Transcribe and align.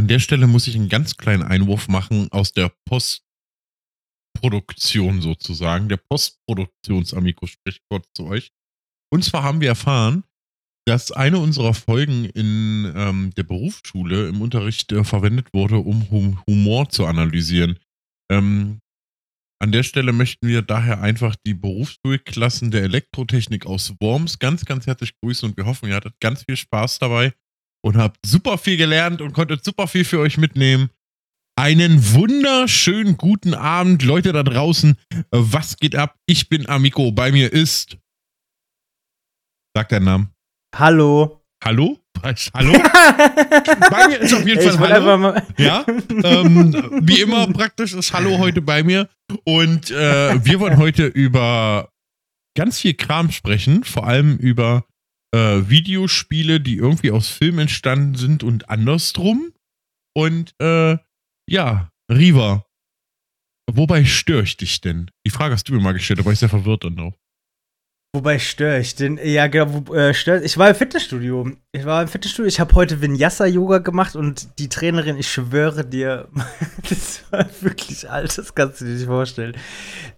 An 0.00 0.08
der 0.08 0.18
Stelle 0.18 0.46
muss 0.46 0.66
ich 0.66 0.76
einen 0.76 0.88
ganz 0.88 1.18
kleinen 1.18 1.42
Einwurf 1.42 1.88
machen 1.88 2.32
aus 2.32 2.54
der 2.54 2.72
Postproduktion 2.88 5.20
sozusagen. 5.20 5.90
Der 5.90 5.98
Postproduktionsamico 5.98 7.46
spricht 7.46 7.82
kurz 7.90 8.08
zu 8.16 8.24
euch. 8.24 8.50
Und 9.12 9.24
zwar 9.24 9.42
haben 9.42 9.60
wir 9.60 9.68
erfahren, 9.68 10.24
dass 10.86 11.12
eine 11.12 11.36
unserer 11.36 11.74
Folgen 11.74 12.24
in 12.24 12.90
ähm, 12.96 13.34
der 13.36 13.42
Berufsschule 13.42 14.28
im 14.28 14.40
Unterricht 14.40 14.90
äh, 14.90 15.04
verwendet 15.04 15.48
wurde, 15.52 15.76
um 15.76 16.10
hum 16.10 16.42
Humor 16.46 16.88
zu 16.88 17.04
analysieren. 17.04 17.78
Ähm, 18.32 18.78
an 19.60 19.70
der 19.70 19.82
Stelle 19.82 20.14
möchten 20.14 20.48
wir 20.48 20.62
daher 20.62 21.02
einfach 21.02 21.36
die 21.46 21.52
Berufsschulklassen 21.52 22.70
der 22.70 22.84
Elektrotechnik 22.84 23.66
aus 23.66 23.94
Worms 24.00 24.38
ganz, 24.38 24.64
ganz 24.64 24.86
herzlich 24.86 25.12
grüßen 25.20 25.50
und 25.50 25.58
wir 25.58 25.66
hoffen, 25.66 25.90
ihr 25.90 25.96
hattet 25.96 26.18
ganz 26.20 26.44
viel 26.44 26.56
Spaß 26.56 27.00
dabei 27.00 27.34
und 27.82 27.96
habt 27.96 28.18
super 28.24 28.58
viel 28.58 28.76
gelernt 28.76 29.20
und 29.20 29.32
konntet 29.32 29.64
super 29.64 29.86
viel 29.86 30.04
für 30.04 30.18
euch 30.18 30.38
mitnehmen. 30.38 30.90
Einen 31.56 32.14
wunderschönen 32.14 33.16
guten 33.16 33.54
Abend, 33.54 34.02
Leute 34.02 34.32
da 34.32 34.42
draußen. 34.42 34.96
Was 35.30 35.76
geht 35.76 35.94
ab? 35.94 36.16
Ich 36.26 36.48
bin 36.48 36.68
Amico. 36.68 37.12
Bei 37.12 37.32
mir 37.32 37.52
ist. 37.52 37.98
Sag 39.76 39.88
deinen 39.90 40.04
Namen. 40.04 40.30
Hallo. 40.74 41.42
Hallo? 41.62 41.98
Hallo? 42.22 42.72
bei 43.90 44.08
mir 44.08 44.18
ist 44.20 44.34
auf 44.34 44.46
jeden 44.46 44.78
Fall 44.78 44.92
Hallo. 44.92 45.34
Ja, 45.58 45.84
ähm, 45.86 46.90
wie 47.02 47.20
immer 47.20 47.46
praktisch 47.48 47.94
ist 47.94 48.12
Hallo 48.12 48.38
heute 48.38 48.62
bei 48.62 48.82
mir. 48.82 49.08
Und 49.44 49.90
äh, 49.90 50.44
wir 50.44 50.60
wollen 50.60 50.76
heute 50.76 51.06
über 51.06 51.90
ganz 52.56 52.80
viel 52.80 52.94
Kram 52.94 53.30
sprechen, 53.30 53.84
vor 53.84 54.06
allem 54.06 54.36
über 54.36 54.84
äh, 55.34 55.68
Videospiele, 55.68 56.60
die 56.60 56.76
irgendwie 56.76 57.10
aus 57.10 57.28
Filmen 57.28 57.60
entstanden 57.60 58.14
sind 58.14 58.42
und 58.42 58.68
andersrum. 58.68 59.52
Und 60.14 60.54
äh, 60.60 60.98
ja, 61.48 61.90
Riva, 62.10 62.66
wobei 63.70 64.04
störe 64.04 64.42
ich 64.42 64.56
dich 64.56 64.80
denn? 64.80 65.10
Die 65.26 65.30
Frage 65.30 65.54
hast 65.54 65.68
du 65.68 65.74
mir 65.74 65.80
mal 65.80 65.92
gestellt, 65.92 66.20
da 66.20 66.24
war 66.24 66.32
ich 66.32 66.38
sehr 66.38 66.48
verwirrt 66.48 66.84
dann 66.84 66.98
auch. 66.98 67.14
Wobei 68.12 68.40
störe 68.40 68.80
ich 68.80 68.96
denn? 68.96 69.20
Ja, 69.22 69.46
genau, 69.46 69.86
wo, 69.86 69.94
äh, 69.94 70.12
stör, 70.14 70.42
ich 70.42 70.58
war 70.58 70.68
im 70.68 70.74
Fitnessstudio. 70.74 71.52
Ich 71.70 71.84
war 71.84 72.02
im 72.02 72.08
Fitnessstudio, 72.08 72.48
ich 72.48 72.58
habe 72.58 72.74
heute 72.74 73.00
Vinyasa-Yoga 73.00 73.78
gemacht 73.78 74.16
und 74.16 74.58
die 74.58 74.68
Trainerin, 74.68 75.16
ich 75.16 75.30
schwöre 75.30 75.84
dir, 75.84 76.28
das 76.88 77.22
war 77.30 77.46
wirklich 77.60 78.10
alt, 78.10 78.36
das 78.36 78.52
kannst 78.56 78.80
du 78.80 78.86
dir 78.86 78.94
nicht 78.94 79.06
vorstellen. 79.06 79.56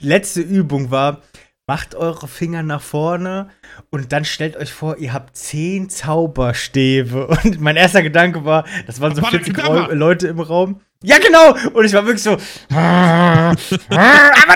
letzte 0.00 0.40
Übung 0.40 0.90
war, 0.90 1.20
macht 1.66 1.94
eure 1.94 2.26
Finger 2.28 2.62
nach 2.62 2.82
vorne 2.82 3.48
und 3.90 4.12
dann 4.12 4.24
stellt 4.24 4.56
euch 4.56 4.72
vor, 4.72 4.98
ihr 4.98 5.12
habt 5.12 5.36
zehn 5.36 5.88
Zauberstäbe. 5.88 7.26
Und 7.44 7.60
mein 7.60 7.76
erster 7.76 8.02
Gedanke 8.02 8.44
war, 8.44 8.64
das 8.86 9.00
waren 9.00 9.14
so 9.14 9.22
40 9.22 9.56
Leute 9.92 10.28
im 10.28 10.40
Raum. 10.40 10.80
Ja, 11.04 11.18
genau! 11.18 11.56
Und 11.72 11.84
ich 11.84 11.92
war 11.94 12.04
wirklich 12.04 12.22
so, 12.22 12.32
aber 12.70 13.56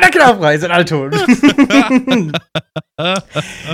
der 0.00 0.10
Knopfreis 0.10 0.62
in 0.62 0.70
Alton. 0.70 1.10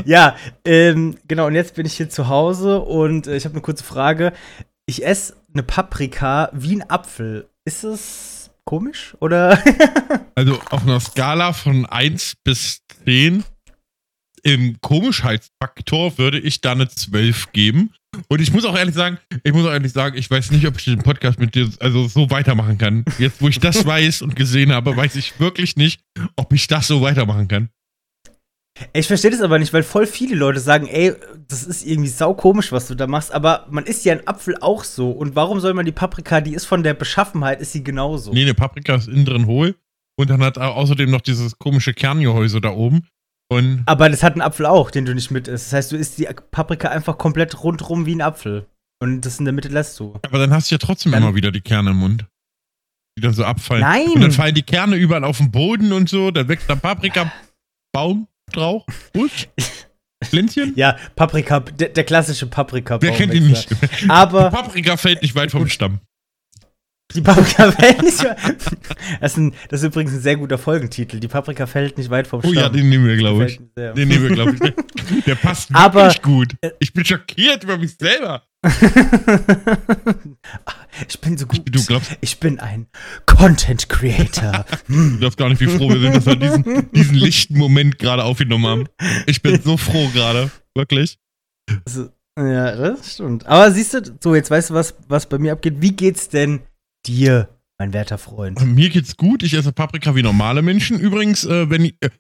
ja, 0.07 0.37
ähm, 0.65 1.19
genau, 1.29 1.49
und 1.49 1.55
jetzt 1.55 1.75
bin 1.75 1.85
ich 1.85 1.95
hier 1.95 2.09
zu 2.09 2.29
Hause 2.29 2.81
und 2.81 3.27
äh, 3.27 3.37
ich 3.37 3.45
habe 3.45 3.55
eine 3.55 3.63
kurze 3.63 3.85
Frage. 3.85 4.33
Ich 4.87 5.05
esse 5.05 5.37
eine 5.53 5.63
Paprika 5.63 6.49
wie 6.55 6.77
ein 6.77 6.89
Apfel. 6.89 7.47
Ist 7.67 7.85
es 7.85 8.51
komisch 8.65 9.17
oder? 9.21 9.59
also 10.35 10.59
auf 10.71 10.83
einer 10.83 11.01
Skala 11.01 11.53
von 11.53 11.85
1 11.87 12.37
bis 12.45 12.82
10 13.05 13.45
im 14.43 14.81
Komischheitsfaktor 14.81 16.19
würde 16.19 16.39
ich 16.39 16.61
da 16.61 16.73
eine 16.73 16.89
12 16.89 17.53
geben. 17.53 17.93
Und 18.29 18.41
ich 18.41 18.53
muss 18.53 18.65
auch 18.65 18.77
ehrlich 18.77 18.95
sagen, 18.95 19.19
ich 19.43 19.53
muss 19.53 19.65
auch 19.65 19.73
ehrlich 19.73 19.93
sagen, 19.93 20.19
ich 20.19 20.31
weiß 20.31 20.51
nicht, 20.51 20.67
ob 20.67 20.77
ich 20.79 20.85
den 20.85 20.99
Podcast 20.99 21.39
mit 21.39 21.55
dir 21.55 21.71
also 21.81 22.09
so 22.09 22.29
weitermachen 22.31 22.77
kann. 22.77 23.05
Jetzt, 23.19 23.41
wo 23.41 23.49
ich 23.49 23.59
das 23.59 23.87
weiß 23.87 24.23
und 24.23 24.37
gesehen 24.37 24.73
habe, 24.73 24.97
weiß 24.97 25.17
ich 25.17 25.41
wirklich 25.41 25.77
nicht, 25.77 26.03
ob 26.37 26.53
ich 26.53 26.67
das 26.67 26.89
so 26.89 27.01
weitermachen 27.01 27.49
kann. 27.49 27.71
Ich 28.93 29.07
verstehe 29.07 29.31
das 29.31 29.43
aber 29.43 29.59
nicht, 29.59 29.73
weil 29.73 29.83
voll 29.83 30.07
viele 30.07 30.35
Leute 30.35 30.59
sagen, 30.59 30.89
ey, 30.89 31.15
das 31.47 31.65
ist 31.65 31.87
irgendwie 31.87 32.09
saukomisch, 32.09 32.73
was 32.73 32.89
du 32.89 32.95
da 32.95 33.07
machst, 33.07 33.33
aber 33.33 33.67
man 33.71 33.85
isst 33.85 34.05
ja 34.05 34.13
einen 34.13 34.27
Apfel 34.27 34.57
auch 34.61 34.85
so. 34.85 35.11
Und 35.11 35.37
warum 35.37 35.61
soll 35.61 35.75
man 35.75 35.85
die 35.85 35.93
Paprika, 35.93 36.41
die 36.41 36.55
ist 36.55 36.65
von 36.65 36.83
der 36.83 36.95
Beschaffenheit, 36.95 37.61
ist 37.61 37.73
sie 37.73 37.85
genauso? 37.85 38.33
Nee, 38.33 38.43
eine 38.43 38.55
Paprika 38.55 38.95
ist 38.95 39.09
innen 39.09 39.27
drin 39.27 39.47
hohl 39.47 39.77
und 40.17 40.31
dann 40.31 40.43
hat 40.43 40.59
außerdem 40.59 41.11
noch 41.11 41.21
dieses 41.21 41.59
komische 41.59 41.95
Kerngehäuse 41.95 42.61
da 42.61 42.71
oben. 42.71 43.07
Und 43.51 43.83
aber 43.87 44.09
das 44.09 44.23
hat 44.23 44.35
ein 44.35 44.41
Apfel 44.41 44.67
auch, 44.67 44.91
den 44.91 45.05
du 45.05 45.15
nicht 45.15 45.31
mit 45.31 45.47
isst. 45.47 45.67
Das 45.67 45.73
heißt, 45.75 45.93
du 45.93 45.97
isst 45.97 46.19
die 46.19 46.29
Paprika 46.51 46.89
einfach 46.89 47.19
komplett 47.19 47.63
rundrum 47.63 48.07
wie 48.07 48.15
ein 48.15 48.23
Apfel. 48.23 48.67
Und 49.03 49.23
das 49.23 49.39
in 49.39 49.45
der 49.45 49.53
Mitte 49.53 49.69
lässt 49.69 49.99
du. 49.99 50.15
Aber 50.23 50.39
dann 50.39 50.53
hast 50.53 50.71
du 50.71 50.77
ja 50.77 50.79
trotzdem 50.79 51.13
dann 51.13 51.23
immer 51.23 51.35
wieder 51.35 51.51
die 51.51 51.61
Kerne 51.61 51.91
im 51.91 51.97
Mund. 51.97 52.25
Die 53.19 53.21
dann 53.21 53.35
so 53.35 53.45
abfallen. 53.45 53.83
Nein! 53.83 54.09
Und 54.15 54.21
dann 54.23 54.33
fallen 54.33 54.55
die 54.55 54.63
Kerne 54.63 54.97
überall 54.97 55.25
auf 55.25 55.39
den 55.39 55.51
Boden 55.51 55.93
und 55.93 56.09
so. 56.09 56.31
Dann 56.31 56.49
wächst 56.49 56.69
der 56.71 56.77
Paprika-Baum, 56.77 58.29
Strauch, 58.49 58.87
Busch. 59.13 59.49
Pflänzchen? 60.25 60.73
Ja, 60.77 60.97
Paprika, 61.17 61.61
der, 61.61 61.89
der 61.89 62.05
klassische 62.05 62.47
Paprika. 62.47 63.03
Wer 63.03 63.13
kennt 63.13 63.35
ihn 63.35 63.49
nicht? 63.49 63.69
Aber 64.09 64.51
Paprika 64.51 64.97
fällt 64.97 65.21
nicht 65.21 65.35
weit 65.35 65.51
vom 65.51 65.69
Stamm. 65.69 65.99
Die 67.15 67.21
Paprika 67.21 67.73
fällt 67.73 68.03
nicht 68.03 68.25
weit. 68.25 68.39
Das 69.21 69.33
ist, 69.33 69.39
ein, 69.39 69.55
das 69.69 69.81
ist 69.81 69.87
übrigens 69.87 70.13
ein 70.13 70.21
sehr 70.21 70.37
guter 70.37 70.59
Folgentitel. 70.59 71.21
Die 71.21 71.29
Paprika 71.29 71.67
fällt 71.67 71.99
nicht 71.99 72.11
weit 72.11 72.27
vom 72.27 72.41
Stamm. 72.41 72.53
Oh 72.53 72.55
ja, 72.55 72.69
den 72.69 72.89
nehmen 72.89 73.07
wir, 73.07 73.17
glaube 73.17 73.47
ich. 73.47 73.61
Den 73.77 74.09
nehmen 74.09 74.23
wir, 74.23 74.31
glaube 74.31 74.55
ich. 74.55 75.25
Der 75.27 75.35
passt 75.35 75.71
Aber, 75.73 76.05
wirklich 76.05 76.23
gut. 76.23 76.55
Ich 76.79 76.93
bin 76.93 77.05
schockiert 77.05 77.65
über 77.65 77.79
mich 77.79 77.97
selber. 77.99 78.43
ich 81.09 81.21
bin 81.21 81.37
so 81.37 81.47
gut. 81.47 81.63
Du 81.65 81.85
glaubst, 81.85 82.17
ich 82.21 82.39
bin 82.39 82.61
ein 82.61 82.87
Content 83.27 83.89
Creator. 83.89 84.65
du 84.89 85.17
darfst 85.19 85.39
gar 85.39 85.49
nicht, 85.49 85.61
wie 85.61 85.67
froh 85.67 85.89
wir 85.89 86.01
sind, 86.01 86.15
dass 86.15 86.27
wir 86.27 86.37
diesen, 86.37 86.91
diesen 86.93 87.17
lichten 87.17 87.59
Moment 87.59 87.99
gerade 87.99 88.23
aufgenommen 88.25 88.67
haben. 88.67 88.87
Ich 89.27 89.43
bin 89.43 89.61
so 89.61 89.77
froh 89.77 90.09
gerade. 90.15 90.51
Wirklich. 90.75 91.19
Also, 91.85 92.11
ja, 92.39 92.75
das 92.77 93.15
stimmt. 93.15 93.47
Aber 93.47 93.71
siehst 93.71 93.95
du, 93.95 94.17
so, 94.21 94.35
jetzt 94.35 94.51
weißt 94.51 94.71
du, 94.71 94.75
was, 94.75 94.95
was 95.09 95.27
bei 95.27 95.39
mir 95.39 95.53
abgeht. 95.53 95.77
Wie 95.81 95.93
geht's 95.93 96.29
denn 96.29 96.61
dir, 97.07 97.49
mein 97.79 97.93
werter 97.93 98.19
Freund? 98.19 98.61
Mir 98.67 98.91
geht's 98.91 99.17
gut. 99.17 99.43
Ich 99.43 99.55
esse 99.55 99.73
Paprika 99.73 100.15
wie 100.15 100.23
normale 100.23 100.63
Menschen. 100.63 101.01
Übrigens, 101.01 101.45
äh, 101.45 101.69
wenn 101.71 101.87
ich, 101.87 101.97
äh, 102.01 102.11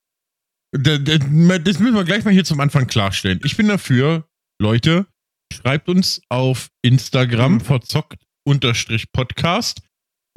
das 0.73 1.79
müssen 1.79 1.95
wir 1.95 2.05
gleich 2.05 2.25
mal 2.25 2.33
hier 2.33 2.45
zum 2.45 2.61
Anfang 2.61 2.87
klarstellen. 2.87 3.41
Ich 3.45 3.57
bin 3.57 3.69
dafür, 3.69 4.27
Leute, 4.61 5.07
schreibt 5.53 5.89
uns 5.89 6.21
auf 6.29 6.71
Instagram 6.83 7.55
mhm. 7.55 7.61
verzockt-podcast, 7.61 9.81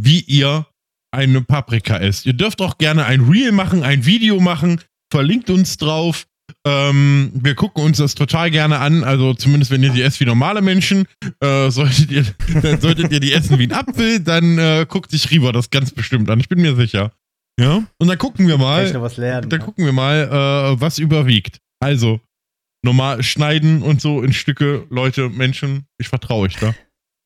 wie 0.01 0.21
ihr 0.21 0.65
eine 1.11 1.41
Paprika 1.41 1.97
esst. 1.97 2.25
Ihr 2.25 2.33
dürft 2.33 2.61
auch 2.61 2.77
gerne 2.77 3.05
ein 3.05 3.21
Reel 3.21 3.53
machen, 3.53 3.83
ein 3.83 4.05
Video 4.05 4.39
machen, 4.39 4.81
verlinkt 5.11 5.49
uns 5.49 5.75
drauf. 5.77 6.27
Ähm, 6.67 7.31
wir 7.35 7.53
gucken 7.53 7.83
uns 7.83 7.97
das 7.97 8.15
total 8.15 8.49
gerne 8.49 8.79
an. 8.79 9.03
Also 9.03 9.33
zumindest 9.33 9.71
wenn 9.71 9.83
ihr 9.83 9.91
die 9.91 10.01
esst 10.01 10.19
wie 10.19 10.25
normale 10.25 10.61
Menschen, 10.61 11.05
äh, 11.39 11.69
solltet, 11.69 12.11
ihr, 12.11 12.25
dann 12.61 12.81
solltet 12.81 13.11
ihr 13.11 13.19
die 13.19 13.33
essen 13.33 13.59
wie 13.59 13.67
ein 13.67 13.73
Apfel, 13.73 14.19
dann 14.19 14.57
äh, 14.57 14.85
guckt 14.89 15.11
sich 15.11 15.29
Riva 15.29 15.51
das 15.51 15.69
ganz 15.69 15.91
bestimmt 15.91 16.29
an. 16.29 16.39
Ich 16.39 16.49
bin 16.49 16.61
mir 16.61 16.75
sicher. 16.75 17.11
Ja. 17.59 17.83
Und 17.99 18.07
dann 18.07 18.17
gucken 18.17 18.47
wir 18.47 18.57
mal. 18.57 18.91
noch 18.91 19.01
was 19.01 19.17
lernen, 19.17 19.49
dann 19.49 19.59
ja. 19.59 19.65
gucken 19.65 19.85
wir 19.85 19.93
mal, 19.93 20.23
äh, 20.75 20.81
was 20.81 20.97
überwiegt. 20.97 21.59
Also 21.79 22.19
normal 22.83 23.23
schneiden 23.23 23.81
und 23.81 24.01
so 24.01 24.21
in 24.21 24.33
Stücke, 24.33 24.85
Leute, 24.89 25.29
Menschen. 25.29 25.85
Ich 25.97 26.07
vertraue 26.07 26.47
euch 26.47 26.55
da. 26.57 26.73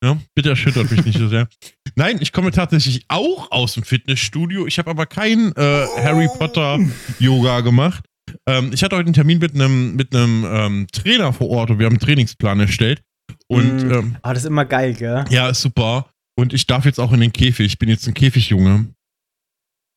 Ja, 0.03 0.17
bitte 0.33 0.49
erschüttert 0.49 0.89
mich 0.91 1.03
nicht 1.05 1.17
so 1.17 1.27
sehr. 1.27 1.49
Nein, 1.95 2.19
ich 2.21 2.31
komme 2.31 2.51
tatsächlich 2.51 3.03
auch 3.09 3.51
aus 3.51 3.73
dem 3.73 3.83
Fitnessstudio. 3.83 4.65
Ich 4.65 4.79
habe 4.79 4.89
aber 4.89 5.05
kein 5.05 5.51
äh, 5.57 5.85
Harry 6.01 6.29
Potter 6.37 6.79
Yoga 7.19 7.59
gemacht. 7.59 8.05
Ähm, 8.45 8.71
ich 8.73 8.83
hatte 8.83 8.95
heute 8.95 9.07
einen 9.07 9.13
Termin 9.13 9.39
mit 9.39 9.55
einem 9.55 9.95
mit 9.95 10.13
ähm, 10.13 10.87
Trainer 10.91 11.33
vor 11.33 11.49
Ort 11.49 11.71
und 11.71 11.79
wir 11.79 11.85
haben 11.85 11.93
einen 11.93 11.99
Trainingsplan 11.99 12.59
erstellt. 12.59 13.01
Und, 13.47 13.87
mm. 13.87 13.91
ähm, 13.91 14.15
ah, 14.21 14.33
das 14.33 14.43
ist 14.43 14.49
immer 14.49 14.65
geil, 14.65 14.93
gell? 14.93 15.25
Ja, 15.29 15.49
ist 15.49 15.61
super. 15.61 16.09
Und 16.35 16.53
ich 16.53 16.67
darf 16.67 16.85
jetzt 16.85 16.99
auch 16.99 17.11
in 17.11 17.19
den 17.19 17.33
Käfig. 17.33 17.65
Ich 17.65 17.79
bin 17.79 17.89
jetzt 17.89 18.07
ein 18.07 18.13
Käfigjunge. 18.13 18.87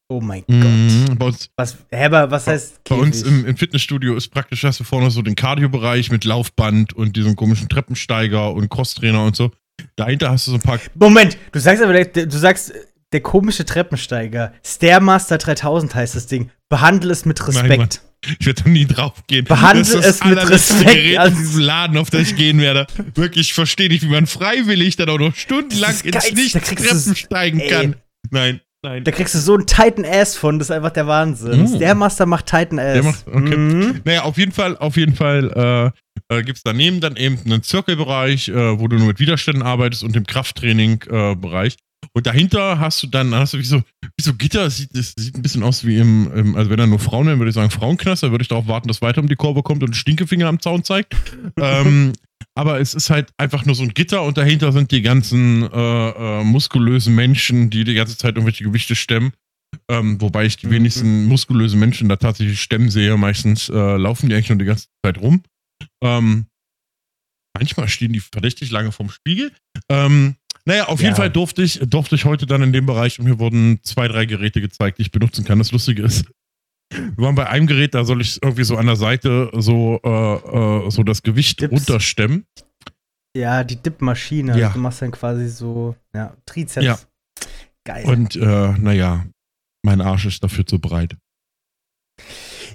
Oh 0.09 0.21
mein 0.21 0.43
mhm, 0.47 1.07
Gott. 1.09 1.19
Bei 1.19 1.27
uns, 1.27 1.51
was, 1.57 1.77
hä, 1.91 2.09
was 2.11 2.47
heißt 2.47 2.85
Käfig? 2.85 3.01
Bei 3.01 3.07
uns 3.07 3.23
im, 3.23 3.47
im, 3.47 3.57
Fitnessstudio 3.57 4.15
ist 4.15 4.29
praktisch, 4.29 4.63
hast 4.65 4.81
du 4.81 4.85
vorne 4.85 5.11
so 5.11 5.23
den 5.23 5.37
Cardio-Bereich 5.37 6.11
mit 6.11 6.25
Laufband 6.25 6.93
und 6.93 7.17
diesem 7.17 7.35
komischen 7.35 7.69
Treppensteiger 7.69 8.53
und 8.53 8.69
Crosstrainer 8.69 9.25
und 9.25 9.37
so. 9.37 9.53
Dahinter 9.97 10.31
hast 10.31 10.47
du 10.47 10.51
so 10.51 10.57
ein 10.59 10.61
paar. 10.61 10.81
Moment, 10.95 11.39
du 11.53 11.59
sagst 11.59 11.83
aber, 11.83 12.05
du 12.05 12.39
sagst, 12.39 12.75
der 13.13 13.21
komische 13.21 13.65
Treppensteiger. 13.65 14.53
Stairmaster 14.65 15.39
3000 15.39 15.95
heißt 15.95 16.15
das 16.15 16.27
Ding. 16.27 16.51
Behandle 16.69 17.13
es 17.13 17.25
mit 17.25 17.47
Respekt. 17.47 18.03
Nein, 18.03 18.12
ich 18.39 18.47
werde 18.47 18.63
da 18.63 18.71
nie 18.71 18.87
drauf 18.87 19.25
gehen. 19.27 19.45
Behandle 19.45 19.83
das 19.83 20.07
es 20.07 20.25
mit 20.25 20.39
Respekt. 20.49 20.93
Gerät 20.93 21.27
in 21.27 21.37
diesem 21.37 21.61
Laden, 21.61 21.97
auf 21.97 22.11
das 22.11 22.23
ich 22.23 22.37
gehen 22.37 22.61
werde. 22.61 22.87
Wirklich, 23.15 23.49
ich 23.49 23.55
verstehe 23.55 23.89
nicht, 23.89 24.03
wie 24.03 24.09
man 24.09 24.27
freiwillig 24.27 24.97
dann 24.97 25.09
auch 25.09 25.19
noch 25.19 25.35
stundenlang 25.35 25.95
ins 26.05 26.33
Nicht-Treppen 26.33 27.17
steigen 27.17 27.63
kann. 27.69 27.97
Nein. 28.31 28.61
Nein. 28.85 29.05
Da 29.05 29.13
kriegst 29.13 29.35
du 29.37 29.39
so 29.39 29.55
einen 29.55 29.67
Titan 29.67 30.05
Ass 30.05 30.37
von, 30.37 30.59
das 30.59 30.69
ist 30.69 30.73
einfach 30.73 30.91
der 30.91 31.07
Wahnsinn. 31.07 31.73
Mm. 31.73 31.79
Der 31.79 31.95
Master 31.95 32.27
macht 32.27 32.47
Titan 32.47 32.81
Ass. 32.81 32.95
Der 32.95 33.03
macht, 33.05 33.27
okay. 33.29 33.57
Mm. 33.57 34.01
Naja, 34.05 34.23
auf 34.23 34.39
jeden 34.39 34.51
Fall, 34.51 34.77
auf 34.77 34.97
jeden 34.97 35.15
Fall, 35.15 35.93
äh, 36.29 36.43
gibt 36.43 36.59
es 36.59 36.65
daneben 36.65 37.01
dann 37.01 37.15
eben 37.17 37.39
einen 37.45 37.63
Zirkelbereich, 37.63 38.49
äh, 38.49 38.81
wo 38.81 38.89
du 38.89 38.97
nur 38.97 39.07
mit 39.07 39.21
Widerständen 39.21 39.63
arbeitest 39.63 40.03
und 40.03 40.17
dem 40.17 40.27
Krafttraining-Bereich. 40.27 41.77
Und 42.13 42.27
dahinter 42.27 42.79
hast 42.79 43.03
du 43.03 43.07
dann, 43.07 43.35
hast 43.35 43.55
du 43.55 43.59
wie 43.59 43.65
so, 43.65 43.79
wie 44.03 44.23
so 44.23 44.35
Gitter, 44.35 44.65
das 44.65 44.77
sieht, 44.77 44.97
das 44.97 45.15
sieht 45.17 45.35
ein 45.35 45.43
bisschen 45.43 45.63
aus 45.63 45.87
wie 45.87 45.99
im, 45.99 46.31
im 46.35 46.57
also 46.57 46.71
wenn 46.71 46.77
da 46.77 46.87
nur 46.87 46.99
Frauen 46.99 47.27
wären, 47.27 47.39
würde 47.39 47.51
ich 47.51 47.55
sagen 47.55 47.71
Frauenknast, 47.71 48.23
da 48.23 48.31
würde 48.31 48.43
ich 48.43 48.49
darauf 48.49 48.67
warten, 48.69 48.89
dass 48.89 49.01
weiter 49.03 49.21
um 49.21 49.29
die 49.29 49.37
Kurve 49.37 49.63
kommt 49.63 49.83
und 49.83 49.97
Stinkefinger 49.97 50.49
am 50.49 50.61
Zaun 50.61 50.85
zeigt. 50.85 51.15
ähm, 51.61 52.13
aber 52.55 52.81
es 52.81 52.93
ist 52.95 53.09
halt 53.09 53.31
einfach 53.39 53.65
nur 53.65 53.75
so 53.75 53.83
ein 53.83 53.95
Gitter 53.95 54.23
und 54.25 54.37
dahinter 54.37 54.73
sind 54.73 54.91
die 54.91 55.01
ganzen 55.03 55.63
äh, 55.73 56.41
äh, 56.41 56.45
muskulösen 56.45 57.15
Menschen, 57.15 57.71
die 57.71 57.85
die 57.85 57.95
ganze 57.95 58.19
Zeit 58.19 58.35
irgendwelche 58.35 58.65
Gewichte 58.65 58.95
stemmen. 58.95 59.33
Ähm, 59.89 60.21
wobei 60.21 60.45
ich 60.45 60.59
die 60.59 60.67
Mhm. 60.67 60.73
wenigsten 60.73 61.25
muskulösen 61.25 61.81
Menschen 61.81 62.09
da 62.09 62.17
tatsächlich 62.17 62.61
stemmen 62.61 62.91
sehe. 62.91 63.17
Meistens 63.17 63.71
äh, 63.71 63.97
laufen 63.97 64.29
die 64.29 64.35
eigentlich 64.35 64.51
nur 64.51 64.59
die 64.59 64.67
ganze 64.67 64.89
Zeit 65.05 65.19
rum. 65.19 65.43
Ähm, 66.03 66.45
manchmal 67.57 67.89
stehen 67.89 68.13
die 68.13 68.21
verdächtig 68.21 68.71
lange 68.71 68.93
vorm 68.93 69.09
Spiegel. 69.09 69.53
Ähm, 69.89 70.37
naja, 70.65 70.87
auf 70.89 71.01
Ja. 71.01 71.07
jeden 71.07 71.17
Fall 71.17 71.31
durfte 71.31 71.63
ich, 71.63 71.81
durfte 71.81 72.15
ich 72.15 72.25
heute 72.25 72.47
dann 72.47 72.63
in 72.63 72.73
dem 72.73 72.87
Bereich 72.87 73.19
und 73.19 73.25
mir 73.27 73.39
wurden 73.39 73.81
zwei, 73.83 74.09
drei 74.09 74.27
Geräte 74.27 74.61
gezeigt, 74.61 74.99
die 74.99 75.03
ich 75.03 75.11
benutzen 75.11 75.45
kann. 75.45 75.59
Das 75.59 75.73
Lustige 75.73 76.03
ist, 76.03 76.25
wir 76.91 77.17
waren 77.25 77.35
bei 77.35 77.49
einem 77.49 77.67
Gerät, 77.67 77.95
da 77.95 78.05
soll 78.05 78.21
ich 78.21 78.43
irgendwie 78.43 78.65
so 78.65 78.77
an 78.77 78.87
der 78.87 78.97
Seite 78.97 79.51
so, 79.55 80.01
äh, 80.05 80.09
äh, 80.87 80.91
so 80.91 81.03
das 81.03 81.23
Gewicht 81.23 81.61
Dips. 81.61 81.73
runterstemmen. 81.73 82.45
Ja, 83.37 83.65
die 83.65 83.77
Dip-Maschine. 83.77 84.59
Ja. 84.59 84.69
Du 84.71 84.79
machst 84.79 85.01
dann 85.01 85.11
quasi 85.11 85.49
so, 85.49 85.97
ja, 86.15 86.37
Trizeps. 86.45 86.85
Ja. 86.85 86.99
Geil. 87.85 88.05
Und 88.05 88.37
äh, 88.37 88.73
naja, 88.79 89.25
mein 89.85 90.01
Arsch 90.03 90.27
ist 90.27 90.45
dafür 90.45 90.67
zu 90.67 90.79
breit. 90.79 91.17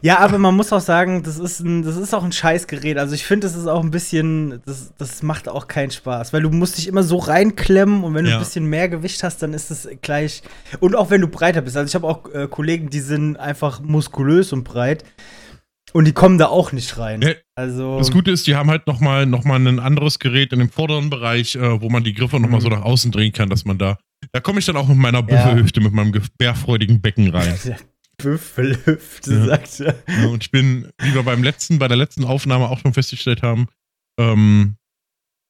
Ja, 0.02 0.20
aber 0.20 0.38
man 0.38 0.56
muss 0.56 0.72
auch 0.74 0.80
sagen, 0.82 1.24
das 1.24 1.38
ist, 1.40 1.60
ein, 1.62 1.84
das 1.84 1.96
ist 1.98 2.14
auch 2.14 2.24
ein 2.24 2.32
Scheißgerät. 2.32 2.98
Also 2.98 3.16
ich 3.16 3.26
finde, 3.26 3.48
das 3.48 3.56
ist 3.56 3.68
auch 3.68 3.84
ein 3.84 3.92
bisschen, 3.92 4.62
das, 4.66 4.94
das 4.98 5.24
macht 5.24 5.48
auch 5.50 5.68
keinen 5.68 5.92
Spaß, 5.92 6.34
weil 6.34 6.42
du 6.42 6.50
musst 6.50 6.78
dich 6.78 6.88
immer 6.88 7.04
so 7.04 7.18
reinklemmen 7.18 8.04
und 8.04 8.14
wenn 8.14 8.26
du 8.26 8.32
Ja. 8.32 8.38
ein 8.38 8.44
bisschen 8.44 8.66
mehr 8.66 8.90
Gewicht 8.90 9.24
hast, 9.24 9.42
dann 9.44 9.54
ist 9.54 9.72
es 9.72 9.88
gleich. 10.02 10.44
Und 10.80 10.96
auch 10.96 11.10
wenn 11.10 11.22
du 11.22 11.28
breiter 11.28 11.62
bist. 11.62 11.76
Also 11.78 11.88
ich 11.90 11.96
habe 11.96 12.08
auch 12.08 12.32
äh, 12.34 12.48
Kollegen, 12.48 12.90
die 12.90 13.00
sind 13.00 13.38
einfach 13.38 13.80
muskulös 13.82 14.54
und 14.54 14.64
breit 14.64 15.04
und 15.94 16.06
die 16.06 16.12
kommen 16.14 16.38
da 16.38 16.48
auch 16.48 16.72
nicht 16.74 16.98
rein. 16.98 17.22
Ja, 17.22 17.32
Also 17.56 17.98
Das 17.98 18.12
Gute 18.12 18.32
ist, 18.32 18.46
die 18.48 18.56
haben 18.56 18.70
halt 18.70 18.88
nochmal 18.88 19.26
noch 19.26 19.46
mal 19.46 19.56
ein 19.60 19.80
anderes 19.80 20.20
Gerät 20.20 20.52
in 20.54 20.60
dem 20.60 20.70
vorderen 20.70 21.10
Bereich, 21.10 21.56
äh, 21.56 21.82
wo 21.82 21.90
man 21.90 22.04
die 22.04 22.14
Griffe 22.14 22.40
nochmal 22.40 22.60
Mhm. 22.60 22.64
so 22.64 22.70
nach 22.70 22.82
außen 22.84 23.12
drehen 23.12 23.32
kann, 23.34 23.50
dass 23.50 23.66
man 23.66 23.78
da. 23.78 23.98
Da 24.34 24.40
komme 24.42 24.60
ich 24.60 24.66
dann 24.66 24.76
auch 24.78 24.88
mit 24.88 24.98
meiner 24.98 25.20
Ja. 25.20 25.22
Büffelhüfte, 25.26 25.80
mit 25.80 25.94
meinem 25.94 26.12
gebärfreudigen 26.12 27.02
Becken 27.02 27.30
rein. 27.30 27.58
Büffelhüfte, 28.18 29.34
Ja. 29.34 29.46
sagt 29.46 29.80
er. 29.80 30.04
Ja, 30.08 30.28
und 30.28 30.44
ich 30.44 30.52
bin, 30.52 30.90
wie 31.02 31.14
wir 31.14 31.24
beim 31.24 31.44
letzten, 31.44 31.80
bei 31.80 31.88
der 31.88 31.98
letzten 31.98 32.24
Aufnahme 32.24 32.70
auch 32.70 32.80
schon 32.80 32.94
festgestellt 32.94 33.44
haben, 33.44 33.68
ähm, 34.20 34.76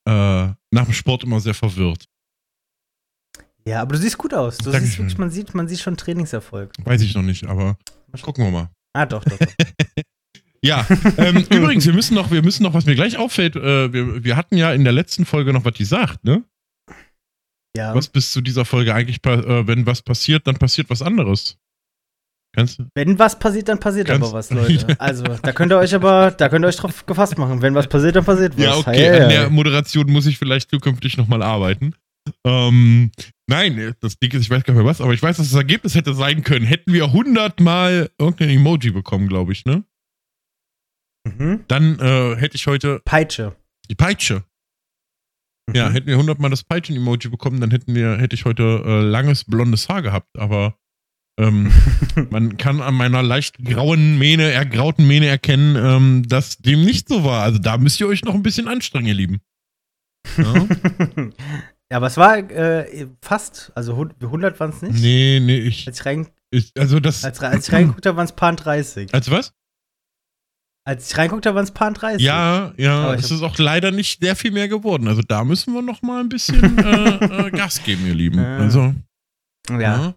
äh, 0.08 0.12
nach 0.12 0.86
dem 0.86 0.94
Sport 0.94 1.24
immer 1.24 1.40
sehr 1.40 1.54
verwirrt. 1.54 2.06
Ja, 3.66 3.81
aber 3.81 3.94
du 3.96 4.02
siehst 4.02 4.18
gut 4.18 4.34
aus. 4.34 4.58
Du 4.58 4.72
siehst 4.72 4.98
wirklich, 4.98 5.18
man 5.18 5.30
sieht, 5.30 5.54
man 5.54 5.68
sieht 5.68 5.80
schon 5.80 5.98
Trainingserfolg. 5.98 6.72
Weiß 6.84 7.02
ich 7.02 7.14
noch 7.16 7.22
nicht, 7.22 7.46
aber 7.46 7.78
gucken 8.22 8.46
wir 8.46 8.52
mal. 8.52 8.69
Ah, 8.94 9.06
doch, 9.06 9.24
doch. 9.24 9.38
doch. 9.38 9.48
Ja, 10.64 10.86
ähm, 11.18 11.38
übrigens, 11.52 11.86
wir 11.86 11.94
müssen 11.94 12.16
noch, 12.16 12.31
wir 12.31 12.42
müssen 12.42 12.64
noch, 12.64 12.74
was 12.74 12.88
mir 12.88 12.96
gleich 12.96 13.18
auffällt, 13.18 13.56
äh, 13.56 13.94
wir, 13.94 14.24
wir 14.24 14.36
hatten 14.36 14.58
ja 14.58 14.74
in 14.74 14.84
der 14.84 14.92
letzten 14.92 15.24
Folge 15.24 15.54
noch 15.54 15.64
was 15.66 15.75
gesagt, 15.75 16.24
ne? 16.24 16.44
ja. 17.78 17.94
Was 17.94 18.08
bis 18.10 18.31
zu 18.31 18.42
dieser 18.42 18.66
Folge 18.66 18.94
eigentlich, 18.96 19.24
äh, 19.25 19.68
wenn 19.68 19.86
was 19.86 20.02
passiert, 20.02 20.48
dann 20.48 20.58
passiert 20.58 20.90
was 20.90 21.04
anderes. 21.04 21.60
Kannst 22.57 22.80
du? 22.80 22.88
Wenn 22.95 23.19
was 23.19 23.38
passiert, 23.38 23.69
dann 23.69 23.80
passiert 23.80 24.07
Ganz- 24.07 24.24
aber 24.25 24.33
was, 24.33 24.50
Leute. 24.50 24.88
Also, 25.00 25.24
da 25.24 25.51
könnt 25.54 25.71
ihr 25.71 25.77
euch 25.77 25.94
aber, 25.94 26.31
da 26.31 26.50
könnt 26.50 26.65
ihr 26.65 26.69
euch 26.69 26.75
drauf 26.77 27.06
gefasst 27.06 27.38
machen. 27.38 27.62
Wenn 27.62 27.75
was 27.75 27.88
passiert, 27.88 28.15
dann 28.15 28.25
passiert 28.25 28.57
was. 28.57 28.63
Ja, 28.63 28.75
okay, 28.77 28.92
Hey, 28.98 29.21
an 29.21 29.30
der 29.30 29.50
Moderation 29.51 30.12
muss 30.12 30.25
ich 30.25 30.39
vielleicht 30.39 30.71
zukünftig 30.71 31.18
nochmal 31.18 31.44
arbeiten. 31.44 31.94
Ähm, 32.44 33.12
nein, 33.48 33.94
das 34.01 34.18
Ding 34.18 34.31
ist, 34.31 34.42
ich 34.42 34.50
weiß 34.50 34.63
gar 34.63 34.74
nicht 34.74 34.81
mehr 34.81 34.89
was, 34.89 35.01
aber 35.01 35.13
ich 35.13 35.21
weiß, 35.21 35.38
dass 35.38 35.50
das 35.50 35.56
Ergebnis 35.57 35.94
hätte 35.95 36.13
sein 36.15 36.44
können. 36.44 36.65
Hätten 36.65 36.92
wir 36.94 37.06
100 37.06 37.59
Mal 37.62 38.09
irgendein 38.18 38.50
Emoji 38.50 38.89
bekommen, 38.92 39.27
glaube 39.30 39.51
ich, 39.54 39.63
ne? 39.65 39.83
Mhm. 41.25 41.63
Dann 41.68 42.00
äh, 42.00 42.36
hätte 42.38 42.56
ich 42.56 42.68
heute 42.68 43.01
Peitsche. 43.06 43.56
die 43.89 43.95
Peitsche. 43.95 44.44
Ja, 45.74 45.89
Mhm. 45.89 45.94
hätten 45.94 46.07
wir 46.07 46.15
100 46.15 46.39
Mal 46.39 46.50
das 46.50 46.63
Peitschen-Emoji 46.63 47.30
bekommen, 47.30 47.59
dann 47.59 47.71
hätten 47.71 47.94
wir, 47.94 48.18
hätte 48.18 48.36
ich 48.36 48.45
heute 48.45 48.81
äh, 48.86 49.01
langes 49.01 49.44
blondes 49.44 49.89
Haar 49.89 50.01
gehabt, 50.01 50.38
aber 50.38 50.77
ähm, 51.39 51.72
man 52.30 52.57
kann 52.57 52.81
an 52.81 52.95
meiner 52.95 53.22
leicht 53.24 53.57
grauen 53.63 54.18
Mähne, 54.18 54.51
ergrauten 54.51 55.07
Mähne 55.07 55.28
erkennen, 55.28 55.75
ähm, 55.75 56.24
dass 56.28 56.57
dem 56.57 56.84
nicht 56.84 57.07
so 57.10 57.24
war. 57.24 57.44
Also 57.44 57.60
da 57.60 57.78
müsst 57.78 58.00
ihr 58.00 58.07
euch 58.07 58.24
noch 58.24 58.34
ein 58.34 58.44
bisschen 58.44 58.68
anstrengen, 58.68 59.07
ihr 59.07 59.13
Lieben. 59.13 59.42
Ja? 60.38 60.54
ja, 61.92 61.98
aber 61.98 62.07
es 62.07 62.18
war 62.18 62.38
äh, 62.38 63.07
fast, 63.22 63.72
also 63.75 63.95
hun- 63.95 64.13
100 64.22 64.60
waren 64.60 64.72
es 64.72 64.81
nicht. 64.81 65.01
nee, 65.01 65.39
nee, 65.42 65.60
ich, 65.60 65.88
Als 65.88 66.00
ich, 66.00 66.06
rein, 66.06 66.28
ich 66.51 66.72
also 66.78 67.00
das. 67.00 67.24
als, 67.24 67.40
als 67.42 67.68
ich 67.68 67.74
reingeguckt 67.74 68.06
habe, 68.06 68.18
waren 68.18 68.25
es 68.25 68.31
paar 68.33 68.56
30. 68.56 69.13
Als 69.13 69.30
was? 69.31 69.54
Als 70.86 71.12
ich 71.12 71.18
reingeguckt 71.18 71.45
habe, 71.45 71.56
waren 71.56 71.66
es 71.66 71.72
paar 71.72 71.92
30. 71.92 72.25
Ja, 72.25 72.74
ja, 72.78 73.13
es 73.13 73.30
ist 73.30 73.42
auch 73.42 73.57
leider 73.57 73.92
nicht 73.92 74.22
sehr 74.22 74.38
viel 74.38 74.51
mehr 74.51 74.69
geworden. 74.69 75.07
Also 75.10 75.22
da 75.22 75.44
müssen 75.44 75.74
wir 75.74 75.81
noch 75.81 76.01
mal 76.01 76.22
ein 76.22 76.30
bisschen 76.30 76.78
äh, 76.78 77.48
äh, 77.48 77.51
Gas 77.51 77.83
geben, 77.83 78.07
ihr 78.07 78.16
Lieben. 78.16 78.40
Also, 78.40 78.95
ja. 79.69 79.80
ja. 79.80 80.16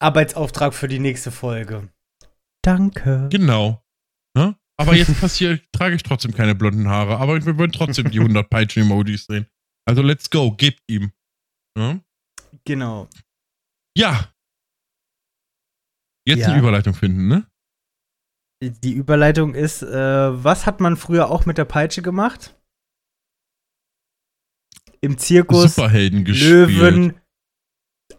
Arbeitsauftrag 0.00 0.74
für 0.74 0.88
die 0.88 0.98
nächste 0.98 1.30
Folge. 1.30 1.88
Danke. 2.64 3.28
Genau. 3.30 3.82
Ne? 4.36 4.56
Aber 4.80 4.94
jetzt 4.94 5.18
passiert, 5.20 5.64
trage 5.72 5.96
ich 5.96 6.02
trotzdem 6.02 6.32
keine 6.34 6.54
blonden 6.54 6.88
Haare. 6.88 7.18
Aber 7.18 7.44
wir 7.44 7.58
wollen 7.58 7.72
trotzdem 7.72 8.10
die 8.10 8.20
100 8.20 8.48
Peitschen-Emojis 8.48 9.26
sehen. 9.26 9.46
Also 9.86 10.02
let's 10.02 10.30
go, 10.30 10.52
gebt 10.52 10.82
ihm. 10.88 11.12
Ne? 11.76 12.04
Genau. 12.64 13.08
Ja. 13.96 14.32
Jetzt 16.26 16.40
Ja. 16.40 16.48
eine 16.48 16.58
Überleitung 16.58 16.94
finden, 16.94 17.26
ne? 17.28 17.46
Die 18.62 18.92
Überleitung 18.92 19.54
ist, 19.54 19.82
äh, 19.82 20.44
was 20.44 20.66
hat 20.66 20.80
man 20.80 20.96
früher 20.96 21.30
auch 21.30 21.46
mit 21.46 21.58
der 21.58 21.64
Peitsche 21.64 22.02
gemacht? 22.02 22.56
Im 25.00 25.16
Zirkus 25.16 25.76
Superhelden 25.76 26.24
gespielt. 26.24 26.50
Löwen, 26.70 27.20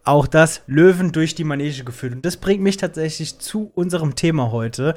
auch 0.04 0.26
das 0.26 0.62
Löwen 0.66 1.12
durch 1.12 1.34
die 1.34 1.44
Manege 1.44 1.84
geführt. 1.84 2.12
Und 2.12 2.24
das 2.24 2.36
bringt 2.36 2.62
mich 2.62 2.76
tatsächlich 2.76 3.38
zu 3.38 3.70
unserem 3.74 4.14
Thema 4.14 4.50
heute. 4.50 4.94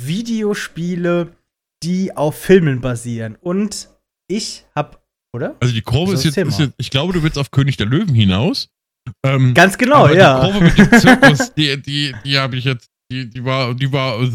Videospiele, 0.00 1.36
die 1.82 2.16
auf 2.16 2.38
Filmen 2.38 2.80
basieren. 2.80 3.36
Und 3.40 3.88
ich 4.28 4.64
hab, 4.74 5.04
oder? 5.34 5.56
Also 5.60 5.74
die 5.74 5.82
Kurve 5.82 6.14
ist 6.14 6.24
jetzt, 6.24 6.36
ist 6.36 6.58
jetzt, 6.58 6.74
ich 6.78 6.90
glaube, 6.90 7.12
du 7.12 7.22
willst 7.22 7.38
auf 7.38 7.50
König 7.50 7.76
der 7.76 7.86
Löwen 7.86 8.14
hinaus. 8.14 8.68
Ähm, 9.24 9.54
Ganz 9.54 9.78
genau, 9.78 10.08
ja. 10.08 10.40
Die 10.40 10.52
Kurve 10.52 10.64
mit 10.64 10.78
dem 10.78 11.00
Zirkus, 11.00 11.54
die, 11.54 11.80
die, 11.80 12.14
die 12.24 12.38
habe 12.38 12.56
ich 12.56 12.64
jetzt, 12.64 12.90
die, 13.10 13.28
die 13.28 13.44
war, 13.44 13.74
die 13.74 13.92
war 13.92 14.22
äh, 14.22 14.30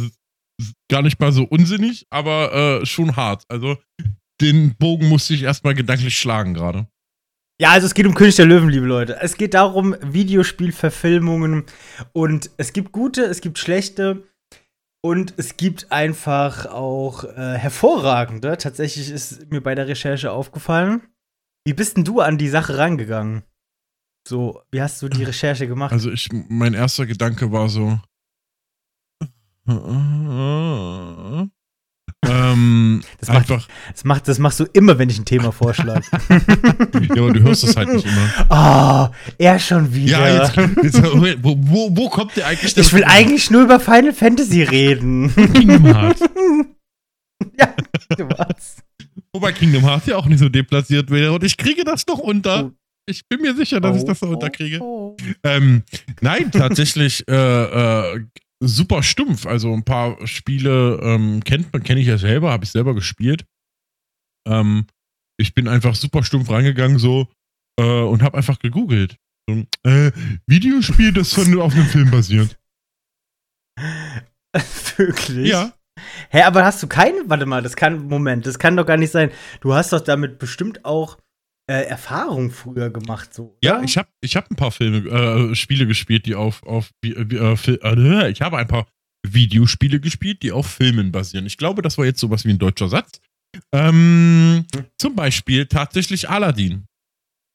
gar 0.89 1.01
nicht 1.01 1.19
mal 1.19 1.31
so 1.31 1.43
unsinnig, 1.43 2.07
aber 2.09 2.81
äh, 2.81 2.85
schon 2.85 3.15
hart. 3.15 3.43
Also 3.47 3.77
den 4.41 4.75
Bogen 4.75 5.07
musste 5.07 5.33
ich 5.33 5.43
erstmal 5.43 5.75
gedanklich 5.75 6.17
schlagen 6.17 6.53
gerade. 6.53 6.87
Ja, 7.57 7.71
also 7.71 7.87
es 7.87 7.93
geht 7.93 8.05
um 8.05 8.15
König 8.15 8.35
der 8.35 8.45
Löwen, 8.45 8.67
liebe 8.67 8.85
Leute. 8.85 9.17
Es 9.21 9.37
geht 9.37 9.53
darum, 9.53 9.95
Videospielverfilmungen 10.01 11.63
und 12.11 12.49
es 12.57 12.73
gibt 12.73 12.91
gute, 12.91 13.23
es 13.23 13.39
gibt 13.39 13.57
schlechte 13.59 14.27
und 15.01 15.33
es 15.37 15.55
gibt 15.55 15.89
einfach 15.89 16.65
auch 16.65 17.23
äh, 17.23 17.57
hervorragende. 17.57 18.57
Tatsächlich 18.57 19.09
ist 19.09 19.49
mir 19.51 19.61
bei 19.61 19.73
der 19.73 19.87
Recherche 19.87 20.33
aufgefallen. 20.33 21.03
Wie 21.65 21.73
bist 21.73 21.95
denn 21.95 22.03
du 22.03 22.19
an 22.19 22.37
die 22.37 22.49
Sache 22.49 22.77
rangegangen? 22.77 23.43
So, 24.27 24.61
wie 24.71 24.81
hast 24.81 25.01
du 25.01 25.07
die 25.07 25.23
Recherche 25.23 25.65
gemacht? 25.65 25.93
Also 25.93 26.11
ich, 26.11 26.27
mein 26.49 26.73
erster 26.73 27.05
Gedanke 27.05 27.53
war 27.53 27.69
so. 27.69 27.99
ähm, 32.29 33.01
Das 33.19 33.29
macht- 33.29 33.37
einfach. 33.51 33.67
Das, 33.91 34.03
macht, 34.03 34.27
das 34.27 34.39
machst 34.39 34.59
du 34.59 34.65
immer, 34.73 34.97
wenn 34.99 35.09
ich 35.09 35.17
ein 35.19 35.25
Thema 35.25 35.51
vorschlage. 35.51 36.03
ja, 36.29 37.21
aber 37.21 37.33
du 37.33 37.41
hörst 37.43 37.63
es 37.63 37.75
halt 37.75 37.93
nicht 37.93 38.05
immer. 38.05 38.29
Ah, 38.49 39.11
er 39.37 39.59
schon 39.59 39.93
wieder. 39.93 40.19
Ja, 40.27 40.43
jetzt, 40.43 40.55
jetzt 40.83 41.03
wo, 41.41 41.55
wo, 41.59 41.89
wo 41.95 42.09
kommt 42.09 42.35
der 42.37 42.47
eigentlich 42.47 42.75
ich 42.77 42.93
will 42.93 43.03
eigentlich 43.03 43.49
nur 43.51 43.63
über 43.63 43.79
Final 43.79 44.13
Fantasy 44.13 44.63
reden. 44.63 45.33
Kingdom 45.53 45.85
Hearts. 45.93 46.21
ja, 47.59 47.73
du 48.17 48.29
warst. 48.29 48.83
Wobei 49.33 49.51
Kingdom 49.51 49.83
Hearts 49.83 50.05
ja 50.07 50.15
auch 50.17 50.25
nicht 50.27 50.39
so 50.39 50.49
deplatziert 50.49 51.09
wäre 51.09 51.33
und 51.33 51.43
ich 51.43 51.57
kriege 51.57 51.83
das 51.83 52.05
noch 52.07 52.19
unter. 52.19 52.71
Ich 53.07 53.27
bin 53.27 53.41
mir 53.41 53.53
sicher, 53.55 53.79
dass 53.79 53.97
ich 53.97 54.03
das 54.05 54.19
so 54.19 54.27
unterkriege. 54.27 54.79
Oh, 54.81 55.15
oh. 55.15 55.17
Ähm, 55.43 55.83
nein, 56.21 56.51
tatsächlich 56.51 57.23
äh, 57.27 57.33
äh, 58.15 58.19
super 58.67 59.03
stumpf. 59.03 59.45
Also 59.45 59.73
ein 59.73 59.83
paar 59.83 60.25
Spiele 60.27 60.99
ähm, 61.01 61.43
kennt 61.43 61.71
man, 61.73 61.83
kenne 61.83 62.01
ich 62.01 62.07
ja 62.07 62.17
selber, 62.17 62.51
habe 62.51 62.65
ich 62.65 62.71
selber 62.71 62.93
gespielt. 62.93 63.45
Ähm, 64.47 64.85
ich 65.37 65.53
bin 65.53 65.67
einfach 65.67 65.95
super 65.95 66.23
stumpf 66.23 66.49
reingegangen 66.49 66.99
so 66.99 67.27
äh, 67.79 67.83
und 68.01 68.21
habe 68.21 68.37
einfach 68.37 68.59
gegoogelt. 68.59 69.17
So, 69.49 69.65
äh, 69.83 70.11
Videospiel, 70.47 71.13
das 71.13 71.33
von 71.33 71.59
auf 71.59 71.73
einem 71.73 71.85
Film 71.85 72.11
basiert. 72.11 72.57
Wirklich? 74.97 75.49
Ja, 75.49 75.73
Hä, 76.29 76.41
aber 76.41 76.65
hast 76.65 76.83
du 76.83 76.87
keinen? 76.87 77.29
Warte 77.29 77.45
mal, 77.45 77.61
das 77.61 77.75
kann, 77.75 78.07
Moment, 78.07 78.45
das 78.45 78.59
kann 78.59 78.75
doch 78.75 78.85
gar 78.85 78.97
nicht 78.97 79.11
sein. 79.11 79.31
Du 79.61 79.73
hast 79.73 79.93
doch 79.93 80.01
damit 80.01 80.39
bestimmt 80.39 80.83
auch 80.83 81.17
äh, 81.67 81.85
Erfahrung 81.85 82.51
früher 82.51 82.89
gemacht, 82.89 83.33
so. 83.33 83.57
Ja, 83.63 83.81
ich 83.81 83.97
habe 83.97 84.09
ich 84.21 84.35
hab 84.35 84.49
ein 84.51 84.55
paar 84.55 84.71
Filme, 84.71 85.09
äh, 85.09 85.55
Spiele 85.55 85.87
gespielt, 85.87 86.25
die 86.25 86.35
auf, 86.35 86.63
auf 86.63 86.91
äh, 87.03 87.09
äh, 87.09 88.29
ich 88.29 88.41
habe 88.41 88.57
ein 88.57 88.67
paar 88.67 88.87
Videospiele 89.27 89.99
gespielt, 89.99 90.43
die 90.43 90.51
auf 90.51 90.67
Filmen 90.67 91.11
basieren. 91.11 91.45
Ich 91.45 91.57
glaube, 91.57 91.81
das 91.81 91.97
war 91.97 92.05
jetzt 92.05 92.19
sowas 92.19 92.45
wie 92.45 92.51
ein 92.51 92.59
deutscher 92.59 92.89
Satz. 92.89 93.19
Ähm, 93.71 94.65
hm. 94.75 94.85
Zum 94.97 95.15
Beispiel 95.15 95.65
tatsächlich 95.65 96.29
Aladdin. 96.29 96.85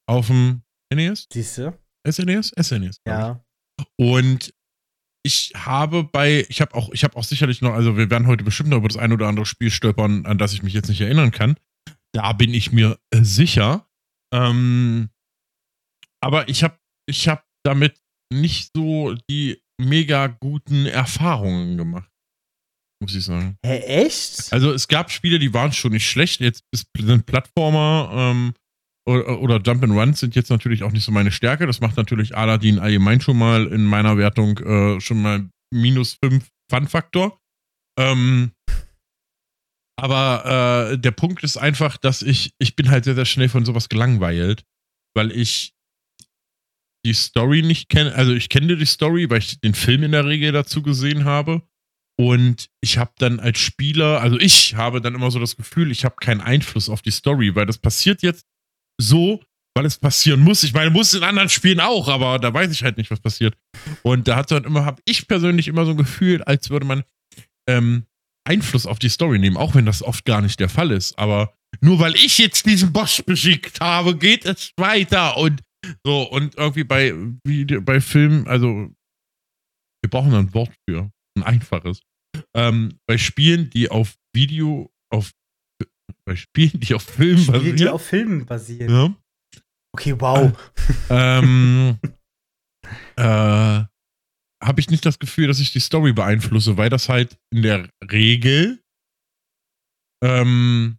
Auf 0.07 0.27
dem 0.27 0.63
NES? 0.93 1.27
Siehst 1.31 1.59
du? 1.59 1.77
SNES? 2.05 2.51
SNES. 2.59 2.97
Ja. 3.07 3.43
Und 3.97 4.53
ich 5.23 5.53
habe 5.55 6.03
bei, 6.03 6.45
ich 6.49 6.61
habe 6.61 6.75
auch, 6.75 6.91
ich 6.91 7.03
habe 7.03 7.15
auch 7.15 7.23
sicherlich 7.23 7.61
noch, 7.61 7.73
also 7.73 7.95
wir 7.95 8.09
werden 8.09 8.27
heute 8.27 8.43
bestimmt 8.43 8.69
noch 8.69 8.77
über 8.77 8.87
das 8.87 8.97
ein 8.97 9.13
oder 9.13 9.27
andere 9.27 9.45
Spiel 9.45 9.69
stolpern, 9.69 10.25
an 10.25 10.37
das 10.37 10.53
ich 10.53 10.63
mich 10.63 10.73
jetzt 10.73 10.89
nicht 10.89 11.01
erinnern 11.01 11.31
kann. 11.31 11.55
Da 12.11 12.33
bin 12.33 12.53
ich 12.53 12.71
mir 12.71 12.97
äh, 13.11 13.23
sicher. 13.23 13.87
Ähm, 14.33 15.09
aber 16.23 16.47
ich 16.49 16.63
habe, 16.63 16.77
ich 17.07 17.27
habe 17.27 17.43
damit 17.63 17.99
nicht 18.31 18.71
so 18.75 19.15
die 19.29 19.61
mega 19.79 20.27
guten 20.27 20.85
Erfahrungen 20.85 21.77
gemacht. 21.77 22.09
Muss 23.01 23.15
ich 23.15 23.25
sagen. 23.25 23.57
Hä, 23.65 23.79
echt? 23.79 24.53
Also 24.53 24.71
es 24.71 24.87
gab 24.87 25.11
Spiele, 25.11 25.39
die 25.39 25.53
waren 25.53 25.73
schon 25.73 25.91
nicht 25.91 26.07
schlecht. 26.07 26.39
Jetzt 26.39 26.63
sind 26.95 27.25
Plattformer 27.25 28.11
ähm, 28.13 28.53
oder, 29.07 29.41
oder 29.41 29.59
Jump 29.59 29.83
and 29.83 29.93
Run 29.93 30.13
sind 30.13 30.35
jetzt 30.35 30.51
natürlich 30.51 30.83
auch 30.83 30.91
nicht 30.91 31.03
so 31.03 31.11
meine 31.11 31.31
Stärke. 31.31 31.65
Das 31.65 31.81
macht 31.81 31.97
natürlich 31.97 32.37
Aladdin 32.37 32.77
allgemein 32.77 33.19
schon 33.19 33.37
mal 33.37 33.65
in 33.67 33.85
meiner 33.85 34.17
Wertung 34.17 34.57
äh, 34.59 35.01
schon 35.01 35.21
mal 35.21 35.49
minus 35.73 36.17
5 36.23 36.47
Fun-Faktor. 36.71 37.39
Ähm, 37.97 38.51
aber 40.01 40.93
äh, 40.93 40.97
der 40.97 41.11
Punkt 41.11 41.43
ist 41.43 41.57
einfach, 41.57 41.95
dass 41.95 42.23
ich, 42.23 42.55
ich 42.57 42.75
bin 42.75 42.89
halt 42.89 43.03
sehr, 43.03 43.13
sehr 43.13 43.25
schnell 43.25 43.49
von 43.49 43.65
sowas 43.65 43.87
gelangweilt, 43.87 44.63
weil 45.13 45.31
ich 45.31 45.75
die 47.05 47.13
Story 47.13 47.61
nicht 47.61 47.87
kenne. 47.87 48.15
Also 48.15 48.33
ich 48.33 48.49
kenne 48.49 48.75
die 48.75 48.85
Story, 48.87 49.29
weil 49.29 49.37
ich 49.37 49.61
den 49.61 49.75
Film 49.75 50.01
in 50.01 50.11
der 50.11 50.25
Regel 50.25 50.53
dazu 50.53 50.81
gesehen 50.81 51.25
habe. 51.25 51.61
Und 52.19 52.71
ich 52.81 52.97
habe 52.97 53.11
dann 53.19 53.39
als 53.39 53.59
Spieler, 53.59 54.21
also 54.21 54.39
ich 54.39 54.73
habe 54.73 55.01
dann 55.01 55.13
immer 55.13 55.29
so 55.29 55.37
das 55.37 55.55
Gefühl, 55.55 55.91
ich 55.91 56.03
habe 56.03 56.15
keinen 56.19 56.41
Einfluss 56.41 56.89
auf 56.89 57.03
die 57.03 57.11
Story, 57.11 57.53
weil 57.53 57.67
das 57.67 57.77
passiert 57.77 58.23
jetzt 58.23 58.47
so, 58.99 59.39
weil 59.75 59.85
es 59.85 59.99
passieren 59.99 60.39
muss. 60.39 60.63
Ich 60.63 60.73
meine, 60.73 60.89
muss 60.89 61.13
in 61.13 61.21
anderen 61.21 61.49
Spielen 61.49 61.79
auch, 61.79 62.07
aber 62.07 62.39
da 62.39 62.51
weiß 62.51 62.71
ich 62.71 62.83
halt 62.83 62.97
nicht, 62.97 63.11
was 63.11 63.19
passiert. 63.19 63.55
Und 64.01 64.27
da 64.27 64.35
hat 64.35 64.49
dann 64.49 64.63
immer, 64.63 64.83
habe 64.83 64.99
ich 65.05 65.27
persönlich 65.27 65.67
immer 65.67 65.85
so 65.85 65.91
ein 65.91 65.97
Gefühl, 65.97 66.41
als 66.41 66.71
würde 66.71 66.87
man 66.87 67.03
ähm, 67.67 68.07
Einfluss 68.51 68.85
auf 68.85 68.99
die 68.99 69.09
Story 69.09 69.39
nehmen, 69.39 69.55
auch 69.55 69.75
wenn 69.75 69.85
das 69.85 70.03
oft 70.03 70.25
gar 70.25 70.41
nicht 70.41 70.59
der 70.59 70.67
Fall 70.67 70.91
ist. 70.91 71.17
Aber 71.17 71.53
nur 71.79 71.99
weil 71.99 72.15
ich 72.15 72.37
jetzt 72.37 72.65
diesen 72.65 72.91
Boss 72.91 73.21
beschickt 73.21 73.79
habe, 73.79 74.17
geht 74.17 74.45
es 74.45 74.73
weiter 74.77 75.37
und 75.37 75.61
so 76.03 76.23
und 76.23 76.55
irgendwie 76.57 76.83
bei 76.83 77.13
wie, 77.45 77.65
bei 77.65 78.01
Filmen, 78.01 78.47
also 78.47 78.91
wir 80.03 80.09
brauchen 80.09 80.33
ein 80.33 80.53
Wort 80.53 80.71
für 80.87 81.09
ein 81.37 81.43
einfaches. 81.43 82.01
Ähm, 82.55 82.99
bei 83.07 83.17
Spielen, 83.17 83.69
die 83.69 83.89
auf 83.89 84.15
Video, 84.35 84.91
auf 85.09 85.31
bei 86.25 86.35
Spielen, 86.35 86.79
die 86.79 86.93
auf 86.93 87.03
Filmen 87.03 87.37
Spiele, 87.39 87.57
basieren. 87.57 87.77
die 87.77 87.87
auf 87.87 88.05
Filmen 88.05 88.45
basieren. 88.45 88.89
Ja. 88.89 89.15
Okay, 89.95 90.15
wow. 90.19 90.51
ähm, 91.09 91.97
äh, 93.15 93.83
habe 94.61 94.79
ich 94.79 94.89
nicht 94.89 95.05
das 95.05 95.19
Gefühl, 95.19 95.47
dass 95.47 95.59
ich 95.59 95.71
die 95.71 95.79
Story 95.79 96.13
beeinflusse, 96.13 96.77
weil 96.77 96.89
das 96.89 97.09
halt 97.09 97.37
in 97.51 97.63
der 97.63 97.89
Regel 98.11 98.81
ähm, 100.23 100.97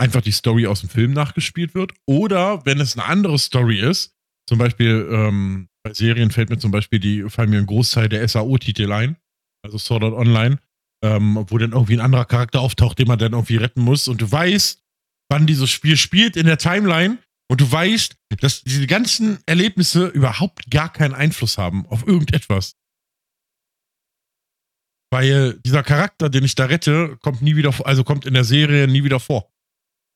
einfach 0.00 0.22
die 0.22 0.32
Story 0.32 0.66
aus 0.66 0.80
dem 0.80 0.88
Film 0.88 1.12
nachgespielt 1.12 1.74
wird. 1.74 1.92
Oder 2.06 2.64
wenn 2.64 2.80
es 2.80 2.96
eine 2.96 3.06
andere 3.06 3.38
Story 3.38 3.80
ist, 3.80 4.14
zum 4.48 4.58
Beispiel 4.58 5.08
ähm, 5.10 5.68
bei 5.82 5.92
Serien 5.92 6.30
fällt 6.30 6.50
mir 6.50 6.58
zum 6.58 6.70
Beispiel 6.70 7.00
die, 7.00 7.28
fallen 7.28 7.50
mir 7.50 7.58
ein 7.58 7.66
Großteil 7.66 8.08
der 8.08 8.26
SAO-Titel 8.26 8.90
ein, 8.92 9.16
also 9.62 9.76
Sword 9.76 10.04
Art 10.04 10.14
Online, 10.14 10.58
ähm, 11.04 11.44
wo 11.48 11.58
dann 11.58 11.72
irgendwie 11.72 11.94
ein 11.94 12.00
anderer 12.00 12.24
Charakter 12.24 12.60
auftaucht, 12.60 12.98
den 12.98 13.08
man 13.08 13.18
dann 13.18 13.32
irgendwie 13.32 13.56
retten 13.56 13.82
muss 13.82 14.08
und 14.08 14.20
du 14.20 14.30
weißt, 14.30 14.82
wann 15.30 15.46
dieses 15.46 15.70
Spiel 15.70 15.96
spielt 15.96 16.36
in 16.36 16.46
der 16.46 16.58
Timeline 16.58 17.18
und 17.50 17.60
du 17.60 17.70
weißt, 17.70 18.16
dass 18.40 18.62
diese 18.62 18.86
ganzen 18.86 19.38
Erlebnisse 19.46 20.08
überhaupt 20.08 20.70
gar 20.70 20.92
keinen 20.92 21.14
Einfluss 21.14 21.58
haben 21.58 21.86
auf 21.86 22.06
irgendetwas. 22.06 22.76
Weil 25.10 25.58
dieser 25.60 25.82
Charakter, 25.82 26.28
den 26.28 26.44
ich 26.44 26.54
da 26.54 26.66
rette, 26.66 27.16
kommt 27.22 27.40
nie 27.40 27.56
wieder, 27.56 27.72
also 27.86 28.04
kommt 28.04 28.26
in 28.26 28.34
der 28.34 28.44
Serie 28.44 28.86
nie 28.86 29.04
wieder 29.04 29.20
vor. 29.20 29.50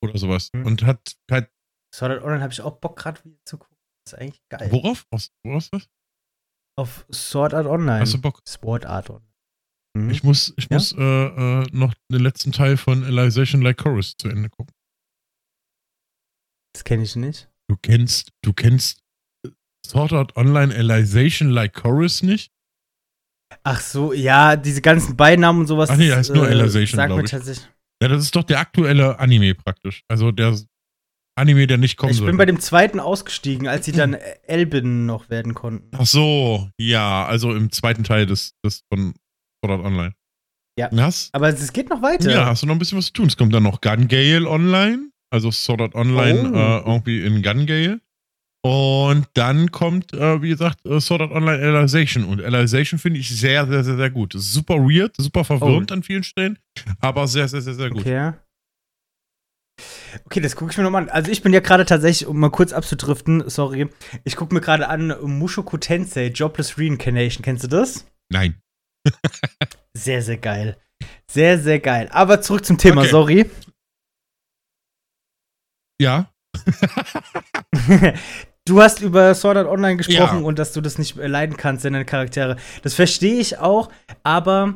Oder 0.04 0.18
sowas. 0.18 0.50
Mhm. 0.52 0.66
Und 0.66 0.82
hat 0.82 1.16
halt. 1.30 1.50
Sword 1.94 2.12
Art 2.12 2.22
Online 2.22 2.42
habe 2.42 2.52
ich 2.52 2.60
auch 2.60 2.78
Bock 2.78 2.96
gerade 2.96 3.24
wieder 3.24 3.38
zu 3.46 3.56
gucken. 3.58 3.76
Das 4.04 4.12
ist 4.12 4.18
eigentlich 4.18 4.42
geil. 4.50 4.70
Worauf? 4.70 5.06
Auf, 5.10 5.28
worauf 5.44 5.64
ist 5.64 5.72
das? 5.72 5.88
Auf 6.78 7.06
Sword 7.10 7.54
Art 7.54 7.66
Online. 7.66 8.00
Hast 8.00 8.14
du 8.14 8.20
Bock? 8.20 8.42
Sword 8.46 8.84
Art 8.84 9.08
Online. 9.08 9.32
Mhm. 9.96 10.10
Ich 10.10 10.22
muss, 10.22 10.52
ich 10.56 10.68
ja? 10.70 10.76
muss 10.76 10.92
äh, 10.92 11.02
äh, 11.02 11.66
noch 11.72 11.94
den 12.10 12.20
letzten 12.20 12.52
Teil 12.52 12.76
von 12.76 13.04
Elization 13.04 13.62
Like 13.62 13.78
Chorus 13.78 14.16
zu 14.16 14.28
Ende 14.28 14.50
gucken. 14.50 14.74
Das 16.74 16.84
kenne 16.84 17.02
ich 17.02 17.16
nicht. 17.16 17.48
Du 17.68 17.76
kennst, 17.80 18.32
du 18.42 18.52
kennst 18.52 19.02
Sword 19.86 20.12
Art 20.12 20.36
Online 20.36 20.74
Elization 20.74 21.50
Like 21.50 21.74
Chorus 21.74 22.22
nicht? 22.22 22.52
Ach 23.64 23.80
so, 23.80 24.12
ja, 24.12 24.56
diese 24.56 24.80
ganzen 24.80 25.16
Beinamen 25.16 25.60
und 25.60 25.66
sowas. 25.66 25.90
Ach 25.90 25.96
nee, 25.96 26.10
heißt 26.10 26.34
nur 26.34 26.48
äh, 26.48 26.52
Elization, 26.52 27.04
glaube 27.06 27.24
ich. 27.24 27.30
Tatsächlich. 27.30 27.68
Ja, 28.02 28.08
das 28.08 28.22
ist 28.24 28.34
doch 28.34 28.44
der 28.44 28.58
aktuelle 28.58 29.18
Anime 29.18 29.54
praktisch. 29.54 30.02
Also 30.08 30.32
der 30.32 30.58
Anime, 31.38 31.66
der 31.66 31.78
nicht 31.78 31.96
kommt. 31.96 32.12
Ich 32.12 32.24
bin 32.24 32.36
bei 32.36 32.46
dem 32.46 32.60
zweiten 32.60 33.00
ausgestiegen, 33.00 33.68
als 33.68 33.84
sie 33.84 33.92
dann 33.92 34.14
Elben 34.42 35.06
noch 35.06 35.30
werden 35.30 35.54
konnten. 35.54 35.96
Ach 35.96 36.06
so, 36.06 36.68
ja, 36.78 37.26
also 37.26 37.54
im 37.54 37.70
zweiten 37.70 38.04
Teil 38.04 38.26
des, 38.26 38.54
des 38.64 38.82
von 38.92 39.14
Sword 39.64 39.78
Art 39.78 39.86
Online. 39.86 40.14
Ja. 40.78 40.90
Hast, 40.96 41.34
aber 41.34 41.48
es 41.48 41.72
geht 41.72 41.90
noch 41.90 42.00
weiter. 42.02 42.30
Ja, 42.30 42.46
hast 42.46 42.62
du 42.62 42.66
noch 42.66 42.74
ein 42.74 42.78
bisschen 42.78 42.96
was 42.98 43.06
zu 43.06 43.12
tun. 43.12 43.26
Es 43.26 43.36
kommt 43.36 43.54
dann 43.54 43.62
noch 43.62 43.82
Gun 43.82 44.08
Gale 44.08 44.48
Online, 44.48 45.10
also 45.32 45.50
Sword 45.50 45.80
Art 45.80 45.94
Online 45.94 46.50
oh. 46.52 46.56
äh, 46.56 46.90
irgendwie 46.90 47.24
in 47.24 47.42
Gun 47.42 47.66
Gale. 47.66 48.00
Und 48.64 49.26
dann 49.34 49.72
kommt, 49.72 50.12
äh, 50.12 50.40
wie 50.40 50.50
gesagt, 50.50 50.86
äh, 50.86 51.00
Sword 51.00 51.22
Art 51.22 51.32
Online 51.32 51.58
Elization. 51.58 52.24
Und 52.24 52.40
Elization 52.40 52.98
finde 52.98 53.18
ich 53.18 53.28
sehr, 53.28 53.66
sehr, 53.66 53.82
sehr, 53.82 53.96
sehr 53.96 54.10
gut. 54.10 54.34
super 54.36 54.76
weird, 54.76 55.16
super 55.18 55.44
verwirrend 55.44 55.90
oh. 55.90 55.94
an 55.94 56.02
vielen 56.02 56.22
Stellen, 56.22 56.58
aber 57.00 57.26
sehr, 57.26 57.48
sehr, 57.48 57.60
sehr, 57.60 57.74
sehr 57.74 57.90
gut. 57.90 58.02
Okay. 58.02 58.32
Okay, 60.26 60.40
das 60.40 60.54
gucke 60.54 60.70
ich 60.70 60.78
mir 60.78 60.84
nochmal 60.84 61.04
an. 61.04 61.08
Also 61.08 61.32
ich 61.32 61.42
bin 61.42 61.52
ja 61.52 61.60
gerade 61.60 61.86
tatsächlich, 61.86 62.28
um 62.28 62.38
mal 62.38 62.50
kurz 62.50 62.72
abzudriften, 62.72 63.48
sorry, 63.48 63.88
ich 64.22 64.36
gucke 64.36 64.54
mir 64.54 64.60
gerade 64.60 64.88
an 64.88 65.16
Mushoku 65.22 65.78
Tensei, 65.78 66.26
Jobless 66.26 66.78
Reincarnation. 66.78 67.42
Kennst 67.42 67.64
du 67.64 67.68
das? 67.68 68.06
Nein. 68.30 68.60
sehr, 69.94 70.22
sehr 70.22 70.36
geil. 70.36 70.76
Sehr, 71.26 71.58
sehr 71.58 71.80
geil. 71.80 72.08
Aber 72.12 72.42
zurück 72.42 72.64
zum 72.64 72.78
Thema, 72.78 73.00
okay. 73.00 73.10
sorry. 73.10 73.50
Ja. 76.02 76.28
du 78.66 78.82
hast 78.82 79.00
über 79.00 79.34
Sword 79.34 79.56
Art 79.56 79.68
Online 79.68 79.96
gesprochen 79.96 80.40
ja. 80.40 80.44
und 80.44 80.58
dass 80.58 80.72
du 80.72 80.80
das 80.80 80.98
nicht 80.98 81.16
leiden 81.16 81.56
kannst, 81.56 81.84
deine 81.84 82.04
Charaktere. 82.04 82.56
Das 82.82 82.94
verstehe 82.94 83.40
ich 83.40 83.58
auch, 83.58 83.90
aber 84.22 84.74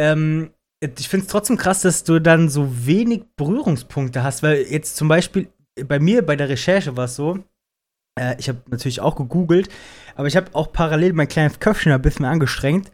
ähm, 0.00 0.50
ich 0.80 1.08
finde 1.08 1.26
es 1.26 1.30
trotzdem 1.30 1.56
krass, 1.56 1.82
dass 1.82 2.04
du 2.04 2.20
dann 2.20 2.48
so 2.48 2.86
wenig 2.86 3.24
Berührungspunkte 3.36 4.22
hast, 4.22 4.42
weil 4.42 4.62
jetzt 4.62 4.96
zum 4.96 5.08
Beispiel 5.08 5.48
bei 5.86 5.98
mir 5.98 6.24
bei 6.24 6.36
der 6.36 6.48
Recherche 6.48 6.96
war 6.96 7.04
es 7.04 7.16
so, 7.16 7.38
äh, 8.18 8.36
ich 8.38 8.48
habe 8.48 8.62
natürlich 8.68 9.00
auch 9.00 9.16
gegoogelt, 9.16 9.68
aber 10.14 10.26
ich 10.26 10.36
habe 10.36 10.54
auch 10.54 10.72
parallel 10.72 11.12
mein 11.12 11.28
kleines 11.28 11.60
Köpfchen 11.60 11.92
ein 11.92 12.02
bisschen 12.02 12.24
angestrengt. 12.26 12.90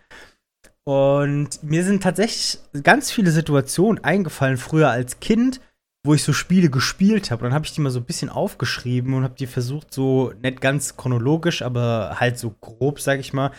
Und 0.85 1.63
mir 1.63 1.85
sind 1.85 2.03
tatsächlich 2.03 2.59
ganz 2.83 3.11
viele 3.11 3.31
Situationen 3.31 4.03
eingefallen, 4.03 4.57
früher 4.57 4.89
als 4.89 5.21
Kind, 5.21 5.61
wo 6.05 6.15
ich 6.15 6.23
so 6.23 6.33
Spiele 6.33 6.71
gespielt 6.71 7.31
habe. 7.31 7.43
Dann 7.43 7.53
habe 7.53 7.67
ich 7.67 7.73
die 7.73 7.81
mal 7.81 7.91
so 7.91 8.01
ein 8.01 8.07
bisschen 8.07 8.31
aufgeschrieben 8.31 9.15
und 9.15 9.25
habe 9.25 9.35
die 9.35 9.47
versucht, 9.47 9.93
so 9.93 10.33
nicht 10.43 10.61
ganz 10.61 10.97
chronologisch, 10.97 11.63
aber 11.63 12.17
halt 12.19 12.39
so 12.39 12.55
grob, 12.61 13.01
sag 13.01 13.21
ich 13.21 13.33
mal, 13.33 13.53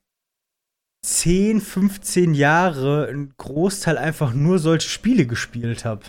10, 1.05 1.62
15 1.62 2.33
Jahre 2.33 3.07
einen 3.07 3.35
Großteil 3.38 3.95
einfach 3.97 4.33
nur 4.33 4.57
solche 4.57 4.89
Spiele 4.89 5.27
gespielt 5.27 5.85
habe. 5.85 6.03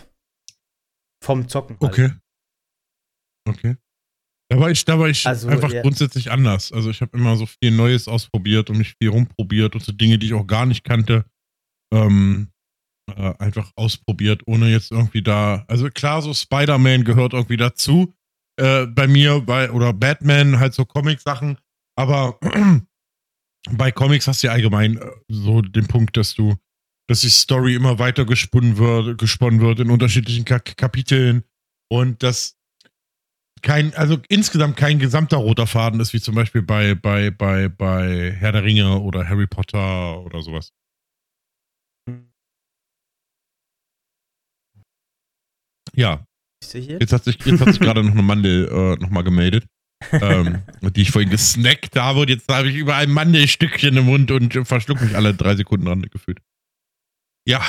Vom 1.23 1.47
Zocken. 1.47 1.77
Halt. 1.79 1.91
Okay. 1.91 2.11
Okay. 3.47 3.75
Da 4.49 4.59
war 4.59 4.71
ich, 4.71 4.83
da 4.85 4.97
war 4.97 5.07
ich 5.07 5.27
Also, 5.27 5.49
einfach 5.49 5.71
ja. 5.71 5.83
grundsätzlich 5.83 6.31
anders. 6.31 6.71
Also 6.71 6.89
ich 6.89 7.01
habe 7.01 7.15
immer 7.15 7.35
so 7.35 7.45
viel 7.45 7.71
Neues 7.71 8.07
ausprobiert 8.07 8.71
und 8.71 8.79
mich 8.79 8.95
viel 8.99 9.09
rumprobiert 9.09 9.75
und 9.75 9.83
so 9.83 9.91
Dinge, 9.91 10.17
die 10.17 10.27
ich 10.27 10.33
auch 10.33 10.47
gar 10.47 10.65
nicht 10.65 10.83
kannte, 10.83 11.25
ähm, 11.93 12.49
äh, 13.15 13.33
einfach 13.37 13.71
ausprobiert, 13.75 14.41
ohne 14.47 14.69
jetzt 14.69 14.91
irgendwie 14.91 15.21
da. 15.21 15.63
Also 15.67 15.89
klar, 15.89 16.23
so 16.23 16.33
Spider-Man 16.33 17.03
gehört 17.03 17.33
irgendwie 17.33 17.57
dazu. 17.57 18.15
Äh, 18.59 18.87
bei 18.87 19.07
mir, 19.07 19.41
bei, 19.41 19.69
oder 19.71 19.93
Batman, 19.93 20.59
halt 20.59 20.73
so 20.73 20.85
Comic-Sachen, 20.85 21.59
aber 21.95 22.39
bei 23.71 23.91
Comics 23.91 24.27
hast 24.27 24.43
du 24.43 24.47
ja 24.47 24.53
allgemein 24.53 24.97
äh, 24.97 25.11
so 25.27 25.61
den 25.61 25.87
Punkt, 25.87 26.17
dass 26.17 26.33
du, 26.33 26.55
dass 27.07 27.21
die 27.21 27.29
Story 27.29 27.75
immer 27.75 27.99
weiter 27.99 28.25
gesponnen 28.25 28.77
wird, 28.77 29.17
gesponnen 29.17 29.61
wird 29.61 29.79
in 29.79 29.89
unterschiedlichen 29.89 30.45
Ka 30.45 30.59
Kapiteln 30.59 31.43
und 31.89 32.23
dass 32.23 32.57
kein, 33.61 33.93
also 33.95 34.17
insgesamt 34.29 34.77
kein 34.77 34.99
gesamter 34.99 35.37
roter 35.37 35.67
Faden 35.67 35.99
ist, 35.99 36.13
wie 36.13 36.21
zum 36.21 36.35
Beispiel 36.35 36.61
bei, 36.61 36.95
bei, 36.95 37.31
bei, 37.31 37.69
bei 37.69 38.31
Herr 38.31 38.51
der 38.51 38.63
Ringe 38.63 38.99
oder 38.99 39.27
Harry 39.27 39.47
Potter 39.47 40.21
oder 40.21 40.41
sowas. 40.41 40.71
Ja, 45.95 46.23
jetzt 46.61 47.13
hat 47.13 47.23
sich, 47.23 47.43
jetzt 47.43 47.61
hat 47.61 47.69
sich 47.69 47.79
gerade 47.79 48.03
noch 48.03 48.11
eine 48.11 48.21
Mandel 48.21 48.67
äh, 48.67 49.01
nochmal 49.01 49.23
gemeldet, 49.23 49.65
ähm, 50.11 50.63
die 50.95 51.01
ich 51.01 51.11
vorhin 51.11 51.29
gesnackt 51.29 51.95
habe 51.95 52.21
und 52.21 52.29
jetzt 52.29 52.51
habe 52.51 52.69
ich 52.69 52.75
überall 52.75 53.03
ein 53.03 53.11
Mandelstückchen 53.11 53.97
im 53.97 54.05
Mund 54.05 54.31
und 54.31 54.53
verschluck 54.67 55.01
mich 55.01 55.15
alle 55.15 55.33
drei 55.33 55.55
Sekunden 55.55 55.85
dran 55.85 56.01
gefühlt. 56.03 56.39
Ja, 57.47 57.61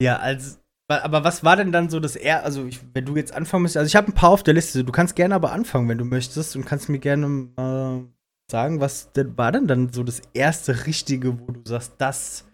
Ja, 0.00 0.18
also, 0.18 0.58
aber 0.88 1.24
was 1.24 1.42
war 1.42 1.56
denn 1.56 1.72
dann 1.72 1.90
so 1.90 2.00
das 2.00 2.16
er, 2.16 2.44
also 2.44 2.66
ich, 2.66 2.80
wenn 2.94 3.06
du 3.06 3.16
jetzt 3.16 3.32
anfangen 3.32 3.62
müsstest, 3.62 3.78
also 3.78 3.88
ich 3.88 3.96
habe 3.96 4.08
ein 4.08 4.14
paar 4.14 4.30
auf 4.30 4.42
der 4.42 4.54
Liste, 4.54 4.84
du 4.84 4.92
kannst 4.92 5.16
gerne 5.16 5.34
aber 5.34 5.52
anfangen, 5.52 5.88
wenn 5.88 5.98
du 5.98 6.04
möchtest 6.04 6.54
und 6.54 6.64
kannst 6.64 6.88
mir 6.88 6.98
gerne 6.98 7.48
äh, 7.56 8.50
sagen, 8.50 8.80
was 8.80 9.12
denn 9.12 9.36
war 9.36 9.52
denn 9.52 9.66
dann 9.66 9.92
so 9.92 10.04
das 10.04 10.20
erste 10.34 10.86
Richtige, 10.86 11.40
wo 11.40 11.52
du 11.52 11.62
sagst, 11.64 11.94
das 11.98 12.44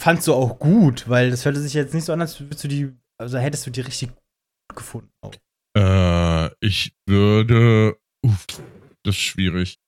fandst 0.00 0.26
du 0.26 0.34
auch 0.34 0.58
gut, 0.58 1.08
weil 1.08 1.30
das 1.30 1.44
hörte 1.44 1.60
sich 1.60 1.74
jetzt 1.74 1.94
nicht 1.94 2.04
so 2.04 2.12
an, 2.12 2.20
als 2.20 2.40
würdest 2.40 2.64
du 2.64 2.68
die, 2.68 2.92
also 3.18 3.38
hättest 3.38 3.66
du 3.66 3.70
die 3.70 3.82
richtig 3.82 4.08
gut 4.08 4.76
gefunden. 4.76 5.10
Auch. 5.20 5.34
Äh, 5.76 6.50
ich 6.60 6.94
würde. 7.06 7.96
Uff, 8.24 8.46
das 9.04 9.16
ist 9.16 9.20
schwierig. 9.20 9.78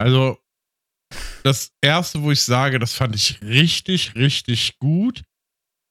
Also, 0.00 0.38
das 1.44 1.72
erste, 1.82 2.22
wo 2.22 2.30
ich 2.30 2.40
sage, 2.42 2.78
das 2.78 2.94
fand 2.94 3.14
ich 3.14 3.42
richtig, 3.42 4.14
richtig 4.14 4.78
gut, 4.78 5.22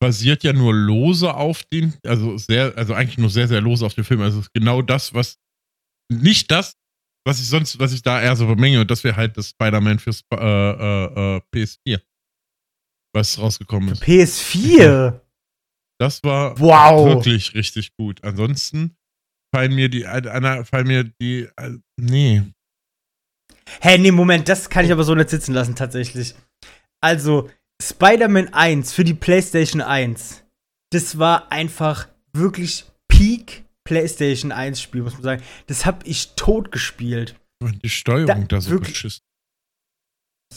basiert 0.01 0.43
ja 0.43 0.53
nur 0.53 0.73
lose 0.73 1.33
auf 1.33 1.63
den, 1.65 1.93
also 2.05 2.37
sehr, 2.37 2.75
also 2.77 2.93
eigentlich 2.93 3.17
nur 3.17 3.29
sehr, 3.29 3.47
sehr 3.47 3.61
lose 3.61 3.85
auf 3.85 3.93
dem 3.93 4.03
Film. 4.05 4.21
Also 4.21 4.39
es 4.39 4.45
ist 4.47 4.53
genau 4.53 4.81
das, 4.81 5.13
was 5.13 5.37
nicht 6.11 6.49
das, 6.51 6.75
was 7.25 7.39
ich 7.39 7.47
sonst, 7.47 7.77
was 7.79 7.93
ich 7.93 8.01
da 8.01 8.21
eher 8.21 8.35
so 8.35 8.47
bemenge, 8.47 8.81
und 8.81 8.89
das 8.89 9.03
wäre 9.03 9.15
halt 9.15 9.37
das 9.37 9.49
Spider-Man 9.49 9.99
fürs 9.99 10.23
äh, 10.33 10.35
äh, 10.37 11.35
äh, 11.37 11.41
PS4. 11.53 12.01
Was 13.13 13.37
rausgekommen 13.37 13.89
ist. 13.91 14.01
PS4! 14.03 15.21
Das 15.99 16.23
war 16.23 16.57
Wow! 16.59 17.05
wirklich 17.07 17.53
richtig 17.53 17.93
gut. 17.95 18.23
Ansonsten 18.23 18.97
fallen 19.53 19.73
mir 19.75 19.89
die, 19.89 20.05
einer, 20.07 20.65
fallen 20.65 20.87
mir 20.87 21.03
die, 21.21 21.47
äh, 21.57 21.71
nee. 21.99 22.41
Hä, 23.81 23.97
nee, 23.97 24.11
Moment, 24.11 24.49
das 24.49 24.69
kann 24.69 24.85
ich 24.85 24.91
aber 24.91 25.03
so 25.03 25.15
nicht 25.15 25.29
sitzen 25.29 25.53
lassen, 25.53 25.75
tatsächlich. 25.75 26.35
Also, 27.01 27.49
Spider-Man 27.81 28.53
1 28.53 28.93
für 28.93 29.03
die 29.03 29.13
PlayStation 29.13 29.81
1, 29.81 30.43
das 30.91 31.17
war 31.17 31.51
einfach 31.51 32.07
wirklich 32.33 32.85
Peak 33.07 33.63
PlayStation 33.87 34.51
1 34.51 34.79
Spiel, 34.81 35.01
muss 35.03 35.13
man 35.13 35.23
sagen. 35.23 35.43
Das 35.67 35.85
hab 35.85 36.05
ich 36.05 36.33
tot 36.35 36.71
gespielt. 36.71 37.35
Die 37.83 37.89
Steuerung 37.89 38.47
Da- 38.47 38.55
da, 38.57 38.61
so 38.61 38.71
wirklich- 38.71 38.93
beschissen. 38.93 39.21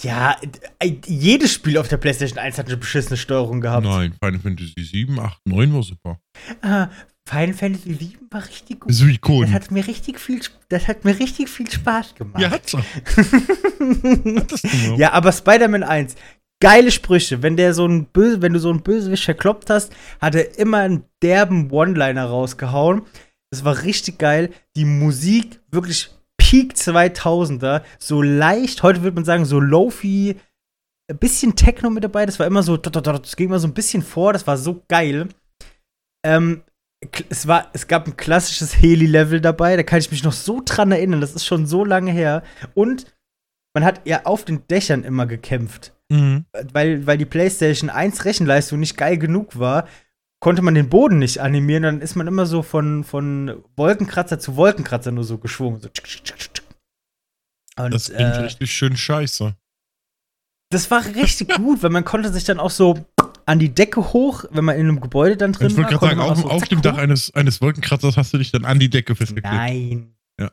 Ja, 0.02 0.36
äh, 0.80 0.96
jedes 1.06 1.52
Spiel 1.52 1.78
auf 1.78 1.86
der 1.88 1.98
PlayStation 1.98 2.38
1 2.38 2.58
hat 2.58 2.66
eine 2.66 2.76
beschissene 2.76 3.16
Steuerung 3.16 3.60
gehabt. 3.60 3.84
Nein, 3.86 4.12
Final 4.20 4.40
Fantasy 4.40 4.74
7, 4.82 5.20
8, 5.20 5.40
9 5.46 5.72
war 5.72 5.82
super. 5.84 6.20
Ah, 6.62 6.90
Final 7.26 7.54
Fantasy 7.54 7.94
7 7.94 8.26
war 8.30 8.46
richtig 8.46 8.80
gut. 8.80 8.92
So 8.92 9.06
Das 9.06 9.52
hat 9.52 9.70
mir 9.70 9.86
richtig 9.86 10.20
viel, 10.20 10.40
das 10.68 10.88
hat 10.88 11.04
mir 11.04 11.18
richtig 11.18 11.48
viel 11.48 11.70
Spaß 11.70 12.14
gemacht. 12.14 12.42
Ja, 12.42 12.50
hat's 12.50 12.74
auch. 12.74 12.84
Ja, 14.98 15.12
aber 15.12 15.32
Spider-Man 15.32 15.82
1, 15.82 16.16
geile 16.60 16.90
Sprüche. 16.90 17.42
Wenn 17.42 17.56
der 17.56 17.74
so 17.74 17.86
ein 17.86 18.06
Böse, 18.06 18.42
wenn 18.42 18.52
du 18.52 18.58
so 18.58 18.70
einen 18.70 18.82
Bösewicht 18.82 19.24
verkloppt 19.24 19.70
hast, 19.70 19.92
hat 20.20 20.34
er 20.34 20.58
immer 20.58 20.78
einen 20.78 21.04
derben 21.22 21.70
One-Liner 21.70 22.26
rausgehauen. 22.26 23.02
Das 23.50 23.64
war 23.64 23.82
richtig 23.82 24.18
geil. 24.18 24.52
Die 24.76 24.84
Musik 24.84 25.60
wirklich 25.70 26.10
Peak 26.36 26.74
2000er, 26.74 27.82
so 27.98 28.20
leicht, 28.20 28.82
heute 28.82 29.02
würde 29.02 29.14
man 29.14 29.24
sagen 29.24 29.44
so 29.44 29.60
lofi, 29.60 30.36
ein 31.10 31.18
bisschen 31.18 31.56
Techno 31.56 31.90
mit 31.90 32.04
dabei, 32.04 32.26
das 32.26 32.38
war 32.38 32.46
immer 32.46 32.62
so, 32.62 32.76
das 32.76 33.36
ging 33.36 33.48
immer 33.48 33.58
so 33.58 33.68
ein 33.68 33.74
bisschen 33.74 34.02
vor, 34.02 34.32
das 34.32 34.46
war 34.46 34.56
so 34.56 34.82
geil. 34.88 35.28
Ähm, 36.24 36.62
es, 37.28 37.46
war, 37.46 37.70
es 37.72 37.86
gab 37.88 38.06
ein 38.06 38.16
klassisches 38.16 38.76
Heli-Level 38.76 39.40
dabei, 39.40 39.76
da 39.76 39.82
kann 39.82 39.98
ich 39.98 40.10
mich 40.10 40.22
noch 40.22 40.32
so 40.32 40.62
dran 40.64 40.92
erinnern, 40.92 41.20
das 41.20 41.34
ist 41.34 41.44
schon 41.44 41.66
so 41.66 41.84
lange 41.84 42.10
her. 42.12 42.42
Und 42.74 43.06
man 43.74 43.84
hat 43.84 44.02
ja 44.04 44.24
auf 44.24 44.44
den 44.44 44.66
Dächern 44.68 45.04
immer 45.04 45.26
gekämpft. 45.26 45.92
Mhm. 46.10 46.44
Weil, 46.72 47.06
weil 47.06 47.18
die 47.18 47.24
PlayStation 47.24 47.90
1 47.90 48.24
Rechenleistung 48.24 48.78
nicht 48.80 48.96
geil 48.96 49.18
genug 49.18 49.58
war, 49.58 49.88
konnte 50.40 50.62
man 50.62 50.74
den 50.74 50.88
Boden 50.90 51.18
nicht 51.18 51.40
animieren. 51.40 51.82
Dann 51.82 52.00
ist 52.00 52.14
man 52.14 52.26
immer 52.26 52.46
so 52.46 52.62
von, 52.62 53.02
von 53.04 53.64
Wolkenkratzer 53.76 54.38
zu 54.38 54.56
Wolkenkratzer 54.56 55.10
nur 55.10 55.24
so 55.24 55.38
geschwungen. 55.38 55.80
So. 55.80 55.88
Und, 57.76 57.94
Das 57.94 58.04
klingt 58.06 58.20
äh, 58.34 58.40
richtig 58.40 58.72
schön 58.72 58.96
scheiße. 58.96 59.56
das 60.70 60.90
war 60.90 61.04
richtig 61.04 61.48
gut, 61.56 61.82
weil 61.82 61.90
man 61.90 62.04
konnte 62.04 62.32
sich 62.32 62.44
dann 62.44 62.60
auch 62.60 62.70
so 62.70 63.04
an 63.46 63.58
die 63.58 63.74
Decke 63.74 64.12
hoch, 64.12 64.44
wenn 64.50 64.64
man 64.64 64.76
in 64.76 64.82
einem 64.88 65.00
Gebäude 65.00 65.36
dann 65.36 65.52
drin 65.52 65.68
Ich 65.68 65.76
wollte 65.76 65.92
war. 65.92 65.98
gerade 65.98 66.16
sagen, 66.16 66.18
konnte 66.18 66.42
man 66.42 66.44
auf, 66.44 66.50
so 66.60 66.64
auf 66.64 66.68
dem 66.68 66.82
Dach 66.82 66.94
hoch. 66.94 66.98
eines, 66.98 67.34
eines 67.34 67.60
Wolkenkratzers 67.60 68.16
hast 68.16 68.32
du 68.32 68.38
dich 68.38 68.52
dann 68.52 68.64
an 68.64 68.78
die 68.78 68.90
Decke 68.90 69.14
festgeklebt. 69.14 69.54
Nein. 69.54 70.14
Ja. 70.40 70.50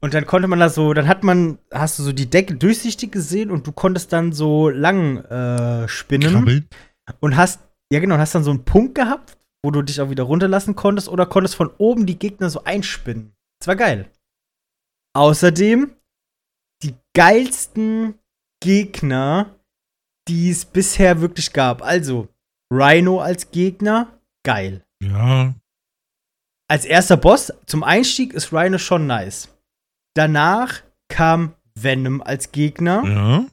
Und 0.00 0.14
dann 0.14 0.26
konnte 0.26 0.48
man 0.48 0.58
da 0.60 0.68
so, 0.68 0.92
dann 0.94 1.08
hat 1.08 1.22
man, 1.22 1.58
hast 1.72 1.98
du 1.98 2.02
so 2.02 2.12
die 2.12 2.28
Decke 2.28 2.54
durchsichtig 2.56 3.12
gesehen 3.12 3.50
und 3.50 3.66
du 3.66 3.72
konntest 3.72 4.12
dann 4.12 4.32
so 4.32 4.68
lang 4.68 5.18
äh, 5.24 5.88
spinnen 5.88 6.32
Krabbeln. 6.32 6.68
und 7.20 7.36
hast, 7.36 7.60
ja 7.92 8.00
genau, 8.00 8.14
und 8.16 8.20
hast 8.20 8.34
dann 8.34 8.44
so 8.44 8.50
einen 8.50 8.64
Punkt 8.64 8.94
gehabt, 8.94 9.38
wo 9.62 9.70
du 9.70 9.82
dich 9.82 10.00
auch 10.00 10.10
wieder 10.10 10.24
runterlassen 10.24 10.74
konntest 10.74 11.08
oder 11.08 11.26
konntest 11.26 11.54
von 11.54 11.70
oben 11.78 12.04
die 12.06 12.18
Gegner 12.18 12.50
so 12.50 12.64
einspinnen. 12.64 13.32
Das 13.60 13.68
war 13.68 13.76
geil. 13.76 14.10
Außerdem 15.16 15.90
die 16.82 16.94
geilsten 17.14 18.14
Gegner, 18.60 19.54
die 20.28 20.50
es 20.50 20.64
bisher 20.64 21.20
wirklich 21.20 21.52
gab. 21.52 21.82
Also 21.82 22.28
Rhino 22.72 23.20
als 23.20 23.50
Gegner, 23.50 24.18
geil. 24.44 24.84
Ja, 25.02 25.54
als 26.68 26.84
erster 26.84 27.16
Boss 27.16 27.52
zum 27.66 27.82
Einstieg 27.82 28.32
ist 28.32 28.52
Rhino 28.52 28.78
schon 28.78 29.06
nice. 29.06 29.48
Danach 30.16 30.82
kam 31.08 31.54
Venom 31.74 32.22
als 32.22 32.52
Gegner, 32.52 33.04
ja. 33.04 33.46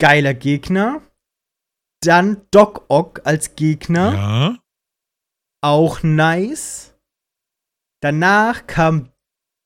geiler 0.00 0.34
Gegner. 0.34 1.02
Dann 2.02 2.42
Doc 2.50 2.84
Ock 2.88 3.22
als 3.24 3.56
Gegner, 3.56 4.12
Ja. 4.14 4.58
auch 5.62 6.02
nice. 6.02 6.94
Danach 8.02 8.66
kam, 8.66 9.10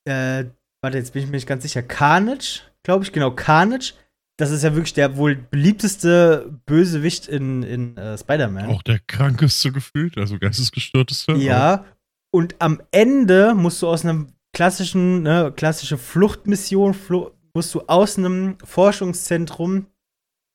äh, 0.07 0.44
warte, 0.81 0.98
jetzt 0.98 1.12
bin 1.12 1.24
ich 1.24 1.28
mir 1.28 1.37
nicht 1.37 1.48
ganz 1.48 1.64
sicher, 1.64 1.83
Carnage, 1.83 2.62
glaube 2.85 3.02
ich, 3.04 3.12
genau, 3.12 3.33
Carnage. 3.33 3.94
Das 4.38 4.51
ist 4.51 4.62
ja 4.62 4.74
wirklich 4.74 4.94
der 4.94 5.16
wohl 5.16 5.35
beliebteste 5.37 6.61
Bösewicht 6.64 7.27
in, 7.27 7.62
in 7.62 7.96
äh, 7.96 8.16
Spider-Man. 8.16 8.66
Auch 8.66 8.83
der 8.83 9.01
krankeste 9.01 9.72
gefühlt, 9.72 10.16
also 10.16 10.38
geistesgestörteste. 10.38 11.33
Ja. 11.35 11.85
Und 12.31 12.55
am 12.61 12.81
Ende 12.92 13.55
musst 13.55 13.83
du 13.83 13.88
aus 13.88 14.05
einem 14.05 14.29
klassischen, 14.55 15.22
ne, 15.22 15.53
klassische 15.57 15.98
Fluchtmission, 15.98 16.94
flu 16.94 17.31
musst 17.55 17.74
du 17.74 17.83
aus 17.88 18.16
einem 18.18 18.57
Forschungszentrum 18.62 19.87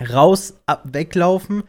raus 0.09 0.53
ab, 0.65 0.83
weglaufen 0.93 1.63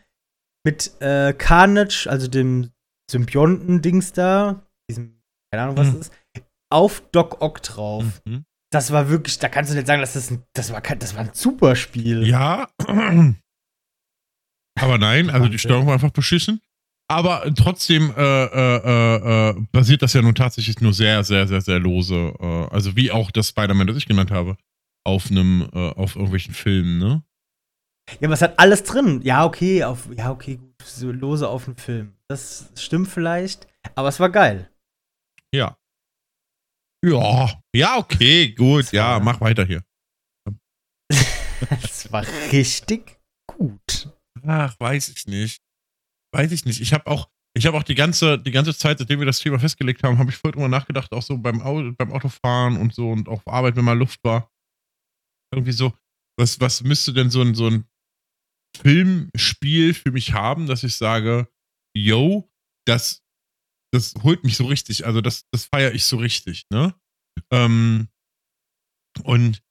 mit 0.64 0.92
äh, 1.00 1.32
Carnage, 1.32 2.06
also 2.08 2.28
dem 2.28 2.70
Symbionten-Dings 3.10 4.12
da, 4.12 4.62
diesem, 4.88 5.20
keine 5.50 5.64
Ahnung, 5.64 5.76
was 5.76 5.92
Mhm. 5.92 6.00
ist, 6.00 6.12
auf 6.70 7.02
Doc 7.12 7.40
Ock 7.40 7.62
drauf. 7.62 8.22
Mhm. 8.24 8.44
Das 8.74 8.90
war 8.90 9.08
wirklich, 9.08 9.38
da 9.38 9.48
kannst 9.48 9.70
du 9.70 9.76
nicht 9.76 9.86
sagen, 9.86 10.00
dass 10.00 10.14
das 10.14 10.32
ein, 10.32 10.42
das 10.52 10.72
war, 10.72 10.80
das 10.80 11.14
war 11.14 11.20
ein 11.20 11.30
super 11.32 11.76
Spiel. 11.76 12.26
Ja. 12.26 12.68
Aber 14.80 14.98
nein, 14.98 15.30
also 15.30 15.46
die 15.48 15.60
Steuerung 15.60 15.86
war 15.86 15.94
einfach 15.94 16.10
beschissen. 16.10 16.60
Aber 17.06 17.44
trotzdem 17.54 18.12
äh, 18.16 18.44
äh, 18.44 18.76
äh, 18.76 19.50
äh, 19.50 19.54
basiert 19.70 20.02
das 20.02 20.14
ja 20.14 20.22
nun 20.22 20.34
tatsächlich 20.34 20.80
nur 20.80 20.92
sehr, 20.92 21.22
sehr, 21.22 21.46
sehr, 21.46 21.60
sehr 21.60 21.78
lose. 21.78 22.34
Äh, 22.40 22.66
also 22.70 22.96
wie 22.96 23.12
auch 23.12 23.30
das 23.30 23.50
Spider-Man, 23.50 23.86
das 23.86 23.96
ich 23.96 24.06
genannt 24.06 24.32
habe, 24.32 24.56
auf 25.04 25.30
einem, 25.30 25.68
äh, 25.72 25.90
auf 25.90 26.16
irgendwelchen 26.16 26.54
Filmen, 26.54 26.98
ne? 26.98 27.22
Ja, 28.20 28.26
aber 28.28 28.34
es 28.34 28.42
hat 28.42 28.58
alles 28.58 28.82
drin. 28.82 29.20
Ja, 29.22 29.44
okay, 29.44 29.84
auf, 29.84 30.08
ja, 30.16 30.30
okay, 30.32 30.56
gut, 30.56 30.82
so 30.82 31.12
lose 31.12 31.48
auf 31.48 31.66
dem 31.66 31.76
Film. 31.76 32.14
Das 32.28 32.70
stimmt 32.76 33.08
vielleicht, 33.08 33.68
aber 33.94 34.08
es 34.08 34.18
war 34.18 34.30
geil. 34.30 34.68
Ja. 35.52 35.76
Ja, 37.04 37.60
ja, 37.76 37.98
okay, 37.98 38.54
gut, 38.54 38.90
ja, 38.92 39.20
mach 39.20 39.38
weiter 39.38 39.66
hier. 39.66 39.84
das 41.60 42.10
war 42.10 42.24
richtig 42.50 43.18
gut. 43.46 44.10
Ach, 44.46 44.74
weiß 44.80 45.10
ich 45.10 45.26
nicht. 45.26 45.62
Weiß 46.34 46.50
ich 46.50 46.64
nicht. 46.64 46.80
Ich 46.80 46.94
habe 46.94 47.06
auch, 47.06 47.28
ich 47.54 47.66
habe 47.66 47.76
auch 47.76 47.82
die 47.82 47.94
ganze, 47.94 48.38
die 48.38 48.50
ganze 48.50 48.74
Zeit, 48.74 48.98
seitdem 48.98 49.18
wir 49.18 49.26
das 49.26 49.38
Thema 49.38 49.58
festgelegt 49.58 50.02
haben, 50.02 50.16
habe 50.16 50.30
ich 50.30 50.36
voll 50.36 50.52
drüber 50.52 50.68
nachgedacht, 50.68 51.12
auch 51.12 51.22
so 51.22 51.36
beim, 51.36 51.60
Auto, 51.60 51.92
beim 51.92 52.10
Autofahren 52.10 52.78
und 52.78 52.94
so 52.94 53.10
und 53.10 53.28
auch 53.28 53.42
Arbeit, 53.44 53.76
wenn 53.76 53.84
mal 53.84 53.98
Luft 53.98 54.20
war. 54.24 54.50
Irgendwie 55.52 55.72
so, 55.72 55.92
was, 56.38 56.58
was 56.60 56.82
müsste 56.82 57.12
denn 57.12 57.28
so 57.28 57.42
ein, 57.42 57.54
so 57.54 57.68
ein 57.68 57.84
Filmspiel 58.78 59.92
für 59.92 60.10
mich 60.10 60.32
haben, 60.32 60.66
dass 60.66 60.82
ich 60.82 60.96
sage, 60.96 61.48
yo, 61.94 62.50
das, 62.86 63.23
das 63.94 64.14
holt 64.22 64.44
mich 64.44 64.56
so 64.56 64.66
richtig, 64.66 65.06
also 65.06 65.20
das, 65.20 65.44
das 65.50 65.66
feiere 65.66 65.94
ich 65.94 66.04
so 66.04 66.16
richtig, 66.16 66.66
ne? 66.70 66.94
Ähm, 67.50 68.08
und 69.22 69.62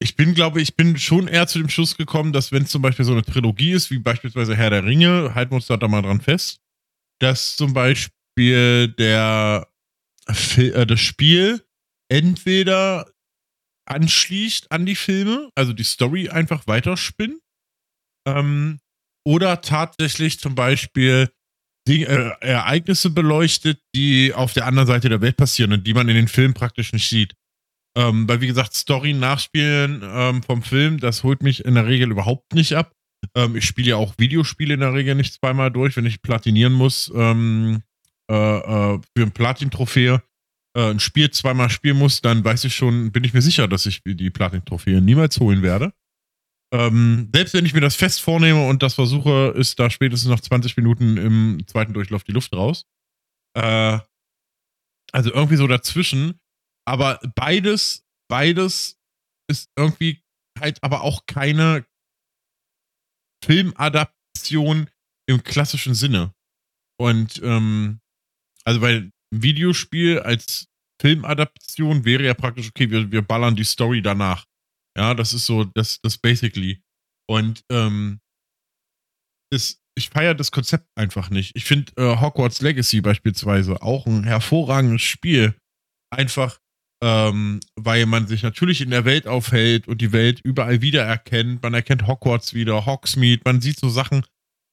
ich 0.00 0.16
bin, 0.16 0.34
glaube 0.34 0.60
ich, 0.60 0.74
bin 0.74 0.98
schon 0.98 1.28
eher 1.28 1.46
zu 1.46 1.58
dem 1.58 1.68
Schluss 1.68 1.96
gekommen, 1.96 2.32
dass 2.32 2.50
wenn 2.50 2.64
es 2.64 2.70
zum 2.70 2.82
Beispiel 2.82 3.04
so 3.04 3.12
eine 3.12 3.22
Trilogie 3.22 3.72
ist, 3.72 3.90
wie 3.90 3.98
beispielsweise 3.98 4.56
Herr 4.56 4.70
der 4.70 4.84
Ringe, 4.84 5.34
halten 5.34 5.52
wir 5.52 5.56
uns 5.56 5.66
da 5.66 5.76
mal 5.86 6.02
dran 6.02 6.20
fest, 6.20 6.60
dass 7.20 7.56
zum 7.56 7.72
Beispiel 7.72 8.88
der, 8.98 9.68
äh, 10.26 10.86
das 10.86 11.00
Spiel 11.00 11.64
entweder 12.10 13.12
anschließt 13.86 14.72
an 14.72 14.86
die 14.86 14.96
Filme, 14.96 15.50
also 15.54 15.72
die 15.72 15.84
Story 15.84 16.28
einfach 16.28 16.66
weiterspinnt, 16.66 17.40
ähm, 18.26 18.80
oder 19.24 19.60
tatsächlich 19.60 20.40
zum 20.40 20.54
Beispiel 20.54 21.30
die, 21.88 22.04
äh, 22.04 22.30
Ereignisse 22.40 23.10
beleuchtet, 23.10 23.80
die 23.94 24.32
auf 24.34 24.52
der 24.52 24.66
anderen 24.66 24.86
Seite 24.86 25.08
der 25.08 25.20
Welt 25.20 25.36
passieren 25.36 25.72
und 25.72 25.86
die 25.86 25.94
man 25.94 26.08
in 26.08 26.14
den 26.14 26.28
Filmen 26.28 26.54
praktisch 26.54 26.92
nicht 26.92 27.08
sieht. 27.08 27.34
Ähm, 27.96 28.26
weil, 28.28 28.40
wie 28.40 28.46
gesagt, 28.46 28.74
Story 28.74 29.12
nachspielen 29.12 30.02
ähm, 30.04 30.42
vom 30.42 30.62
Film, 30.62 30.98
das 30.98 31.24
holt 31.24 31.42
mich 31.42 31.64
in 31.64 31.74
der 31.74 31.86
Regel 31.86 32.10
überhaupt 32.10 32.54
nicht 32.54 32.74
ab. 32.74 32.92
Ähm, 33.34 33.56
ich 33.56 33.64
spiele 33.64 33.90
ja 33.90 33.96
auch 33.96 34.14
Videospiele 34.18 34.74
in 34.74 34.80
der 34.80 34.94
Regel 34.94 35.14
nicht 35.14 35.34
zweimal 35.34 35.70
durch, 35.70 35.96
wenn 35.96 36.06
ich 36.06 36.22
platinieren 36.22 36.72
muss 36.72 37.12
ähm, 37.14 37.82
äh, 38.30 38.34
äh, 38.34 39.00
für 39.16 39.22
ein 39.22 39.32
Platin-Trophäe. 39.32 40.22
Äh, 40.74 40.90
ein 40.90 41.00
Spiel 41.00 41.30
zweimal 41.30 41.68
spielen 41.68 41.98
muss, 41.98 42.22
dann 42.22 42.44
weiß 42.44 42.64
ich 42.64 42.74
schon, 42.74 43.12
bin 43.12 43.24
ich 43.24 43.34
mir 43.34 43.42
sicher, 43.42 43.68
dass 43.68 43.84
ich 43.84 44.00
die 44.04 44.30
Platin-Trophäe 44.30 45.02
niemals 45.02 45.38
holen 45.38 45.62
werde. 45.62 45.92
Ähm, 46.72 47.30
selbst 47.34 47.54
wenn 47.54 47.66
ich 47.66 47.74
mir 47.74 47.80
das 47.80 47.96
fest 47.96 48.22
vornehme 48.22 48.66
und 48.66 48.82
das 48.82 48.94
versuche, 48.94 49.52
ist 49.56 49.78
da 49.78 49.90
spätestens 49.90 50.30
nach 50.30 50.40
20 50.40 50.76
Minuten 50.76 51.16
im 51.18 51.62
zweiten 51.66 51.92
Durchlauf 51.92 52.24
die 52.24 52.32
Luft 52.32 52.52
raus. 52.54 52.86
Äh, 53.54 53.98
also 55.12 55.32
irgendwie 55.32 55.56
so 55.56 55.66
dazwischen 55.66 56.40
aber 56.84 57.20
beides, 57.34 58.04
beides 58.28 58.98
ist 59.48 59.70
irgendwie 59.76 60.22
halt 60.58 60.82
aber 60.82 61.02
auch 61.02 61.26
keine 61.26 61.86
Filmadaption 63.44 64.90
im 65.26 65.42
klassischen 65.42 65.94
Sinne. 65.94 66.34
Und 66.98 67.40
ähm, 67.42 68.00
also 68.64 68.80
weil 68.80 69.10
Videospiel 69.34 70.20
als 70.20 70.68
Filmadaption 71.00 72.04
wäre 72.04 72.24
ja 72.24 72.34
praktisch, 72.34 72.68
okay, 72.68 72.90
wir, 72.90 73.10
wir 73.10 73.22
ballern 73.22 73.56
die 73.56 73.64
Story 73.64 74.02
danach. 74.02 74.46
Ja, 74.96 75.14
das 75.14 75.32
ist 75.32 75.46
so, 75.46 75.64
das, 75.64 75.98
das 76.02 76.18
basically. 76.18 76.82
Und 77.28 77.62
ähm, 77.70 78.20
ist, 79.52 79.80
ich 79.96 80.10
feiere 80.10 80.34
das 80.34 80.50
Konzept 80.50 80.86
einfach 80.96 81.30
nicht. 81.30 81.56
Ich 81.56 81.64
finde 81.64 81.92
äh, 81.96 82.20
Hogwarts 82.20 82.60
Legacy 82.60 83.00
beispielsweise 83.00 83.82
auch 83.82 84.06
ein 84.06 84.24
hervorragendes 84.24 85.02
Spiel. 85.02 85.56
Einfach 86.10 86.58
ähm, 87.02 87.58
weil 87.74 88.06
man 88.06 88.28
sich 88.28 88.44
natürlich 88.44 88.80
in 88.80 88.90
der 88.90 89.04
Welt 89.04 89.26
aufhält 89.26 89.88
und 89.88 90.00
die 90.00 90.12
Welt 90.12 90.40
überall 90.44 90.82
wiedererkennt. 90.82 91.60
Man 91.60 91.74
erkennt 91.74 92.06
Hogwarts 92.06 92.54
wieder, 92.54 92.86
Hogsmeade, 92.86 93.42
man 93.44 93.60
sieht 93.60 93.80
so 93.80 93.88
Sachen, 93.88 94.24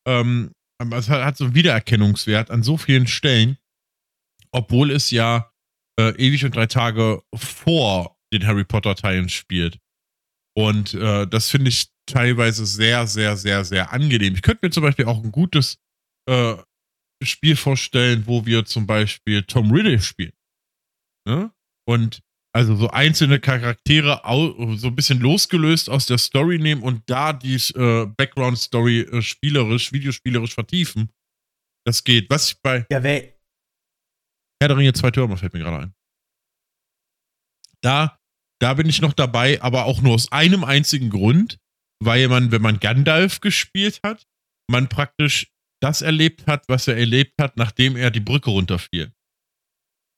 ähm, 0.08 0.52
es 0.94 1.10
hat, 1.10 1.26
hat 1.26 1.38
so 1.38 1.46
einen 1.46 1.56
Wiedererkennungswert 1.56 2.52
an 2.52 2.62
so 2.62 2.78
vielen 2.78 3.08
Stellen, 3.08 3.58
obwohl 4.52 4.92
es 4.92 5.10
ja 5.10 5.52
äh, 6.00 6.12
ewig 6.18 6.46
und 6.46 6.56
drei 6.56 6.68
Tage 6.68 7.22
vor 7.36 8.16
den 8.32 8.46
Harry 8.46 8.64
Potter-Teilen 8.64 9.30
spielt. 9.30 9.80
Und 10.58 10.94
äh, 10.94 11.28
das 11.28 11.50
finde 11.50 11.70
ich 11.70 11.88
teilweise 12.06 12.66
sehr, 12.66 13.08
sehr, 13.08 13.38
sehr, 13.38 13.64
sehr 13.64 13.92
angenehm. 13.92 14.34
Ich 14.34 14.42
könnte 14.42 14.66
mir 14.66 14.72
zum 14.72 14.84
Beispiel 14.84 15.06
auch 15.06 15.24
ein 15.24 15.32
gutes 15.32 15.78
äh, 16.30 16.56
Spiel 17.24 17.56
vorstellen, 17.56 18.24
wo 18.26 18.46
wir 18.46 18.66
zum 18.66 18.88
Beispiel 18.88 19.44
Tom 19.44 19.72
Riddle 19.72 20.00
spielen. 20.00 20.34
Ne? 21.28 21.52
und 21.90 22.22
also 22.54 22.76
so 22.76 22.90
einzelne 22.90 23.40
Charaktere 23.40 24.22
so 24.78 24.88
ein 24.88 24.96
bisschen 24.96 25.20
losgelöst 25.20 25.90
aus 25.90 26.06
der 26.06 26.20
Story 26.20 26.60
nehmen 26.60 26.84
und 26.84 27.10
da 27.10 27.34
die 27.34 27.56
äh, 27.56 28.06
Background-Story 28.06 29.02
äh, 29.02 29.22
spielerisch, 29.22 29.92
videospielerisch 29.92 30.54
vertiefen. 30.54 31.12
Das 31.86 32.04
geht. 32.04 32.30
Was 32.30 32.52
ich 32.52 32.62
bei 32.62 32.86
ja, 32.92 33.02
wer 33.02 33.34
Herr 34.62 34.68
der 34.68 34.78
Ringe 34.78 34.94
zwei 34.94 35.10
Türme 35.10 35.38
fällt 35.38 35.54
mir 35.54 35.60
gerade 35.60 35.86
ein. 35.86 35.94
Da, 37.82 38.19
da 38.62 38.74
bin 38.74 38.88
ich 38.88 39.02
noch 39.02 39.14
dabei, 39.14 39.62
aber 39.62 39.86
auch 39.86 40.02
nur 40.02 40.14
aus 40.14 40.32
einem 40.32 40.64
einzigen 40.64 41.10
Grund, 41.10 41.58
weil 42.04 42.28
man, 42.28 42.52
wenn 42.52 42.62
man 42.62 42.80
Gandalf 42.80 43.40
gespielt 43.42 44.00
hat, 44.04 44.26
man 44.70 44.90
praktisch 44.90 45.52
das 45.82 46.02
erlebt 46.02 46.48
hat, 46.48 46.68
was 46.68 46.88
er 46.88 46.98
erlebt 46.98 47.36
hat, 47.40 47.58
nachdem 47.58 47.96
er 47.96 48.12
die 48.12 48.20
Brücke 48.20 48.50
runterfiel. 48.50 49.14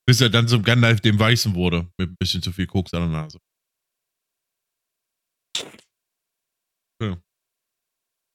Bis 0.08 0.20
er 0.22 0.30
dann 0.30 0.48
zum 0.48 0.64
Gandalf 0.64 1.02
dem 1.02 1.20
Weißen 1.20 1.54
wurde, 1.54 1.92
mit 1.98 2.10
ein 2.10 2.18
bisschen 2.18 2.42
zu 2.42 2.52
viel 2.52 2.66
Koks 2.66 2.94
an 2.94 3.12
der 3.12 3.22
Nase. 3.22 3.40
Ja. 7.02 7.22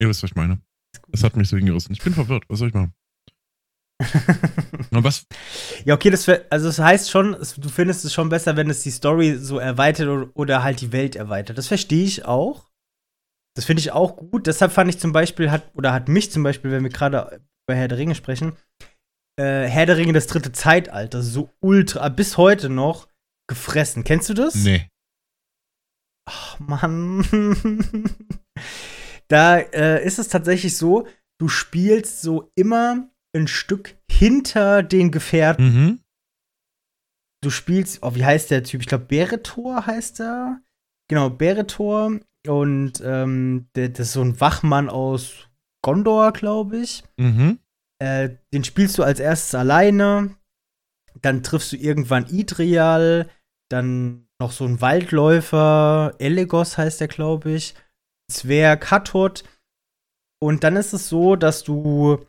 Ihr 0.01 0.09
wisst, 0.09 0.23
was 0.23 0.31
ich 0.31 0.37
meine. 0.37 0.62
Das 1.09 1.23
hat 1.23 1.37
mich 1.37 1.49
so 1.49 1.57
hingerissen. 1.57 1.92
Ich 1.92 2.03
bin 2.03 2.14
verwirrt. 2.14 2.45
Was 2.49 2.61
soll 2.61 2.69
ich 2.69 2.75
machen? 2.75 2.95
Was? 4.91 5.27
Ja, 5.85 5.95
okay, 5.95 6.11
das, 6.11 6.29
also 6.51 6.67
das 6.67 6.79
heißt 6.79 7.11
schon, 7.11 7.33
du 7.33 7.69
findest 7.69 8.05
es 8.05 8.13
schon 8.13 8.29
besser, 8.29 8.57
wenn 8.57 8.69
es 8.71 8.83
die 8.83 8.91
Story 8.91 9.37
so 9.37 9.59
erweitert 9.59 10.09
oder, 10.09 10.31
oder 10.35 10.63
halt 10.63 10.81
die 10.81 10.93
Welt 10.93 11.17
erweitert. 11.17 11.59
Das 11.59 11.69
verstehe 11.69 12.05
ich 12.05 12.25
auch. 12.25 12.71
Das 13.57 13.65
finde 13.65 13.81
ich 13.81 13.93
auch 13.93 14.17
gut. 14.17 14.47
Deshalb 14.47 14.73
fand 14.73 14.91
ich 14.91 14.99
zum 14.99 15.13
Beispiel, 15.13 15.51
hat, 15.51 15.71
oder 15.75 15.93
hat 15.93 16.09
mich 16.09 16.31
zum 16.31 16.43
Beispiel, 16.43 16.71
wenn 16.71 16.83
wir 16.83 16.91
gerade 16.91 17.41
über 17.67 17.77
Herr 17.77 17.89
der 17.89 17.99
Ringe 17.99 18.15
sprechen, 18.15 18.57
äh, 19.39 19.65
Herr 19.65 19.87
der 19.87 19.97
Ringe, 19.97 20.13
das 20.13 20.27
dritte 20.27 20.53
Zeitalter, 20.53 21.23
so 21.23 21.51
ultra, 21.61 22.09
bis 22.11 22.37
heute 22.37 22.69
noch 22.69 23.09
gefressen. 23.49 24.05
Kennst 24.05 24.29
du 24.29 24.35
das? 24.35 24.55
Nee. 24.57 24.91
Ach, 26.29 26.59
Mann. 26.59 27.25
da 29.29 29.59
äh, 29.59 30.05
ist 30.05 30.19
es 30.19 30.29
tatsächlich 30.29 30.77
so, 30.77 31.07
du 31.39 31.49
spielst 31.49 32.21
so 32.21 32.51
immer 32.57 33.09
ein 33.37 33.49
Stück 33.49 33.96
hinter 34.11 34.83
den 34.83 35.11
Gefährten. 35.11 35.64
Mhm. 35.64 36.01
Du 37.42 37.51
spielst, 37.51 38.03
oh, 38.03 38.14
wie 38.14 38.25
heißt 38.25 38.51
der 38.51 38.64
Typ? 38.64 38.81
Ich 38.81 38.87
glaube, 38.88 39.05
Beretor 39.05 39.87
heißt 39.87 40.20
er. 40.20 40.61
Genau, 41.09 41.31
Beretor. 41.31 42.18
Und 42.49 43.01
ähm, 43.05 43.68
der, 43.75 43.90
das 43.90 44.09
ist 44.09 44.12
so 44.14 44.22
ein 44.22 44.40
Wachmann 44.40 44.88
aus 44.88 45.49
Gondor, 45.83 46.33
glaube 46.33 46.79
ich. 46.79 47.05
Mhm. 47.16 47.59
Äh, 47.99 48.37
den 48.53 48.64
spielst 48.64 48.99
du 48.99 49.03
als 49.03 49.20
erstes 49.20 49.55
alleine. 49.55 50.37
Dann 51.22 51.42
triffst 51.42 51.72
du 51.72 51.77
irgendwann 51.77 52.27
Idrial. 52.27 53.29
Dann 53.70 54.29
noch 54.40 54.53
so 54.53 54.64
ein 54.64 54.81
Waldläufer. 54.81 56.14
Elegos 56.18 56.79
heißt 56.79 57.01
der, 57.01 57.09
glaube 57.09 57.53
ich. 57.53 57.75
Zwerg 58.31 58.90
Hathor. 58.90 59.33
Und 60.42 60.64
dann 60.64 60.77
ist 60.77 60.92
es 60.92 61.09
so, 61.09 61.37
dass 61.37 61.64
du, 61.64 62.27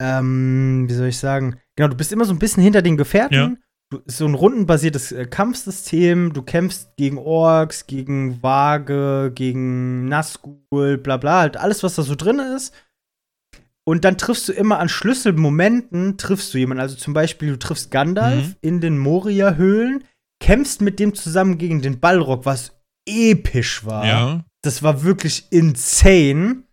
ähm, 0.00 0.86
wie 0.88 0.94
soll 0.94 1.08
ich 1.08 1.18
sagen, 1.18 1.56
genau, 1.76 1.88
du 1.88 1.96
bist 1.96 2.12
immer 2.12 2.24
so 2.24 2.32
ein 2.32 2.38
bisschen 2.38 2.62
hinter 2.62 2.82
den 2.82 2.96
Gefährten. 2.96 3.34
Ja. 3.34 3.52
Du, 3.90 4.02
so 4.06 4.26
ein 4.26 4.34
rundenbasiertes 4.34 5.12
äh, 5.12 5.26
Kampfsystem. 5.26 6.32
Du 6.32 6.42
kämpfst 6.42 6.96
gegen 6.96 7.18
Orks, 7.18 7.86
gegen 7.86 8.42
Waage, 8.42 9.32
gegen 9.34 10.08
Nazgul, 10.08 10.98
bla 10.98 11.16
bla, 11.16 11.40
halt 11.40 11.56
alles, 11.56 11.82
was 11.82 11.94
da 11.94 12.02
so 12.02 12.14
drin 12.14 12.38
ist. 12.38 12.74
Und 13.88 14.04
dann 14.04 14.18
triffst 14.18 14.46
du 14.46 14.52
immer 14.52 14.78
an 14.80 14.90
Schlüsselmomenten, 14.90 16.18
triffst 16.18 16.52
du 16.52 16.58
jemanden. 16.58 16.82
Also 16.82 16.96
zum 16.96 17.14
Beispiel, 17.14 17.52
du 17.52 17.58
triffst 17.58 17.90
Gandalf 17.90 18.48
mhm. 18.48 18.54
in 18.60 18.80
den 18.82 18.98
Moria-Höhlen, 18.98 20.04
kämpfst 20.40 20.82
mit 20.82 20.98
dem 20.98 21.14
zusammen 21.14 21.56
gegen 21.56 21.80
den 21.80 21.98
Ballrock, 21.98 22.44
was 22.44 22.78
episch 23.08 23.86
war. 23.86 24.06
Ja. 24.06 24.44
Das 24.62 24.82
war 24.82 25.04
wirklich 25.04 25.46
insane. 25.50 26.64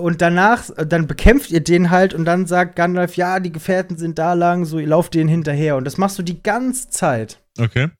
Und 0.00 0.20
danach, 0.20 0.70
dann 0.76 1.06
bekämpft 1.06 1.50
ihr 1.50 1.62
den 1.62 1.90
halt 1.90 2.14
und 2.14 2.24
dann 2.24 2.46
sagt 2.46 2.76
Gandalf, 2.76 3.16
ja, 3.16 3.40
die 3.40 3.52
Gefährten 3.52 3.96
sind 3.96 4.18
da 4.18 4.34
lang, 4.34 4.64
so, 4.64 4.78
ihr 4.78 4.86
lauft 4.86 5.14
denen 5.14 5.28
hinterher. 5.28 5.76
Und 5.76 5.84
das 5.84 5.98
machst 5.98 6.18
du 6.18 6.22
die 6.22 6.42
ganze 6.42 6.90
Zeit. 6.90 7.42
Okay. 7.58 7.90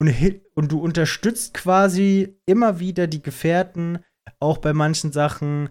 Und, 0.00 0.14
und 0.54 0.72
du 0.72 0.80
unterstützt 0.80 1.54
quasi 1.54 2.36
immer 2.46 2.80
wieder 2.80 3.06
die 3.06 3.22
Gefährten, 3.22 3.98
auch 4.40 4.58
bei 4.58 4.72
manchen 4.72 5.12
Sachen. 5.12 5.70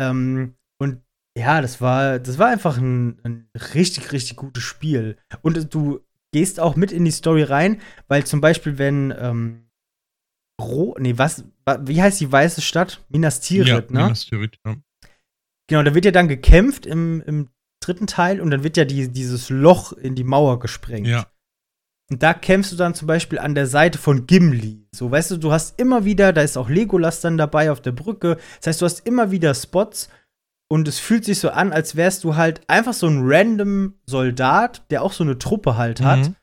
Ähm, 0.00 0.54
und 0.78 1.02
ja, 1.36 1.60
das 1.60 1.80
war, 1.80 2.18
das 2.18 2.38
war 2.38 2.48
einfach 2.48 2.78
ein, 2.78 3.20
ein 3.24 3.48
richtig, 3.74 4.12
richtig 4.12 4.36
gutes 4.36 4.62
Spiel. 4.62 5.16
Und 5.42 5.74
du, 5.74 6.00
gehst 6.34 6.58
auch 6.58 6.74
mit 6.74 6.90
in 6.90 7.04
die 7.04 7.12
Story 7.12 7.44
rein, 7.44 7.80
weil 8.08 8.26
zum 8.26 8.40
Beispiel, 8.40 8.76
wenn 8.76 9.14
ähm, 9.16 9.70
Ro 10.60 10.96
nee, 10.98 11.16
was, 11.16 11.44
wie 11.82 12.02
heißt 12.02 12.20
die 12.20 12.30
weiße 12.30 12.60
Stadt? 12.60 13.04
Minas 13.08 13.38
Tirith, 13.40 13.68
ja, 13.68 13.80
ne? 13.82 14.02
Minas 14.02 14.26
Tirith, 14.26 14.58
ja. 14.66 14.74
Genau, 15.68 15.82
da 15.82 15.94
wird 15.94 16.04
ja 16.04 16.10
dann 16.10 16.28
gekämpft 16.28 16.86
im, 16.86 17.22
im 17.26 17.48
dritten 17.80 18.06
Teil 18.06 18.40
und 18.40 18.50
dann 18.50 18.64
wird 18.64 18.76
ja 18.76 18.84
die, 18.84 19.08
dieses 19.08 19.50
Loch 19.50 19.92
in 19.92 20.14
die 20.14 20.24
Mauer 20.24 20.58
gesprengt. 20.58 21.06
Ja. 21.06 21.26
Und 22.10 22.22
da 22.22 22.34
kämpfst 22.34 22.72
du 22.72 22.76
dann 22.76 22.94
zum 22.94 23.06
Beispiel 23.06 23.38
an 23.38 23.54
der 23.54 23.66
Seite 23.66 23.98
von 23.98 24.26
Gimli. 24.26 24.86
So, 24.94 25.10
weißt 25.10 25.32
du, 25.32 25.36
du 25.38 25.52
hast 25.52 25.80
immer 25.80 26.04
wieder, 26.04 26.32
da 26.32 26.42
ist 26.42 26.56
auch 26.56 26.68
Legolas 26.68 27.20
dann 27.20 27.38
dabei 27.38 27.70
auf 27.70 27.80
der 27.80 27.92
Brücke. 27.92 28.36
Das 28.58 28.66
heißt, 28.66 28.82
du 28.82 28.86
hast 28.86 29.06
immer 29.06 29.30
wieder 29.30 29.54
Spots 29.54 30.10
und 30.68 30.86
es 30.86 30.98
fühlt 30.98 31.24
sich 31.24 31.38
so 31.38 31.50
an, 31.50 31.72
als 31.72 31.96
wärst 31.96 32.24
du 32.24 32.36
halt 32.36 32.60
einfach 32.68 32.92
so 32.92 33.06
ein 33.06 33.22
random 33.22 33.94
Soldat, 34.06 34.84
der 34.90 35.02
auch 35.02 35.12
so 35.12 35.24
eine 35.24 35.38
Truppe 35.38 35.76
halt 35.76 36.02
hat 36.02 36.20
mhm. 36.28 36.36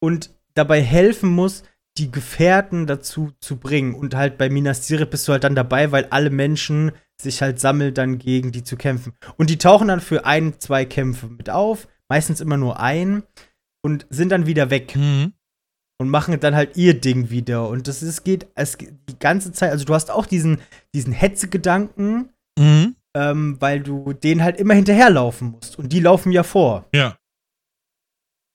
und 0.00 0.30
dabei 0.54 0.82
helfen 0.82 1.30
muss, 1.30 1.62
die 1.96 2.10
Gefährten 2.10 2.86
dazu 2.86 3.32
zu 3.40 3.56
bringen. 3.56 3.94
Und 3.94 4.14
halt 4.14 4.38
bei 4.38 4.50
Minas 4.50 4.86
Tirith 4.86 5.10
bist 5.10 5.26
du 5.26 5.32
halt 5.32 5.44
dann 5.44 5.54
dabei, 5.54 5.92
weil 5.92 6.06
alle 6.06 6.30
Menschen 6.30 6.92
sich 7.22 7.42
halt 7.42 7.60
sammeln, 7.60 7.94
dann 7.94 8.18
gegen 8.18 8.52
die 8.52 8.64
zu 8.64 8.76
kämpfen. 8.76 9.12
Und 9.36 9.50
die 9.50 9.58
tauchen 9.58 9.88
dann 9.88 10.00
für 10.00 10.24
ein, 10.24 10.58
zwei 10.60 10.84
Kämpfe 10.84 11.26
mit 11.26 11.50
auf, 11.50 11.88
meistens 12.08 12.40
immer 12.40 12.56
nur 12.56 12.80
ein 12.80 13.22
und 13.82 14.06
sind 14.10 14.30
dann 14.30 14.46
wieder 14.46 14.70
weg. 14.70 14.96
Mhm. 14.96 15.32
Und 15.98 16.08
machen 16.08 16.40
dann 16.40 16.54
halt 16.54 16.78
ihr 16.78 16.98
Ding 16.98 17.28
wieder. 17.28 17.68
Und 17.68 17.86
das 17.86 18.02
ist, 18.02 18.24
geht, 18.24 18.46
es 18.54 18.78
geht 18.78 18.94
die 19.08 19.18
ganze 19.18 19.52
Zeit, 19.52 19.70
also 19.70 19.84
du 19.84 19.92
hast 19.92 20.10
auch 20.10 20.24
diesen, 20.24 20.58
diesen 20.94 21.12
Hetze-Gedanken, 21.12 22.30
mhm. 22.58 22.96
ähm, 23.14 23.56
weil 23.60 23.80
du 23.80 24.14
denen 24.14 24.42
halt 24.42 24.58
immer 24.58 24.72
hinterherlaufen 24.72 25.50
musst. 25.50 25.78
Und 25.78 25.92
die 25.92 26.00
laufen 26.00 26.32
ja 26.32 26.42
vor. 26.42 26.86
Ja. 26.94 27.18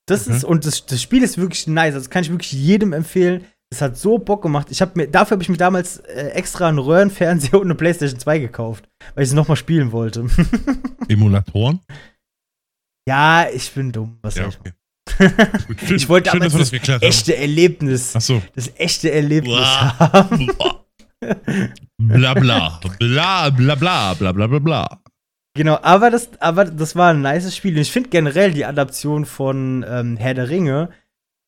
Das 0.07 0.27
mhm. 0.27 0.35
ist, 0.35 0.43
und 0.43 0.65
das, 0.65 0.87
das 0.87 1.01
Spiel 1.01 1.21
ist 1.21 1.37
wirklich 1.37 1.67
nice. 1.67 1.93
Das 1.93 2.09
kann 2.09 2.23
ich 2.23 2.31
wirklich 2.31 2.51
jedem 2.51 2.93
empfehlen. 2.93 3.45
Es 3.75 3.81
hat 3.81 3.97
so 3.97 4.17
Bock 4.17 4.41
gemacht. 4.41 4.67
Ich 4.71 4.81
hab 4.81 4.95
mir, 4.95 5.05
dafür 5.05 5.35
habe 5.35 5.43
ich 5.43 5.49
mir 5.49 5.57
damals 5.57 5.97
äh, 5.97 6.29
extra 6.29 6.69
einen 6.69 6.79
Röhrenfernseher 6.79 7.55
und 7.59 7.67
eine 7.67 7.75
PlayStation 7.75 8.17
2 8.17 8.39
gekauft, 8.39 8.87
weil 9.13 9.25
ich 9.25 9.29
es 9.29 9.35
nochmal 9.35 9.57
spielen 9.57 9.91
wollte. 9.91 10.25
Emulatoren? 11.09 11.81
Ja, 13.05 13.47
ich 13.53 13.69
bin 13.73 13.91
dumm. 13.91 14.17
Was 14.21 14.35
ja, 14.35 14.47
okay. 14.47 14.71
Schön, 15.85 15.97
ich 15.97 16.07
wollte 16.07 16.31
aber 16.31 16.39
das, 16.39 16.71
das 16.71 17.01
echte 17.01 17.35
Erlebnis, 17.35 18.13
so. 18.13 18.41
das 18.55 18.71
echte 18.77 19.11
Erlebnis 19.11 19.57
Blah. 19.57 19.99
haben. 19.99 20.51
bla 21.97 22.33
bla, 22.33 22.79
bla 22.99 23.49
bla 23.49 23.75
bla, 23.75 24.13
bla 24.13 24.31
bla 24.31 24.47
bla 24.47 24.59
bla. 24.59 25.01
Genau, 25.53 25.77
aber 25.81 26.11
das, 26.11 26.29
aber 26.39 26.65
das 26.65 26.95
war 26.95 27.13
ein 27.13 27.21
nices 27.21 27.55
Spiel. 27.55 27.75
Und 27.75 27.81
ich 27.81 27.91
finde 27.91 28.09
generell 28.09 28.53
die 28.53 28.65
Adaption 28.65 29.25
von 29.25 29.85
ähm, 29.87 30.17
Herr 30.17 30.33
der 30.33 30.49
Ringe 30.49 30.89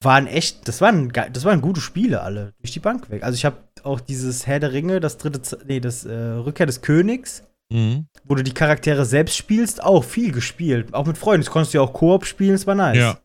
waren 0.03 0.27
echt, 0.27 0.67
das 0.67 0.81
waren, 0.81 1.09
das 1.09 1.43
waren 1.43 1.61
gute 1.61 1.81
Spiele 1.81 2.21
alle, 2.21 2.53
durch 2.59 2.71
die 2.71 2.79
Bank 2.79 3.09
weg. 3.09 3.23
Also 3.23 3.35
ich 3.35 3.45
habe 3.45 3.57
auch 3.83 3.99
dieses 3.99 4.45
Herr 4.45 4.59
der 4.59 4.71
Ringe, 4.71 4.99
das 4.99 5.17
dritte, 5.17 5.59
nee, 5.65 5.79
das 5.79 6.05
äh, 6.05 6.13
Rückkehr 6.13 6.65
des 6.65 6.81
Königs, 6.81 7.43
mhm. 7.71 8.07
wo 8.23 8.35
du 8.35 8.43
die 8.43 8.53
Charaktere 8.53 9.05
selbst 9.05 9.35
spielst, 9.35 9.81
auch 9.83 10.03
viel 10.03 10.31
gespielt. 10.31 10.93
Auch 10.93 11.07
mit 11.07 11.17
Freunden. 11.17 11.45
Das 11.45 11.51
konntest 11.51 11.73
du 11.73 11.79
ja 11.79 11.83
auch 11.83 11.93
Koop 11.93 12.25
spielen, 12.25 12.53
das 12.53 12.67
war 12.67 12.75
nice. 12.75 12.97
Ja. 12.97 13.21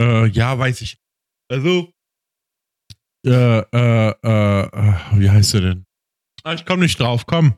Äh, 0.00 0.26
ja, 0.28 0.58
weiß 0.58 0.80
ich. 0.80 0.98
Also, 1.48 1.92
äh, 3.24 3.58
äh, 3.60 4.10
äh, 4.10 4.94
wie 5.14 5.30
heißt 5.30 5.54
er 5.54 5.60
denn? 5.60 5.86
Ah, 6.42 6.54
ich 6.54 6.66
komme 6.66 6.82
nicht 6.82 6.98
drauf, 6.98 7.24
komm. 7.24 7.54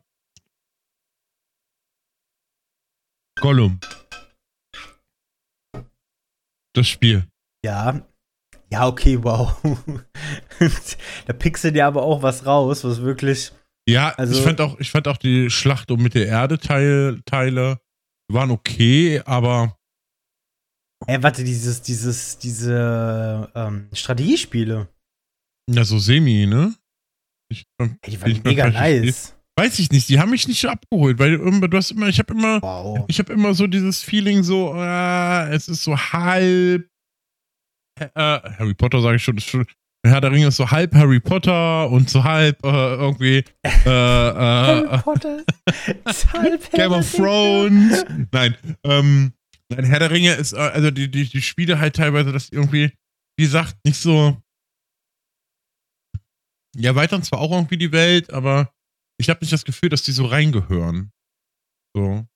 Gollum. 3.40 3.80
Das 6.74 6.88
Spiel. 6.88 7.26
Ja. 7.64 8.06
Ja, 8.70 8.86
okay, 8.86 9.22
wow. 9.22 9.56
da 11.26 11.32
pixeln 11.32 11.74
ja 11.74 11.86
aber 11.86 12.02
auch 12.02 12.22
was 12.22 12.44
raus, 12.44 12.84
was 12.84 13.00
wirklich. 13.00 13.52
Ja, 13.88 14.10
also, 14.10 14.34
ich 14.34 14.42
fand 14.42 14.60
auch, 14.60 14.78
ich 14.80 14.90
fand 14.90 15.08
auch 15.08 15.16
die 15.16 15.48
Schlacht 15.48 15.90
um 15.90 16.02
mit 16.02 16.14
der 16.14 16.26
Erde 16.26 16.58
Teil, 16.58 17.20
Teile 17.24 17.80
waren 18.30 18.50
okay, 18.50 19.22
aber. 19.24 19.78
Ey, 21.06 21.22
warte, 21.22 21.42
dieses, 21.42 21.80
dieses, 21.80 22.36
diese 22.38 23.50
ähm, 23.54 23.88
Strategiespiele. 23.92 24.88
Ja, 25.70 25.84
so 25.84 25.98
semi, 25.98 26.46
ne? 26.46 26.74
Ich, 27.50 27.64
Ey, 27.78 27.90
die 28.08 28.20
waren 28.20 28.40
mega 28.44 28.68
nice. 28.68 29.34
Weiß 29.56 29.78
ich 29.78 29.90
nicht, 29.90 30.08
die 30.10 30.18
haben 30.18 30.30
mich 30.30 30.48
nicht 30.48 30.64
abgeholt, 30.66 31.18
weil 31.18 31.38
du 31.38 31.76
hast 31.76 31.92
immer, 31.92 32.08
ich 32.08 32.18
habe 32.18 32.34
immer, 32.34 32.60
wow. 32.60 33.04
ich 33.08 33.18
habe 33.20 33.32
immer 33.32 33.54
so 33.54 33.66
dieses 33.66 34.02
Feeling, 34.02 34.42
so, 34.42 34.74
äh, 34.74 35.54
es 35.54 35.68
ist 35.68 35.84
so 35.84 35.96
halb 35.96 36.90
äh, 38.00 38.10
Harry 38.14 38.74
Potter 38.74 39.00
sage 39.00 39.16
ich 39.16 39.22
schon, 39.22 39.36
ist 39.36 39.48
schon, 39.48 39.66
Herr 40.06 40.20
der 40.20 40.32
Ringe 40.32 40.48
ist 40.48 40.56
so 40.56 40.70
halb 40.70 40.94
Harry 40.94 41.20
Potter 41.20 41.88
und 41.88 42.10
so 42.10 42.24
halb 42.24 42.62
äh, 42.64 42.94
irgendwie 42.94 43.44
äh, 43.62 43.68
äh 43.84 43.88
Harry 43.88 44.98
Potter 44.98 45.44
ist 46.04 46.32
halb 46.32 46.70
Game 46.72 46.92
of 46.92 47.10
Thrones. 47.10 48.04
Nein, 48.30 48.56
ähm, 48.84 49.32
nein, 49.70 49.84
Herr 49.84 50.00
der 50.00 50.10
Ringe 50.10 50.34
ist, 50.34 50.52
äh, 50.52 50.58
also 50.58 50.90
die, 50.90 51.10
die, 51.10 51.24
die 51.26 51.42
Spiele 51.42 51.80
halt 51.80 51.96
teilweise, 51.96 52.32
das 52.32 52.50
irgendwie, 52.50 52.92
wie 53.38 53.44
gesagt, 53.44 53.76
nicht 53.84 53.98
so. 53.98 54.36
Die 56.76 56.84
erweitern 56.84 57.22
zwar 57.22 57.40
auch 57.40 57.52
irgendwie 57.52 57.78
die 57.78 57.92
Welt, 57.92 58.32
aber 58.32 58.72
ich 59.16 59.30
habe 59.30 59.40
nicht 59.40 59.52
das 59.52 59.64
Gefühl, 59.64 59.88
dass 59.88 60.02
die 60.02 60.12
so 60.12 60.26
reingehören. 60.26 61.12
So. 61.96 62.26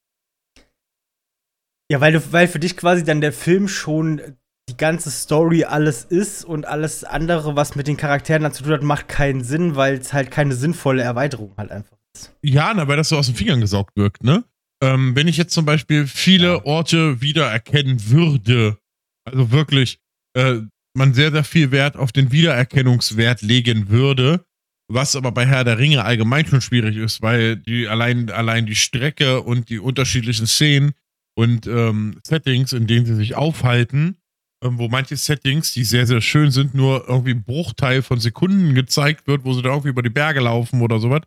Ja, 1.91 2.01
weil 2.01 2.13
du, 2.13 2.33
weil 2.33 2.49
für 2.49 2.61
dich 2.61 2.77
quasi 2.77 3.03
dann 3.03 3.21
der 3.21 3.33
Film 3.33 3.67
schon 3.67 4.37
die 4.69 4.77
ganze 4.77 5.11
Story 5.11 5.65
alles 5.65 6.05
ist 6.05 6.45
und 6.45 6.67
alles 6.67 7.05
andere, 7.05 7.57
was 7.57 7.75
mit 7.75 7.87
den 7.87 7.97
Charakteren 7.97 8.43
dann 8.43 8.53
zu 8.53 8.63
tun 8.63 8.73
hat, 8.73 8.83
macht 8.83 9.09
keinen 9.09 9.43
Sinn, 9.43 9.77
weil 9.77 9.95
es 9.95 10.13
halt 10.13 10.31
keine 10.31 10.55
sinnvolle 10.55 11.03
Erweiterung 11.03 11.53
halt 11.57 11.71
einfach 11.71 11.97
ist. 12.15 12.35
Ja, 12.43 12.73
na, 12.75 12.87
weil 12.87 12.97
das 12.97 13.09
so 13.09 13.17
aus 13.17 13.27
den 13.27 13.35
Fingern 13.35 13.61
gesaugt 13.61 13.97
wirkt, 13.97 14.23
ne? 14.23 14.45
Ähm, 14.83 15.17
wenn 15.17 15.27
ich 15.27 15.37
jetzt 15.37 15.55
zum 15.55 15.65
Beispiel 15.65 16.07
viele 16.07 16.55
ja. 16.55 16.65
Orte 16.65 17.21
wiedererkennen 17.21 18.11
würde, 18.11 18.79
also 19.25 19.51
wirklich, 19.51 19.99
äh, 20.35 20.61
man 20.95 21.15
sehr, 21.15 21.33
sehr 21.33 21.45
viel 21.45 21.71
Wert 21.71 21.97
auf 21.97 22.13
den 22.13 22.31
Wiedererkennungswert 22.31 23.43
legen 23.43 23.89
würde, 23.89 24.45
was 24.89 25.17
aber 25.17 25.33
bei 25.33 25.47
Herr 25.47 25.65
der 25.65 25.79
Ringe 25.79 26.05
allgemein 26.05 26.47
schon 26.47 26.61
schwierig 26.61 26.97
ist, 26.97 27.23
weil 27.23 27.57
die 27.57 27.89
allein, 27.89 28.31
allein 28.31 28.67
die 28.67 28.77
Strecke 28.77 29.43
und 29.43 29.69
die 29.69 29.79
unterschiedlichen 29.79 30.47
Szenen 30.47 30.93
und 31.37 31.67
ähm, 31.67 32.19
Settings, 32.27 32.73
in 32.73 32.87
denen 32.87 33.07
sie 33.07 33.15
sich 33.15 33.35
aufhalten, 33.35 34.17
wo 34.65 34.89
manche 34.89 35.17
Settings, 35.17 35.73
die 35.73 35.85
sehr, 35.85 36.07
sehr 36.07 36.21
schön 36.21 36.51
sind, 36.51 36.75
nur 36.75 37.09
irgendwie 37.09 37.33
ein 37.33 37.45
Bruchteil 37.45 38.03
von 38.03 38.19
Sekunden 38.19 38.75
gezeigt 38.75 39.27
wird, 39.27 39.45
wo 39.45 39.53
sie 39.53 39.63
da 39.63 39.71
irgendwie 39.71 39.91
über 39.91 40.03
die 40.03 40.11
Berge 40.11 40.41
laufen 40.41 40.81
oder 40.83 40.99
sowas. 40.99 41.23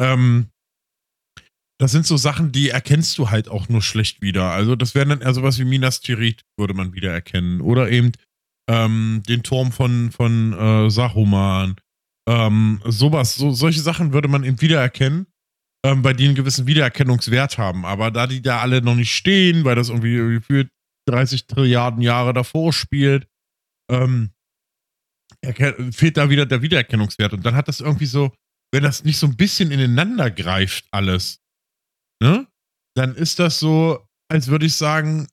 Ähm, 0.00 0.50
das 1.80 1.92
sind 1.92 2.06
so 2.06 2.16
Sachen, 2.16 2.52
die 2.52 2.68
erkennst 2.68 3.16
du 3.18 3.30
halt 3.30 3.48
auch 3.48 3.68
nur 3.68 3.80
schlecht 3.82 4.20
wieder. 4.20 4.52
Also, 4.52 4.76
das 4.76 4.94
wären 4.94 5.08
dann 5.08 5.22
eher 5.22 5.32
sowas 5.32 5.58
wie 5.58 5.64
Minas 5.64 6.00
Tirith, 6.00 6.42
würde 6.58 6.74
man 6.74 6.92
wieder 6.92 7.10
erkennen. 7.10 7.62
Oder 7.62 7.90
eben 7.90 8.12
ähm, 8.68 9.22
den 9.28 9.42
Turm 9.42 9.72
von, 9.72 10.10
von 10.10 10.52
äh, 10.52 10.90
Saruman. 10.90 11.76
Ähm, 12.28 12.80
sowas, 12.84 13.34
so, 13.34 13.52
solche 13.52 13.80
Sachen 13.80 14.12
würde 14.12 14.28
man 14.28 14.44
eben 14.44 14.60
wiedererkennen, 14.60 15.26
ähm, 15.84 16.02
bei 16.02 16.12
die 16.12 16.26
einen 16.26 16.34
gewissen 16.34 16.66
Wiedererkennungswert 16.66 17.56
haben. 17.56 17.84
Aber 17.86 18.10
da 18.10 18.26
die 18.26 18.42
da 18.42 18.60
alle 18.60 18.82
noch 18.82 18.94
nicht 18.94 19.12
stehen, 19.12 19.64
weil 19.64 19.74
das 19.74 19.88
irgendwie 19.88 20.16
gefühlt 20.16 20.68
30 21.10 21.46
Trilliarden 21.46 22.02
Jahre 22.02 22.32
davor 22.32 22.72
spielt, 22.72 23.28
ähm, 23.90 24.30
fehlt 25.92 26.16
da 26.16 26.30
wieder 26.30 26.46
der 26.46 26.62
Wiedererkennungswert. 26.62 27.32
Und 27.32 27.44
dann 27.44 27.54
hat 27.54 27.68
das 27.68 27.80
irgendwie 27.80 28.06
so, 28.06 28.32
wenn 28.72 28.82
das 28.82 29.04
nicht 29.04 29.18
so 29.18 29.26
ein 29.26 29.36
bisschen 29.36 29.70
ineinander 29.70 30.30
greift, 30.30 30.86
alles, 30.90 31.40
ne? 32.22 32.46
Dann 32.96 33.14
ist 33.14 33.38
das 33.38 33.58
so, 33.58 34.06
als 34.28 34.48
würde 34.48 34.66
ich 34.66 34.74
sagen, 34.74 35.28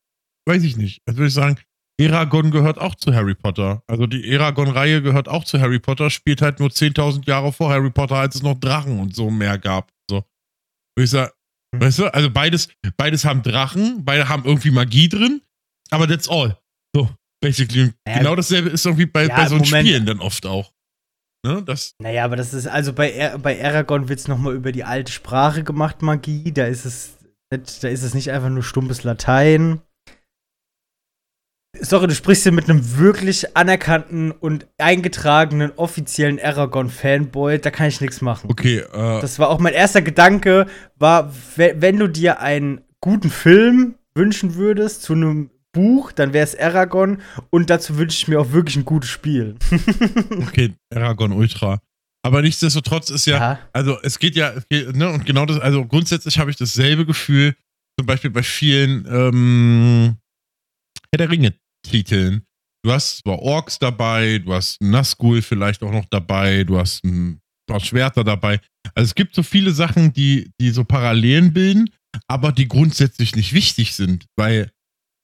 weiß 0.48 0.64
ich 0.64 0.78
nicht, 0.78 1.02
als 1.08 1.18
würde 1.18 1.28
ich 1.28 1.34
sagen, 1.34 1.60
Eragon 2.00 2.52
gehört 2.52 2.78
auch 2.78 2.94
zu 2.96 3.14
Harry 3.14 3.34
Potter. 3.34 3.82
Also 3.88 4.06
die 4.06 4.30
Eragon-Reihe 4.32 5.02
gehört 5.02 5.28
auch 5.28 5.44
zu 5.44 5.60
Harry 5.60 5.80
Potter, 5.80 6.12
spielt 6.12 6.42
halt 6.42 6.60
nur 6.60 6.70
10.000 6.70 7.28
Jahre 7.28 7.52
vor 7.52 7.72
Harry 7.72 7.90
Potter, 7.90 8.18
als 8.18 8.36
es 8.36 8.44
noch 8.44 8.60
Drachen 8.60 9.00
und 9.00 9.16
so 9.16 9.32
mehr 9.32 9.58
gab. 9.58 9.92
So. 10.10 10.18
Würde 10.96 11.04
ich 11.06 11.10
sagen, 11.10 11.32
weißt 11.76 12.00
du, 12.00 12.14
also 12.14 12.30
beides, 12.30 12.70
beides 12.98 13.26
haben 13.26 13.42
Drachen, 13.42 14.06
beide 14.06 14.30
haben 14.30 14.46
irgendwie 14.46 14.72
Magie 14.72 15.10
drin, 15.10 15.42
aber 15.92 16.08
that's 16.08 16.30
all. 16.30 16.58
So, 16.96 17.10
basically. 17.42 17.94
Naja, 18.06 18.20
genau 18.20 18.36
dasselbe 18.36 18.70
ist 18.70 18.86
irgendwie 18.86 19.06
bei, 19.06 19.26
ja, 19.26 19.36
bei 19.36 19.48
so 19.48 19.56
Moment. 19.56 19.88
Spielen 19.88 20.06
dann 20.06 20.20
oft 20.20 20.46
auch. 20.46 20.72
Ne, 21.46 21.62
das 21.64 21.94
naja, 22.00 22.26
aber 22.26 22.36
das 22.36 22.54
ist, 22.54 22.68
also 22.68 22.94
bei, 22.94 23.38
bei 23.42 23.64
Aragorn 23.64 24.10
wird 24.10 24.20
es 24.20 24.28
nochmal 24.28 24.56
über 24.56 24.72
die 24.72 24.84
alte 24.84 25.12
Sprache 25.12 25.64
gemacht, 25.64 26.02
Magie. 26.02 26.52
Da 26.52 26.66
ist 26.66 26.86
es, 26.86 27.18
da 27.50 27.88
ist 27.88 28.04
es 28.04 28.14
nicht 28.14 28.32
einfach 28.32 28.50
nur 28.50 28.64
stumpes 28.64 29.04
Latein. 29.04 29.82
Sorry, 31.80 32.08
du 32.08 32.16
sprichst 32.16 32.42
hier 32.44 32.52
mit 32.52 32.70
einem 32.70 32.98
wirklich 32.98 33.56
anerkannten 33.56 34.32
und 34.32 34.68
eingetragenen 34.80 35.72
offiziellen 35.76 36.40
Aragorn-Fanboy. 36.40 37.60
Da 37.60 37.70
kann 37.70 37.88
ich 37.88 38.02
nichts 38.02 38.22
machen. 38.22 38.50
Okay, 38.50 38.80
äh. 38.80 39.22
Das 39.22 39.38
war 39.38 39.50
auch 39.50 39.60
mein 39.60 39.74
erster 39.74 40.02
Gedanke, 40.02 40.66
war, 40.96 41.32
wenn 41.56 41.98
du 41.98 42.08
dir 42.08 42.40
einen 42.40 42.82
guten 43.00 43.30
Film 43.30 43.96
wünschen 44.16 44.56
würdest 44.56 45.04
zu 45.04 45.14
einem 45.14 45.52
Buch, 45.78 46.12
dann 46.12 46.34
wäre 46.34 46.44
es 46.44 46.58
Aragon 46.58 47.22
und 47.52 47.70
dazu 47.70 48.00
wünsche 48.00 48.18
ich 48.18 48.28
mir 48.28 48.42
auch 48.42 48.52
wirklich 48.52 48.76
ein 48.78 48.86
gutes 48.86 49.12
Spiel. 49.12 49.56
okay, 50.42 50.74
Aragon 50.92 51.32
Ultra. 51.32 51.80
Aber 52.26 52.42
nichtsdestotrotz 52.42 53.12
ist 53.12 53.28
ja, 53.28 53.38
ja. 53.38 53.60
also 53.74 54.00
es 54.02 54.18
geht 54.18 54.36
ja, 54.36 54.50
es 54.50 54.68
geht, 54.68 54.96
ne, 54.96 55.10
und 55.10 55.26
genau 55.26 55.46
das, 55.46 55.60
also 55.60 55.86
grundsätzlich 55.86 56.40
habe 56.40 56.50
ich 56.50 56.58
dasselbe 56.58 57.06
Gefühl, 57.06 57.56
zum 58.00 58.08
Beispiel 58.08 58.32
bei 58.32 58.44
vielen 58.44 59.06
ähm, 59.06 60.18
Herr 61.12 61.20
der 61.20 61.30
Ringe-Titeln. 61.30 62.42
Du 62.84 62.92
hast 62.92 63.20
zwar 63.20 63.40
Orks 63.40 63.80
dabei, 63.80 64.40
du 64.40 64.54
hast 64.54 64.82
Nazgul 64.82 65.42
vielleicht 65.42 65.84
auch 65.84 65.92
noch 65.92 66.06
dabei, 66.10 66.64
du 66.64 66.80
hast 66.80 67.04
ein 67.04 67.40
paar 67.70 67.80
Schwerter 67.80 68.24
dabei. 68.24 68.60
Also 68.96 69.10
es 69.10 69.16
gibt 69.16 69.36
so 69.36 69.44
viele 69.44 69.72
Sachen, 69.72 70.14
die, 70.14 70.52
die 70.60 70.72
so 70.72 70.84
Parallelen 70.84 71.54
bilden, 71.54 71.90
aber 72.28 72.52
die 72.52 72.68
grundsätzlich 72.68 73.36
nicht 73.36 73.54
wichtig 73.54 73.94
sind, 73.96 74.26
weil 74.36 74.72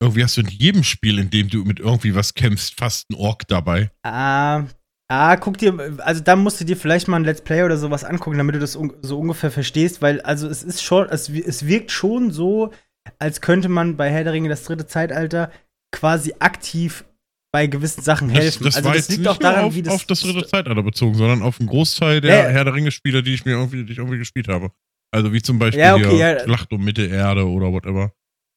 irgendwie 0.04 0.24
hast 0.24 0.38
du 0.38 0.42
in 0.42 0.48
jedem 0.48 0.84
Spiel, 0.84 1.18
in 1.18 1.30
dem 1.30 1.50
du 1.50 1.63
mit 1.63 1.80
irgendwie 1.80 2.13
was 2.13 2.34
kämpfst, 2.34 2.76
fast 2.78 3.08
einen 3.10 3.20
Ork 3.20 3.48
dabei. 3.48 3.89
Ah, 4.04 4.66
Ah, 5.10 5.36
guck 5.36 5.58
dir, 5.58 5.98
also 6.00 6.24
da 6.24 6.36
musst 6.36 6.60
du 6.60 6.66
dir 6.66 6.78
vielleicht 6.78 7.08
mal 7.08 7.18
ein 7.18 7.24
Let's 7.24 7.42
Play 7.42 7.63
oder 7.63 7.78
sowas 7.78 8.04
angucken, 8.04 8.38
damit 8.38 8.56
du 8.56 8.60
das 8.60 8.76
un 8.76 8.94
so 9.02 9.20
ungefähr 9.20 9.52
verstehst, 9.52 10.02
weil 10.02 10.22
also 10.22 10.48
es 10.48 10.63
ist 10.63 10.82
schon, 10.82 11.08
es, 11.10 11.30
es 11.30 11.68
wirkt 11.68 11.92
schon 11.92 12.32
so, 12.32 12.72
als 13.20 13.42
könnte 13.42 13.70
man 13.70 13.98
bei 13.98 14.10
Herr 14.10 14.24
der 14.24 14.34
Ringe 14.34 14.50
das 14.50 14.63
dritte 14.63 14.88
Zeitalter 14.88 15.52
quasi 15.92 16.34
aktiv 16.39 17.06
bei 17.52 17.68
gewissen 17.68 18.02
Sachen 18.02 18.30
helfen. 18.30 18.63
Das, 18.63 18.74
das 18.74 18.78
also 18.78 18.89
war 18.89 18.96
das 18.96 19.10
liegt 19.10 19.28
auch 19.28 19.38
daran, 19.38 19.66
auf, 19.66 19.76
wie 19.76 19.84
das 19.84 19.94
auf 19.94 20.06
das 20.06 20.22
dritte 20.22 20.48
Zeitalter 20.48 20.82
bezogen, 20.82 21.16
sondern 21.16 21.44
auf 21.44 21.60
einen 21.60 21.70
Großteil 21.70 22.22
der 22.22 22.36
ja, 22.36 22.50
Herr 22.50 22.63
der 22.63 22.74
Ringe-Spieler, 22.74 23.22
die 23.22 23.36
ich 23.36 23.46
mir 23.46 23.52
irgendwie, 23.52 23.84
die 23.84 23.92
ich 23.92 24.00
irgendwie 24.00 24.18
gespielt 24.18 24.48
habe. 24.48 24.72
Also 25.12 25.32
wie 25.32 25.44
zum 25.44 25.60
Beispiel 25.60 25.82
ja, 25.82 25.96
okay, 25.96 26.18
ja. 26.18 26.39
Schlacht 26.39 26.72
um 26.74 26.84
Mittelerde 26.84 27.48
oder 27.48 27.72
whatever. 27.72 28.13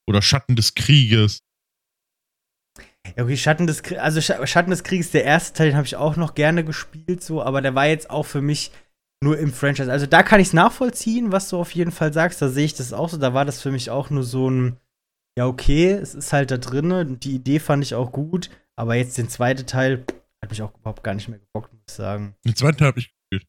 Oder 0.09 0.23
Schatten 0.23 0.57
des 0.57 0.75
Krieges. 0.75 1.41
Ja, 3.17 3.25
okay, 3.25 3.37
Schatten 3.37 3.67
des 3.67 3.83
Krieges, 3.83 4.03
also 4.03 4.21
Schatten 4.21 4.71
des 4.71 4.85
Krieges, 4.85 5.11
der 5.11 5.25
erste 5.25 5.57
Teil, 5.57 5.69
den 5.69 5.77
habe 5.77 5.87
ich 5.87 5.97
auch 5.97 6.17
noch 6.17 6.35
gerne 6.35 6.65
gespielt, 6.65 7.23
so, 7.23 7.43
aber 7.43 7.63
der 7.63 7.75
war 7.75 7.87
jetzt 7.87 8.11
auch 8.11 8.25
für 8.25 8.43
mich 8.43 8.73
nur 9.23 9.39
im 9.39 9.53
Franchise. 9.53 9.91
Also 9.91 10.07
da 10.07 10.23
kann 10.23 10.41
ich 10.41 10.49
es 10.49 10.53
nachvollziehen, 10.53 11.33
was 11.33 11.49
du 11.49 11.59
auf 11.59 11.73
jeden 11.73 11.93
Fall 11.93 12.13
sagst. 12.13 12.43
Da 12.43 12.49
sehe 12.49 12.65
ich 12.65 12.75
das 12.75 12.93
auch 12.93 13.09
so. 13.09 13.17
Da 13.17 13.35
war 13.35 13.45
das 13.45 13.63
für 13.63 13.71
mich 13.71 13.91
auch 13.91 14.11
nur 14.11 14.23
so 14.23 14.51
ein, 14.51 14.77
ja, 15.39 15.47
okay, 15.47 15.91
es 15.91 16.15
ist 16.15 16.33
halt 16.33 16.51
da 16.51 16.59
drin. 16.59 17.19
Die 17.21 17.35
Idee 17.35 17.59
fand 17.59 17.83
ich 17.83 17.95
auch 17.95 18.13
gut, 18.13 18.51
aber 18.77 18.95
jetzt 18.95 19.17
den 19.19 19.29
zweiten 19.29 19.67
Teil 19.67 20.05
hat 20.43 20.51
mich 20.51 20.63
auch 20.63 20.75
überhaupt 20.79 21.03
gar 21.03 21.15
nicht 21.15 21.29
mehr 21.29 21.39
gebockt, 21.39 21.73
muss 21.73 21.83
ich 21.89 21.95
sagen. 21.95 22.35
Den 22.45 22.57
zweiten 22.57 22.79
Teil 22.79 22.89
habe 22.89 22.99
ich 22.99 23.11
gespielt. 23.31 23.49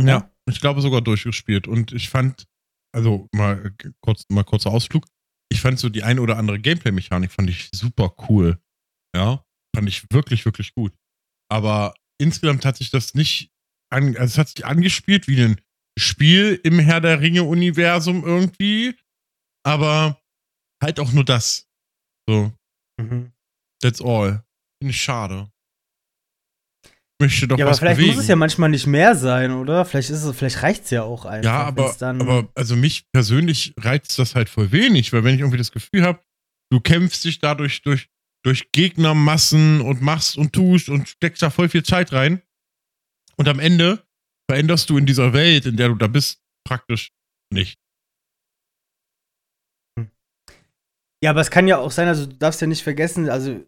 Ja, 0.00 0.06
ja, 0.06 0.30
ich 0.46 0.60
glaube 0.60 0.80
sogar 0.80 1.00
durchgespielt. 1.00 1.68
Und 1.68 1.92
ich 1.92 2.08
fand, 2.08 2.46
also 2.94 3.28
mal 3.32 3.74
kurz, 4.00 4.24
mal 4.30 4.44
kurzer 4.44 4.70
Ausflug 4.70 5.04
ich 5.50 5.60
fand 5.60 5.78
so 5.78 5.88
die 5.88 6.02
eine 6.02 6.20
oder 6.20 6.36
andere 6.36 6.58
Gameplay-Mechanik 6.58 7.32
fand 7.32 7.50
ich 7.50 7.70
super 7.72 8.14
cool. 8.28 8.60
Ja, 9.14 9.44
fand 9.74 9.88
ich 9.88 10.10
wirklich, 10.10 10.44
wirklich 10.44 10.74
gut. 10.74 10.92
Aber 11.50 11.94
insgesamt 12.20 12.64
hat 12.64 12.76
sich 12.76 12.90
das 12.90 13.14
nicht, 13.14 13.50
an, 13.90 14.16
also 14.16 14.24
es 14.24 14.38
hat 14.38 14.48
sich 14.48 14.66
angespielt 14.66 15.28
wie 15.28 15.42
ein 15.42 15.60
Spiel 15.98 16.60
im 16.62 16.78
Herr 16.78 17.00
der 17.00 17.20
Ringe-Universum 17.20 18.24
irgendwie. 18.24 18.94
Aber 19.64 20.20
halt 20.82 21.00
auch 21.00 21.12
nur 21.12 21.24
das. 21.24 21.66
So. 22.28 22.52
Mhm. 23.00 23.32
That's 23.82 24.02
all. 24.02 24.44
Finde 24.80 24.92
ich 24.92 25.02
schade 25.02 25.50
möchte 27.20 27.48
doch 27.48 27.58
ja, 27.58 27.66
was 27.66 27.78
aber 27.78 27.78
vielleicht 27.78 27.98
bewegen. 27.98 28.14
muss 28.14 28.22
es 28.22 28.28
ja 28.28 28.36
manchmal 28.36 28.70
nicht 28.70 28.86
mehr 28.86 29.14
sein, 29.14 29.52
oder? 29.52 29.84
Vielleicht 29.84 30.10
ist 30.10 30.22
es, 30.22 30.36
vielleicht 30.36 30.62
reicht 30.62 30.84
es 30.84 30.90
ja 30.90 31.02
auch 31.02 31.24
einfach. 31.24 31.50
Ja, 31.50 31.64
aber, 31.64 31.94
aber 32.00 32.48
also 32.54 32.76
mich 32.76 33.10
persönlich 33.12 33.74
reizt 33.78 34.18
das 34.18 34.34
halt 34.34 34.48
voll 34.48 34.72
wenig, 34.72 35.12
weil 35.12 35.24
wenn 35.24 35.34
ich 35.34 35.40
irgendwie 35.40 35.58
das 35.58 35.72
Gefühl 35.72 36.02
habe, 36.02 36.20
du 36.70 36.80
kämpfst 36.80 37.24
dich 37.24 37.38
dadurch 37.40 37.82
durch, 37.82 38.08
durch 38.44 38.70
Gegnermassen 38.72 39.80
und 39.80 40.00
machst 40.02 40.36
und 40.36 40.52
tust 40.52 40.88
und 40.88 41.08
steckst 41.08 41.42
da 41.42 41.50
voll 41.50 41.68
viel 41.68 41.82
Zeit 41.82 42.12
rein. 42.12 42.42
Und 43.36 43.48
am 43.48 43.58
Ende 43.58 44.04
veränderst 44.50 44.90
du 44.90 44.98
in 44.98 45.06
dieser 45.06 45.32
Welt, 45.32 45.66
in 45.66 45.76
der 45.76 45.88
du 45.88 45.94
da 45.94 46.06
bist, 46.06 46.40
praktisch 46.64 47.12
nicht. 47.52 47.78
Ja, 51.22 51.30
aber 51.30 51.40
es 51.40 51.50
kann 51.50 51.66
ja 51.66 51.78
auch 51.78 51.90
sein, 51.90 52.06
also 52.06 52.26
du 52.26 52.36
darfst 52.36 52.60
ja 52.60 52.68
nicht 52.68 52.82
vergessen, 52.82 53.28
also 53.28 53.64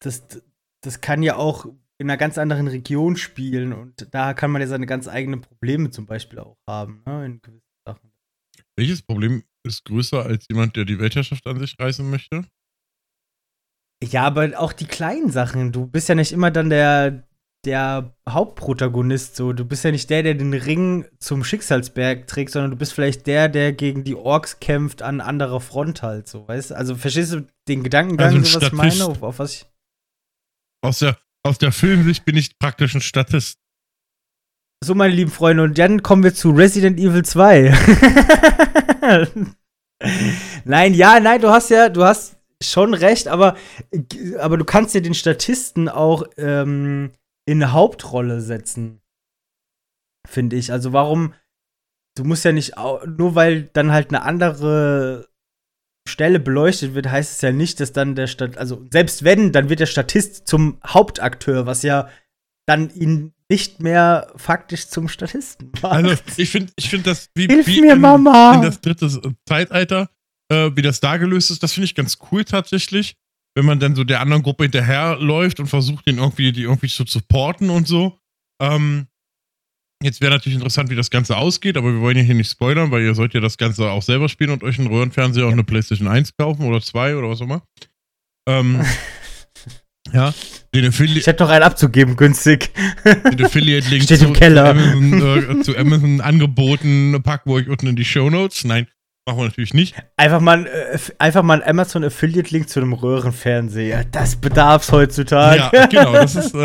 das, 0.00 0.22
das 0.82 1.00
kann 1.00 1.22
ja 1.22 1.36
auch 1.36 1.66
in 1.98 2.10
einer 2.10 2.16
ganz 2.16 2.38
anderen 2.38 2.68
Region 2.68 3.16
spielen 3.16 3.72
und 3.72 4.08
da 4.12 4.34
kann 4.34 4.50
man 4.50 4.60
ja 4.60 4.68
seine 4.68 4.86
ganz 4.86 5.08
eigenen 5.08 5.40
Probleme 5.40 5.90
zum 5.90 6.06
Beispiel 6.06 6.38
auch 6.38 6.56
haben, 6.68 7.02
ne, 7.06 7.24
in 7.24 7.40
gewissen 7.40 7.62
Sachen. 7.86 8.12
Welches 8.76 9.02
Problem 9.02 9.42
ist 9.64 9.84
größer 9.84 10.24
als 10.24 10.46
jemand, 10.48 10.76
der 10.76 10.84
die 10.84 10.98
Weltherrschaft 10.98 11.46
an 11.46 11.58
sich 11.58 11.78
reißen 11.78 12.08
möchte? 12.08 12.44
Ja, 14.04 14.24
aber 14.24 14.58
auch 14.58 14.72
die 14.72 14.86
kleinen 14.86 15.30
Sachen. 15.30 15.72
Du 15.72 15.86
bist 15.86 16.08
ja 16.08 16.14
nicht 16.14 16.32
immer 16.32 16.50
dann 16.50 16.68
der, 16.68 17.26
der 17.64 18.14
Hauptprotagonist. 18.28 19.36
So. 19.36 19.54
Du 19.54 19.64
bist 19.64 19.84
ja 19.84 19.90
nicht 19.90 20.10
der, 20.10 20.22
der 20.22 20.34
den 20.34 20.52
Ring 20.52 21.06
zum 21.18 21.44
Schicksalsberg 21.44 22.26
trägt, 22.26 22.52
sondern 22.52 22.72
du 22.72 22.76
bist 22.76 22.92
vielleicht 22.92 23.26
der, 23.26 23.48
der 23.48 23.72
gegen 23.72 24.04
die 24.04 24.14
Orks 24.14 24.60
kämpft 24.60 25.00
an 25.00 25.22
anderer 25.22 25.60
Front 25.60 26.02
halt. 26.02 26.28
So, 26.28 26.46
weißt? 26.46 26.72
Also 26.72 26.94
verstehst 26.94 27.32
du 27.32 27.46
den 27.68 27.82
Gedankengang, 27.82 28.34
also 28.34 28.44
so, 28.44 28.60
was 28.60 28.66
ich 28.66 28.72
meine? 28.72 29.06
Auf, 29.06 29.22
auf 29.22 29.38
was 29.38 29.54
ich 29.54 29.66
aus 30.82 30.98
der, 31.00 31.18
aus 31.46 31.58
der 31.58 31.72
Filmsicht 31.72 32.24
bin 32.24 32.36
ich 32.36 32.58
praktisch 32.58 32.94
ein 32.94 33.00
Statist. 33.00 33.58
So, 34.84 34.94
meine 34.94 35.14
lieben 35.14 35.30
Freunde, 35.30 35.62
und 35.62 35.78
dann 35.78 36.02
kommen 36.02 36.22
wir 36.22 36.34
zu 36.34 36.50
Resident 36.50 36.98
Evil 36.98 37.24
2. 37.24 37.72
nein, 40.64 40.92
ja, 40.92 41.18
nein, 41.18 41.40
du 41.40 41.48
hast 41.48 41.70
ja, 41.70 41.88
du 41.88 42.04
hast 42.04 42.36
schon 42.62 42.92
recht, 42.92 43.28
aber, 43.28 43.56
aber 44.38 44.58
du 44.58 44.64
kannst 44.64 44.94
ja 44.94 45.00
den 45.00 45.14
Statisten 45.14 45.88
auch 45.88 46.24
ähm, 46.36 47.12
in 47.46 47.62
eine 47.62 47.72
Hauptrolle 47.72 48.40
setzen. 48.40 49.00
Finde 50.28 50.56
ich. 50.56 50.72
Also 50.72 50.92
warum, 50.92 51.32
du 52.16 52.24
musst 52.24 52.44
ja 52.44 52.52
nicht, 52.52 52.74
nur 52.76 53.34
weil 53.34 53.62
dann 53.72 53.92
halt 53.92 54.10
eine 54.10 54.22
andere 54.22 55.28
Stelle 56.06 56.40
beleuchtet 56.40 56.94
wird, 56.94 57.10
heißt 57.10 57.32
es 57.32 57.40
ja 57.40 57.52
nicht, 57.52 57.80
dass 57.80 57.92
dann 57.92 58.14
der 58.14 58.26
Stat 58.26 58.56
also 58.56 58.84
selbst 58.90 59.24
wenn, 59.24 59.52
dann 59.52 59.68
wird 59.68 59.80
der 59.80 59.86
Statist 59.86 60.46
zum 60.46 60.78
Hauptakteur, 60.86 61.66
was 61.66 61.82
ja 61.82 62.08
dann 62.66 62.90
ihn 62.94 63.32
nicht 63.48 63.80
mehr 63.80 64.32
faktisch 64.36 64.88
zum 64.88 65.08
Statisten 65.08 65.70
macht. 65.82 65.92
Also 65.92 66.14
ich 66.36 66.50
finde, 66.50 66.72
ich 66.76 66.90
finde 66.90 67.10
das 67.10 67.30
wie, 67.34 67.46
Hilf 67.46 67.66
wie 67.66 67.80
mir, 67.80 67.92
in, 67.94 68.00
Mama. 68.00 68.54
in 68.54 68.62
das 68.62 68.80
dritte 68.80 69.08
Zeitalter, 69.46 70.10
äh, 70.48 70.70
wie 70.74 70.82
das 70.82 71.00
da 71.00 71.16
gelöst 71.16 71.50
ist, 71.50 71.62
das 71.62 71.72
finde 71.72 71.86
ich 71.86 71.94
ganz 71.94 72.18
cool 72.30 72.44
tatsächlich, 72.44 73.16
wenn 73.54 73.64
man 73.64 73.78
dann 73.78 73.94
so 73.94 74.04
der 74.04 74.20
anderen 74.20 74.42
Gruppe 74.42 74.64
hinterherläuft 74.64 75.60
und 75.60 75.68
versucht, 75.68 76.06
den 76.06 76.18
irgendwie, 76.18 76.52
die 76.52 76.62
irgendwie 76.62 76.88
zu 76.88 77.04
supporten 77.06 77.70
und 77.70 77.86
so. 77.86 78.18
Ähm, 78.60 79.06
Jetzt 80.02 80.20
wäre 80.20 80.32
natürlich 80.32 80.56
interessant, 80.56 80.90
wie 80.90 80.94
das 80.94 81.10
Ganze 81.10 81.36
ausgeht, 81.36 81.76
aber 81.76 81.92
wir 81.92 82.00
wollen 82.00 82.18
ja 82.18 82.22
hier 82.22 82.34
nicht 82.34 82.50
spoilern, 82.50 82.90
weil 82.90 83.02
ihr 83.02 83.14
sollt 83.14 83.32
ja 83.32 83.40
das 83.40 83.56
Ganze 83.56 83.90
auch 83.90 84.02
selber 84.02 84.28
spielen 84.28 84.50
und 84.50 84.62
euch 84.62 84.78
einen 84.78 84.88
Röhrenfernseher 84.88 85.46
und 85.46 85.54
eine 85.54 85.64
PlayStation 85.64 86.06
1 86.06 86.36
kaufen 86.36 86.66
oder 86.66 86.82
2 86.82 87.16
oder 87.16 87.30
was 87.30 87.40
auch 87.40 87.46
immer. 87.46 87.62
Ähm, 88.46 88.84
ja, 90.12 90.34
den 90.74 90.88
Affiliate. 90.88 91.20
Ich 91.20 91.26
hätte 91.26 91.38
doch 91.44 91.48
einen 91.48 91.62
abzugeben, 91.62 92.16
günstig. 92.16 92.70
Den 93.04 93.42
Affiliate-Link 93.42 94.02
Steht 94.04 94.20
im 94.20 94.34
Keller. 94.34 94.74
Zu 94.74 94.80
Amazon, 94.82 95.60
äh, 95.60 95.62
zu 95.62 95.76
Amazon 95.78 96.20
angeboten 96.20 97.22
packen 97.22 97.50
wir 97.50 97.54
euch 97.54 97.68
unten 97.68 97.86
in 97.86 97.96
die 97.96 98.04
Show 98.04 98.28
Notes. 98.28 98.64
Nein, 98.64 98.88
Machen 99.28 99.38
wir 99.38 99.44
natürlich 99.46 99.74
nicht. 99.74 99.96
Einfach 100.16 100.40
mal, 100.40 100.68
äh, 100.68 100.98
einfach 101.18 101.42
mal 101.42 101.60
ein 101.60 101.68
Amazon 101.68 102.04
Affiliate 102.04 102.48
Link 102.52 102.68
zu 102.68 102.78
einem 102.78 102.92
Röhrenfernseher. 102.92 104.04
Das 104.04 104.36
bedarf's 104.36 104.92
heutzutage. 104.92 105.68
Ja, 105.76 105.86
genau. 105.86 106.12
Das 106.12 106.36
ist 106.36 106.54
äh, 106.54 106.58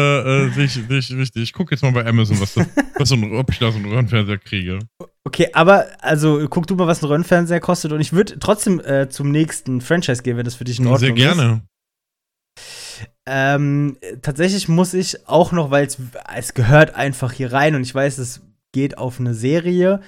äh, 0.43 0.55
wichtig, 0.55 0.87
wichtig. 0.87 1.41
Ich 1.41 1.53
gucke 1.53 1.73
jetzt 1.73 1.81
mal 1.81 1.91
bei 1.91 2.05
Amazon, 2.05 2.39
was 2.39 2.53
das, 2.53 2.67
was 2.97 3.09
so 3.09 3.15
ein, 3.15 3.33
ob 3.33 3.49
ich 3.49 3.57
da 3.57 3.71
so 3.71 3.79
einen 3.79 3.87
Röhrenfernseher 3.87 4.37
kriege. 4.37 4.77
Okay, 5.23 5.49
aber 5.53 5.87
also 6.01 6.47
guck 6.49 6.67
du 6.67 6.75
mal, 6.75 6.85
was 6.85 7.01
ein 7.01 7.07
Röhrenfernseher 7.07 7.61
kostet 7.61 7.93
und 7.93 7.99
ich 7.99 8.13
würde 8.13 8.37
trotzdem 8.37 8.79
äh, 8.79 9.09
zum 9.09 9.31
nächsten 9.31 9.81
Franchise 9.81 10.21
gehen, 10.21 10.37
wenn 10.37 10.45
das 10.45 10.53
für 10.53 10.63
dich 10.63 10.77
in 10.77 10.85
Ordnung 10.85 11.17
ist. 11.17 11.23
Sehr 11.23 11.33
gerne. 11.33 11.63
Ist. 12.57 13.09
Ähm, 13.25 13.97
tatsächlich 14.21 14.67
muss 14.67 14.93
ich 14.93 15.27
auch 15.27 15.51
noch, 15.51 15.71
weil 15.71 15.87
es 16.35 16.53
gehört 16.53 16.93
einfach 16.93 17.31
hier 17.31 17.53
rein 17.53 17.73
und 17.73 17.81
ich 17.81 17.95
weiß, 17.95 18.19
es 18.19 18.41
geht 18.71 18.99
auf 18.99 19.19
eine 19.19 19.33
Serie, 19.33 20.01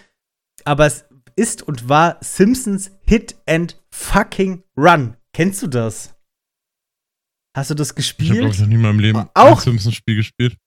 aber 0.65 0.85
es 0.85 1.05
ist 1.35 1.61
und 1.63 1.89
war 1.89 2.17
Simpsons 2.21 2.91
Hit 3.01 3.35
and 3.47 3.81
Fucking 3.91 4.63
Run. 4.77 5.17
Kennst 5.33 5.61
du 5.61 5.67
das? 5.67 6.15
Hast 7.55 7.69
du 7.69 7.75
das 7.75 7.93
gespielt? 7.93 8.31
Ich 8.31 8.41
habe, 8.41 8.61
noch 8.61 8.67
nie 8.67 8.75
in 8.75 8.81
meinem 8.81 8.99
Leben 8.99 9.29
auch 9.33 9.57
ein 9.57 9.59
Simpsons-Spiel 9.59 10.15
gespielt. 10.15 10.57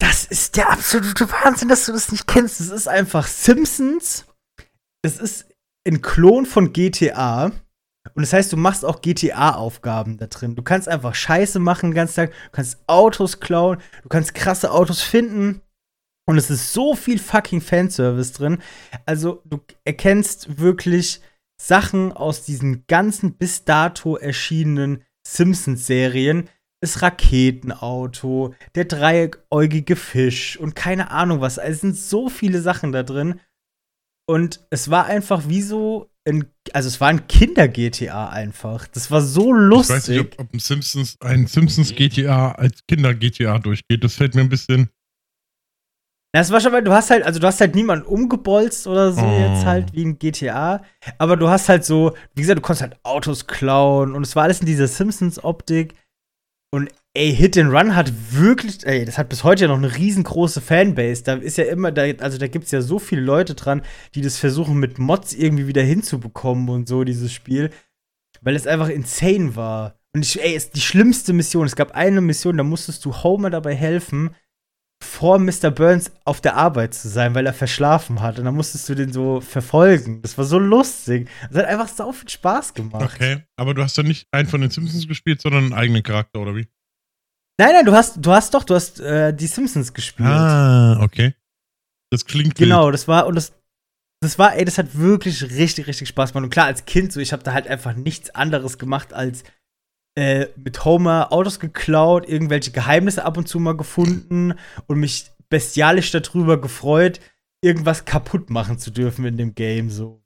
Das 0.00 0.24
ist 0.24 0.56
der 0.56 0.70
absolute 0.70 1.30
Wahnsinn, 1.30 1.68
dass 1.68 1.86
du 1.86 1.92
das 1.92 2.10
nicht 2.10 2.26
kennst. 2.26 2.58
Das 2.58 2.70
ist 2.70 2.88
einfach 2.88 3.26
Simpsons. 3.26 4.26
Es 5.02 5.18
ist 5.18 5.46
ein 5.86 6.02
Klon 6.02 6.46
von 6.46 6.72
GTA. 6.72 7.52
Und 8.14 8.22
das 8.22 8.32
heißt, 8.32 8.52
du 8.52 8.56
machst 8.56 8.84
auch 8.84 9.00
GTA-Aufgaben 9.00 10.18
da 10.18 10.26
drin. 10.26 10.56
Du 10.56 10.62
kannst 10.62 10.88
einfach 10.88 11.14
Scheiße 11.14 11.60
machen 11.60 11.90
den 11.90 11.94
ganzen 11.94 12.16
Tag. 12.16 12.30
Du 12.32 12.50
kannst 12.50 12.82
Autos 12.88 13.38
klauen. 13.38 13.80
Du 14.02 14.08
kannst 14.08 14.34
krasse 14.34 14.72
Autos 14.72 15.02
finden. 15.02 15.62
Und 16.32 16.38
es 16.38 16.48
ist 16.48 16.72
so 16.72 16.94
viel 16.94 17.18
fucking 17.18 17.60
Fanservice 17.60 18.32
drin. 18.32 18.56
Also, 19.04 19.42
du 19.44 19.60
erkennst 19.84 20.58
wirklich 20.58 21.20
Sachen 21.60 22.10
aus 22.10 22.42
diesen 22.46 22.86
ganzen 22.86 23.34
bis 23.34 23.66
dato 23.66 24.16
erschienenen 24.16 25.02
Simpsons-Serien. 25.28 26.48
Das 26.80 27.02
Raketenauto, 27.02 28.54
der 28.74 28.86
dreieckäugige 28.86 29.94
Fisch 29.94 30.56
und 30.56 30.74
keine 30.74 31.10
Ahnung 31.10 31.42
was. 31.42 31.58
Es 31.58 31.82
sind 31.82 31.98
so 31.98 32.30
viele 32.30 32.62
Sachen 32.62 32.92
da 32.92 33.02
drin. 33.02 33.38
Und 34.26 34.66
es 34.70 34.90
war 34.90 35.04
einfach 35.04 35.50
wie 35.50 35.60
so 35.60 36.10
ein, 36.26 36.46
also 36.72 36.88
es 36.88 36.98
war 36.98 37.08
ein 37.08 37.26
Kinder-GTA 37.28 38.30
einfach. 38.30 38.86
Das 38.86 39.10
war 39.10 39.20
so 39.20 39.52
lustig. 39.52 39.96
Ich 39.96 40.02
weiß 40.02 40.08
nicht, 40.08 40.20
ob, 40.20 40.40
ob 40.40 40.54
ein 40.54 40.60
Simpsons, 40.60 41.20
ein 41.20 41.46
Simpsons 41.46 41.94
GTA 41.94 42.52
als 42.52 42.86
Kinder-GTA 42.88 43.58
durchgeht. 43.58 44.02
Das 44.02 44.14
fällt 44.14 44.34
mir 44.34 44.40
ein 44.40 44.48
bisschen. 44.48 44.88
Das 46.34 46.50
war 46.50 46.60
schon, 46.60 46.72
weil 46.72 46.82
du 46.82 46.92
hast 46.92 47.10
halt, 47.10 47.24
also 47.24 47.38
du 47.38 47.46
hast 47.46 47.60
halt 47.60 47.74
niemanden 47.74 48.06
umgebolzt 48.06 48.86
oder 48.86 49.12
so 49.12 49.20
oh. 49.20 49.38
jetzt 49.38 49.66
halt 49.66 49.92
wie 49.92 50.04
ein 50.04 50.18
GTA, 50.18 50.82
aber 51.18 51.36
du 51.36 51.48
hast 51.48 51.68
halt 51.68 51.84
so, 51.84 52.14
wie 52.34 52.40
gesagt, 52.40 52.58
du 52.58 52.62
konntest 52.62 52.82
halt 52.82 52.96
Autos 53.02 53.46
klauen 53.46 54.14
und 54.14 54.22
es 54.22 54.34
war 54.34 54.44
alles 54.44 54.60
in 54.60 54.66
dieser 54.66 54.88
Simpsons-Optik. 54.88 55.94
Und 56.74 56.88
ey, 57.12 57.34
Hit 57.34 57.58
and 57.58 57.70
Run 57.70 57.94
hat 57.94 58.12
wirklich, 58.30 58.86
ey, 58.86 59.04
das 59.04 59.18
hat 59.18 59.28
bis 59.28 59.44
heute 59.44 59.64
ja 59.64 59.68
noch 59.68 59.76
eine 59.76 59.94
riesengroße 59.94 60.62
Fanbase. 60.62 61.22
Da 61.22 61.34
ist 61.34 61.58
ja 61.58 61.64
immer, 61.64 61.92
da, 61.92 62.04
also 62.20 62.38
da 62.38 62.46
gibt 62.46 62.64
es 62.64 62.70
ja 62.70 62.80
so 62.80 62.98
viele 62.98 63.20
Leute 63.20 63.54
dran, 63.54 63.82
die 64.14 64.22
das 64.22 64.38
versuchen 64.38 64.78
mit 64.78 64.98
Mods 64.98 65.34
irgendwie 65.34 65.66
wieder 65.66 65.82
hinzubekommen 65.82 66.70
und 66.70 66.88
so, 66.88 67.04
dieses 67.04 67.30
Spiel. 67.30 67.68
Weil 68.40 68.56
es 68.56 68.66
einfach 68.66 68.88
insane 68.88 69.54
war. 69.54 69.98
Und 70.14 70.24
ich, 70.24 70.42
ey, 70.42 70.54
ist 70.54 70.74
die 70.74 70.80
schlimmste 70.80 71.34
Mission. 71.34 71.66
Es 71.66 71.76
gab 71.76 71.92
eine 71.92 72.22
Mission, 72.22 72.56
da 72.56 72.64
musstest 72.64 73.04
du 73.04 73.12
Homer 73.22 73.50
dabei 73.50 73.74
helfen, 73.74 74.34
vor 75.02 75.38
Mr. 75.38 75.70
Burns 75.70 76.10
auf 76.24 76.40
der 76.40 76.56
Arbeit 76.56 76.94
zu 76.94 77.08
sein, 77.08 77.34
weil 77.34 77.46
er 77.46 77.52
verschlafen 77.52 78.20
hat. 78.20 78.38
Und 78.38 78.44
dann 78.44 78.54
musstest 78.54 78.88
du 78.88 78.94
den 78.94 79.12
so 79.12 79.40
verfolgen. 79.40 80.22
Das 80.22 80.36
war 80.38 80.44
so 80.44 80.58
lustig. 80.58 81.28
Das 81.50 81.62
hat 81.62 81.66
einfach 81.66 81.88
so 81.88 82.12
viel 82.12 82.28
Spaß 82.28 82.74
gemacht. 82.74 83.12
Okay, 83.14 83.42
aber 83.56 83.74
du 83.74 83.82
hast 83.82 83.96
dann 83.98 84.06
nicht 84.06 84.26
einen 84.32 84.48
von 84.48 84.60
den 84.60 84.70
Simpsons 84.70 85.06
gespielt, 85.08 85.40
sondern 85.42 85.64
einen 85.64 85.72
eigenen 85.74 86.02
Charakter, 86.02 86.40
oder 86.40 86.54
wie? 86.54 86.66
Nein, 87.58 87.70
nein, 87.74 87.84
du 87.84 87.92
hast, 87.92 88.16
du 88.24 88.30
hast 88.32 88.54
doch, 88.54 88.64
du 88.64 88.74
hast 88.74 89.00
äh, 89.00 89.34
die 89.34 89.46
Simpsons 89.46 89.92
gespielt. 89.92 90.28
Ah, 90.28 91.00
okay. 91.02 91.34
Das 92.10 92.24
klingt 92.24 92.54
Genau, 92.54 92.86
wild. 92.86 92.94
das 92.94 93.08
war, 93.08 93.26
und 93.26 93.34
das, 93.34 93.52
das 94.20 94.38
war, 94.38 94.54
ey, 94.56 94.64
das 94.64 94.78
hat 94.78 94.96
wirklich 94.96 95.42
richtig, 95.42 95.86
richtig 95.86 96.08
Spaß 96.08 96.32
gemacht. 96.32 96.44
Und 96.44 96.50
klar, 96.50 96.66
als 96.66 96.84
Kind 96.86 97.12
so, 97.12 97.20
ich 97.20 97.32
habe 97.32 97.42
da 97.42 97.52
halt 97.52 97.66
einfach 97.68 97.94
nichts 97.94 98.30
anderes 98.34 98.78
gemacht 98.78 99.12
als 99.12 99.44
äh, 100.14 100.46
mit 100.56 100.84
Homer 100.84 101.32
Autos 101.32 101.58
geklaut, 101.60 102.28
irgendwelche 102.28 102.70
Geheimnisse 102.70 103.24
ab 103.24 103.36
und 103.36 103.48
zu 103.48 103.58
mal 103.58 103.76
gefunden 103.76 104.54
und 104.86 104.98
mich 104.98 105.30
bestialisch 105.48 106.10
darüber 106.10 106.60
gefreut, 106.60 107.20
irgendwas 107.62 108.04
kaputt 108.04 108.50
machen 108.50 108.78
zu 108.78 108.90
dürfen 108.90 109.24
in 109.24 109.36
dem 109.36 109.54
Game. 109.54 109.90
So. 109.90 110.22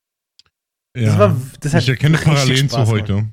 Ja, 0.96 1.06
das 1.06 1.18
war, 1.18 1.36
das 1.60 1.74
ich 1.74 1.88
erkenne 1.88 2.18
Parallelen 2.18 2.68
zu 2.68 2.86
heute. 2.86 3.32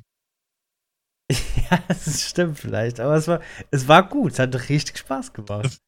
ja, 1.32 1.80
das 1.88 2.30
stimmt 2.30 2.60
vielleicht, 2.60 3.00
aber 3.00 3.16
es 3.16 3.28
war, 3.28 3.42
es 3.72 3.88
war 3.88 4.08
gut, 4.08 4.34
es 4.34 4.40
hat 4.40 4.70
richtig 4.70 4.98
Spaß 4.98 5.34
gemacht. 5.34 5.80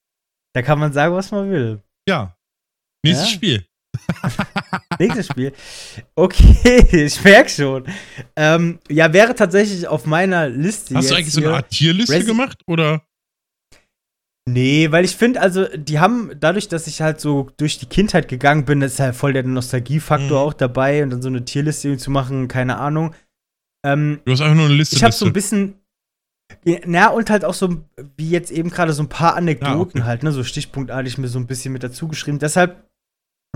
Da 0.53 0.61
kann 0.61 0.79
man 0.79 0.93
sagen, 0.93 1.13
was 1.13 1.31
man 1.31 1.51
will. 1.51 1.83
Ja. 2.07 2.37
Nächstes 3.03 3.29
ja? 3.29 3.35
Spiel. 3.35 3.65
Nächstes 4.99 5.27
Spiel. 5.27 5.53
Okay, 6.15 6.85
ich 7.05 7.23
merke 7.23 7.49
schon. 7.49 7.85
Ähm, 8.35 8.79
ja, 8.89 9.11
wäre 9.13 9.35
tatsächlich 9.35 9.87
auf 9.87 10.05
meiner 10.05 10.49
Liste. 10.49 10.95
Hast 10.95 11.11
du 11.11 11.15
eigentlich 11.15 11.33
so 11.33 11.41
eine 11.41 11.55
Art 11.55 11.69
Tierliste 11.69 12.13
Resi 12.13 12.25
gemacht 12.25 12.61
oder? 12.67 13.01
Nee, 14.47 14.91
weil 14.91 15.05
ich 15.05 15.15
finde, 15.15 15.41
also, 15.41 15.65
die 15.75 15.99
haben, 15.99 16.31
dadurch, 16.39 16.67
dass 16.67 16.85
ich 16.85 17.01
halt 17.01 17.19
so 17.19 17.49
durch 17.57 17.79
die 17.79 17.87
Kindheit 17.87 18.27
gegangen 18.27 18.65
bin, 18.65 18.83
ist 18.83 18.99
halt 18.99 19.15
voll 19.15 19.33
der 19.33 19.43
Nostalgiefaktor 19.43 20.39
mhm. 20.39 20.47
auch 20.47 20.53
dabei 20.53 21.01
und 21.01 21.09
dann 21.09 21.21
so 21.23 21.29
eine 21.29 21.45
Tierliste 21.45 21.97
zu 21.97 22.11
machen, 22.11 22.47
keine 22.47 22.77
Ahnung. 22.77 23.15
Ähm, 23.83 24.19
du 24.23 24.31
hast 24.31 24.41
einfach 24.41 24.55
nur 24.55 24.65
eine 24.65 24.75
Liste. 24.75 24.95
Ich 24.95 25.03
habe 25.03 25.13
so 25.13 25.25
ein 25.25 25.33
bisschen. 25.33 25.75
Na, 26.85 27.07
und 27.09 27.31
halt 27.31 27.43
auch 27.43 27.55
so, 27.55 27.83
wie 28.17 28.29
jetzt 28.29 28.51
eben 28.51 28.69
gerade 28.69 28.93
so 28.93 29.01
ein 29.01 29.09
paar 29.09 29.35
Anekdoten 29.35 29.73
ah, 29.73 30.03
okay. 30.03 30.03
halt, 30.03 30.23
ne, 30.23 30.31
so 30.31 30.43
stichpunktartig 30.43 31.17
mir 31.17 31.27
so 31.27 31.39
ein 31.39 31.47
bisschen 31.47 31.73
mit 31.73 31.81
dazu 31.81 32.07
geschrieben. 32.07 32.37
Deshalb 32.37 32.87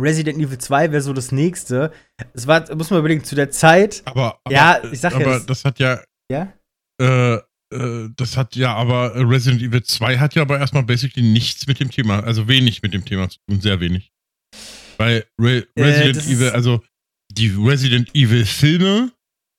Resident 0.02 0.38
Evil 0.40 0.58
2 0.58 0.92
wäre 0.92 1.02
so 1.02 1.14
das 1.14 1.32
nächste. 1.32 1.92
Es 2.34 2.48
war, 2.48 2.74
muss 2.76 2.90
man 2.90 3.00
überlegen, 3.00 3.24
zu 3.24 3.36
der 3.36 3.52
Zeit. 3.52 4.02
Aber, 4.06 4.40
aber 4.44 4.54
ja, 4.56 4.82
ich 4.92 5.00
sag 5.00 5.16
aber 5.16 5.40
das 5.40 5.66
hat 5.66 5.80
ja. 5.80 6.02
Ja? 6.32 6.54
Äh, 7.02 7.40
äh, 7.72 8.10
das 8.16 8.36
hat 8.38 8.56
ja, 8.56 8.76
aber 8.76 9.14
Resident 9.16 9.62
Evil 9.62 9.84
2 9.84 10.18
hat 10.18 10.36
ja 10.36 10.42
aber 10.42 10.60
erstmal 10.60 10.84
basically 10.84 11.26
nichts 11.26 11.68
mit 11.68 11.80
dem 11.80 11.92
Thema, 11.92 12.24
also 12.24 12.48
wenig 12.48 12.82
mit 12.82 12.94
dem 12.94 13.06
Thema 13.06 13.30
zu 13.30 13.38
tun, 13.48 13.62
sehr 13.62 13.80
wenig. 13.80 14.12
Weil 14.98 15.26
Re 15.40 15.68
äh, 15.76 15.84
Resident 15.84 16.28
äh, 16.28 16.34
Evil, 16.34 16.50
also 16.50 16.84
die 17.32 17.50
Resident 17.50 18.14
Evil 18.16 18.46
Filme 18.46 19.12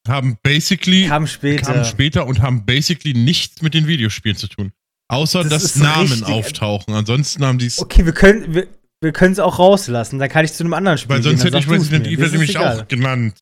haben 0.09 0.39
basically 0.43 1.07
kamen 1.07 1.27
später. 1.27 1.63
kamen 1.63 1.85
später 1.85 2.27
und 2.27 2.43
haben 2.43 2.67
basically 2.67 3.15
nichts 3.15 3.63
mit 3.63 3.75
den 3.75 3.87
Videospielen 3.87 4.37
zu 4.37 4.49
tun. 4.49 4.73
Außer 5.09 5.43
das 5.43 5.63
dass 5.63 5.77
Namen 5.77 6.23
auftauchen. 6.25 6.95
Ansonsten 6.95 7.45
haben 7.45 7.59
die 7.59 7.67
es. 7.67 7.81
Okay, 7.81 8.05
wir 8.05 8.13
können, 8.13 8.55
wir, 8.55 8.69
wir 9.01 9.13
können 9.13 9.33
es 9.33 9.39
auch 9.39 9.59
rauslassen. 9.59 10.19
Dann 10.19 10.29
kann 10.29 10.45
ich 10.45 10.53
zu 10.53 10.63
einem 10.63 10.75
anderen 10.75 10.99
Spiel 10.99 11.17
Weil 11.17 11.23
sonst 11.23 11.43
gehen, 11.43 11.53
hätte 11.53 11.59
ich 11.59 11.71
Resident 11.71 12.07
Evil 12.07 12.31
nämlich 12.31 12.59
auch 12.59 12.87
genannt. 12.89 13.39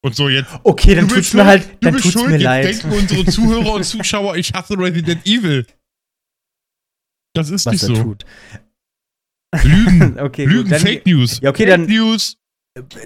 Und 0.00 0.14
so 0.14 0.28
jetzt. 0.28 0.50
Okay, 0.62 0.94
dann 0.94 1.08
tut's 1.08 1.34
mir 1.34 1.44
halt, 1.44 1.68
dann 1.80 1.94
tut's 1.94 2.12
schuld, 2.12 2.30
mir 2.30 2.38
leid. 2.38 2.66
denken 2.66 2.92
unsere 2.92 3.24
Zuhörer 3.30 3.74
und 3.74 3.84
Zuschauer, 3.84 4.36
ich 4.36 4.52
hasse 4.52 4.78
Resident 4.78 5.26
Evil. 5.26 5.66
Das 7.34 7.50
ist 7.50 7.66
Was 7.66 7.72
nicht 7.72 7.80
so. 7.82 7.94
Tut. 7.94 8.24
Lügen. 9.62 10.18
okay, 10.20 10.44
Lügen, 10.44 10.70
dann, 10.70 10.80
Fake 10.80 11.06
News. 11.06 11.40
Ja, 11.40 11.50
okay, 11.50 11.64
Fake 11.64 11.70
dann. 11.70 11.86
News. 11.86 12.36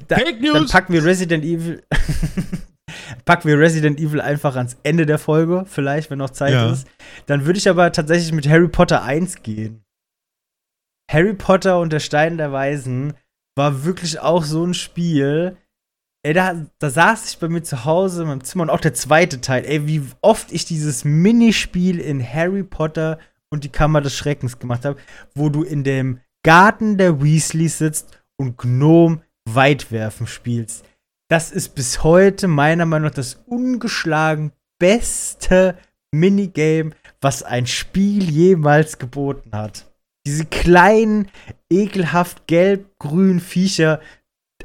Da, 0.08 0.16
Fake 0.16 0.40
News. 0.40 0.52
Dann 0.52 0.68
packen 0.68 0.92
wir 0.92 1.04
Resident 1.04 1.44
Evil. 1.44 1.82
packen 3.24 3.48
wir 3.48 3.58
Resident 3.58 3.98
Evil 3.98 4.20
einfach 4.20 4.56
ans 4.56 4.76
Ende 4.82 5.06
der 5.06 5.18
Folge, 5.18 5.64
vielleicht, 5.66 6.10
wenn 6.10 6.18
noch 6.18 6.30
Zeit 6.30 6.52
ja. 6.52 6.72
ist. 6.72 6.86
Dann 7.26 7.46
würde 7.46 7.58
ich 7.58 7.68
aber 7.68 7.90
tatsächlich 7.92 8.32
mit 8.32 8.46
Harry 8.48 8.68
Potter 8.68 9.02
1 9.02 9.42
gehen. 9.42 9.82
Harry 11.12 11.34
Potter 11.34 11.78
und 11.78 11.92
der 11.92 12.00
Stein 12.00 12.38
der 12.38 12.52
Weisen 12.52 13.12
war 13.54 13.84
wirklich 13.84 14.20
auch 14.20 14.44
so 14.44 14.64
ein 14.64 14.72
Spiel. 14.72 15.58
Ey, 16.24 16.32
da, 16.32 16.66
da 16.78 16.88
saß 16.88 17.28
ich 17.28 17.38
bei 17.38 17.48
mir 17.48 17.62
zu 17.62 17.84
Hause 17.84 18.22
in 18.22 18.28
meinem 18.28 18.44
Zimmer 18.44 18.62
und 18.62 18.70
auch 18.70 18.80
der 18.80 18.94
zweite 18.94 19.42
Teil. 19.42 19.64
Ey, 19.66 19.86
wie 19.86 20.02
oft 20.22 20.50
ich 20.52 20.64
dieses 20.64 21.04
Minispiel 21.04 21.98
in 21.98 22.26
Harry 22.26 22.62
Potter 22.62 23.18
und 23.50 23.64
die 23.64 23.68
Kammer 23.68 24.00
des 24.00 24.16
Schreckens 24.16 24.58
gemacht 24.58 24.86
habe, 24.86 24.98
wo 25.34 25.50
du 25.50 25.62
in 25.62 25.84
dem 25.84 26.20
Garten 26.44 26.96
der 26.96 27.22
Weasleys 27.22 27.76
sitzt 27.76 28.24
und 28.38 28.56
Gnome 28.56 29.20
Weitwerfen 29.44 30.26
spielst. 30.26 30.86
Das 31.28 31.50
ist 31.50 31.74
bis 31.74 32.02
heute 32.02 32.48
meiner 32.48 32.86
Meinung 32.86 33.08
nach 33.08 33.14
das 33.14 33.34
ungeschlagen 33.46 34.52
beste 34.78 35.76
Minigame, 36.10 36.92
was 37.20 37.42
ein 37.42 37.66
Spiel 37.66 38.30
jemals 38.30 38.98
geboten 38.98 39.50
hat 39.52 39.91
diese 40.26 40.44
kleinen, 40.46 41.30
ekelhaft 41.70 42.46
gelb-grünen 42.46 43.40
Viecher 43.40 44.00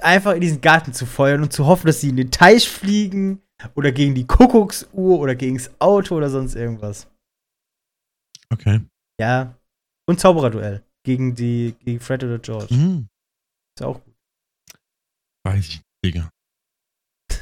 einfach 0.01 0.33
in 0.33 0.41
diesen 0.41 0.61
Garten 0.61 0.93
zu 0.93 1.05
feuern 1.05 1.41
und 1.41 1.51
zu 1.51 1.65
hoffen, 1.65 1.87
dass 1.87 2.01
sie 2.01 2.09
in 2.09 2.17
den 2.17 2.31
Teich 2.31 2.69
fliegen 2.69 3.41
oder 3.75 3.91
gegen 3.91 4.13
die 4.13 4.27
Kuckucksuhr 4.27 5.19
oder 5.19 5.35
gegen 5.35 5.57
das 5.57 5.71
Auto 5.79 6.15
oder 6.15 6.29
sonst 6.29 6.55
irgendwas. 6.55 7.07
Okay. 8.49 8.81
Ja. 9.19 9.57
Und 10.07 10.19
Zaubererduell 10.19 10.83
gegen 11.03 11.35
die 11.35 11.75
gegen 11.83 11.99
Fred 11.99 12.23
oder 12.23 12.39
George. 12.39 12.73
Mhm. 12.73 13.07
Ist 13.77 13.83
auch 13.83 14.03
gut. 14.03 14.15
Weiß 15.45 15.67
ich, 15.67 15.81
Digga. 16.03 16.29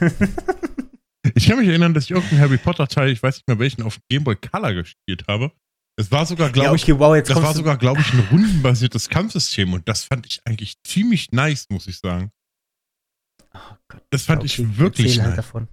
ich 1.36 1.48
kann 1.48 1.60
mich 1.60 1.68
erinnern, 1.68 1.94
dass 1.94 2.06
ich 2.06 2.12
irgendeinen 2.12 2.42
Harry 2.42 2.58
Potter 2.58 2.88
Teil, 2.88 3.10
ich 3.10 3.22
weiß 3.22 3.38
nicht 3.38 3.48
mehr 3.48 3.60
welchen, 3.60 3.84
auf 3.84 4.00
Game 4.10 4.24
Boy 4.24 4.36
Color 4.36 4.74
gespielt 4.74 5.28
habe. 5.28 5.52
Es 5.98 6.12
war 6.12 6.26
sogar, 6.26 6.52
glaube 6.52 6.68
ja, 6.68 6.74
okay, 6.74 6.92
ich, 6.92 7.00
wow, 7.00 7.18
das 7.22 7.42
war 7.42 7.54
sogar, 7.54 7.78
glaube 7.78 8.02
ich, 8.02 8.14
ein 8.14 8.28
rundenbasiertes 8.30 9.08
Kampfsystem 9.08 9.72
und 9.74 9.88
das 9.88 10.04
fand 10.04 10.26
ich 10.26 10.42
eigentlich 10.46 10.76
ziemlich 10.84 11.32
nice, 11.32 11.70
muss 11.70 11.88
ich 11.88 12.00
sagen. 12.00 12.34
Oh 13.54 13.78
Gott, 13.88 14.04
das 14.10 14.24
fand 14.24 14.40
okay, 14.40 14.48
ich 14.48 14.78
wirklich 14.78 15.20
halt 15.20 15.36
nice. 15.36 15.38
Halt 15.38 15.38
davon. 15.38 15.70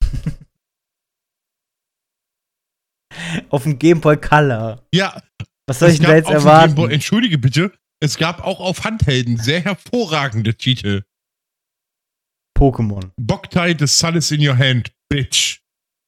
Auf 3.50 3.62
dem 3.62 3.78
Game 3.78 4.00
Boy 4.00 4.16
Color. 4.16 4.84
Ja. 4.92 5.22
Was 5.68 5.78
soll 5.78 5.90
ich 5.90 5.98
denn 5.98 6.08
da 6.08 6.16
jetzt 6.16 6.30
erwarten? 6.30 6.74
Boy, 6.74 6.92
entschuldige 6.92 7.38
bitte, 7.38 7.72
es 8.00 8.16
gab 8.16 8.42
auch 8.42 8.58
auf 8.58 8.82
Handhelden 8.82 9.36
sehr 9.36 9.60
hervorragende 9.60 10.56
Titel. 10.56 11.04
Pokémon. 12.58 13.12
Boktai, 13.16 13.76
the 13.78 13.86
sun 13.86 14.16
is 14.16 14.32
in 14.32 14.44
your 14.44 14.58
hand, 14.58 14.92
bitch. 15.08 15.60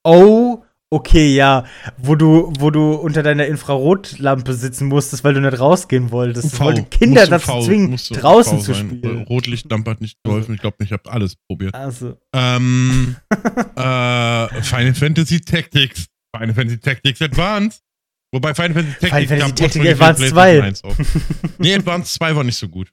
Oh 0.03 0.64
Okay, 0.95 1.35
ja, 1.35 1.65
wo 1.97 2.15
du, 2.15 2.53
wo 2.61 2.71
du 2.71 2.93
unter 2.93 3.25
deiner 3.25 3.47
Infrarotlampe 3.47 4.55
sitzen 4.55 4.87
musstest, 4.87 5.25
weil 5.25 5.35
du 5.35 5.41
nicht 5.41 5.59
rausgehen 5.59 6.13
wolltest. 6.13 6.55
UV. 6.55 6.61
Wollte 6.61 6.85
Kinder 6.85 7.27
dazu 7.27 7.63
zwingen, 7.63 7.97
draußen 7.97 8.61
zu 8.61 8.77
spielen. 8.77 9.25
Rotlichtlampe 9.25 9.91
hat 9.91 10.01
nicht 10.01 10.23
geholfen. 10.23 10.55
Ich 10.55 10.61
glaube, 10.61 10.77
ich 10.85 10.93
habe 10.93 11.11
alles 11.11 11.35
probiert. 11.35 11.75
Also. 11.75 12.17
Ähm, 12.33 13.17
äh, 13.33 14.63
Final 14.63 14.95
Fantasy 14.95 15.41
Tactics. 15.41 16.07
Final 16.33 16.55
Fantasy 16.55 16.79
Tactics 16.79 17.21
Advanced. 17.21 17.83
Wobei 18.33 18.55
Final 18.55 18.75
Fantasy 18.75 18.99
Tactics 19.01 19.33
Final 19.33 19.49
Fantasy 19.49 19.63
Tactics 19.65 20.01
Advanced 20.01 20.85
2. 20.85 21.55
nee, 21.59 21.75
Advanced 21.75 22.15
2 22.15 22.37
war 22.37 22.45
nicht 22.45 22.59
so 22.59 22.69
gut 22.69 22.93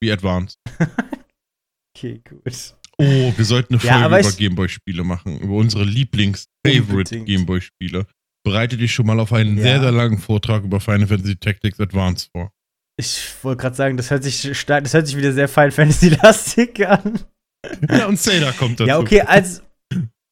wie 0.00 0.10
Advanced. 0.10 0.58
okay, 1.94 2.22
gut. 2.26 2.74
Oh, 2.98 3.32
wir 3.36 3.44
sollten 3.44 3.74
eine 3.74 3.82
Ja, 3.82 4.08
Folge 4.08 4.28
über 4.28 4.36
Gameboy-Spiele 4.36 5.04
machen, 5.04 5.38
über 5.40 5.54
unsere 5.54 5.84
Lieblings-Favorite. 5.84 7.20
Gameboy-Spiele. 7.24 8.06
Bereite 8.44 8.76
dich 8.76 8.92
schon 8.92 9.06
mal 9.06 9.18
auf 9.20 9.32
einen 9.32 9.56
Ja. 9.56 9.62
sehr, 9.62 9.80
sehr 9.80 9.92
langen 9.92 10.18
Vortrag 10.18 10.64
über 10.64 10.80
Final 10.80 11.06
Fantasy 11.06 11.36
Tactics 11.36 11.80
Advance 11.80 12.28
vor. 12.32 12.50
Ich 12.98 13.22
wollte 13.42 13.62
gerade 13.62 13.76
sagen, 13.76 13.96
das 13.96 14.10
hört 14.10 14.22
sich 14.22 14.42
das 14.66 14.94
hört 14.94 15.06
sich 15.06 15.16
wieder 15.16 15.32
sehr 15.32 15.48
Final 15.48 15.70
Fantasy-lastig 15.70 16.86
an. 16.88 17.20
Ja, 17.88 18.06
und 18.06 18.18
Zelda 18.18 18.52
kommt 18.52 18.80
dazu. 18.80 18.88
Ja, 18.88 18.98
okay, 18.98 19.22
als. 19.22 19.62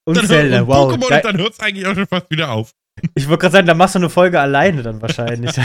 Und 0.06 0.16
Dann 0.16 0.26
Zelda, 0.26 0.58
hört, 0.58 0.62
und 0.62 0.68
wow. 0.68 0.92
Pokémon 0.92 1.08
Da, 1.08 1.16
und 1.16 1.24
dann 1.24 1.38
hört 1.38 1.52
es 1.52 1.60
eigentlich 1.60 1.86
auch 1.86 1.94
schon 1.94 2.06
fast 2.06 2.30
wieder 2.30 2.50
auf. 2.50 2.72
ich 3.14 3.28
wollte 3.28 3.42
gerade 3.42 3.52
sagen, 3.52 3.66
da 3.66 3.74
machst 3.74 3.94
du 3.94 4.00
eine 4.00 4.10
Folge 4.10 4.40
alleine 4.40 4.82
dann 4.82 5.00
wahrscheinlich. 5.00 5.52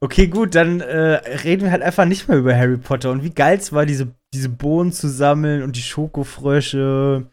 okay, 0.00 0.26
gut, 0.28 0.54
dann 0.54 0.80
äh, 0.80 0.96
reden 1.44 1.64
wir 1.64 1.70
halt 1.70 1.82
einfach 1.82 2.06
nicht 2.06 2.28
mehr 2.28 2.38
über 2.38 2.56
Harry 2.56 2.78
Potter 2.78 3.10
und 3.10 3.22
wie 3.22 3.30
geil 3.30 3.58
es 3.58 3.72
war, 3.72 3.84
diese, 3.84 4.08
diese 4.34 4.48
Bohnen 4.48 4.92
zu 4.92 5.08
sammeln 5.08 5.62
und 5.62 5.76
die 5.76 5.82
Schokofrösche. 5.82 7.26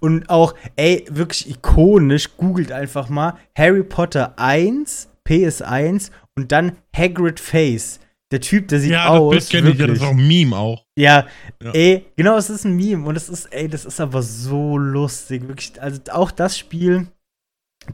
Und 0.00 0.28
auch, 0.28 0.54
ey, 0.76 1.06
wirklich 1.10 1.48
ikonisch, 1.48 2.36
googelt 2.36 2.72
einfach 2.72 3.08
mal 3.08 3.38
Harry 3.56 3.82
Potter 3.82 4.38
1, 4.38 5.08
PS1 5.26 6.10
und 6.36 6.52
dann 6.52 6.76
Hagrid 6.94 7.40
Face. 7.40 8.00
Der 8.32 8.40
Typ, 8.40 8.68
der 8.68 8.80
sieht 8.80 8.90
ja, 8.90 9.08
aus. 9.08 9.34
das 9.34 9.48
kenne 9.48 9.70
ich 9.70 9.78
ja, 9.78 9.86
das 9.86 9.98
ist 9.98 10.04
auch 10.04 10.10
ein 10.10 10.26
Meme 10.26 10.56
auch. 10.56 10.84
Ja, 10.98 11.26
Ja. 11.62 11.70
ey, 11.72 12.04
genau, 12.16 12.36
es 12.36 12.50
ist 12.50 12.64
ein 12.64 12.74
Meme 12.74 13.06
und 13.06 13.16
es 13.16 13.28
ist, 13.28 13.46
ey, 13.52 13.68
das 13.68 13.84
ist 13.84 14.00
aber 14.00 14.20
so 14.22 14.76
lustig. 14.76 15.46
Wirklich, 15.46 15.80
also 15.80 16.00
auch 16.10 16.32
das 16.32 16.58
Spiel, 16.58 17.06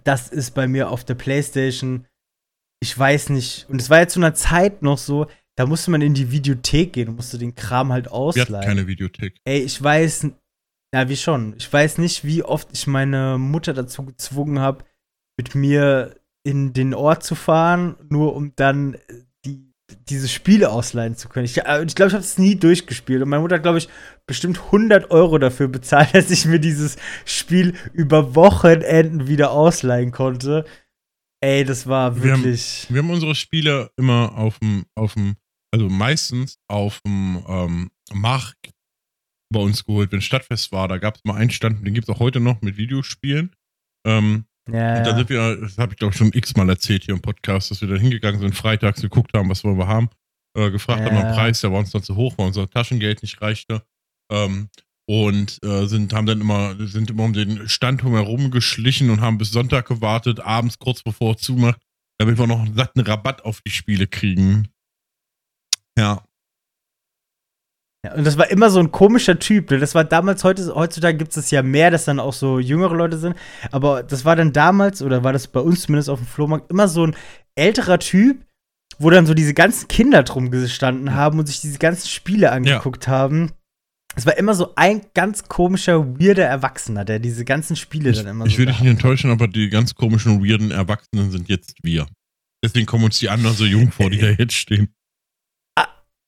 das 0.05 0.29
ist 0.31 0.53
bei 0.53 0.67
mir 0.67 0.91
auf 0.91 1.05
der 1.05 1.15
Playstation, 1.15 2.07
ich 2.83 2.99
weiß 2.99 3.29
nicht, 3.29 3.67
und 3.69 3.81
es 3.81 3.91
war 3.91 3.99
ja 3.99 4.09
zu 4.09 4.21
einer 4.21 4.35
Zeit 4.35 4.83
noch 4.83 4.99
so, 4.99 5.27
da 5.57 5.67
musste 5.67 5.91
man 5.91 6.01
in 6.03 6.15
die 6.15 6.31
Videothek 6.31 6.93
gehen 6.95 7.09
und 7.09 7.17
musste 7.17 7.39
den 7.39 7.55
Kram 7.55 7.93
halt 7.93 8.07
Wir 8.07 8.11
hatten 8.13 8.15
ausleihen. 8.41 8.65
keine 8.67 8.87
Videothek. 8.87 9.37
Ey, 9.45 9.61
ich 9.61 9.83
weiß, 9.83 10.29
na 10.95 11.09
wie 11.09 11.17
schon, 11.17 11.55
ich 11.59 11.71
weiß 11.73 11.99
nicht, 11.99 12.25
wie 12.25 12.43
oft 12.43 12.69
ich 12.73 12.87
meine 12.87 13.37
Mutter 13.39 13.73
dazu 13.75 14.05
gezwungen 14.05 14.59
habe, 14.61 14.85
mit 15.39 15.55
mir 15.55 16.15
in 16.45 16.73
den 16.73 16.95
Ort 16.95 17.23
zu 17.23 17.35
fahren, 17.35 17.97
nur 18.09 18.35
um 18.35 18.53
dann 18.57 18.95
äh, 18.95 18.99
die, 19.45 19.73
diese 20.09 20.29
Spiele 20.29 20.71
ausleihen 20.71 21.17
zu 21.17 21.29
können. 21.29 21.45
Ich 21.45 21.55
glaube, 21.55 21.85
ich, 21.87 21.95
glaub, 21.95 22.09
ich 22.09 22.15
habe 22.15 22.25
es 22.25 22.37
nie 22.39 22.57
durchgespielt. 22.57 23.23
Und 23.23 23.29
meine 23.29 23.43
Mutter 23.43 23.57
hat, 23.57 23.63
glaube 23.63 23.79
ich, 23.79 23.89
bestimmt 24.27 24.59
100 24.59 25.11
Euro 25.11 25.39
dafür 25.39 25.69
bezahlt, 25.69 26.09
dass 26.15 26.31
ich 26.31 26.47
mir 26.47 26.59
dieses 26.59 26.97
Spiel 27.25 27.75
über 27.93 28.35
Wochenenden 28.35 29.29
wieder 29.29 29.53
ausleihen 29.53 30.11
konnte. 30.13 30.65
Ey, 31.41 31.65
das 31.65 31.87
war 31.87 32.23
Wir 32.23 32.33
haben- 32.33 32.43
wirklich. 32.45 32.87
Wir 32.89 33.03
haben 33.03 33.11
unsere 33.11 33.35
Spiele 33.35 33.91
immer 33.97 34.37
auf 34.37 34.59
dem, 34.59 34.85
auf 34.95 35.15
dem, 35.15 35.37
also 35.73 35.89
meistens 35.89 36.59
auf 36.69 37.01
dem 37.07 37.43
ähm, 37.49 37.91
Markt 38.13 38.71
bei 39.53 39.61
uns 39.61 39.85
geholt, 39.85 40.13
wenn 40.13 40.21
Stadtfest 40.21 40.73
war. 40.73 40.89
Da 40.89 40.99
gab 40.99 41.17
es 41.17 41.25
mal 41.25 41.35
einen 41.35 41.51
Stand, 41.51 41.87
den 41.87 41.95
gibt 41.95 42.09
es 42.09 42.15
auch 42.15 42.21
heute 42.21 42.41
noch 42.41 42.61
mit 42.63 42.77
Videospielen. 42.77 43.55
Ähm, 44.07 44.47
ja, 44.71 44.99
Und 44.99 45.07
da 45.07 45.15
sind 45.15 45.29
wir, 45.29 45.57
das 45.57 45.79
habe 45.79 45.93
ich 45.93 45.99
glaube 45.99 46.13
ich 46.13 46.19
schon 46.19 46.33
x-mal 46.33 46.69
erzählt 46.69 47.05
hier 47.05 47.15
im 47.15 47.21
Podcast, 47.23 47.71
dass 47.71 47.81
wir 47.81 47.89
da 47.89 47.97
hingegangen 47.97 48.41
sind, 48.41 48.55
freitags 48.55 49.01
geguckt 49.03 49.33
haben, 49.37 49.49
was 49.51 49.65
wollen 49.65 49.79
wir 49.79 49.89
haben, 49.89 50.09
äh, 50.57 50.71
gefragt 50.71 51.05
haben 51.05 51.17
Ja. 51.17 51.29
am 51.29 51.35
Preis, 51.35 51.61
der 51.61 51.73
war 51.73 51.81
uns 51.81 51.91
dann 51.91 52.03
zu 52.03 52.17
hoch, 52.17 52.39
weil 52.39 52.47
unser 52.47 52.69
Taschengeld 52.71 53.23
nicht 53.23 53.41
reichte. 53.43 53.83
Ähm, 54.31 54.69
und 55.09 55.59
äh, 55.65 55.87
sind, 55.87 56.13
haben 56.15 56.27
dann 56.27 56.41
immer, 56.41 56.77
sind 56.87 57.11
immer 57.11 57.25
um 57.25 57.33
den 57.33 57.69
Stand 57.69 58.03
herum 58.05 58.51
geschlichen 58.51 59.11
und 59.11 59.21
haben 59.21 59.37
bis 59.37 59.51
Sonntag 59.51 59.89
gewartet, 59.89 60.41
abends 60.41 60.79
kurz 60.79 61.03
bevor 61.03 61.33
er 61.33 61.37
zumacht, 61.39 61.81
damit 62.19 62.39
wir 62.39 62.47
noch 62.47 62.61
einen 62.61 62.77
satten 62.77 63.01
Rabatt 63.01 63.45
auf 63.45 63.61
die 63.63 63.73
Spiele 63.73 64.07
kriegen. 64.07 64.69
Ja. 65.99 66.23
Ja, 68.05 68.15
und 68.15 68.25
das 68.25 68.37
war 68.37 68.51
immer 68.51 68.69
so 68.69 68.81
ein 68.81 68.91
komischer 68.91 69.39
Typ. 69.39 69.71
Ne? 69.71 69.79
Das 69.79 69.95
war 69.95 70.05
damals, 70.05 70.43
heute, 70.43 70.75
heutzutage 70.75 71.17
gibt 71.17 71.37
es 71.37 71.51
ja 71.53 71.63
mehr, 71.63 71.91
dass 71.91 72.05
dann 72.05 72.19
auch 72.19 72.33
so 72.33 72.59
jüngere 72.59 72.95
Leute 72.95 73.17
sind. 73.17 73.37
Aber 73.71 74.03
das 74.03 74.25
war 74.25 74.35
dann 74.35 74.53
damals, 74.53 75.03
oder 75.03 75.23
war 75.23 75.33
das 75.33 75.47
bei 75.47 75.61
uns 75.61 75.83
zumindest 75.83 76.11
auf 76.11 76.19
dem 76.19 76.27
Flohmarkt, 76.27 76.71
immer 76.71 76.89
so 76.89 77.07
ein 77.07 77.15
älterer 77.55 78.01
Typ, 78.01 78.45
wo 78.99 79.11
dann 79.11 79.27
so 79.27 79.35
diese 79.35 79.55
ganzen 79.55 79.87
Kinder 79.87 80.25
drum 80.25 80.51
gestanden 80.51 81.15
haben 81.15 81.39
und 81.39 81.47
sich 81.47 81.61
diese 81.61 81.79
ganzen 81.79 82.09
Spiele 82.09 82.51
angeguckt 82.51 83.07
haben. 83.07 83.53
Es 84.15 84.27
war 84.27 84.37
immer 84.37 84.55
so 84.55 84.75
ein 84.75 85.03
ganz 85.15 85.45
komischer, 85.45 86.19
weirder 86.19 86.45
Erwachsener, 86.45 87.05
der 87.05 87.19
diese 87.19 87.45
ganzen 87.45 87.77
Spiele 87.77 88.11
Ich, 88.11 88.19
dann 88.19 88.27
immer 88.27 88.47
ich 88.47 88.55
so. 88.55 88.59
will 88.59 88.67
dich 88.67 88.81
nicht 88.81 88.91
enttäuschen, 88.91 89.31
aber 89.31 89.49
die 89.49 89.71
ganz 89.71 89.95
komischen, 89.95 90.45
weirden 90.45 90.71
Erwachsenen 90.71 91.31
sind 91.31 91.49
jetzt 91.49 91.77
wir. 91.83 92.07
Deswegen 92.65 92.87
kommen 92.87 93.05
uns 93.05 93.19
die 93.19 93.31
anderen 93.31 93.57
so 93.57 93.65
jung 93.65 93.91
vor, 93.91 94.11
die 94.11 94.19
da 94.21 94.29
jetzt 94.29 94.55
stehen. 94.55 94.93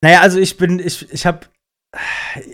Naja, 0.05 0.20
also 0.20 0.38
ich 0.38 0.59
bin, 0.59 0.80
ich, 0.80 1.11
ich 1.11 1.24
hab, 1.24 1.50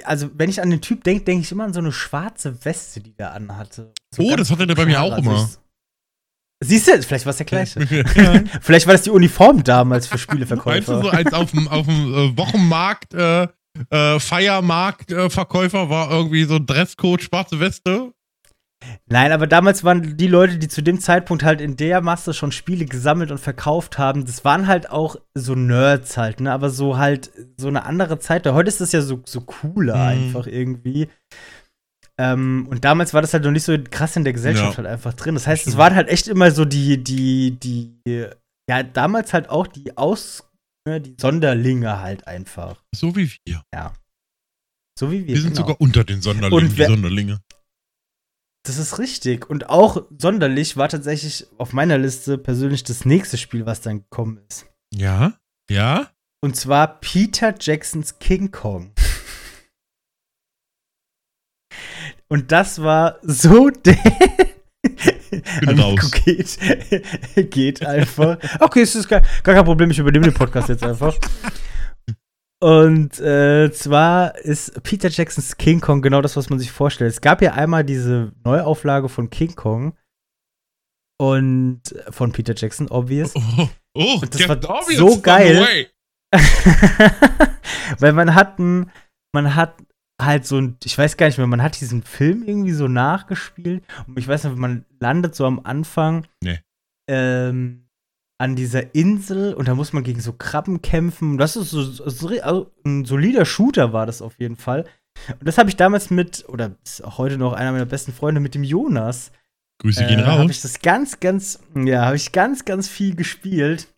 also 0.04 0.30
wenn 0.34 0.48
ich 0.48 0.62
an 0.62 0.70
den 0.70 0.80
Typ 0.80 1.02
denke, 1.02 1.24
denke 1.24 1.42
ich 1.42 1.50
immer 1.50 1.64
an 1.64 1.72
so 1.72 1.80
eine 1.80 1.90
schwarze 1.90 2.64
Weste, 2.64 3.00
die 3.00 3.12
der 3.12 3.34
anhatte. 3.34 3.92
So 4.14 4.22
Oh, 4.22 4.36
das 4.36 4.52
hatte 4.52 4.68
der 4.68 4.76
bei 4.76 4.86
mir 4.86 5.02
auch 5.02 5.18
immer. 5.18 5.50
Siehst 6.62 6.86
du, 6.86 7.02
vielleicht 7.02 7.26
war 7.26 7.32
es 7.32 7.38
der 7.38 7.46
gleiche. 7.46 7.80
Ja. 8.14 8.44
vielleicht 8.60 8.86
war 8.86 8.92
das 8.94 9.02
die 9.02 9.10
Uniform 9.10 9.64
damals 9.64 10.06
für 10.06 10.12
Meinst 10.14 10.28
du 10.28 10.32
Spieleverkäufer. 10.32 11.02
so 11.02 11.08
als 11.08 11.32
auf 11.32 11.50
dem, 11.50 11.66
auf 11.66 11.86
dem 11.86 12.14
äh, 12.14 12.36
Wochenmarkt, 12.38 13.14
äh, 13.14 13.48
äh, 13.90 14.20
Feiermarkt 14.20 15.10
äh, 15.10 15.28
war 15.28 16.10
irgendwie 16.12 16.44
so 16.44 16.60
Dresscode, 16.60 17.20
schwarze 17.20 17.58
Weste? 17.58 18.12
Nein, 19.08 19.30
aber 19.32 19.46
damals 19.46 19.84
waren 19.84 20.16
die 20.16 20.26
Leute, 20.26 20.58
die 20.58 20.68
zu 20.68 20.82
dem 20.82 21.00
Zeitpunkt 21.00 21.42
halt 21.42 21.60
in 21.60 21.76
der 21.76 22.00
Masse 22.00 22.32
schon 22.32 22.50
Spiele 22.50 22.86
gesammelt 22.86 23.30
und 23.30 23.38
verkauft 23.38 23.98
haben, 23.98 24.24
das 24.24 24.44
waren 24.44 24.66
halt 24.66 24.88
auch 24.90 25.16
so 25.34 25.54
Nerds 25.54 26.16
halt, 26.16 26.40
ne? 26.40 26.50
Aber 26.52 26.70
so 26.70 26.96
halt 26.96 27.30
so 27.58 27.68
eine 27.68 27.84
andere 27.84 28.18
Zeit. 28.18 28.46
Heute 28.46 28.68
ist 28.68 28.80
das 28.80 28.92
ja 28.92 29.02
so, 29.02 29.20
so 29.26 29.42
cooler 29.42 29.96
Mhm. 29.96 30.00
einfach 30.02 30.46
irgendwie. 30.46 31.08
Ähm, 32.18 32.66
und 32.70 32.84
damals 32.84 33.12
war 33.14 33.20
das 33.22 33.32
halt 33.34 33.44
noch 33.44 33.50
nicht 33.50 33.64
so 33.64 33.76
krass 33.90 34.16
in 34.16 34.24
der 34.24 34.32
Gesellschaft 34.32 34.72
Ja. 34.72 34.76
halt 34.78 34.86
einfach 34.88 35.14
drin. 35.14 35.34
Das 35.34 35.46
heißt, 35.46 35.66
es 35.66 35.76
waren 35.76 35.94
halt 35.94 36.08
echt 36.08 36.28
immer 36.28 36.50
so 36.50 36.64
die, 36.64 37.02
die, 37.02 37.58
die, 37.58 37.94
ja, 38.68 38.82
damals 38.82 39.32
halt 39.32 39.48
auch 39.50 39.66
die 39.66 39.96
Aus, 39.96 40.44
ne, 40.86 41.00
die 41.00 41.16
Sonderlinge 41.18 42.00
halt 42.00 42.26
einfach. 42.26 42.82
So 42.94 43.14
wie 43.16 43.30
wir. 43.46 43.62
So 44.98 45.10
wie 45.10 45.26
wir. 45.26 45.34
Wir 45.34 45.40
sind 45.40 45.54
genau. 45.54 45.66
sogar 45.68 45.80
unter 45.80 46.04
den 46.04 46.20
Sonderlingen, 46.20 46.62
Und 46.64 46.72
die 46.72 46.78
wer- 46.78 46.88
Sonderlinge. 46.88 47.40
Das 48.66 48.78
ist 48.78 48.98
richtig. 48.98 49.48
Und 49.48 49.70
auch 49.70 50.06
sonderlich 50.18 50.76
war 50.76 50.88
tatsächlich 50.88 51.46
auf 51.58 51.72
meiner 51.72 51.98
Liste 51.98 52.36
persönlich 52.36 52.84
das 52.84 53.04
nächste 53.04 53.38
Spiel, 53.38 53.66
was 53.66 53.80
dann 53.80 54.02
gekommen 54.02 54.40
ist. 54.48 54.66
Ja? 54.94 55.34
Ja? 55.70 56.10
Und 56.42 56.56
zwar 56.56 57.00
Peter 57.00 57.54
Jacksons 57.58 58.18
King 58.18 58.50
Kong. 58.50 58.92
Und 62.28 62.52
das 62.52 62.82
war 62.82 63.18
so 63.22 63.70
der. 63.84 63.98
Bin 65.60 65.78
raus. 65.78 66.10
Geht, 66.10 66.58
geht 67.50 67.84
einfach. 67.84 68.38
Okay, 68.60 68.82
es 68.82 68.94
ist 68.94 69.08
gar, 69.08 69.22
gar 69.42 69.54
kein 69.54 69.64
Problem, 69.64 69.90
ich 69.90 69.98
übernehme 69.98 70.26
den 70.26 70.34
Podcast 70.34 70.68
jetzt 70.68 70.82
einfach. 70.82 71.16
Und 72.62 73.18
äh, 73.20 73.72
zwar 73.72 74.36
ist 74.36 74.82
Peter 74.82 75.08
Jacksons 75.08 75.56
King 75.56 75.80
Kong 75.80 76.02
genau 76.02 76.20
das, 76.20 76.36
was 76.36 76.50
man 76.50 76.58
sich 76.58 76.70
vorstellt. 76.70 77.10
Es 77.10 77.22
gab 77.22 77.40
ja 77.40 77.54
einmal 77.54 77.84
diese 77.84 78.32
Neuauflage 78.44 79.08
von 79.08 79.30
King 79.30 79.54
Kong 79.54 79.96
und 81.18 81.80
äh, 81.92 82.12
von 82.12 82.32
Peter 82.32 82.54
Jackson, 82.54 82.88
obvious. 82.88 83.34
Oh, 83.34 83.68
oh 83.96 84.18
Und 84.20 84.34
das 84.34 84.48
war 84.48 84.82
so 84.94 85.20
geil. 85.20 85.88
Weil 87.98 88.12
man 88.12 88.34
hat 88.34 88.58
ein, 88.58 88.90
man 89.34 89.54
hat 89.54 89.74
halt 90.20 90.46
so 90.46 90.58
ein, 90.58 90.76
ich 90.84 90.96
weiß 90.96 91.16
gar 91.16 91.26
nicht 91.26 91.38
mehr, 91.38 91.46
man 91.46 91.62
hat 91.62 91.80
diesen 91.80 92.02
Film 92.02 92.42
irgendwie 92.42 92.72
so 92.72 92.88
nachgespielt 92.88 93.84
und 94.06 94.18
ich 94.18 94.28
weiß 94.28 94.44
nicht, 94.44 94.56
man 94.56 94.84
landet 95.00 95.34
so 95.34 95.46
am 95.46 95.60
Anfang 95.64 96.26
Nee. 96.42 96.60
ähm, 97.08 97.88
an 98.40 98.56
dieser 98.56 98.94
Insel 98.94 99.52
und 99.52 99.68
da 99.68 99.74
muss 99.74 99.92
man 99.92 100.02
gegen 100.02 100.20
so 100.20 100.32
Krabben 100.32 100.80
kämpfen. 100.80 101.36
Das 101.36 101.56
ist 101.56 101.70
so, 101.70 101.82
so 101.82 102.28
also 102.42 102.70
ein 102.86 103.04
solider 103.04 103.44
Shooter 103.44 103.92
war 103.92 104.06
das 104.06 104.22
auf 104.22 104.38
jeden 104.38 104.56
Fall. 104.56 104.86
Und 105.28 105.46
das 105.46 105.58
habe 105.58 105.68
ich 105.68 105.76
damals 105.76 106.08
mit, 106.08 106.48
oder 106.48 106.74
ist 106.82 107.04
auch 107.04 107.18
heute 107.18 107.36
noch 107.36 107.52
einer 107.52 107.72
meiner 107.72 107.84
besten 107.84 108.14
Freunde 108.14 108.40
mit 108.40 108.54
dem 108.54 108.64
Jonas, 108.64 109.30
Grüße 109.80 110.06
gehen 110.06 110.20
äh, 110.20 110.24
habe 110.24 110.40
raus. 110.40 110.50
ich 110.52 110.62
das 110.62 110.80
ganz, 110.80 111.20
ganz, 111.20 111.60
ja, 111.74 112.06
habe 112.06 112.16
ich 112.16 112.32
ganz, 112.32 112.64
ganz 112.64 112.88
viel 112.88 113.14
gespielt, 113.14 113.92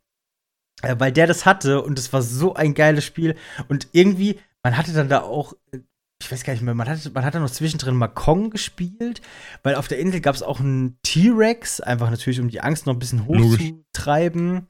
äh, 0.82 0.97
weil 0.99 1.12
der 1.12 1.28
das 1.28 1.47
hatte 1.47 1.80
und 1.80 1.97
es 1.97 2.12
war 2.12 2.22
so 2.22 2.55
ein 2.55 2.74
geiles 2.74 3.05
Spiel 3.05 3.36
und 3.68 3.86
irgendwie, 3.93 4.40
man 4.64 4.76
hatte 4.76 4.93
dann 4.93 5.09
da 5.09 5.20
auch, 5.20 5.53
äh, 5.70 5.78
ich 6.22 6.30
weiß 6.32 6.44
gar 6.44 6.52
nicht 6.52 6.62
mehr, 6.62 6.74
man 6.74 6.88
hatte, 6.88 7.10
man 7.10 7.24
hat 7.24 7.34
dann 7.34 7.42
noch 7.42 7.50
zwischendrin 7.50 7.96
mal 7.96 8.08
Kong 8.08 8.50
gespielt, 8.50 9.20
weil 9.62 9.74
auf 9.74 9.88
der 9.88 9.98
Insel 9.98 10.20
gab 10.20 10.34
es 10.34 10.42
auch 10.42 10.60
einen 10.60 10.96
T-Rex, 11.02 11.80
einfach 11.80 12.10
natürlich, 12.10 12.40
um 12.40 12.48
die 12.48 12.60
Angst 12.60 12.86
noch 12.86 12.94
ein 12.94 12.98
bisschen 12.98 13.26
Logisch. 13.26 13.60
hochzutreiben. 13.60 14.66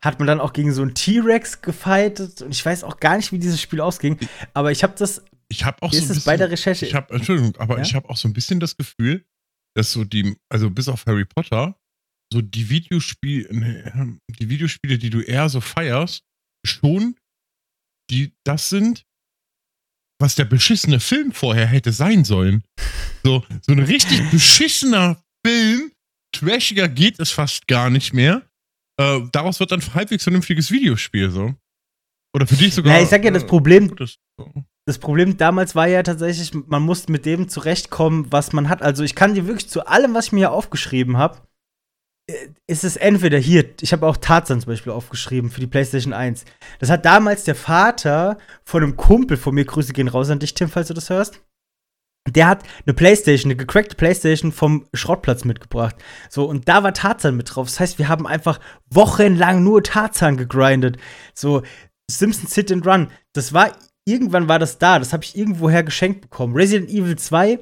Hat 0.00 0.18
man 0.18 0.26
dann 0.26 0.40
auch 0.40 0.52
gegen 0.54 0.72
so 0.72 0.80
einen 0.82 0.94
T-Rex 0.94 1.60
gefightet 1.60 2.40
und 2.42 2.52
ich 2.52 2.64
weiß 2.64 2.84
auch 2.84 3.00
gar 3.00 3.16
nicht, 3.16 3.32
wie 3.32 3.38
dieses 3.38 3.60
Spiel 3.60 3.80
ausging, 3.80 4.18
aber 4.54 4.72
ich 4.72 4.82
habe 4.82 4.94
das, 4.96 5.22
Ich 5.48 5.64
habe 5.64 5.82
auch 5.82 5.92
so 5.92 5.98
ist 5.98 6.10
ein 6.10 6.16
es 6.16 6.24
bei 6.24 6.36
der 6.38 6.46
bisschen, 6.48 6.70
Recherche? 6.72 6.86
ich 6.86 6.94
habe, 6.94 7.12
Entschuldigung, 7.14 7.54
aber 7.56 7.76
Ja? 7.76 7.82
ich 7.82 7.94
habe 7.94 8.08
auch 8.08 8.16
so 8.16 8.26
ein 8.28 8.32
bisschen 8.32 8.60
das 8.60 8.76
Gefühl, 8.76 9.26
dass 9.76 9.92
so 9.92 10.04
die, 10.04 10.36
also 10.48 10.70
bis 10.70 10.88
auf 10.88 11.04
Harry 11.06 11.24
Potter, 11.26 11.76
so 12.32 12.40
die 12.40 12.70
Videospiele, 12.70 13.48
nee, 13.52 14.18
die 14.38 14.48
Videospiele, 14.48 14.96
die 14.96 15.10
du 15.10 15.20
eher 15.20 15.48
so 15.50 15.60
feierst, 15.60 16.22
schon 16.64 17.16
die 18.10 18.32
das 18.44 18.70
sind, 18.70 19.04
was 20.24 20.36
der 20.36 20.46
beschissene 20.46 21.00
Film 21.00 21.32
vorher 21.32 21.66
hätte 21.66 21.92
sein 21.92 22.24
sollen. 22.24 22.64
So, 23.22 23.44
so 23.60 23.72
ein 23.72 23.80
richtig 23.80 24.30
beschissener 24.30 25.22
Film. 25.46 25.92
Trashiger 26.32 26.88
geht 26.88 27.20
es 27.20 27.30
fast 27.30 27.68
gar 27.68 27.90
nicht 27.90 28.14
mehr. 28.14 28.40
Äh, 28.98 29.20
daraus 29.32 29.60
wird 29.60 29.70
dann 29.70 29.82
ein 29.82 29.94
halbwegs 29.94 30.22
vernünftiges 30.22 30.70
Videospiel, 30.70 31.30
so. 31.30 31.54
Oder 32.34 32.46
für 32.46 32.56
dich 32.56 32.72
sogar. 32.72 32.96
Ja, 32.96 33.02
ich 33.02 33.10
sag 33.10 33.22
ja, 33.22 33.30
das 33.30 33.46
Problem, 33.46 33.88
gutes, 33.88 34.16
so. 34.38 34.50
das 34.86 34.98
Problem 34.98 35.36
damals 35.36 35.74
war 35.74 35.88
ja 35.88 36.02
tatsächlich, 36.02 36.54
man 36.54 36.82
musste 36.82 37.12
mit 37.12 37.26
dem 37.26 37.50
zurechtkommen, 37.50 38.32
was 38.32 38.54
man 38.54 38.70
hat. 38.70 38.80
Also 38.80 39.04
ich 39.04 39.14
kann 39.14 39.34
dir 39.34 39.46
wirklich 39.46 39.68
zu 39.68 39.86
allem, 39.86 40.14
was 40.14 40.26
ich 40.26 40.32
mir 40.32 40.40
hier 40.40 40.52
aufgeschrieben 40.52 41.18
habe, 41.18 41.46
ist 42.66 42.84
es 42.84 42.96
entweder 42.96 43.38
hier, 43.38 43.66
ich 43.80 43.92
habe 43.92 44.06
auch 44.06 44.16
Tarzan 44.16 44.60
zum 44.60 44.72
Beispiel 44.72 44.92
aufgeschrieben 44.92 45.50
für 45.50 45.60
die 45.60 45.66
PlayStation 45.66 46.14
1. 46.14 46.44
Das 46.78 46.90
hat 46.90 47.04
damals 47.04 47.44
der 47.44 47.54
Vater 47.54 48.38
von 48.64 48.82
einem 48.82 48.96
Kumpel 48.96 49.36
von 49.36 49.54
mir, 49.54 49.64
Grüße 49.64 49.92
gehen 49.92 50.08
raus 50.08 50.30
an 50.30 50.38
dich, 50.38 50.54
Tim, 50.54 50.70
falls 50.70 50.88
du 50.88 50.94
das 50.94 51.10
hörst. 51.10 51.40
Der 52.26 52.48
hat 52.48 52.62
eine 52.86 52.94
Playstation, 52.94 53.50
eine 53.50 53.56
gecrackte 53.56 53.96
Playstation 53.96 54.52
vom 54.52 54.86
Schrottplatz 54.94 55.44
mitgebracht. 55.44 55.96
So, 56.30 56.46
und 56.46 56.68
da 56.68 56.82
war 56.82 56.94
Tarzan 56.94 57.36
mit 57.36 57.54
drauf. 57.54 57.66
Das 57.66 57.80
heißt, 57.80 57.98
wir 57.98 58.08
haben 58.08 58.26
einfach 58.26 58.60
wochenlang 58.88 59.62
nur 59.62 59.82
Tarzan 59.82 60.38
gegrindet. 60.38 60.96
So, 61.34 61.62
Simpsons 62.10 62.54
Hit 62.54 62.72
and 62.72 62.86
Run. 62.86 63.10
Das 63.34 63.52
war, 63.52 63.76
irgendwann 64.06 64.48
war 64.48 64.58
das 64.58 64.78
da. 64.78 64.98
Das 64.98 65.12
habe 65.12 65.24
ich 65.24 65.36
irgendwoher 65.36 65.82
geschenkt 65.82 66.22
bekommen. 66.22 66.54
Resident 66.54 66.88
Evil 66.88 67.16
2 67.16 67.58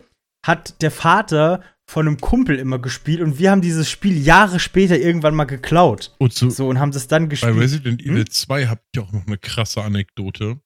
hat 0.46 0.80
der 0.80 0.92
Vater 0.92 1.62
von 1.93 2.09
einem 2.09 2.16
Kumpel 2.18 2.59
immer 2.59 2.78
gespielt 2.78 3.20
und 3.20 3.38
wir 3.38 3.51
haben 3.51 3.61
dieses 3.61 3.90
Spiel 3.90 4.16
Jahre 4.16 4.59
später 4.59 4.99
irgendwann 4.99 5.34
mal 5.34 5.45
geklaut. 5.45 6.14
Und 6.18 6.32
zu, 6.32 6.49
So, 6.49 6.68
und 6.68 6.78
haben 6.80 6.90
das 6.90 7.07
dann 7.07 7.24
bei 7.24 7.28
gespielt. 7.28 7.55
Resident 7.57 8.01
Hm? 8.03 8.12
Evil 8.14 8.28
2 8.28 8.66
habe 8.66 8.80
ich 8.95 9.01
auch 9.01 9.12
noch 9.12 9.26
eine 9.26 9.36
krasse 9.36 9.82
Anekdote. 9.82 10.59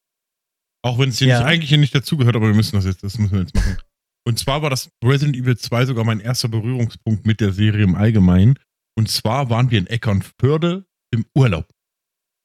Auch 0.83 1.01
wenn 1.01 1.09
es 1.09 1.19
hier 1.19 1.27
Ja. 1.27 1.39
nicht, 1.41 1.49
eigentlich 1.49 1.69
hier 1.69 1.79
nicht 1.79 1.97
dazugehört, 1.97 2.37
aber 2.37 2.47
wir 2.47 2.55
müssen 2.55 2.77
das 2.77 2.85
jetzt, 2.85 3.03
das 3.03 3.19
müssen 3.19 3.33
wir 3.33 3.41
jetzt 3.41 3.57
machen. 3.57 3.77
Und 4.25 4.39
zwar 4.39 4.63
war 4.63 4.71
das 4.71 4.89
Resident 5.05 5.37
Evil 5.37 5.59
2 5.59 5.87
sogar 5.87 6.05
mein 6.05 6.21
erster 6.21 6.47
Berührungspunkt 6.49 7.27
mit 7.27 7.41
der 7.41 7.51
Serie 7.53 7.83
im 7.83 7.97
Allgemeinen. 7.97 8.57
Und 8.97 9.11
zwar 9.11 9.51
waren 9.51 9.73
wir 9.73 9.81
in 9.81 9.89
Eckernförde 9.89 10.87
im 11.13 11.27
Urlaub. 11.35 11.69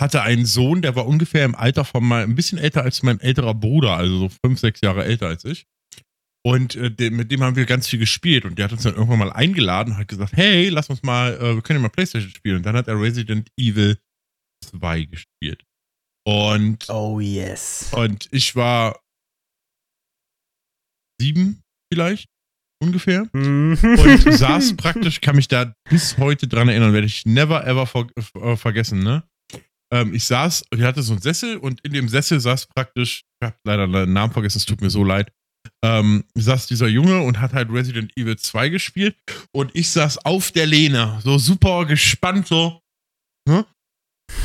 hatte 0.00 0.22
einen 0.22 0.44
Sohn, 0.46 0.82
der 0.82 0.96
war 0.96 1.06
ungefähr 1.06 1.44
im 1.44 1.54
Alter 1.54 1.84
von 1.84 2.04
mal 2.04 2.22
ein 2.24 2.34
bisschen 2.34 2.58
älter 2.58 2.82
als 2.82 3.02
mein 3.02 3.20
älterer 3.20 3.54
Bruder, 3.54 3.96
also 3.96 4.18
so 4.18 4.28
fünf, 4.44 4.58
sechs 4.58 4.80
Jahre 4.82 5.04
älter 5.04 5.28
als 5.28 5.44
ich. 5.44 5.66
Und 6.46 6.74
äh, 6.76 6.90
de- 6.90 7.10
mit 7.10 7.30
dem 7.32 7.42
haben 7.42 7.56
wir 7.56 7.64
ganz 7.64 7.88
viel 7.88 7.98
gespielt 8.00 8.44
und 8.44 8.58
der 8.58 8.66
hat 8.66 8.72
uns 8.72 8.82
dann 8.82 8.94
irgendwann 8.94 9.18
mal 9.20 9.32
eingeladen 9.32 9.92
und 9.94 9.98
hat 9.98 10.08
gesagt, 10.08 10.32
hey, 10.36 10.68
lass 10.68 10.90
uns 10.90 11.02
mal, 11.02 11.34
äh, 11.36 11.54
wir 11.54 11.62
können 11.62 11.78
ja 11.78 11.82
mal 11.82 11.88
Playstation 11.88 12.30
spielen. 12.32 12.56
Und 12.58 12.66
dann 12.66 12.76
hat 12.76 12.86
er 12.88 13.00
Resident 13.00 13.48
Evil 13.58 13.96
2 14.64 15.04
gespielt. 15.04 15.62
Und, 16.26 16.88
Oh 16.90 17.20
yes. 17.20 17.90
und 17.92 18.28
ich 18.32 18.54
war 18.56 18.98
sieben 21.20 21.62
vielleicht 21.92 22.28
ungefähr 22.82 23.26
Mhm. 23.32 23.78
und 23.82 24.32
saß 24.32 24.76
praktisch, 24.76 25.20
kann 25.20 25.36
mich 25.36 25.48
da 25.48 25.72
bis 25.88 26.18
heute 26.18 26.48
dran 26.48 26.68
erinnern, 26.68 26.92
werde 26.92 27.06
ich 27.06 27.24
never 27.24 27.66
ever 27.66 27.86
ver 27.86 28.06
äh, 28.34 28.56
vergessen, 28.56 29.02
ne? 29.02 29.22
Ähm, 29.94 30.12
ich 30.12 30.24
saß, 30.24 30.64
ich 30.74 30.82
hatte 30.82 31.02
so 31.02 31.12
einen 31.12 31.22
Sessel 31.22 31.56
und 31.56 31.80
in 31.82 31.92
dem 31.92 32.08
Sessel 32.08 32.40
saß 32.40 32.66
praktisch, 32.66 33.22
ich 33.40 33.46
habe 33.46 33.56
leider 33.64 33.86
den 33.86 34.12
Namen 34.12 34.32
vergessen, 34.32 34.58
es 34.58 34.66
tut 34.66 34.80
mir 34.80 34.90
so 34.90 35.04
leid, 35.04 35.32
ähm, 35.84 36.24
saß 36.34 36.66
dieser 36.66 36.88
Junge 36.88 37.20
und 37.20 37.40
hat 37.40 37.52
halt 37.52 37.70
Resident 37.70 38.12
Evil 38.16 38.36
2 38.36 38.70
gespielt 38.70 39.16
und 39.52 39.70
ich 39.74 39.90
saß 39.90 40.24
auf 40.24 40.50
der 40.50 40.66
Lehne, 40.66 41.20
so 41.22 41.38
super 41.38 41.86
gespannt, 41.86 42.48
so, 42.48 42.80
ne? 43.48 43.64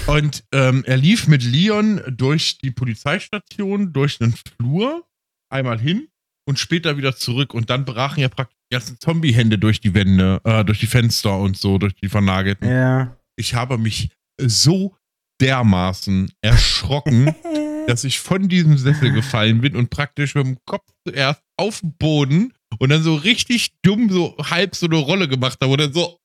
Und 0.06 0.44
ähm, 0.52 0.84
er 0.86 0.98
lief 0.98 1.28
mit 1.28 1.44
Leon 1.44 2.02
durch 2.10 2.58
die 2.60 2.72
Polizeistation, 2.72 3.94
durch 3.94 4.22
einen 4.22 4.34
Flur, 4.34 5.08
einmal 5.52 5.80
hin 5.80 6.10
und 6.48 6.60
später 6.60 6.98
wieder 6.98 7.16
zurück. 7.16 7.54
Und 7.54 7.70
dann 7.70 7.86
brachen 7.86 8.20
ja 8.20 8.28
praktisch 8.28 8.58
die 8.70 8.76
ganzen 8.76 9.00
Zombie-Hände 9.00 9.58
durch 9.58 9.80
die 9.80 9.94
Wände, 9.94 10.42
äh, 10.44 10.66
durch 10.66 10.80
die 10.80 10.88
Fenster 10.88 11.38
und 11.38 11.58
so, 11.58 11.78
durch 11.78 11.96
die 11.96 12.10
vernagelten. 12.10 12.68
ja. 12.68 13.16
Ich 13.38 13.54
habe 13.54 13.78
mich 13.78 14.10
so 14.38 14.98
dermaßen 15.42 16.32
erschrocken, 16.42 17.34
dass 17.88 18.04
ich 18.04 18.20
von 18.20 18.48
diesem 18.48 18.78
Sessel 18.78 19.12
gefallen 19.12 19.62
bin 19.62 19.76
und 19.76 19.90
praktisch 19.90 20.36
mit 20.36 20.46
dem 20.46 20.58
Kopf 20.66 20.86
zuerst 21.08 21.42
auf 21.58 21.82
den 21.82 21.96
Boden 21.98 22.54
und 22.78 22.90
dann 22.90 23.04
so 23.04 23.16
richtig 23.16 23.74
dumm 23.82 24.10
so 24.10 24.38
halb 24.38 24.76
so 24.76 24.86
eine 24.86 24.98
Rolle 24.98 25.28
gemacht 25.28 25.58
habe 25.62 25.72
und 25.72 25.82
dann 25.82 25.94
so, 25.94 26.20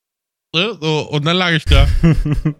ne, 0.54 0.76
so 0.80 1.08
und 1.10 1.24
dann 1.24 1.36
lag 1.36 1.52
ich 1.52 1.64
da. 1.64 1.88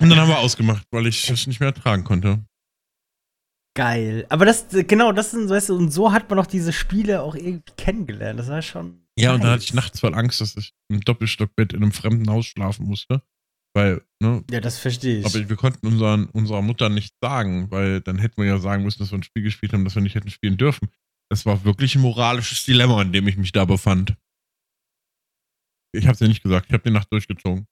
Und 0.00 0.10
dann 0.10 0.18
haben 0.18 0.28
wir 0.28 0.38
ausgemacht, 0.38 0.86
weil 0.90 1.06
ich 1.06 1.30
es 1.30 1.46
nicht 1.46 1.60
mehr 1.60 1.68
ertragen 1.68 2.02
konnte. 2.02 2.44
Geil. 3.76 4.24
Aber 4.28 4.44
das, 4.44 4.66
genau, 4.70 5.12
das 5.12 5.32
sind, 5.32 5.48
weißt 5.48 5.68
du, 5.68 5.76
und 5.76 5.90
so 5.90 6.12
hat 6.12 6.30
man 6.30 6.38
auch 6.38 6.46
diese 6.46 6.72
Spiele 6.72 7.22
auch 7.22 7.34
irgendwie 7.34 7.72
kennengelernt. 7.76 8.38
Das 8.38 8.48
war 8.48 8.62
schon. 8.62 9.04
Ja, 9.16 9.34
und 9.34 9.42
dann 9.42 9.50
nice. 9.50 9.54
hatte 9.54 9.64
ich 9.64 9.74
nachts 9.74 10.00
voll 10.00 10.14
Angst, 10.14 10.40
dass 10.40 10.56
ich 10.56 10.74
im 10.88 11.00
Doppelstockbett 11.00 11.72
in 11.72 11.82
einem 11.82 11.92
fremden 11.92 12.28
Haus 12.30 12.46
schlafen 12.46 12.86
musste. 12.86 13.22
Weil, 13.76 14.02
ne, 14.20 14.44
Ja, 14.50 14.60
das 14.60 14.78
verstehe 14.78 15.18
ich. 15.20 15.26
aber 15.26 15.48
wir 15.48 15.56
konnten 15.56 15.86
unseren, 15.86 16.26
unserer 16.26 16.62
Mutter 16.62 16.88
nicht 16.88 17.14
sagen, 17.20 17.70
weil 17.70 18.00
dann 18.00 18.18
hätten 18.18 18.36
wir 18.40 18.46
ja 18.48 18.58
sagen 18.58 18.84
müssen, 18.84 19.00
dass 19.00 19.10
wir 19.10 19.18
ein 19.18 19.22
Spiel 19.24 19.42
gespielt 19.42 19.72
haben, 19.72 19.84
das 19.84 19.94
wir 19.96 20.02
nicht 20.02 20.14
hätten 20.14 20.30
spielen 20.30 20.56
dürfen. 20.56 20.88
Das 21.28 21.44
war 21.46 21.64
wirklich 21.64 21.94
ein 21.96 22.02
moralisches 22.02 22.62
Dilemma, 22.64 23.02
in 23.02 23.12
dem 23.12 23.26
ich 23.26 23.36
mich 23.36 23.50
da 23.52 23.64
befand. 23.64 24.14
Ich 25.92 26.06
hab's 26.06 26.18
dir 26.18 26.28
nicht 26.28 26.42
gesagt, 26.42 26.66
ich 26.68 26.72
habe 26.72 26.84
die 26.84 26.90
Nacht 26.90 27.10
durchgezogen. 27.12 27.66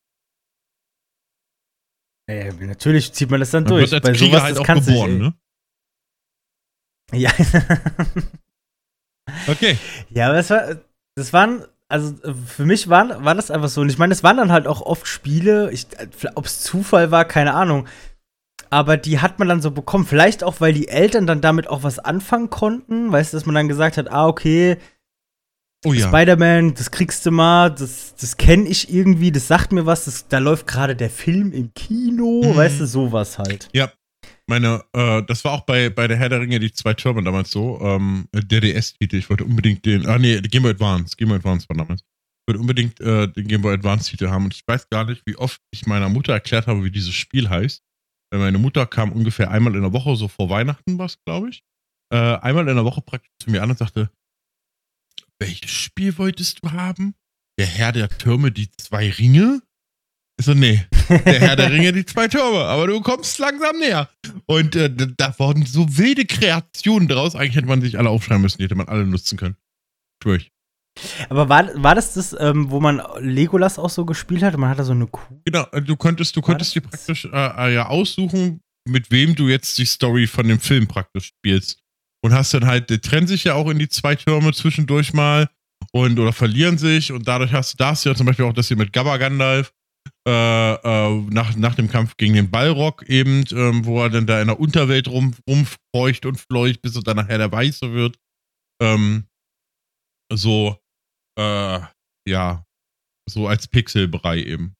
ja, 2.29 2.53
natürlich 2.55 3.13
zieht 3.13 3.31
man 3.31 3.41
das 3.41 3.51
dann 3.51 3.65
Man 3.65 3.71
durch. 3.75 3.91
wird 3.91 4.05
als 4.05 4.13
Bei 4.13 4.19
Krieger 4.19 4.39
sowas, 4.39 4.43
halt 4.43 4.57
das 4.57 4.61
auch 4.69 4.75
geboren, 4.87 5.19
nicht, 5.19 5.35
ne? 7.13 7.19
Ja. 7.21 7.33
Okay. 9.49 9.79
ja, 10.11 10.27
aber 10.27 10.35
das 10.37 10.51
war, 10.51 10.77
das 11.15 11.33
waren, 11.33 11.65
also 11.93 12.15
für 12.47 12.65
mich 12.65 12.89
war, 12.89 13.23
war 13.25 13.35
das 13.35 13.51
einfach 13.51 13.69
so. 13.69 13.83
Und 13.83 13.91
ich 13.91 13.99
meine, 13.99 14.13
es 14.13 14.23
waren 14.25 14.39
dann 14.39 14.51
halt 14.51 14.67
auch 14.67 14.81
oft 14.81 15.07
Spiele, 15.07 15.71
ob 16.35 16.47
es 16.47 16.61
Zufall 16.63 17.11
war, 17.11 17.25
keine 17.27 17.55
Ahnung. 17.55 17.87
Aber 18.71 18.97
die 18.97 19.21
hat 19.21 19.39
man 19.39 19.49
dann 19.49 19.61
so 19.61 19.71
bekommen. 19.71 20.07
Vielleicht 20.07 20.43
auch, 20.43 20.61
weil 20.61 20.73
die 20.73 20.89
Eltern 20.89 21.27
dann 21.27 21.43
damit 21.43 21.69
auch 21.69 21.83
was 21.83 21.99
anfangen 21.99 22.49
konnten. 22.49 23.13
Weißt 23.13 23.33
du, 23.33 23.37
dass 23.37 23.45
man 23.47 23.55
dann 23.55 23.69
gesagt 23.69 23.99
hat, 23.99 24.11
ah, 24.11 24.27
okay, 24.27 24.79
Oh 25.85 25.93
ja. 25.93 26.07
Spider-Man, 26.07 26.75
das 26.75 26.93
kriegst 26.93 27.27
du 27.27 27.33
mal, 27.33 27.69
das, 27.69 28.15
das 28.15 28.37
kenne 28.37 28.69
ich 28.69 28.93
irgendwie, 28.95 29.33
das 29.33 29.49
sagt 29.49 29.73
mir 29.73 29.85
was, 29.85 30.05
das, 30.05 30.29
da 30.29 30.39
läuft 30.39 30.69
gerade 30.69 30.95
der 30.95 31.11
Film 31.11 31.53
im 31.53 31.75
Kino, 31.75 32.43
Mhm. 32.45 32.57
weißt 32.57 32.81
du, 32.81 32.87
sowas 32.87 33.39
halt. 33.39 33.69
Meine, 34.49 34.85
äh, 34.93 35.23
das 35.23 35.45
war 35.45 35.53
auch 35.53 35.63
bei, 35.63 35.89
bei 35.89 36.09
der 36.09 36.17
Herr 36.17 36.29
der 36.29 36.41
Ringe, 36.41 36.59
die 36.59 36.73
zwei 36.73 36.95
Türme 36.95 37.23
damals 37.23 37.51
so, 37.51 37.81
ähm, 37.81 38.29
der 38.35 38.61
DS-Titel. 38.61 39.17
Ich 39.17 39.31
wollte 39.31 39.45
unbedingt 39.45 39.85
den, 39.87 40.07
ah 40.07 40.19
nee, 40.19 40.41
Game 40.41 40.63
Boy 40.63 40.73
Advance, 40.73 41.17
Game 41.17 41.29
Boy 41.29 41.39
Advance 41.39 41.69
war 41.69 41.77
damals. 41.77 42.03
Ich 42.03 42.49
wollte 42.49 42.61
unbedingt 42.61 43.01
äh, 43.01 43.29
den 43.29 43.47
Game 43.47 43.63
Boy 43.63 43.75
Advance-Titel 43.75 44.29
haben 44.29 44.47
und 44.47 44.55
ich 44.55 44.63
weiß 44.67 44.91
gar 44.91 45.05
nicht, 45.05 45.23
wie 45.27 45.37
oft 45.37 45.61
ich 45.71 45.87
meiner 45.87 46.09
Mutter 46.09 46.33
erklärt 46.33 46.67
habe, 46.67 46.83
wie 46.83 46.91
dieses 46.91 47.15
Spiel 47.15 47.49
heißt. 47.49 47.85
Weil 48.33 48.41
meine 48.41 48.59
Mutter 48.59 48.87
kam 48.87 49.13
ungefähr 49.13 49.51
einmal 49.51 49.77
in 49.77 49.83
der 49.83 49.93
Woche, 49.93 50.17
so 50.17 50.27
vor 50.27 50.51
Weihnachten 50.51 50.99
war 50.99 51.07
es, 51.07 51.23
glaube 51.25 51.51
ich, 51.51 51.63
äh, 52.13 52.17
einmal 52.17 52.67
in 52.67 52.75
der 52.75 52.85
Woche 52.85 53.01
praktisch 53.01 53.31
zu 53.39 53.51
mir 53.51 53.63
an 53.63 53.71
und 53.71 53.79
sagte, 53.79 54.11
welches 55.39 55.71
Spiel 55.71 56.17
wolltest 56.19 56.65
du 56.65 56.73
haben? 56.73 57.15
Der 57.59 57.67
Herr 57.67 57.93
der 57.93 58.09
Türme, 58.09 58.51
die 58.51 58.71
zwei 58.73 59.11
Ringe? 59.11 59.61
Ich 60.43 60.47
so, 60.47 60.55
nee, 60.55 60.85
der 61.09 61.39
Herr 61.39 61.55
der 61.55 61.71
Ringe, 61.71 61.93
die 61.93 62.05
zwei 62.05 62.27
Türme, 62.27 62.65
aber 62.65 62.89
du 62.89 63.01
kommst 63.01 63.39
langsam 63.39 63.79
näher. 63.79 64.09
Und 64.47 64.75
äh, 64.75 64.91
da- 65.17 65.39
wurden 65.39 65.65
so 65.65 65.97
wilde 65.97 66.25
Kreationen 66.25 67.07
draus. 67.07 67.37
Eigentlich 67.37 67.55
hätte 67.55 67.69
man 67.69 67.81
sich 67.81 67.97
alle 67.97 68.11
aufschreiben 68.11 68.43
müssen, 68.43 68.59
die 68.59 68.65
hätte 68.65 68.75
man 68.75 68.89
alle 68.89 69.07
nutzen 69.07 69.39
können. 69.39 69.55
Schwör 70.21 70.35
ich. 70.35 70.51
Aber 71.29 71.49
war, 71.49 71.71
war 71.81 71.95
das 71.95 72.15
das, 72.15 72.35
ähm, 72.41 72.73
wo 72.73 72.81
man 72.81 73.01
Legolas 73.21 73.79
auch 73.79 73.89
so 73.89 74.05
gespielt 74.05 74.43
hat? 74.43 74.57
Man 74.59 74.69
hatte 74.69 74.83
so 74.83 74.91
eine 74.91 75.07
Kuh. 75.07 75.23
Genau, 75.45 75.65
äh, 75.71 75.81
du 75.81 75.95
konntest, 75.95 76.35
du 76.35 76.41
konntest 76.41 76.75
dir 76.75 76.81
praktisch 76.81 77.25
äh, 77.27 77.29
äh, 77.69 77.75
ja 77.75 77.87
aussuchen, 77.87 78.61
mit 78.85 79.13
wem 79.13 79.37
du 79.37 79.47
jetzt 79.49 79.79
die 79.79 79.87
Story 79.87 80.27
von 80.27 80.49
dem 80.49 80.59
Film 80.59 80.89
praktisch 80.89 81.27
spielst. 81.39 81.79
Und 82.25 82.35
hast 82.35 82.53
dann 82.53 82.67
halt, 82.67 82.91
die 82.91 82.99
trennen 82.99 83.29
sich 83.29 83.45
ja 83.45 83.55
auch 83.55 83.71
in 83.71 83.79
die 83.79 83.89
zwei 83.89 84.17
Türme 84.17 84.53
zwischendurch 84.53 85.13
mal 85.13 85.49
und 85.93 86.19
oder 86.19 86.33
verlieren 86.33 86.79
sich 86.79 87.13
und 87.13 87.29
dadurch 87.29 87.53
hast 87.53 87.75
du 87.75 87.77
das 87.77 88.03
ja 88.03 88.17
zum 88.17 88.27
Beispiel 88.27 88.45
auch 88.45 88.53
das 88.53 88.67
hier 88.67 88.77
mit 88.77 88.93
Gabba 88.93 89.19
Gandalf 89.19 89.73
äh, 90.27 90.75
äh, 90.75 91.21
nach, 91.31 91.57
nach 91.57 91.75
dem 91.75 91.89
Kampf 91.89 92.17
gegen 92.17 92.35
den 92.35 92.51
Ballrock 92.51 93.03
eben, 93.09 93.45
ähm, 93.51 93.85
wo 93.85 94.01
er 94.03 94.11
dann 94.11 94.27
da 94.27 94.41
in 94.41 94.47
der 94.49 94.61
Unterwelt 94.61 95.09
rum, 95.09 95.35
rumfeucht 95.49 96.27
und 96.27 96.39
fleucht, 96.39 96.81
bis 96.83 96.95
er 96.97 97.03
dann 97.03 97.17
nachher 97.17 97.39
der 97.39 97.51
Weiße 97.51 97.93
wird. 97.93 98.19
Ähm, 98.81 99.27
so, 100.33 100.79
äh, 101.39 101.81
ja, 102.29 102.65
so 103.29 103.49
als 103.49 103.67
Pixelbrei 103.69 104.39
eben. 104.43 104.75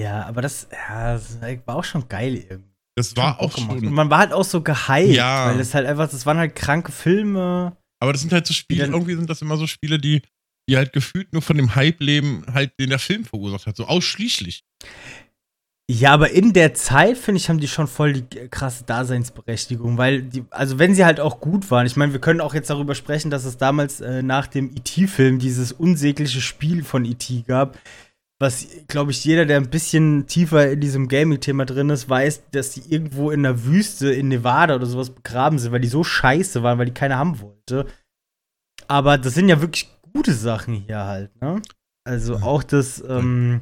Ja, 0.00 0.24
aber 0.26 0.40
das, 0.42 0.68
ja, 0.72 1.12
das 1.14 1.40
war 1.40 1.76
auch 1.76 1.84
schon 1.84 2.08
geil 2.08 2.36
irgendwie. 2.36 2.70
Das 2.96 3.16
war 3.16 3.40
auch 3.40 3.54
gemacht. 3.54 3.72
Und 3.72 3.84
schon. 3.84 3.92
man 3.92 4.10
war 4.10 4.18
halt 4.18 4.32
auch 4.32 4.44
so 4.44 4.62
gehypt, 4.62 5.14
Ja. 5.14 5.46
weil 5.48 5.60
es 5.60 5.74
halt 5.74 5.86
einfach, 5.86 6.10
das 6.10 6.26
waren 6.26 6.38
halt 6.38 6.54
kranke 6.56 6.92
Filme. 6.92 7.76
Aber 8.02 8.12
das 8.12 8.22
sind 8.22 8.32
halt 8.32 8.46
so 8.46 8.54
Spiele, 8.54 8.86
irgendwie 8.86 9.14
sind 9.14 9.28
das 9.28 9.42
immer 9.42 9.56
so 9.56 9.66
Spiele, 9.66 9.98
die, 9.98 10.22
die 10.70 10.76
halt 10.76 10.92
gefühlt 10.92 11.32
nur 11.32 11.42
von 11.42 11.56
dem 11.56 11.74
Hype 11.74 12.00
leben, 12.00 12.44
halt 12.52 12.78
den 12.78 12.90
der 12.90 13.00
Film 13.00 13.24
verursacht 13.24 13.66
hat, 13.66 13.76
so 13.76 13.86
ausschließlich. 13.86 14.64
Ja, 15.90 16.12
aber 16.12 16.30
in 16.30 16.52
der 16.52 16.72
Zeit, 16.74 17.18
finde 17.18 17.40
ich, 17.40 17.48
haben 17.48 17.58
die 17.58 17.66
schon 17.66 17.88
voll 17.88 18.12
die 18.12 18.48
krasse 18.48 18.84
Daseinsberechtigung, 18.84 19.98
weil 19.98 20.22
die, 20.22 20.44
also 20.50 20.78
wenn 20.78 20.94
sie 20.94 21.04
halt 21.04 21.18
auch 21.18 21.40
gut 21.40 21.68
waren, 21.72 21.84
ich 21.84 21.96
meine, 21.96 22.12
wir 22.12 22.20
können 22.20 22.40
auch 22.40 22.54
jetzt 22.54 22.70
darüber 22.70 22.94
sprechen, 22.94 23.28
dass 23.32 23.44
es 23.44 23.58
damals 23.58 24.00
äh, 24.00 24.22
nach 24.22 24.46
dem 24.46 24.70
E.T.-Film 24.70 25.40
dieses 25.40 25.72
unsägliche 25.72 26.40
Spiel 26.40 26.84
von 26.84 27.04
E.T. 27.04 27.42
gab, 27.48 27.76
was, 28.38 28.68
glaube 28.86 29.10
ich, 29.10 29.24
jeder, 29.24 29.46
der 29.46 29.56
ein 29.56 29.68
bisschen 29.68 30.28
tiefer 30.28 30.70
in 30.70 30.80
diesem 30.80 31.08
Gaming-Thema 31.08 31.66
drin 31.66 31.90
ist, 31.90 32.08
weiß, 32.08 32.50
dass 32.52 32.70
die 32.70 32.88
irgendwo 32.88 33.32
in 33.32 33.42
der 33.42 33.64
Wüste 33.64 34.12
in 34.12 34.28
Nevada 34.28 34.76
oder 34.76 34.86
sowas 34.86 35.10
begraben 35.10 35.58
sind, 35.58 35.72
weil 35.72 35.80
die 35.80 35.88
so 35.88 36.04
scheiße 36.04 36.62
waren, 36.62 36.78
weil 36.78 36.86
die 36.86 36.94
keiner 36.94 37.18
haben 37.18 37.40
wollte. 37.40 37.86
Aber 38.86 39.18
das 39.18 39.34
sind 39.34 39.48
ja 39.48 39.60
wirklich 39.60 39.88
gute 40.12 40.34
Sachen 40.34 40.74
hier 40.74 41.04
halt, 41.04 41.40
ne? 41.40 41.60
Also 42.04 42.36
auch 42.36 42.62
das, 42.62 43.02
ähm, 43.06 43.60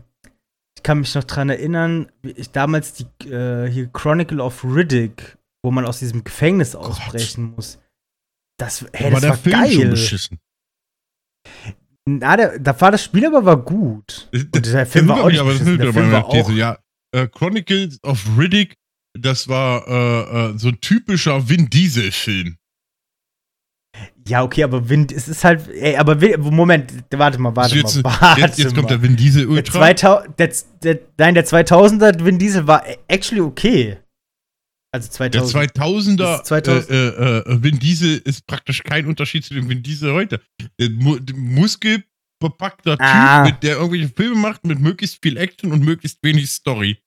ich 0.77 0.83
kann 0.83 1.01
mich 1.01 1.15
noch 1.15 1.25
dran 1.25 1.49
erinnern, 1.51 2.11
wie 2.23 2.31
ich 2.31 2.51
damals 2.51 2.93
die 2.95 3.05
äh, 3.29 3.69
hier 3.71 3.89
Chronicle 3.89 4.41
of 4.41 4.65
Riddick, 4.65 5.37
wo 5.63 5.71
man 5.71 5.85
aus 5.85 5.99
diesem 5.99 6.25
Gefängnis 6.25 6.75
ausbrechen 6.75 7.55
muss. 7.57 7.79
Das, 8.59 8.85
hey, 8.93 9.11
das 9.11 9.21
der 9.21 9.31
war 9.31 9.37
Film 9.37 9.57
schon 9.67 9.81
geil. 9.81 9.91
beschissen. 9.91 10.39
Na, 12.07 12.37
der, 12.37 12.59
da 12.59 12.81
war 12.81 12.91
das 12.91 13.05
Spiel 13.05 13.27
aber 13.27 13.45
war 13.45 13.57
gut. 13.63 14.29
Und 14.33 14.67
der 14.67 14.87
Film 14.87 15.09
war 15.09 15.23
auch 15.25 15.29
nicht 15.29 15.41
aber 15.41 15.51
das 15.51 15.59
beschissen. 15.61 15.75
ist 15.75 15.79
Der 15.81 15.89
wieder 15.89 15.93
Film 15.93 16.11
bei 16.11 16.13
war 16.13 16.23
meiner 16.23 16.33
These. 16.33 16.45
auch, 16.47 16.51
Ja, 16.57 16.79
äh, 17.13 17.27
Chronicles 17.29 18.03
of 18.03 18.25
Riddick, 18.39 18.77
das 19.19 19.49
war 19.49 19.87
äh, 20.55 20.59
so 20.59 20.69
ein 20.69 20.81
typischer 20.81 21.49
Vin 21.49 21.69
Diesel-Film. 21.69 22.57
Ja, 24.27 24.43
okay, 24.43 24.63
aber 24.63 24.89
Wind, 24.89 25.11
es 25.13 25.29
ist 25.29 25.45
halt, 25.45 25.69
ey, 25.69 25.97
aber 25.97 26.17
Moment, 26.39 26.93
warte 27.11 27.39
mal, 27.39 27.55
warte 27.57 27.77
jetzt, 27.77 28.03
mal, 28.03 28.15
warte 28.21 28.41
jetzt, 28.41 28.59
jetzt 28.59 28.75
kommt 28.75 28.85
mal. 28.91 28.97
der 28.99 29.03
Vin 29.03 29.17
Diesel 29.17 29.43
Der 29.43 29.51
Ultra. 29.51 29.73
2000, 29.73 30.39
der, 30.39 30.53
der, 30.83 30.99
nein, 31.19 31.35
der 31.35 31.47
2000er 31.47 32.25
Vin 32.25 32.39
Diesel 32.39 32.67
war 32.67 32.85
actually 33.09 33.41
okay. 33.41 33.99
Also 34.93 35.09
Der 35.23 35.43
2000. 35.45 35.81
2000er 35.81 36.17
Das 36.17 36.41
ist 36.41 36.47
2000. 36.47 36.91
Äh, 36.91 37.09
äh, 37.09 37.39
äh, 37.39 37.63
Vin 37.63 37.79
Diesel 37.79 38.19
ist 38.25 38.47
praktisch 38.47 38.83
kein 38.83 39.07
Unterschied 39.07 39.45
zu 39.45 39.55
dem 39.55 39.69
Vin 39.69 39.83
Diesel 39.83 40.13
heute. 40.13 40.41
Der 40.81 40.91
Mu 40.91 41.19
der 41.19 41.37
muskelbepackter 41.37 42.97
Ah. 42.99 43.47
Typ, 43.47 43.61
der 43.61 43.77
irgendwelche 43.77 44.09
Filme 44.09 44.37
macht 44.37 44.65
mit 44.67 44.79
möglichst 44.81 45.19
viel 45.23 45.37
Action 45.37 45.73
und 45.73 45.85
möglichst 45.85 46.19
wenig 46.23 46.51
Story. 46.51 46.99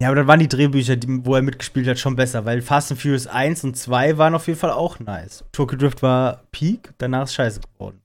Ja, 0.00 0.08
aber 0.08 0.16
dann 0.16 0.26
waren 0.28 0.38
die 0.40 0.48
Drehbücher, 0.48 0.94
die, 0.96 1.24
wo 1.24 1.34
er 1.34 1.42
mitgespielt 1.42 1.88
hat, 1.88 1.98
schon 1.98 2.14
besser, 2.14 2.44
weil 2.44 2.62
Fast 2.62 2.92
and 2.92 3.00
Furious 3.00 3.26
1 3.26 3.64
und 3.64 3.76
2 3.76 4.18
waren 4.18 4.34
auf 4.34 4.46
jeden 4.46 4.58
Fall 4.58 4.70
auch 4.70 5.00
nice. 5.00 5.44
Tokyo 5.50 5.76
Drift 5.76 6.00
war 6.02 6.44
Peak, 6.52 6.92
danach 6.98 7.24
ist 7.24 7.34
scheiße 7.34 7.60
geworden. 7.60 8.00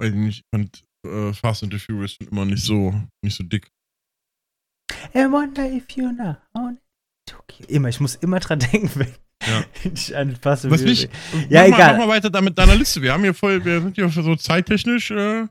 Weiß 0.00 0.12
nicht, 0.12 0.40
Ich 0.40 0.44
fand 0.52 0.84
äh, 1.06 1.32
Fast 1.32 1.62
and 1.62 1.72
the 1.72 1.78
Furious 1.78 2.14
schon 2.14 2.26
immer 2.28 2.44
nicht 2.44 2.64
so, 2.64 2.92
nicht 3.22 3.36
so 3.36 3.44
dick. 3.44 3.68
I 5.14 5.30
wonder 5.30 5.64
if 5.70 5.88
you 5.92 6.12
know. 6.12 6.36
Tokyo. 7.26 7.66
Immer, 7.68 7.88
ich 7.88 8.00
muss 8.00 8.16
immer 8.16 8.40
dran 8.40 8.58
denken, 8.72 8.90
wenn 8.96 9.14
Ja. 9.46 9.64
ich 9.84 10.16
an 10.16 10.34
Fast 10.34 10.64
and 10.64 10.72
Was 10.74 10.80
Furious 10.80 11.02
nicht? 11.02 11.50
Ja, 11.50 11.60
mach 11.60 11.66
egal. 11.68 11.78
Mal, 11.78 11.98
mach 11.98 12.06
mal 12.06 12.12
weiter 12.16 12.30
da 12.30 12.40
mit 12.40 12.58
deiner 12.58 12.74
Liste. 12.74 13.00
Wir 13.00 13.12
haben 13.12 13.22
hier 13.22 13.34
voll, 13.34 13.64
wir 13.64 13.80
sind 13.80 13.94
hier 13.94 14.08
so 14.08 14.34
zeittechnisch. 14.34 15.12
Äh, 15.12 15.46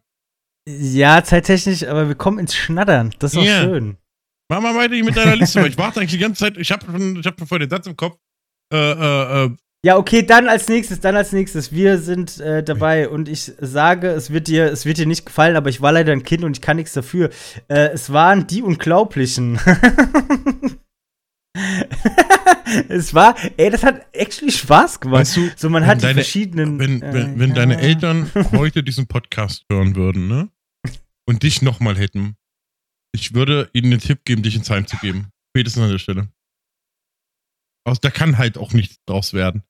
Ja, 0.68 1.24
zeittechnisch, 1.24 1.84
aber 1.86 2.10
wir 2.10 2.16
kommen 2.16 2.40
ins 2.40 2.56
Schnattern. 2.56 3.16
Das 3.20 3.32
ist 3.34 3.38
auch 3.40 3.44
schön. 3.46 3.96
Mach 4.50 4.62
mal 4.62 4.76
weiter 4.76 4.96
mit 5.04 5.16
deiner 5.16 5.36
Liste, 5.36 5.62
weil 5.62 5.70
ich 5.70 5.78
warte 5.78 6.00
eigentlich 6.00 6.12
die 6.12 6.18
ganze 6.18 6.40
Zeit. 6.46 6.58
Ich 6.58 6.72
habe 6.72 6.86
ich 7.20 7.26
hab 7.26 7.38
schon 7.40 7.48
voll 7.48 7.60
den 7.60 7.70
Satz 7.70 7.88
im 7.88 7.96
Kopf. 7.96 8.18
Äh, 8.74 8.78
äh, 8.78 9.46
äh, 9.46 9.50
Ja, 9.86 9.98
okay, 9.98 10.24
dann 10.24 10.48
als 10.50 10.68
nächstes, 10.68 11.00
dann 11.00 11.16
als 11.16 11.32
nächstes. 11.32 11.72
Wir 11.72 11.98
sind 12.00 12.40
äh, 12.40 12.64
dabei 12.64 13.08
und 13.10 13.30
ich 13.30 13.52
sage, 13.60 14.10
es 14.10 14.32
wird 14.32 14.48
dir, 14.48 14.66
es 14.66 14.86
wird 14.86 14.98
dir 14.98 15.06
nicht 15.06 15.26
gefallen, 15.26 15.56
aber 15.56 15.70
ich 15.70 15.82
war 15.82 15.92
leider 15.92 16.12
ein 16.12 16.24
Kind 16.24 16.44
und 16.44 16.58
ich 16.58 16.62
kann 16.62 16.78
nichts 16.78 16.94
dafür. 16.94 17.30
Äh, 17.68 17.90
es 17.94 18.12
waren 18.12 18.46
die 18.48 18.62
Unglaublichen. 18.62 19.60
es 22.90 23.14
war, 23.14 23.36
ey, 23.58 23.70
das 23.70 23.84
hat 23.84 24.06
actually 24.14 24.52
Spaß 24.52 25.00
gemacht. 25.00 25.22
weißt 25.22 25.38
du, 25.38 25.50
so, 25.56 25.70
man 25.70 25.86
hat 25.86 26.00
die 26.00 26.02
deine- 26.04 26.16
verschiedenen. 26.16 26.80
wenn, 26.80 27.02
äh, 27.02 27.14
wenn, 27.14 27.40
wenn 27.40 27.50
ja. 27.50 27.56
deine 27.56 27.80
Eltern 27.80 28.30
heute 28.52 28.84
diesen 28.84 29.08
Podcast 29.08 29.64
hören 29.72 29.96
würden, 29.96 30.28
ne? 30.28 30.50
Und 31.28 31.44
dich 31.44 31.62
nochmal 31.62 31.96
hätten, 31.98 32.36
ich 33.12 33.34
würde 33.34 33.70
ihnen 33.74 33.92
den 33.92 34.00
Tipp 34.00 34.24
geben, 34.26 34.44
dich 34.44 34.56
ins 34.56 34.70
Heim 34.70 34.88
zu 34.88 34.98
geben. 34.98 35.30
Spätestens 35.52 35.84
an 35.84 35.92
der 35.92 35.98
Stelle. 36.00 36.28
Aus, 37.86 38.00
da 38.00 38.10
kann 38.12 38.38
halt 38.38 38.58
auch 38.58 38.74
nichts 38.74 38.98
draus 39.06 39.34
werden. 39.34 39.64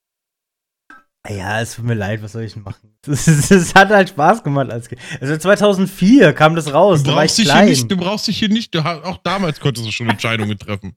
Ja, 1.30 1.62
es 1.62 1.76
tut 1.76 1.86
mir 1.86 1.94
leid, 1.96 2.22
was 2.24 2.32
soll 2.32 2.44
ich 2.44 2.54
denn 2.54 2.64
machen? 2.64 2.98
Es 3.08 3.76
hat 3.76 3.90
halt 3.90 4.10
Spaß 4.10 4.44
gemacht 4.44 4.72
als 4.72 4.88
Kind. 4.90 5.02
Also 5.22 5.38
2004 5.38 6.34
kam 6.34 6.56
das 6.56 6.74
raus, 6.74 7.04
Du 7.04 7.12
da 7.12 7.16
war 7.18 7.26
ich 7.26 7.30
brauchst, 7.32 7.38
dich 7.40 7.46
hier 7.46 7.54
klein. 7.54 7.70
nicht, 7.70 7.92
du 7.92 7.98
brauchst 7.98 8.28
dich 8.28 8.40
hier 8.40 8.50
nicht, 8.50 8.74
du, 8.74 8.80
auch 8.80 9.18
damals 9.24 9.60
konntest 9.60 9.86
du 9.88 9.92
schon 9.92 10.10
Entscheidungen 10.10 10.58
treffen. 10.58 10.96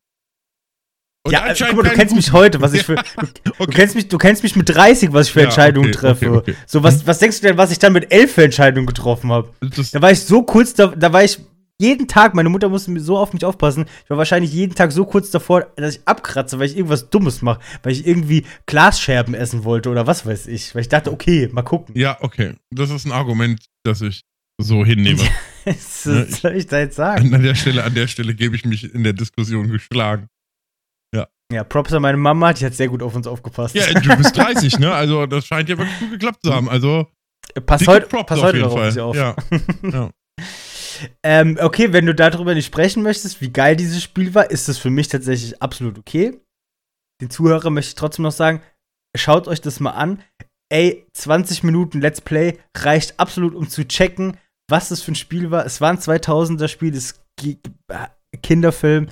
Und 1.25 1.33
ja, 1.33 1.53
guck 1.55 1.75
mal, 1.77 1.83
du 1.85 1.91
kennst 1.91 2.17
mich 2.17 2.33
heute, 2.33 2.61
was 2.61 2.73
ich 2.73 2.83
für. 2.83 2.97
Du, 3.21 3.27
du, 3.45 3.53
Okay. 3.59 3.73
kennst 3.73 3.95
mich, 3.95 4.09
du 4.09 4.19
kennst 4.19 4.43
mich 4.43 4.57
mit 4.57 4.69
30, 4.69 5.13
was 5.13 5.29
ich 5.29 5.33
für 5.33 5.41
Ja, 5.41 5.45
Entscheidungen 5.47 5.89
okay, 5.91 5.97
treffe. 5.99 6.33
okay. 6.33 6.55
So, 6.67 6.83
was, 6.83 7.07
was 7.07 7.19
denkst 7.21 7.41
du 7.41 7.47
denn, 7.49 7.59
was 7.59 7.71
ich 7.71 7.79
dann 7.79 7.93
mit 7.93 8.11
11 8.11 8.33
für 8.35 8.45
Entscheidungen 8.45 8.87
getroffen 8.87 9.31
habe? 9.31 9.53
Da 9.93 10.03
war 10.03 10.11
ich 10.11 10.21
so 10.21 10.43
kurz, 10.43 10.75
da, 10.75 10.89
da 10.89 11.13
war 11.13 11.23
ich 11.23 11.39
jeden 11.81 12.07
Tag, 12.09 12.35
meine 12.35 12.49
Mutter 12.49 12.69
musste 12.69 12.91
mir 12.91 13.01
so 13.01 13.19
auf 13.19 13.33
mich 13.33 13.45
aufpassen. 13.45 13.87
Ich 14.05 14.11
war 14.11 14.17
wahrscheinlich 14.19 14.53
jeden 14.53 14.75
Tag 14.75 14.93
so 14.93 15.05
kurz 15.05 15.31
davor, 15.31 15.67
dass 15.77 15.97
ich 15.97 16.03
abkratze, 16.07 16.59
weil 16.59 16.67
ich 16.67 16.77
irgendwas 16.77 17.11
Dummes 17.11 17.43
mache. 17.43 17.61
Weil 17.83 17.93
ich 17.93 18.07
irgendwie 18.07 18.47
Glasscherben 18.67 19.35
essen 19.35 19.65
wollte 19.65 19.91
oder 19.91 20.07
was 20.07 20.25
weiß 20.25 20.47
ich. 20.47 20.75
Weil 20.75 20.83
ich 20.83 20.89
dachte, 20.89 21.11
okay, 21.13 21.49
mal 21.53 21.63
gucken. 21.63 21.97
ja, 21.99 22.17
okay. 22.21 22.55
Das 22.71 22.91
ist 22.91 23.05
ein 23.05 23.13
Argument, 23.13 23.65
das 23.85 24.01
ich 24.01 24.23
so 24.61 24.85
hinnehme. 24.85 25.21
was 25.65 26.05
Ja, 26.05 26.23
ich- 26.23 26.37
soll 26.37 26.53
ich 26.57 26.67
da 26.67 26.79
jetzt 26.79 26.97
sagen? 26.97 27.35
an 27.35 27.43
der 27.43 27.55
Stelle, 27.57 27.83
an 27.85 27.95
der 27.95 28.07
Stelle 28.07 28.35
gebe 28.35 28.55
ich 28.55 28.65
mich 28.65 28.93
in 28.95 29.03
der 29.03 29.13
Diskussion 29.15 29.69
geschlagen. 29.69 30.29
Ja, 31.53 31.65
Props 31.65 31.93
an 31.93 32.01
meine 32.01 32.17
Mama, 32.17 32.55
die 32.55 32.65
hat 32.65 32.73
sehr 32.73 32.89
gut 32.89 33.03
auf 33.03 33.15
uns 33.15 33.27
aufgepasst. 33.27 33.75
Ja, 33.75 33.85
du 33.93 34.17
bist 34.17 34.35
30, 34.35 34.79
ne? 34.79 34.91
Also, 34.91 35.27
das 35.27 35.45
scheint 35.45 35.69
ja 35.69 35.77
wirklich 35.77 35.99
gut 35.99 36.11
geklappt 36.13 36.39
zu 36.43 36.55
haben. 36.55 36.67
Also, 36.71 37.09
pass 37.67 37.81
dicke 37.81 37.93
heute, 37.93 38.07
Props 38.07 38.25
pass 38.27 38.39
auf 38.39 38.45
heute 38.47 38.57
jeden 38.57 38.71
darauf 38.71 38.79
Fall. 38.81 38.89
nicht 38.89 39.01
auf. 39.01 39.15
Ja. 39.15 39.37
ja. 39.93 40.11
Ähm, 41.23 41.59
okay, 41.61 41.93
wenn 41.93 42.07
du 42.07 42.15
darüber 42.15 42.55
nicht 42.55 42.67
sprechen 42.67 43.03
möchtest, 43.03 43.41
wie 43.41 43.51
geil 43.51 43.77
dieses 43.77 44.03
Spiel 44.03 44.35
war, 44.35 44.51
ist 44.51 44.69
es 44.69 44.79
für 44.79 44.91
mich 44.91 45.09
tatsächlich 45.09 45.61
absolut 45.63 45.99
okay. 45.99 46.41
Den 47.21 47.31
Zuhörer 47.31 47.71
möchte 47.71 47.91
ich 47.91 47.95
trotzdem 47.95 48.25
noch 48.25 48.33
sagen, 48.33 48.63
schaut 49.17 49.49
euch 49.49 49.61
das 49.61 49.81
mal 49.81 49.91
an. 49.91 50.23
Ey, 50.71 51.07
20 51.13 51.65
Minuten 51.65 52.01
Let's 52.01 52.21
Play 52.21 52.59
reicht 52.77 53.21
absolut, 53.21 53.55
um 53.55 53.69
zu 53.69 53.87
checken, 53.87 54.39
was 54.69 54.89
das 54.89 55.03
für 55.03 55.13
ein 55.13 55.17
Spiel 55.17 55.51
war. 55.51 55.67
Es 55.67 55.81
war 55.81 55.91
ein 55.91 55.99
2000er 55.99 56.69
Spiel, 56.69 56.93
das 56.93 57.23
äh, 57.43 57.57
Kinderfilm. 58.43 59.09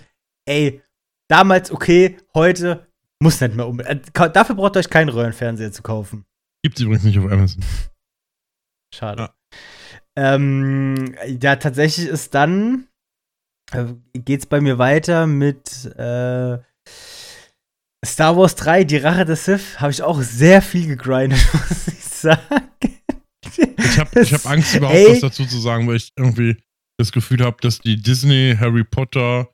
Ey, 0.46 0.82
damals 1.28 1.70
okay, 1.70 2.16
heute 2.34 2.86
muss 3.22 3.40
nicht 3.40 3.54
mehr 3.54 3.68
um. 3.68 3.80
Äh, 3.80 4.00
dafür 4.32 4.54
braucht 4.54 4.76
ihr 4.76 4.80
euch 4.80 4.90
keinen 4.90 5.10
Röhrenfernseher 5.10 5.72
zu 5.72 5.82
kaufen. 5.82 6.24
Gibt's 6.62 6.80
übrigens 6.80 7.04
nicht 7.04 7.18
auf 7.18 7.30
Amazon. 7.30 7.62
Schade. 8.94 9.22
Ja. 9.22 9.34
Ähm, 10.16 11.14
ja, 11.40 11.56
tatsächlich 11.56 12.06
ist 12.08 12.34
dann 12.34 12.88
äh, 13.72 13.86
geht's 14.14 14.46
bei 14.46 14.60
mir 14.60 14.78
weiter 14.78 15.26
mit 15.26 15.86
äh, 15.96 16.58
Star 18.04 18.36
Wars 18.36 18.54
3, 18.56 18.84
die 18.84 18.96
Rache 18.96 19.24
des 19.24 19.44
Sith. 19.44 19.80
Habe 19.80 19.92
ich 19.92 20.02
auch 20.02 20.20
sehr 20.22 20.62
viel 20.62 20.86
gegrindet, 20.86 21.40
muss 21.52 21.88
ich 21.88 22.04
sagen. 22.04 22.40
Ich 23.56 23.98
habe 23.98 24.20
ich 24.20 24.32
hab 24.32 24.46
Angst, 24.46 24.74
überhaupt 24.74 24.96
Ey. 24.96 25.12
was 25.12 25.20
dazu 25.20 25.44
zu 25.44 25.58
sagen, 25.58 25.86
weil 25.86 25.96
ich 25.96 26.12
irgendwie 26.16 26.56
das 26.98 27.12
Gefühl 27.12 27.44
habe, 27.44 27.56
dass 27.60 27.78
die 27.78 28.00
Disney, 28.00 28.56
Harry 28.58 28.84
Potter, 28.84 29.48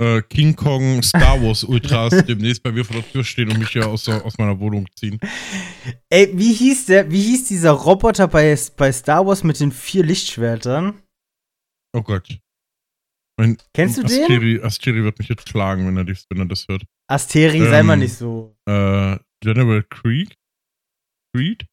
äh, 0.00 0.22
King 0.22 0.56
Kong, 0.56 1.02
Star 1.02 1.40
Wars 1.42 1.62
Ultras 1.64 2.10
demnächst 2.26 2.62
bei 2.62 2.72
mir 2.72 2.84
vor 2.84 2.96
der 2.96 3.10
Tür 3.12 3.22
stehen 3.22 3.50
und 3.50 3.58
mich 3.58 3.68
hier 3.70 3.86
aus, 3.86 4.08
aus 4.08 4.38
meiner 4.38 4.58
Wohnung 4.58 4.86
ziehen. 4.96 5.20
Ey, 6.08 6.30
wie 6.36 6.52
hieß 6.52 6.86
der, 6.86 7.10
wie 7.10 7.20
hieß 7.22 7.48
dieser 7.48 7.72
Roboter 7.72 8.26
bei, 8.28 8.56
bei 8.76 8.92
Star 8.92 9.26
Wars 9.26 9.44
mit 9.44 9.60
den 9.60 9.72
vier 9.72 10.04
Lichtschwertern? 10.04 11.02
Oh 11.92 12.02
Gott. 12.02 12.38
Mein 13.38 13.56
Kennst 13.74 13.98
du 13.98 14.02
den? 14.02 14.22
Asteri, 14.22 14.60
Asteri 14.62 15.02
wird 15.04 15.18
mich 15.18 15.28
jetzt 15.28 15.48
schlagen, 15.48 15.86
wenn 15.86 15.96
er, 15.96 16.04
dies, 16.04 16.26
wenn 16.30 16.38
er 16.40 16.46
das 16.46 16.66
hört. 16.68 16.84
Asteri, 17.10 17.60
sei 17.60 17.80
Ähm, 17.80 17.86
mal 17.86 17.96
nicht 17.96 18.14
so. 18.14 18.56
Äh, 18.68 19.18
General 19.42 19.82
Creed? 19.84 20.36
Creed? 21.34 21.66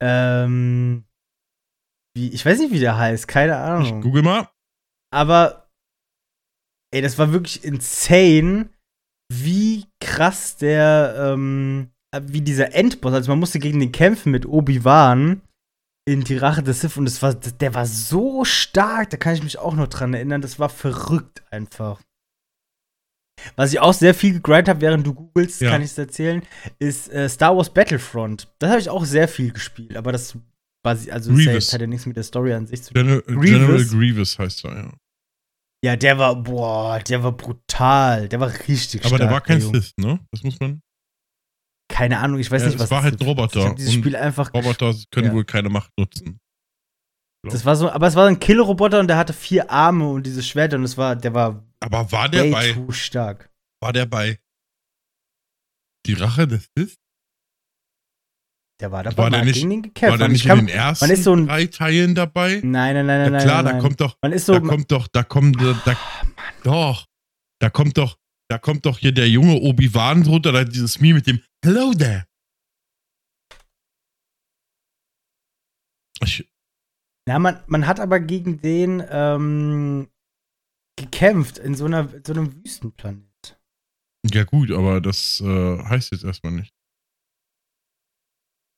Ähm, 0.00 1.04
wie, 2.16 2.28
ich 2.30 2.44
weiß 2.46 2.60
nicht, 2.60 2.72
wie 2.72 2.78
der 2.80 2.96
heißt, 2.96 3.28
keine 3.28 3.52
Ich 3.52 3.58
Ahnung. 3.58 4.00
google 4.00 4.22
mal. 4.22 4.48
Aber, 5.12 5.67
ey, 6.94 7.02
das 7.02 7.18
war 7.18 7.32
wirklich 7.32 7.64
insane, 7.64 8.70
wie 9.32 9.84
krass 10.00 10.56
der, 10.56 11.14
ähm, 11.34 11.90
wie 12.22 12.40
dieser 12.40 12.74
Endboss, 12.74 13.12
also 13.12 13.30
man 13.30 13.38
musste 13.40 13.58
gegen 13.58 13.80
den 13.80 13.92
kämpfen 13.92 14.30
mit 14.32 14.46
Obi-Wan 14.46 15.42
in 16.08 16.24
die 16.24 16.38
Rache 16.38 16.62
des 16.62 16.80
Sith 16.80 16.96
und 16.96 17.04
das 17.04 17.20
war, 17.20 17.34
der 17.34 17.74
war 17.74 17.84
so 17.84 18.44
stark, 18.46 19.10
da 19.10 19.18
kann 19.18 19.34
ich 19.34 19.42
mich 19.42 19.58
auch 19.58 19.74
noch 19.74 19.88
dran 19.88 20.14
erinnern, 20.14 20.40
das 20.40 20.58
war 20.58 20.70
verrückt 20.70 21.42
einfach. 21.50 22.00
Was 23.56 23.72
ich 23.72 23.78
auch 23.80 23.92
sehr 23.92 24.14
viel 24.14 24.32
gegrindet 24.32 24.68
habe, 24.68 24.80
während 24.80 25.06
du 25.06 25.14
googelst, 25.14 25.60
Ja. 25.60 25.70
kann 25.70 25.82
ich 25.82 25.90
es 25.90 25.98
erzählen, 25.98 26.42
ist 26.78 27.12
äh, 27.12 27.28
Star 27.28 27.56
Wars 27.56 27.72
Battlefront. 27.72 28.48
Das 28.58 28.70
habe 28.70 28.80
ich 28.80 28.88
auch 28.90 29.04
sehr 29.04 29.28
viel 29.28 29.52
gespielt, 29.52 29.96
aber 29.96 30.10
das 30.12 30.36
basi 30.82 31.10
also 31.10 31.32
jetzt, 31.32 31.72
hat 31.72 31.80
ja 31.80 31.86
nichts 31.86 32.06
mit 32.06 32.16
der 32.16 32.24
Story 32.24 32.52
an 32.54 32.66
sich 32.66 32.82
zu 32.82 32.94
tun. 32.94 33.02
General 33.02 33.22
Grievous? 33.22 33.50
General 33.50 33.84
Grievous 33.84 34.38
heißt 34.38 34.64
er, 34.64 34.76
ja. 34.76 34.92
Ja, 35.84 35.94
der 35.96 36.18
war, 36.18 36.34
boah, 36.36 36.98
der 36.98 37.22
war 37.22 37.32
brutal. 37.32 38.28
Der 38.28 38.40
war 38.40 38.48
richtig 38.66 39.02
Aber 39.02 39.10
stark. 39.16 39.20
der 39.20 39.30
war 39.30 39.40
kein. 39.40 39.60
Sith, 39.60 39.92
ne? 39.96 40.18
Das 40.32 40.42
muss 40.42 40.58
man. 40.58 40.80
Keine 41.90 42.18
Ahnung, 42.18 42.38
ich 42.40 42.50
weiß 42.50 42.62
Ja, 42.62 42.66
nicht, 42.68 42.76
es 42.76 42.82
was 42.82 42.90
war 42.90 42.98
das 43.02 43.12
halt 43.12 43.20
ein 43.20 43.26
Roboter 43.26 43.74
dieses 43.74 43.94
Spiel 43.94 44.14
einfach. 44.16 44.52
Roboter 44.52 44.94
können 45.10 45.28
Ja. 45.28 45.32
wohl 45.32 45.44
keine 45.44 45.68
Macht 45.70 45.90
nutzen. 45.98 46.38
Das 47.48 47.64
war 47.64 47.76
so, 47.76 47.88
aber 47.88 48.08
es 48.08 48.16
war 48.16 48.26
ein 48.26 48.40
Killroboter 48.40 48.98
und 49.00 49.06
der 49.06 49.16
hatte 49.16 49.32
vier 49.32 49.70
Arme 49.70 50.08
und 50.10 50.24
dieses 50.26 50.46
Schwert 50.46 50.74
und 50.74 50.82
es 50.82 50.98
war, 50.98 51.14
der 51.16 51.32
war 51.34 51.64
Aber 51.80 52.10
war 52.12 52.28
der 52.28 52.42
way 52.42 52.50
bei. 52.52 52.72
too 52.72 52.90
stark. 52.92 53.48
War 53.80 53.92
der 53.92 54.06
bei. 54.06 54.38
Die 56.06 56.14
Rache 56.14 56.46
des 56.48 56.66
Sith? 56.76 56.96
Der 58.80 58.92
war 58.92 59.02
dabei, 59.02 59.16
War 59.24 59.30
der 59.30 59.44
nicht- 59.44 59.60
gekämpft. 59.60 60.02
War 60.02 60.18
der 60.18 60.28
nicht 60.28 60.44
ich 60.44 60.44
in 60.44 60.48
kann, 60.50 60.66
den 60.66 60.68
ersten 60.68 61.16
so 61.16 61.34
ein- 61.34 61.46
drei 61.48 61.66
Teilen 61.66 62.14
dabei? 62.14 62.60
nein, 62.62 62.94
nein, 62.94 63.06
nein, 63.06 63.32
nein, 63.32 63.42
klar, 63.42 63.56
nein, 63.56 63.64
da 63.64 63.72
nein. 63.72 63.82
kommt 63.82 64.00
doch, 64.00 64.16
man 64.22 64.32
ist 64.32 64.46
so, 64.46 64.52
da 64.54 64.60
kommt 64.60 64.90
doch, 64.92 65.08
da 65.08 65.22
kommt, 65.24 65.60
da, 65.60 65.72
da 65.84 65.96
doch, 66.62 67.06
da 67.60 67.70
kommt 67.70 67.98
doch, 67.98 68.16
da 68.48 68.58
kommt 68.58 68.86
doch 68.86 68.98
hier 68.98 69.10
der 69.12 69.28
junge 69.28 69.54
Obi-Wan 69.56 70.22
drunter, 70.22 70.52
da 70.52 70.62
dieses 70.64 71.00
Meme 71.00 71.14
mit 71.14 71.26
dem 71.26 71.40
Hello 71.64 71.92
there. 71.92 72.24
Ich, 76.22 76.48
na, 77.26 77.38
man, 77.38 77.60
man 77.66 77.86
hat 77.86 78.00
aber 78.00 78.20
gegen 78.20 78.60
den 78.60 79.02
ähm, 79.10 80.08
gekämpft 80.96 81.58
in 81.58 81.74
so, 81.74 81.84
einer, 81.84 82.08
so 82.24 82.32
einem 82.32 82.54
Wüstenplanet. 82.64 83.24
ja 84.32 84.44
gut, 84.44 84.70
aber 84.70 85.00
das 85.00 85.40
äh, 85.40 85.78
heißt 85.84 86.12
jetzt 86.12 86.24
erstmal 86.24 86.52
nicht. 86.52 86.72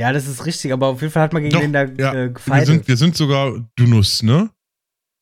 Ja, 0.01 0.13
das 0.13 0.27
ist 0.27 0.47
richtig, 0.47 0.73
aber 0.73 0.87
auf 0.89 1.01
jeden 1.03 1.13
Fall 1.13 1.23
hat 1.25 1.33
man 1.35 1.43
gegen 1.43 1.53
Doch, 1.53 1.61
den 1.61 1.73
da 1.75 1.85
ja. 1.85 2.13
äh, 2.13 2.17
Wir 2.17 2.29
gefeitet. 2.31 2.67
sind, 2.67 2.89
wir 2.89 2.97
sind 2.97 3.17
sogar 3.17 3.69
Dunus, 3.77 4.23
ne? 4.23 4.51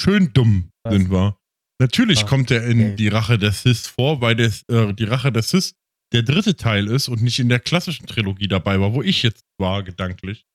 Schön 0.01 0.33
dumm 0.33 0.71
Was? 0.85 0.95
sind 0.95 1.11
wir. 1.11 1.37
Natürlich 1.81 2.23
Ah, 2.25 2.27
kommt 2.29 2.51
er 2.53 2.65
in 2.65 2.81
okay. 2.81 2.95
die 2.97 3.09
Rache 3.09 3.39
der 3.39 3.51
Sith 3.53 3.87
vor, 3.89 4.21
weil 4.21 4.37
das, 4.37 4.63
äh, 4.69 4.93
die 4.95 5.05
Rache 5.05 5.33
der 5.33 5.43
Sith 5.43 5.75
der 6.13 6.23
dritte 6.23 6.57
Teil 6.57 6.87
ist 6.89 7.09
und 7.09 7.23
nicht 7.23 7.39
in 7.41 7.49
der 7.49 7.61
klassischen 7.61 8.07
Trilogie 8.07 8.49
dabei 8.49 8.81
war, 8.81 8.95
wo 8.95 9.03
ich 9.03 9.23
jetzt 9.23 9.45
war, 9.59 9.83
gedanklich. 9.83 10.47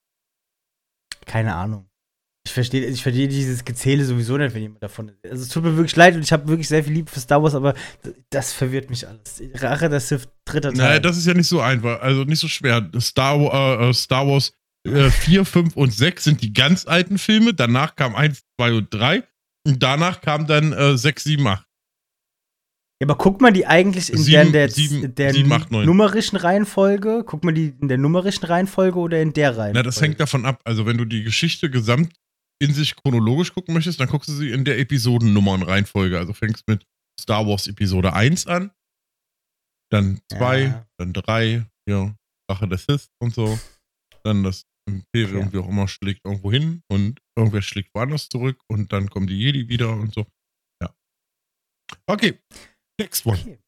Keine 1.26 1.54
Ahnung. 1.54 1.88
Ich 2.46 2.52
verstehe 2.52 2.84
ich 2.86 3.02
verstehe 3.02 3.26
dieses 3.26 3.64
Gezähle 3.64 4.04
sowieso 4.04 4.36
nicht, 4.36 4.54
wenn 4.54 4.62
jemand 4.62 4.82
davon 4.82 5.08
ist. 5.08 5.30
Also 5.30 5.42
es 5.44 5.48
tut 5.48 5.64
mir 5.64 5.76
wirklich 5.76 5.96
leid 5.96 6.14
und 6.14 6.22
ich 6.22 6.30
habe 6.32 6.46
wirklich 6.46 6.68
sehr 6.68 6.84
viel 6.84 6.92
Liebe 6.92 7.10
für 7.10 7.18
Star 7.20 7.42
Wars, 7.42 7.54
aber 7.54 7.72
das 8.30 8.52
verwirrt 8.52 8.90
mich 8.90 9.08
alles. 9.08 9.42
Rache 9.54 9.88
der 9.88 10.00
Sith, 10.00 10.28
dritter 10.44 10.70
Teil. 10.72 10.76
Naja, 10.86 10.98
das 11.00 11.16
ist 11.16 11.26
ja 11.26 11.32
nicht 11.34 11.48
so 11.48 11.60
einfach, 11.60 12.00
also 12.02 12.24
nicht 12.24 12.40
so 12.40 12.48
schwer. 12.48 12.90
Star, 13.00 13.36
äh, 13.80 13.88
äh, 13.88 13.92
Star 13.94 14.26
Wars 14.28 14.52
äh, 14.86 15.08
4, 15.08 15.46
5 15.46 15.74
und 15.76 15.94
6 15.94 16.22
sind 16.22 16.42
die 16.42 16.52
ganz 16.52 16.86
alten 16.86 17.16
Filme, 17.16 17.54
danach 17.54 17.96
kam 17.96 18.14
1, 18.14 18.42
2 18.60 18.72
und 18.74 18.92
3 18.92 19.22
und 19.66 19.82
danach 19.82 20.20
kam 20.20 20.46
dann 20.46 20.74
äh, 20.74 20.98
6, 20.98 21.24
7, 21.24 21.46
8. 21.46 21.64
ja, 23.00 23.06
aber 23.08 23.16
guckt 23.16 23.40
man 23.40 23.54
die 23.54 23.66
eigentlich 23.66 24.12
in 24.12 24.18
Sieben- 24.18 24.52
der, 24.52 24.66
der, 24.66 24.70
sieben- 24.70 25.14
der 25.14 25.32
sieben, 25.32 25.50
acht, 25.50 25.70
neun. 25.70 25.86
numerischen 25.86 26.36
Reihenfolge? 26.36 27.24
Guckt 27.24 27.42
man 27.44 27.54
die 27.54 27.72
in 27.80 27.88
der 27.88 27.96
numerischen 27.96 28.44
Reihenfolge 28.44 28.98
oder 28.98 29.22
in 29.22 29.32
der 29.32 29.52
Reihenfolge? 29.56 29.72
Na, 29.78 29.82
das 29.82 30.02
hängt 30.02 30.20
davon 30.20 30.44
ab. 30.44 30.60
Also, 30.64 30.84
wenn 30.84 30.98
du 30.98 31.06
die 31.06 31.22
Geschichte 31.22 31.70
gesamt 31.70 32.12
in 32.64 32.74
sich 32.74 32.96
chronologisch 32.96 33.52
gucken 33.54 33.74
möchtest, 33.74 34.00
dann 34.00 34.08
guckst 34.08 34.28
du 34.28 34.32
sie 34.34 34.50
in 34.50 34.64
der 34.64 34.78
Episodennummernreihenfolge. 34.78 36.18
Also 36.18 36.32
fängst 36.32 36.66
mit 36.68 36.84
Star 37.20 37.46
Wars 37.46 37.66
Episode 37.68 38.12
1 38.12 38.46
an, 38.46 38.72
dann 39.92 40.20
2, 40.32 40.60
Ja. 40.62 40.86
dann 40.98 41.12
3, 41.12 41.66
ja, 41.88 42.14
Rache 42.50 42.68
der 42.68 42.78
Sith 42.78 43.10
und 43.22 43.34
so. 43.34 43.58
Dann 44.24 44.42
das 44.42 44.66
Imperium, 44.86 45.46
Ja. 45.46 45.52
wie 45.52 45.58
auch 45.58 45.68
immer, 45.68 45.88
schlägt 45.88 46.24
irgendwo 46.24 46.50
hin 46.50 46.82
und 46.90 47.20
irgendwer 47.36 47.62
schlägt 47.62 47.94
woanders 47.94 48.28
zurück 48.28 48.60
und 48.68 48.92
dann 48.92 49.08
kommen 49.08 49.26
die 49.26 49.38
Jedi 49.38 49.68
wieder 49.68 49.90
und 49.92 50.12
so. 50.12 50.26
Ja. 50.82 50.94
Okay. 52.06 52.38
Next 53.00 53.24
one. 53.26 53.38
Okay. 53.38 53.58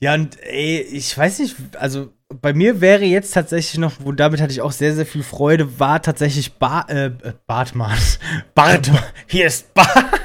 Ja, 0.00 0.14
und 0.14 0.38
ey, 0.40 0.80
ich 0.80 1.16
weiß 1.16 1.38
nicht, 1.38 1.76
also 1.76 2.12
bei 2.40 2.52
mir 2.52 2.80
wäre 2.80 3.04
jetzt 3.04 3.34
tatsächlich 3.34 3.78
noch, 3.78 3.92
wo 4.00 4.12
damit 4.12 4.40
hatte 4.40 4.52
ich 4.52 4.60
auch 4.60 4.72
sehr, 4.72 4.94
sehr 4.94 5.06
viel 5.06 5.22
Freude, 5.22 5.78
war 5.78 6.00
tatsächlich 6.02 6.54
ba 6.54 6.84
äh, 6.88 7.10
Bartmann. 7.46 7.98
Bartmann. 8.54 9.02
Hier 9.26 9.46
ist 9.46 9.72
Bart. 9.74 10.20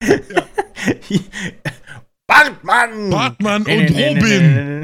Bartmann! 2.26 3.10
Bartmann 3.10 3.62
Nee, 3.64 3.78
und 3.78 3.90
Robin. 3.90 4.80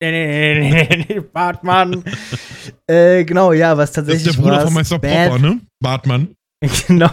Nee, 0.00 0.10
nee, 0.12 0.60
nee, 0.60 0.86
nee, 0.88 1.06
nee, 1.08 1.20
Bartmann. 1.20 2.04
äh, 2.86 3.24
genau, 3.24 3.52
ja, 3.52 3.76
was 3.76 3.90
Das 3.90 3.96
tatsächlich 3.96 4.28
ist 4.28 4.36
der 4.36 4.42
Bruder 4.42 4.60
von 4.62 4.74
Meister 4.74 4.98
Popper, 4.98 5.38
ne? 5.38 5.60
Bartmann. 5.80 6.34
Genau. 6.86 7.10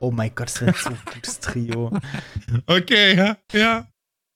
Oh 0.00 0.10
mein 0.10 0.32
Gott, 0.34 0.48
das 0.48 0.82
so 0.82 0.90
ein 0.90 0.98
gutes 1.12 1.38
Trio. 1.40 1.92
Okay, 2.66 3.16
ja, 3.16 3.36
ja. 3.52 3.86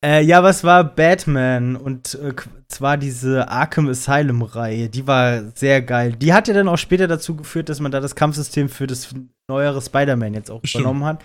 Äh, 0.05 0.23
ja, 0.23 0.43
was 0.43 0.65
war 0.65 0.85
Batman? 0.85 1.77
Und 1.77 2.15
äh, 2.17 2.35
zwar 2.69 2.97
diese 2.99 3.49
Arkham 3.49 3.89
Asylum-Reihe. 3.89 4.89
Die 4.91 5.07
war 5.07 5.45
sehr 5.55 5.81
geil. 5.83 6.13
Die 6.17 6.33
hat 6.35 6.47
ja 6.49 6.55
dann 6.55 6.69
auch 6.69 6.77
später 6.77 7.09
dazu 7.09 7.35
geführt, 7.37 7.69
dass 7.69 7.81
man 7.81 7.91
da 7.93 8.01
das 8.01 8.15
Kampfsystem 8.15 8.69
für 8.69 8.87
das 8.87 9.15
neuere 9.49 9.81
Spider-Man 9.81 10.35
jetzt 10.35 10.51
auch 10.51 10.61
Stimmt. 10.65 10.83
übernommen 10.83 11.05
hat. 11.05 11.25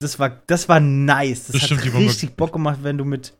Das 0.00 0.18
war, 0.18 0.30
das 0.46 0.68
war 0.68 0.78
nice. 0.80 1.46
Das, 1.46 1.52
Das 1.60 1.70
hat 1.70 1.80
stimmt, 1.80 1.94
richtig 1.96 2.36
Bock 2.36 2.52
gemacht, 2.52 2.80
wenn 2.82 2.98
du 2.98 3.04
mit 3.04 3.32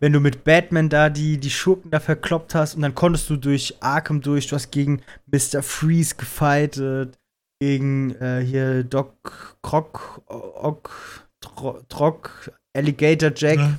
wenn 0.00 0.12
du 0.12 0.20
mit 0.20 0.44
Batman 0.44 0.90
da 0.90 1.08
die, 1.08 1.38
die 1.38 1.48
Schurken 1.50 1.90
da 1.90 1.98
verkloppt 1.98 2.54
hast 2.54 2.74
und 2.74 2.82
dann 2.82 2.94
konntest 2.94 3.30
du 3.30 3.36
durch 3.38 3.74
Arkham 3.80 4.20
durch, 4.20 4.46
du 4.46 4.54
hast 4.54 4.70
gegen 4.70 5.00
Mr. 5.32 5.62
Freeze 5.62 6.14
gefightet, 6.16 7.18
gegen 7.58 8.14
äh, 8.16 8.44
hier 8.44 8.84
Doc 8.84 9.56
Croc, 9.62 10.20
Ock, 10.26 11.26
Tro- 11.42 11.80
Trock, 11.88 12.52
Alligator 12.76 13.32
Jack, 13.34 13.56
Ja. 13.58 13.78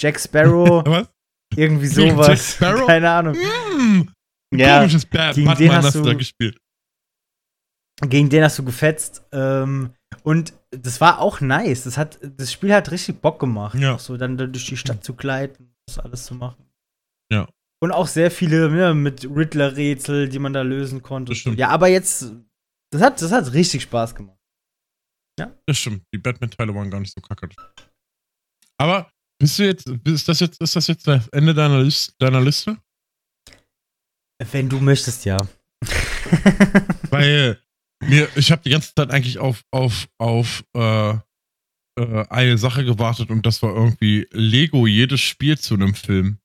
Jack 0.00 0.18
Sparrow, 0.18 0.82
Was? 0.86 1.08
irgendwie 1.56 1.86
sowas. 1.86 2.26
Jack 2.28 2.38
Sparrow? 2.38 2.86
Keine 2.86 3.10
Ahnung. 3.10 3.34
Mm, 3.34 4.02
Ja, 4.54 4.78
Komisches 4.78 5.06
Bad 5.06 5.34
gegen 5.34 5.46
den 5.48 5.54
Batman 5.54 5.72
hast 5.76 5.84
hast 5.86 5.94
du 5.96 6.02
da 6.02 6.14
gespielt. 6.14 6.58
gegen 8.08 8.28
den 8.30 8.42
hast 8.44 8.58
du 8.58 8.64
gefetzt. 8.64 9.22
Ähm, 9.32 9.92
und 10.22 10.54
das 10.70 11.00
war 11.00 11.18
auch 11.20 11.40
nice. 11.40 11.84
Das, 11.84 11.96
hat, 11.98 12.18
das 12.22 12.52
Spiel 12.52 12.72
hat 12.74 12.90
richtig 12.90 13.20
Bock 13.20 13.38
gemacht. 13.38 13.78
Ja. 13.78 13.98
So 13.98 14.16
dann 14.16 14.36
da 14.36 14.46
durch 14.46 14.66
die 14.66 14.76
Stadt 14.76 15.04
zu 15.04 15.14
gleiten, 15.14 15.74
das 15.86 15.98
alles 15.98 16.24
zu 16.24 16.34
machen. 16.34 16.64
Ja. 17.30 17.48
Und 17.82 17.92
auch 17.92 18.06
sehr 18.08 18.30
viele 18.30 18.76
ja, 18.78 18.92
mit 18.94 19.24
Riddler-Rätsel, 19.24 20.28
die 20.28 20.38
man 20.38 20.52
da 20.52 20.62
lösen 20.62 21.02
konnte. 21.02 21.34
Stimmt. 21.34 21.58
Ja, 21.58 21.68
aber 21.68 21.88
jetzt, 21.88 22.32
das 22.92 23.00
hat, 23.02 23.22
das 23.22 23.32
hat 23.32 23.52
richtig 23.52 23.82
Spaß 23.82 24.14
gemacht. 24.14 24.36
Das 25.66 25.78
stimmt. 25.78 26.02
Die 26.12 26.18
Batman-Teile 26.18 26.74
waren 26.74 26.90
gar 26.90 27.00
nicht 27.00 27.14
so 27.14 27.20
kacke. 27.22 27.48
Aber 28.78 29.10
bist 29.40 29.58
du 29.58 29.64
jetzt, 29.64 29.88
ist 30.04 30.28
das 30.28 30.40
jetzt, 30.40 30.60
ist 30.60 30.76
das 30.76 30.86
jetzt 30.86 31.08
das 31.08 31.26
Ende 31.28 31.54
deiner, 31.54 31.82
List, 31.82 32.14
deiner 32.18 32.40
Liste? 32.40 32.76
Wenn 34.52 34.68
du 34.68 34.80
möchtest, 34.80 35.24
ja. 35.24 35.38
Weil 37.10 37.58
mir, 38.02 38.28
ich 38.36 38.52
habe 38.52 38.62
die 38.62 38.70
ganze 38.70 38.94
Zeit 38.94 39.10
eigentlich 39.10 39.38
auf, 39.38 39.62
auf, 39.70 40.08
auf 40.18 40.62
äh, 40.76 41.10
äh, 41.10 42.26
eine 42.28 42.58
Sache 42.58 42.84
gewartet 42.84 43.30
und 43.30 43.46
das 43.46 43.62
war 43.62 43.74
irgendwie 43.74 44.28
Lego 44.30 44.86
jedes 44.86 45.20
Spiel 45.20 45.58
zu 45.58 45.74
einem 45.74 45.94
Film. 45.94 46.38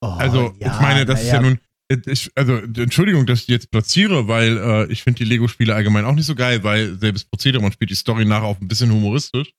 Oh, 0.00 0.08
Also, 0.08 0.56
ja, 0.58 0.74
ich 0.74 0.80
meine, 0.80 1.06
das 1.06 1.22
ist 1.22 1.32
ja 1.32 1.40
nun. 1.40 1.60
Ich, 2.06 2.30
also, 2.34 2.56
Entschuldigung, 2.56 3.26
dass 3.26 3.40
ich 3.40 3.46
die 3.46 3.52
jetzt 3.52 3.70
platziere, 3.70 4.28
weil 4.28 4.58
äh, 4.58 4.92
ich 4.92 5.02
finde 5.02 5.18
die 5.18 5.24
Lego-Spiele 5.24 5.74
allgemein 5.74 6.04
auch 6.04 6.14
nicht 6.14 6.26
so 6.26 6.34
geil, 6.34 6.62
weil 6.62 6.98
selbes 6.98 7.24
Prozedere, 7.24 7.62
man 7.62 7.72
spielt 7.72 7.90
die 7.90 7.94
Story 7.94 8.26
nachher 8.26 8.44
auch 8.44 8.60
ein 8.60 8.68
bisschen 8.68 8.90
humoristisch. 8.92 9.54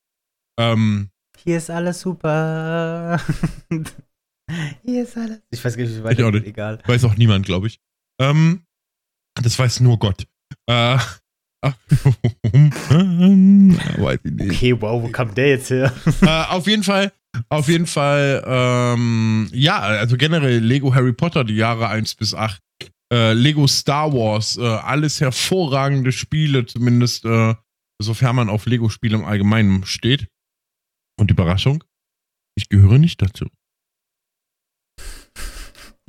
Ähm, 0.60 1.10
Hier 1.44 1.58
ist 1.58 1.70
alles 1.70 2.02
super. 2.02 3.20
Hier 4.84 5.04
ist 5.04 5.18
alles. 5.18 5.42
Ich 5.52 5.64
weiß 5.64 5.78
gar 5.78 5.84
nicht, 5.84 5.94
wie 5.94 5.98
Ich 5.98 6.04
weit 6.04 6.22
auch 6.22 6.32
nicht. 6.32 6.48
egal. 6.48 6.80
weiß 6.86 7.04
auch 7.06 7.16
niemand, 7.16 7.46
glaube 7.46 7.68
ich. 7.68 7.80
Ähm, 8.20 8.64
das 9.36 9.58
weiß 9.58 9.80
nur 9.82 10.00
Gott. 10.00 10.28
Äh, 10.68 10.98
ich 14.14 14.32
nicht. 14.32 14.52
Okay, 14.52 14.82
wow, 14.82 15.02
wo 15.04 15.10
kam 15.10 15.34
der 15.36 15.50
jetzt 15.50 15.70
her? 15.70 15.94
äh, 16.22 16.44
auf 16.50 16.68
jeden 16.68 16.84
Fall, 16.84 17.12
auf 17.50 17.68
jeden 17.68 17.86
Fall, 17.86 18.44
ähm, 18.46 19.50
ja, 19.54 19.80
also 19.80 20.18
generell 20.18 20.60
Lego 20.60 20.94
Harry 20.94 21.14
Potter, 21.14 21.44
die 21.44 21.56
Jahre 21.56 21.88
1 21.90 22.16
bis 22.16 22.34
8, 22.34 22.60
äh, 23.14 23.34
Lego 23.34 23.68
Star 23.68 24.14
Wars, 24.14 24.58
äh, 24.58 24.62
alles 24.64 25.22
hervorragende 25.22 26.12
Spiele, 26.12 26.66
zumindest 26.66 27.26
äh, 27.26 27.56
sofern 28.02 28.36
man 28.36 28.50
auf 28.50 28.66
Lego-Spiele 28.66 29.18
im 29.18 29.26
Allgemeinen 29.26 29.86
steht. 29.86 30.28
Und 31.20 31.32
Überraschung, 31.32 31.84
ich 32.56 32.70
gehöre 32.70 32.98
nicht 32.98 33.22
dazu. 33.22 33.46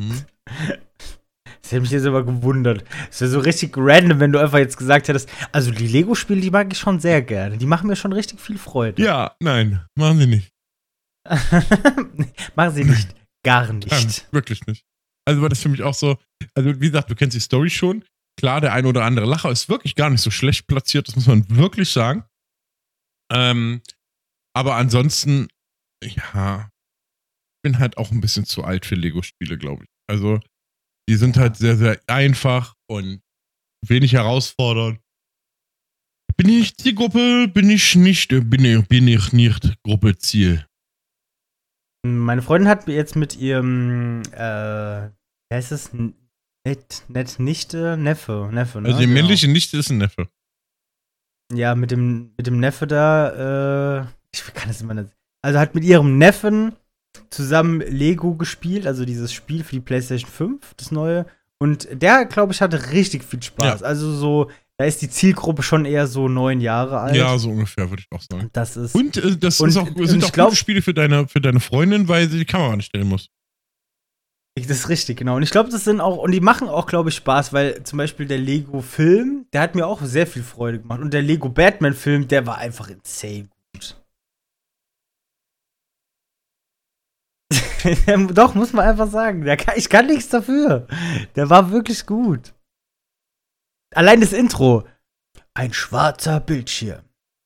Hm? 0.00 0.24
Das 1.62 1.72
hätte 1.72 1.80
mich 1.80 1.90
jetzt 1.90 2.06
aber 2.06 2.24
gewundert. 2.24 2.84
Es 3.10 3.20
wäre 3.20 3.30
so 3.30 3.40
richtig 3.40 3.74
random, 3.76 4.20
wenn 4.20 4.32
du 4.32 4.38
einfach 4.38 4.58
jetzt 4.58 4.76
gesagt 4.76 5.08
hättest, 5.08 5.28
also 5.52 5.72
die 5.72 5.86
Lego-Spiele, 5.86 6.40
die 6.40 6.50
mag 6.50 6.72
ich 6.72 6.78
schon 6.78 7.00
sehr 7.00 7.22
gerne. 7.22 7.58
Die 7.58 7.66
machen 7.66 7.88
mir 7.88 7.96
schon 7.96 8.12
richtig 8.12 8.40
viel 8.40 8.56
Freude. 8.56 9.02
Ja, 9.02 9.34
nein, 9.40 9.84
machen 9.96 10.18
sie 10.18 10.26
nicht. 10.26 10.52
machen 12.56 12.74
sie 12.74 12.84
nicht. 12.84 13.14
Gar 13.44 13.72
Nein, 13.72 13.78
nicht. 13.78 14.32
wirklich 14.32 14.66
nicht. 14.66 14.84
Also 15.26 15.42
war 15.42 15.48
das 15.48 15.60
für 15.60 15.68
mich 15.68 15.82
auch 15.82 15.94
so, 15.94 16.18
also 16.54 16.80
wie 16.80 16.88
gesagt, 16.88 17.10
du 17.10 17.14
kennst 17.14 17.36
die 17.36 17.40
Story 17.40 17.70
schon. 17.70 18.04
Klar, 18.38 18.60
der 18.60 18.72
ein 18.72 18.86
oder 18.86 19.04
andere 19.04 19.26
Lacher 19.26 19.50
ist 19.50 19.68
wirklich 19.68 19.94
gar 19.94 20.10
nicht 20.10 20.20
so 20.20 20.30
schlecht 20.30 20.66
platziert, 20.66 21.08
das 21.08 21.16
muss 21.16 21.26
man 21.26 21.48
wirklich 21.48 21.90
sagen. 21.90 22.24
Ähm, 23.32 23.82
aber 24.54 24.76
ansonsten, 24.76 25.48
ja, 26.02 26.70
bin 27.62 27.78
halt 27.78 27.98
auch 27.98 28.10
ein 28.10 28.20
bisschen 28.20 28.44
zu 28.44 28.64
alt 28.64 28.86
für 28.86 28.94
Lego-Spiele, 28.94 29.58
glaube 29.58 29.84
ich. 29.84 29.90
Also, 30.08 30.40
die 31.08 31.16
sind 31.16 31.36
halt 31.36 31.56
sehr, 31.56 31.76
sehr 31.76 32.00
einfach 32.06 32.74
und 32.88 33.20
wenig 33.86 34.12
herausfordernd. 34.12 35.00
Bin 36.36 36.48
ich 36.48 36.74
die 36.74 36.94
Gruppe, 36.94 37.48
bin 37.48 37.68
ich 37.68 37.96
nicht, 37.96 38.28
bin 38.28 38.64
ich, 38.64 38.88
bin 38.88 39.08
ich 39.08 39.32
nicht 39.32 39.82
Gruppe 39.82 40.16
Ziel. 40.16 40.66
Meine 42.06 42.40
Freundin 42.40 42.68
hat 42.68 42.88
jetzt 42.88 43.14
mit 43.14 43.36
ihrem, 43.36 44.22
äh, 44.32 45.10
wie 45.10 45.54
heißt 45.54 45.72
es? 45.72 45.90
Net, 45.92 47.04
net 47.08 47.38
Nichte, 47.38 47.96
Neffe, 47.96 48.48
Neffe, 48.52 48.80
ne? 48.80 48.88
Also 48.88 49.00
die 49.00 49.06
genau. 49.06 49.20
männliche 49.20 49.48
Nichte 49.48 49.76
ist 49.76 49.90
ein 49.90 49.98
Neffe. 49.98 50.28
Ja, 51.52 51.74
mit 51.74 51.90
dem, 51.90 52.32
mit 52.36 52.46
dem 52.46 52.60
Neffe 52.60 52.86
da, 52.86 54.02
äh, 54.02 54.06
ich 54.32 54.54
kann 54.54 54.68
das 54.68 54.80
immer 54.80 54.94
nicht. 54.94 55.10
Also 55.42 55.58
hat 55.58 55.74
mit 55.74 55.84
ihrem 55.84 56.18
Neffen 56.18 56.72
zusammen 57.30 57.80
Lego 57.80 58.34
gespielt, 58.34 58.86
also 58.86 59.04
dieses 59.04 59.32
Spiel 59.32 59.64
für 59.64 59.76
die 59.76 59.80
PlayStation 59.80 60.30
5, 60.30 60.74
das 60.76 60.90
neue. 60.90 61.26
Und 61.58 61.88
der, 61.92 62.24
glaube 62.24 62.52
ich, 62.52 62.60
hatte 62.60 62.92
richtig 62.92 63.24
viel 63.24 63.42
Spaß. 63.42 63.80
Ja. 63.80 63.86
Also 63.86 64.14
so, 64.14 64.50
da 64.78 64.84
ist 64.84 65.02
die 65.02 65.10
Zielgruppe 65.10 65.62
schon 65.62 65.84
eher 65.84 66.06
so 66.06 66.28
neun 66.28 66.60
Jahre 66.60 67.00
alt. 67.00 67.16
Ja, 67.16 67.36
so 67.36 67.50
ungefähr, 67.50 67.90
würde 67.90 68.02
ich 68.02 68.16
auch 68.16 68.22
sagen. 68.22 68.48
Das 68.52 68.76
ist. 68.76 68.94
Und 68.94 69.16
äh, 69.16 69.36
das 69.36 69.60
und, 69.60 69.76
auch, 69.76 69.86
sind 70.06 70.24
auch 70.24 70.32
glaub, 70.32 70.48
gute 70.48 70.56
Spiele 70.56 70.82
für 70.82 70.94
deine, 70.94 71.28
für 71.28 71.40
deine 71.40 71.60
Freundin, 71.60 72.08
weil 72.08 72.28
sie 72.28 72.38
die 72.38 72.44
Kamera 72.46 72.76
nicht 72.76 72.86
stellen 72.86 73.08
muss. 73.08 73.28
Das 74.56 74.78
ist 74.78 74.88
richtig, 74.88 75.18
genau. 75.18 75.36
Und 75.36 75.42
ich 75.42 75.50
glaube, 75.50 75.70
das 75.70 75.84
sind 75.84 76.00
auch, 76.00 76.16
und 76.16 76.32
die 76.32 76.40
machen 76.40 76.68
auch, 76.68 76.86
glaube 76.86 77.10
ich, 77.10 77.14
Spaß, 77.16 77.52
weil 77.52 77.82
zum 77.84 77.98
Beispiel 77.98 78.26
der 78.26 78.38
Lego-Film, 78.38 79.46
der 79.52 79.60
hat 79.62 79.74
mir 79.74 79.86
auch 79.86 80.02
sehr 80.02 80.26
viel 80.26 80.42
Freude 80.42 80.80
gemacht. 80.80 81.00
Und 81.00 81.12
der 81.12 81.22
Lego-Batman-Film, 81.22 82.28
der 82.28 82.46
war 82.46 82.58
einfach 82.58 82.88
insane 82.88 83.48
Doch, 88.34 88.54
muss 88.54 88.72
man 88.72 88.86
einfach 88.86 89.10
sagen. 89.10 89.44
Kann, 89.44 89.74
ich 89.76 89.88
kann 89.88 90.06
nichts 90.06 90.28
dafür. 90.28 90.86
Der 91.36 91.50
war 91.50 91.70
wirklich 91.70 92.06
gut. 92.06 92.54
Allein 93.94 94.20
das 94.20 94.32
Intro. 94.32 94.84
Ein 95.54 95.72
schwarzer 95.72 96.40
Bildschirm. 96.40 97.02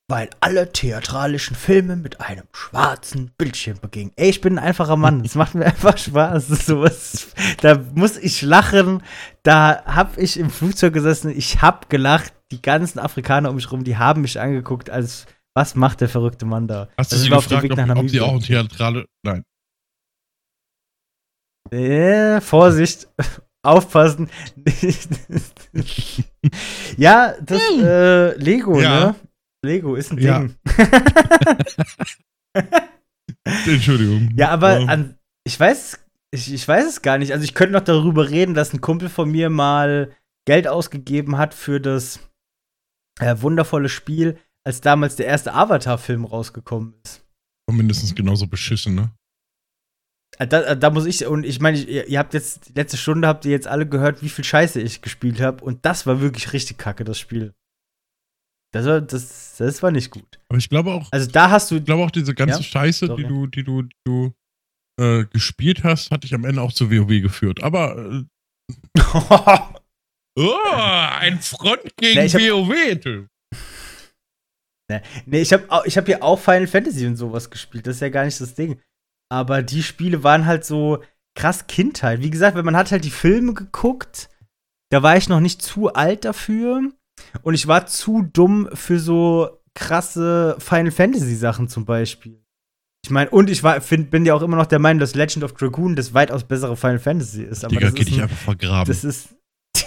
Weil 0.07 0.29
alle 0.41 0.71
theatralischen 0.71 1.57
Filme 1.57 1.97
mit 1.97 2.21
einem 2.21 2.45
schwarzen 2.53 3.31
Bildschirm 3.39 3.79
begingen. 3.81 4.13
Ey, 4.17 4.29
ich 4.29 4.43
bin 4.43 4.59
ein 4.59 4.65
einfacher 4.65 4.97
Mann. 4.97 5.23
Es 5.25 5.35
macht 5.35 5.55
mir 5.55 5.65
einfach 5.65 5.97
Spaß. 5.97 6.49
Sowas, 6.67 7.29
da 7.63 7.81
muss 7.95 8.19
ich 8.19 8.43
lachen. 8.43 9.03
Da 9.43 9.83
hab 9.87 10.19
ich 10.19 10.39
im 10.39 10.51
Flugzeug 10.51 10.93
gesessen. 10.93 11.31
Ich 11.35 11.63
hab 11.63 11.89
gelacht. 11.89 12.35
Die 12.53 12.61
ganzen 12.61 12.99
Afrikaner 12.99 13.49
um 13.49 13.57
mich 13.57 13.73
rum, 13.73 13.83
die 13.83 13.97
haben 13.97 14.21
mich 14.21 14.39
angeguckt, 14.39 14.91
als 14.91 15.27
was 15.55 15.75
macht 15.75 16.03
der 16.03 16.09
verrückte 16.11 16.45
Mann 16.45 16.69
da? 16.69 16.89
Hast 16.99 17.13
du 17.13 17.17
also 17.17 17.25
sie 17.25 17.31
gefragt, 17.31 17.91
ob, 17.91 17.97
ob 17.97 18.11
sie 18.11 18.21
auch 18.21 18.43
theatrale. 18.43 19.07
Nein. 19.23 19.45
Äh, 21.75 22.41
Vorsicht, 22.41 23.09
aufpassen. 23.65 24.31
ja, 26.97 27.35
das 27.41 27.63
hm. 27.69 27.85
äh, 27.85 28.35
Lego, 28.37 28.81
ja. 28.81 29.07
ne? 29.07 29.15
Lego 29.65 29.97
ist 29.97 30.13
ein 30.13 30.19
ja. 30.19 30.41
Ding. 30.41 30.55
Entschuldigung. 33.67 34.31
Ja, 34.37 34.51
aber 34.51 34.81
ja. 34.81 34.87
An, 34.87 35.19
ich 35.45 35.59
weiß, 35.59 35.99
ich, 36.31 36.53
ich 36.53 36.69
weiß 36.69 36.87
es 36.87 37.03
gar 37.03 37.19
nicht. 37.19 37.33
Also 37.33 37.45
ich 37.45 37.55
könnte 37.55 37.73
noch 37.73 37.81
darüber 37.81 38.31
reden, 38.31 38.55
dass 38.55 38.73
ein 38.73 38.81
Kumpel 38.81 39.09
von 39.09 39.31
mir 39.31 39.51
mal 39.51 40.15
Geld 40.47 40.69
ausgegeben 40.69 41.39
hat 41.39 41.55
für 41.55 41.81
das 41.81 42.21
äh, 43.19 43.35
wundervolle 43.41 43.89
Spiel, 43.89 44.39
als 44.65 44.81
damals 44.81 45.17
der 45.17 45.27
erste 45.27 45.55
Avatar-Film 45.55 46.25
rausgekommen 46.25 46.95
ist. 47.05 47.25
Mindestens 47.71 48.15
genauso 48.15 48.47
beschissen, 48.47 48.95
ne? 48.95 49.11
Äh, 50.39 50.47
da, 50.47 50.63
äh, 50.63 50.77
da, 50.77 50.91
muss 50.91 51.07
ich, 51.07 51.27
und 51.27 51.45
ich 51.45 51.61
meine, 51.61 51.79
ihr, 51.79 52.07
ihr, 52.09 52.19
habt 52.19 52.35
jetzt, 52.35 52.69
die 52.69 52.73
letzte 52.75 52.97
Stunde 52.97 53.29
habt 53.29 53.45
ihr 53.45 53.53
jetzt 53.53 53.67
alle 53.67 53.87
gehört, 53.87 54.23
wie 54.23 54.29
viel 54.29 54.45
Scheiße 54.45 54.81
ich 54.81 55.03
gespielt 55.03 55.41
habe. 55.41 55.65
Und 55.65 55.85
das 55.85 56.07
war 56.07 56.21
wirklich 56.21 56.53
richtig 56.53 56.79
kacke, 56.79 57.05
das 57.05 57.19
Spiel. 57.19 57.55
Das 58.73 58.87
war, 58.87 59.01
das, 59.01 59.57
das 59.57 59.83
war 59.83 59.93
nicht 59.93 60.11
gut. 60.11 60.41
Aber 60.49 60.59
ich 60.59 60.69
glaube 60.69 60.93
auch. 60.93 61.13
Also 61.13 61.31
da 61.31 61.51
hast 61.51 61.71
du. 61.71 61.77
Ich 61.77 61.85
glaube 61.85 62.03
auch, 62.03 62.11
diese 62.11 62.35
ganze 62.35 62.59
ja? 62.59 62.63
Scheiße, 62.63 63.07
Sorry. 63.07 63.23
die 63.23 63.29
du, 63.29 63.47
die 63.47 63.63
du, 63.63 63.83
die 63.83 63.97
du 64.05 64.35
äh, 65.01 65.25
gespielt 65.27 65.85
hast, 65.85 66.11
hat 66.11 66.25
dich 66.25 66.35
am 66.35 66.45
Ende 66.45 66.61
auch 66.61 66.73
zu 66.73 66.91
WoW 66.91 67.23
geführt. 67.23 67.63
Aber. 67.63 68.25
Äh, 70.37 70.43
oh, 70.43 70.57
ein 70.67 71.39
Front 71.39 71.97
gegen 71.97 72.19
nee, 72.19 72.51
WoW. 72.51 73.29
Nee, 74.91 75.01
nee, 75.27 75.41
ich 75.43 75.53
habe 75.53 75.83
ich 75.85 75.97
hab 75.97 76.09
ja 76.09 76.23
auch 76.23 76.41
Final 76.41 76.67
Fantasy 76.67 77.07
und 77.07 77.15
sowas 77.15 77.49
gespielt. 77.49 77.87
Das 77.87 77.97
ist 77.97 78.01
ja 78.01 78.09
gar 78.09 78.25
nicht 78.25 78.41
das 78.41 78.57
Ding. 78.57 78.81
Aber 79.35 79.63
die 79.65 79.83
Spiele 79.83 80.23
waren 80.23 80.47
halt 80.47 80.65
so 80.65 81.03
krass 81.35 81.67
Kindheit. 81.67 82.23
Wie 82.23 82.31
gesagt, 82.31 82.57
wenn 82.57 82.65
man 82.65 82.77
hat 82.77 82.93
halt 82.93 83.05
die 83.05 83.11
Filme 83.11 83.53
geguckt, 83.53 84.29
da 84.91 85.03
war 85.03 85.17
ich 85.17 85.29
noch 85.29 85.41
nicht 85.41 85.61
zu 85.61 85.93
alt 85.93 86.25
dafür. 86.25 86.83
Und 87.43 87.55
ich 87.55 87.67
war 87.67 87.87
zu 87.87 88.23
dumm 88.23 88.69
für 88.75 89.01
so 89.01 89.61
krasse 89.75 90.55
Final 90.61 90.93
Fantasy 90.93 91.35
Sachen 91.35 91.69
zum 91.69 91.85
Beispiel. 91.85 92.45
Ich 93.05 93.11
meine, 93.11 93.29
und 93.31 93.51
ich 93.51 93.65
war, 93.65 93.81
find, 93.81 94.13
bin 94.13 94.25
ja 94.25 94.35
auch 94.35 94.43
immer 94.43 94.57
noch 94.57 94.67
der 94.67 94.79
Meinung, 94.79 95.01
dass 95.01 95.17
Legend 95.17 95.43
of 95.43 95.55
Dragoon 95.55 95.97
das 95.97 96.15
weitaus 96.15 96.45
bessere 96.45 96.77
Final 96.77 97.01
Fantasy 97.01 97.43
ist. 97.43 97.65
Aber 97.65 97.75
Digga, 97.75 97.87
das 97.87 97.95
geht 97.95 98.07
dich 98.07 98.23
einfach 98.23 98.37
vergraben. 98.37 98.87
Das 98.87 99.03
ist, 99.03 99.35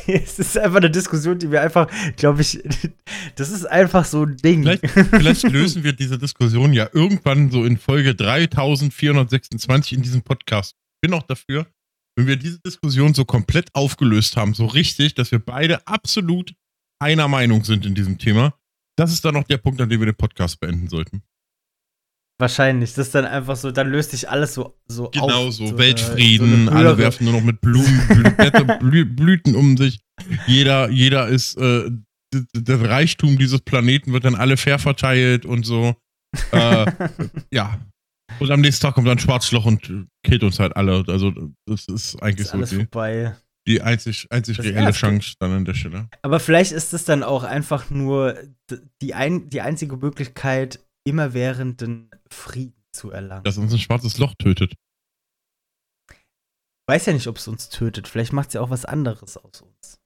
es 0.23 0.39
ist 0.39 0.57
einfach 0.57 0.77
eine 0.77 0.89
Diskussion, 0.89 1.37
die 1.37 1.51
wir 1.51 1.61
einfach, 1.61 1.87
glaube 2.15 2.41
ich, 2.41 2.63
das 3.35 3.49
ist 3.49 3.65
einfach 3.65 4.05
so 4.05 4.23
ein 4.23 4.37
Ding. 4.37 4.63
Vielleicht, 4.63 4.89
vielleicht, 4.89 5.43
lösen 5.43 5.83
wir 5.83 5.93
diese 5.93 6.17
Diskussion 6.17 6.73
ja 6.73 6.89
irgendwann 6.93 7.51
so 7.51 7.65
in 7.65 7.77
Folge 7.77 8.15
3426 8.15 9.97
in 9.97 10.01
diesem 10.01 10.21
Podcast. 10.21 10.75
Ich 10.95 11.09
bin 11.09 11.13
auch 11.13 11.23
dafür, 11.23 11.67
wenn 12.15 12.27
wir 12.27 12.37
diese 12.37 12.59
Diskussion 12.59 13.13
so 13.13 13.25
komplett 13.25 13.69
aufgelöst 13.73 14.37
haben, 14.37 14.53
so 14.53 14.65
richtig, 14.65 15.13
dass 15.15 15.31
wir 15.31 15.39
beide 15.39 15.85
absolut 15.85 16.53
einer 16.99 17.27
Meinung 17.27 17.63
sind 17.63 17.85
in 17.85 17.93
diesem 17.93 18.17
Thema. 18.17 18.55
Das 18.97 19.11
ist 19.11 19.23
dann 19.23 19.35
noch 19.35 19.43
der 19.43 19.57
Punkt, 19.57 19.79
an 19.81 19.89
dem 19.89 19.99
wir 19.99 20.07
den 20.07 20.15
Podcast 20.15 20.59
beenden 20.59 20.87
sollten. 20.87 21.21
Wahrscheinlich. 22.39 22.93
Das 22.93 23.07
ist 23.07 23.15
dann 23.15 23.25
einfach 23.25 23.55
so, 23.55 23.71
dann 23.71 23.89
löst 23.89 24.11
sich 24.11 24.29
alles 24.29 24.53
so, 24.53 24.77
so 24.87 25.09
genau 25.09 25.47
auf. 25.47 25.53
so, 25.53 25.67
so 25.67 25.77
Weltfrieden, 25.77 26.67
so 26.67 26.71
alle 26.71 26.97
werfen 26.97 27.25
nur 27.25 27.33
noch 27.33 27.43
mit 27.43 27.61
Blumen, 27.61 27.99
Blü 28.79 29.05
Blüten 29.05 29.55
um 29.55 29.75
sich. 29.75 29.99
Jeder, 30.45 30.89
jeder 30.89 31.27
ist, 31.27 31.57
äh, 31.57 31.89
das 32.31 32.81
Reichtum 32.81 33.37
dieses 33.37 33.61
Planeten 33.61 34.13
wird 34.13 34.25
dann 34.25 34.35
alle 34.35 34.57
fair 34.57 34.77
verteilt 34.77 35.45
und 35.45 35.65
so. 35.65 35.95
Äh, 36.51 36.85
ja. 37.51 37.79
Und 38.39 38.51
am 38.51 38.61
nächsten 38.61 38.83
Tag 38.83 38.95
kommt 38.95 39.07
dann 39.07 39.17
ein 39.17 39.19
Schwarzloch 39.19 39.65
und 39.65 40.07
killt 40.23 40.43
uns 40.43 40.59
halt 40.59 40.75
alle. 40.75 41.03
Also, 41.07 41.31
das 41.65 41.87
ist 41.87 42.21
eigentlich 42.21 42.35
das 42.35 42.45
ist 42.47 42.51
so 42.51 42.57
alles 42.57 42.69
die, 42.69 42.75
vorbei. 42.75 43.35
die 43.67 43.81
einzig, 43.81 44.27
einzig 44.29 44.59
reelle 44.59 44.91
Chance 44.91 45.33
dann 45.39 45.53
an 45.53 45.65
der 45.65 45.73
Stelle. 45.73 46.09
Aber 46.21 46.39
vielleicht 46.39 46.71
ist 46.71 46.93
es 46.93 47.05
dann 47.05 47.23
auch 47.23 47.43
einfach 47.43 47.89
nur 47.89 48.37
die, 49.01 49.15
ein, 49.15 49.49
die 49.49 49.61
einzige 49.61 49.97
Möglichkeit, 49.97 50.79
immerwährenden 51.07 52.09
Frieden 52.29 52.83
zu 52.91 53.11
erlangen. 53.11 53.43
Dass 53.43 53.57
uns 53.57 53.73
ein 53.73 53.79
schwarzes 53.79 54.17
Loch 54.17 54.33
tötet. 54.35 54.75
Weiß 56.87 57.05
ja 57.05 57.13
nicht, 57.13 57.27
ob 57.27 57.37
es 57.37 57.47
uns 57.47 57.69
tötet. 57.69 58.07
Vielleicht 58.07 58.33
macht 58.33 58.49
es 58.49 58.53
ja 58.53 58.61
auch 58.61 58.69
was 58.69 58.85
anderes 58.85 59.37
aus 59.37 59.61
uns. 59.61 59.99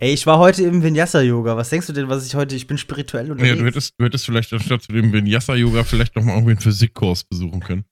Ey, 0.00 0.12
ich 0.12 0.26
war 0.26 0.38
heute 0.38 0.62
im 0.62 0.82
Vinyasa-Yoga. 0.82 1.56
Was 1.56 1.70
denkst 1.70 1.88
du 1.88 1.92
denn, 1.92 2.08
was 2.08 2.24
ich 2.24 2.36
heute, 2.36 2.54
ich 2.54 2.68
bin 2.68 2.78
spirituell 2.78 3.32
unterwegs? 3.32 3.56
Ja, 3.56 3.60
du 3.60 3.66
hättest, 3.66 3.94
du 3.98 4.04
hättest 4.04 4.24
vielleicht 4.24 4.52
anstatt 4.52 4.82
zu 4.82 4.92
dem 4.92 5.12
Vinyasa-Yoga 5.12 5.82
vielleicht 5.82 6.14
noch 6.14 6.22
mal 6.22 6.34
irgendwie 6.34 6.52
einen 6.52 6.60
Physikkurs 6.60 7.24
besuchen 7.24 7.60
können. 7.60 7.84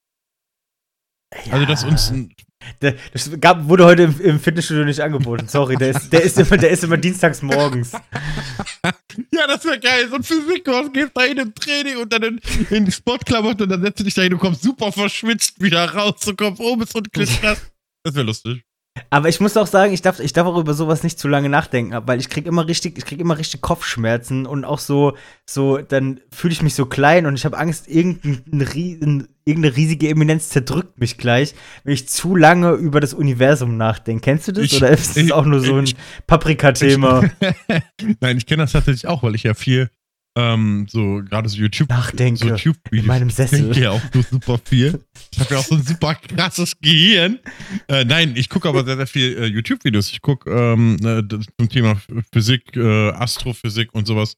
Ja. 1.47 1.55
Also, 1.55 1.66
dass 1.66 1.85
uns 1.85 2.11
ein 2.11 2.33
das 2.81 3.31
gab, 3.41 3.68
wurde 3.68 3.85
heute 3.85 4.05
im, 4.05 4.20
im, 4.20 4.41
Fitnessstudio 4.41 4.85
nicht 4.85 5.01
angeboten. 5.01 5.47
Sorry, 5.49 5.77
der 5.77 5.91
ist, 5.91 6.12
der 6.12 6.22
ist, 6.22 6.39
immer, 6.39 6.57
der 6.57 6.70
ist 6.70 6.85
immer 6.85 6.97
dienstags 6.97 7.43
morgens. 7.43 7.93
ja, 9.37 9.47
das 9.47 9.64
wäre 9.64 9.78
geil. 9.78 10.09
So 10.09 10.16
ein 10.16 10.22
Physikkurs, 10.22 10.93
gehst 10.93 11.12
da 11.14 11.24
in 11.24 11.41
ein 11.41 11.55
Training 11.55 11.99
und 11.99 12.12
dann 12.12 12.41
in, 12.70 12.84
die 12.84 12.93
Sportklamotten 12.93 13.62
und 13.62 13.68
dann 13.68 13.82
setzt 13.82 14.01
du 14.01 14.05
dich 14.05 14.14
da 14.14 14.22
hin, 14.22 14.30
du 14.30 14.39
kommst 14.39 14.62
super 14.62 14.91
verschwitzt 14.93 15.61
wieder 15.61 15.84
raus, 15.93 16.20
du 16.24 16.34
kommst 16.34 16.61
oben 16.61 16.84
und 16.95 17.12
krass. 17.12 17.61
Das 18.03 18.14
wäre 18.14 18.26
lustig. 18.26 18.64
Aber 19.11 19.28
ich 19.28 19.40
muss 19.40 19.57
auch 19.57 19.66
sagen, 19.66 19.92
ich 19.92 20.03
darf, 20.03 20.20
ich 20.20 20.32
darf 20.32 20.47
auch 20.47 20.59
über 20.59 20.74
sowas 20.74 21.03
nicht 21.03 21.18
zu 21.18 21.28
lange 21.28 21.49
nachdenken, 21.49 21.97
weil 22.07 22.20
ich 22.20 22.28
krieg 22.28 22.47
immer 22.47 22.66
richtig, 22.66 22.99
ich 22.99 23.05
krieg 23.05 23.20
immer 23.20 23.38
richtig 23.38 23.61
Kopfschmerzen 23.61 24.47
und 24.47 24.64
auch 24.64 24.78
so, 24.78 25.16
so, 25.44 25.78
dann 25.78 26.20
fühle 26.30 26.53
ich 26.53 26.62
mich 26.62 26.74
so 26.74 26.86
klein 26.86 27.26
und 27.26 27.34
ich 27.34 27.44
habe 27.44 27.59
Angst, 27.59 27.88
irgendein, 27.88 29.28
irgendeine 29.44 29.76
riesige 29.76 30.09
Eminenz 30.09 30.49
zerdrückt 30.49 30.99
mich 30.99 31.18
gleich, 31.18 31.55
wenn 31.84 31.94
ich 31.94 32.09
zu 32.09 32.34
lange 32.34 32.72
über 32.72 33.01
das 33.01 33.14
Universum 33.14 33.76
nachdenke. 33.76 34.22
Kennst 34.22 34.49
du 34.49 34.53
das? 34.53 34.64
Ich, 34.64 34.76
Oder 34.76 34.90
ist 34.90 35.11
das 35.11 35.16
ich, 35.16 35.32
auch 35.32 35.44
nur 35.44 35.61
so 35.61 35.76
ein 35.76 35.88
Paprika-Thema? 36.26 37.22
Nein, 38.20 38.38
ich 38.38 38.47
kenne 38.47 38.64
das 38.64 38.72
tatsächlich 38.72 39.07
auch, 39.07 39.22
weil 39.22 39.34
ich 39.34 39.44
ja 39.44 39.55
viel 39.55 39.90
Ähm, 40.39 40.87
so 40.89 41.22
gerade 41.24 41.49
so 41.49 41.57
YouTube, 41.57 41.89
Nachdenke 41.89 42.39
so 42.39 42.49
YouTube 42.49 42.76
in 42.91 43.07
meinem 43.07 43.30
Sessel. 43.30 43.62
denke 43.62 43.80
ja 43.80 43.93
auch 43.93 44.03
so 44.12 44.20
super 44.20 44.61
viel. 44.62 45.01
Ich 45.32 45.41
habe 45.41 45.55
ja 45.55 45.61
auch 45.61 45.64
so 45.64 45.76
ein 45.76 45.82
super 45.82 46.14
krasses 46.14 46.78
Gehirn. 46.78 47.39
Äh, 47.89 48.05
nein, 48.05 48.34
ich 48.37 48.51
gucke 48.51 48.68
aber 48.68 48.84
sehr, 48.84 48.97
sehr 48.97 49.07
viel 49.07 49.37
äh, 49.39 49.47
YouTube-Videos. 49.47 50.11
Ich 50.11 50.20
gucke 50.20 50.51
ähm, 50.51 50.97
äh, 51.03 51.22
zum 51.26 51.68
Thema 51.70 52.01
Physik, 52.32 52.76
äh, 52.76 53.11
Astrophysik 53.12 53.95
und 53.95 54.07
sowas. 54.07 54.34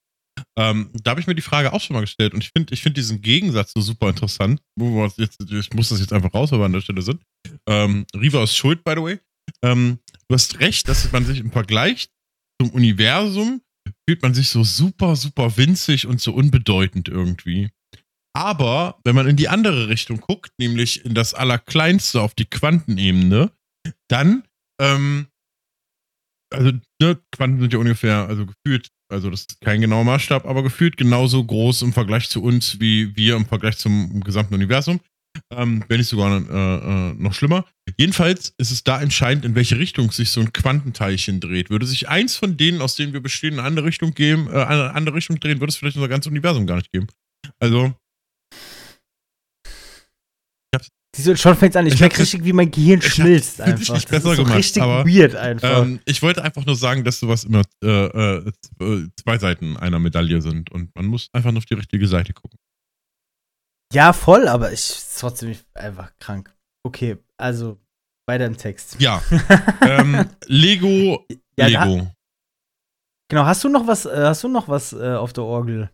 Ähm, 0.57 0.91
da 1.03 1.11
habe 1.11 1.21
ich 1.21 1.27
mir 1.27 1.35
die 1.35 1.43
Frage 1.43 1.73
auch 1.73 1.81
schon 1.81 1.95
mal 1.95 2.01
gestellt 2.01 2.33
und 2.33 2.45
ich 2.45 2.51
finde 2.51 2.73
ich 2.73 2.81
find 2.81 2.97
diesen 2.97 3.21
Gegensatz 3.21 3.73
so 3.75 3.81
super 3.81 4.09
interessant. 4.11 4.61
Jetzt, 5.17 5.41
ich 5.51 5.73
muss 5.73 5.89
das 5.89 5.99
jetzt 5.99 6.13
einfach 6.13 6.33
raus, 6.33 6.53
weil 6.53 6.61
wir 6.61 6.67
an 6.67 6.73
der 6.73 6.81
Stelle 6.81 7.03
sind. 7.03 7.21
Ähm, 7.69 8.07
Riva 8.15 8.45
ist 8.45 8.55
schuld, 8.55 8.85
by 8.85 8.93
the 8.95 9.03
way. 9.03 9.19
Ähm, 9.63 9.99
du 10.29 10.35
hast 10.35 10.61
recht, 10.61 10.89
dass 10.89 11.11
man 11.11 11.25
sich 11.25 11.41
im 11.41 11.51
Vergleich 11.51 12.09
zum 12.61 12.71
Universum 12.71 13.63
fühlt 14.09 14.23
man 14.23 14.33
sich 14.33 14.49
so 14.49 14.65
super, 14.65 15.17
super 15.17 15.59
winzig 15.59 16.07
und 16.07 16.19
so 16.19 16.33
unbedeutend 16.33 17.11
irgendwie. 17.11 17.69
Aber 18.35 18.99
wenn 19.05 19.15
man 19.15 19.29
in 19.29 19.37
die 19.37 19.51
andere 19.51 19.91
Richtung 19.91 20.21
guckt, 20.21 20.51
nämlich 20.59 21.05
in 21.05 21.13
das 21.13 21.35
Allerkleinste 21.35 22.23
auf 22.23 22.33
die 22.33 22.47
Quantenebene, 22.47 23.53
dann, 24.09 24.45
ähm, 24.81 25.27
also 26.51 26.73
ne, 27.03 27.21
Quanten 27.33 27.61
sind 27.61 27.75
ja 27.75 27.79
ungefähr, 27.79 28.27
also 28.27 28.47
gefühlt, 28.47 28.89
also 29.13 29.29
das 29.29 29.41
ist 29.41 29.61
kein 29.61 29.83
genauer 29.83 30.05
Maßstab, 30.05 30.47
aber 30.47 30.63
gefühlt 30.63 30.97
genauso 30.97 31.45
groß 31.45 31.83
im 31.83 31.93
Vergleich 31.93 32.31
zu 32.31 32.43
uns, 32.43 32.81
wie 32.81 33.15
wir 33.15 33.37
im 33.37 33.45
Vergleich 33.45 33.77
zum 33.77 34.25
gesamten 34.25 34.55
Universum. 34.55 35.01
Ähm, 35.51 35.85
wenn 35.89 35.99
nicht 35.99 36.09
sogar 36.09 36.31
äh, 36.31 37.11
äh, 37.11 37.15
noch 37.15 37.35
schlimmer. 37.35 37.65
Jedenfalls 37.97 38.55
ist 38.59 38.71
es 38.71 38.85
da 38.85 39.01
entscheidend, 39.01 39.45
in 39.45 39.55
welche 39.55 39.79
Richtung 39.79 40.11
sich 40.13 40.31
so 40.31 40.41
ein 40.41 40.53
Quantenteilchen 40.53 41.41
dreht. 41.41 41.71
Würde 41.71 41.87
sich 41.87 42.09
eins 42.09 42.37
von 42.37 42.57
denen, 42.57 42.81
aus 42.81 42.97
denen 42.97 43.13
wir 43.13 43.21
bestehen, 43.21 43.55
in 43.55 43.59
eine 43.61 43.69
andere 43.69 43.87
Richtung 43.87 44.15
geben, 44.15 44.49
äh, 44.49 44.63
eine 44.63 44.95
andere 44.95 45.17
Richtung 45.17 45.41
drehen, 45.41 45.61
würde 45.61 45.71
es 45.71 45.77
vielleicht 45.77 45.97
unser 45.97 46.09
ganzes 46.09 46.31
Universum 46.31 46.67
gar 46.67 46.77
nicht 46.77 46.93
geben. 46.93 47.07
Also. 47.59 47.95
Du, 51.25 51.37
schon 51.37 51.57
fängt 51.57 51.75
an, 51.75 51.87
ich, 51.87 51.95
ich 51.95 52.01
merke 52.01 52.19
richtig, 52.21 52.45
wie 52.45 52.53
mein 52.53 52.71
Gehirn 52.71 53.03
schmilzt 53.03 53.61
einfach. 53.61 53.81
Ich 53.81 53.91
nicht 53.91 54.09
besser 54.09 54.37
so 54.37 54.45
gemacht, 54.45 54.59
richtig 54.59 54.83
aber, 54.83 55.05
weird 55.05 55.35
einfach. 55.35 55.83
Ähm, 55.83 56.01
ich 56.05 56.23
wollte 56.23 56.45
einfach 56.45 56.65
nur 56.65 56.77
sagen, 56.77 57.03
dass 57.03 57.19
sowas 57.19 57.45
immer 57.45 57.63
äh, 57.83 57.89
äh, 57.89 58.53
zwei 59.21 59.39
Seiten 59.39 59.77
einer 59.77 59.99
Medaille 59.99 60.41
sind 60.43 60.71
und 60.71 60.95
man 60.95 61.07
muss 61.07 61.29
einfach 61.33 61.51
nur 61.51 61.59
auf 61.59 61.67
die 61.67 61.75
richtige 61.75 62.07
Seite 62.07 62.35
gucken. 62.35 62.59
Ja, 63.93 64.13
voll, 64.13 64.49
aber 64.49 64.73
ich 64.73 65.03
trotzdem 65.19 65.57
einfach 65.75 66.13
krank. 66.19 66.55
Okay, 66.85 67.17
also 67.37 67.79
weiter 68.27 68.47
im 68.47 68.57
Text. 68.57 68.97
Ja. 69.01 69.23
ähm, 69.81 70.29
Lego. 70.47 71.27
Ja, 71.57 71.67
Lego. 71.67 71.99
Da, 71.99 72.15
genau, 73.29 73.47
hast 73.47 73.65
du 73.65 73.69
noch 73.69 73.87
was, 73.87 74.05
äh, 74.05 74.25
hast 74.25 74.45
du 74.45 74.49
noch 74.49 74.69
was 74.69 74.93
äh, 74.93 75.15
auf 75.15 75.33
der 75.33 75.45
Orgel? 75.45 75.91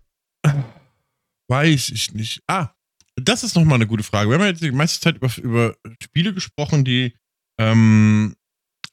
Weiß 1.49 1.91
ich 1.91 2.13
nicht. 2.15 2.43
Ah, 2.49 2.71
das 3.17 3.45
ist 3.45 3.55
nochmal 3.55 3.77
eine 3.77 3.87
gute 3.87 4.03
Frage. 4.03 4.29
Wir 4.29 4.35
haben 4.35 4.43
ja 4.43 4.49
jetzt 4.49 4.63
die 4.63 4.73
meiste 4.73 5.01
Zeit 5.01 5.17
über, 5.17 5.31
über 5.39 5.77
Spiele 6.03 6.35
gesprochen, 6.35 6.85
die 6.85 7.15
ähm, 7.61 8.35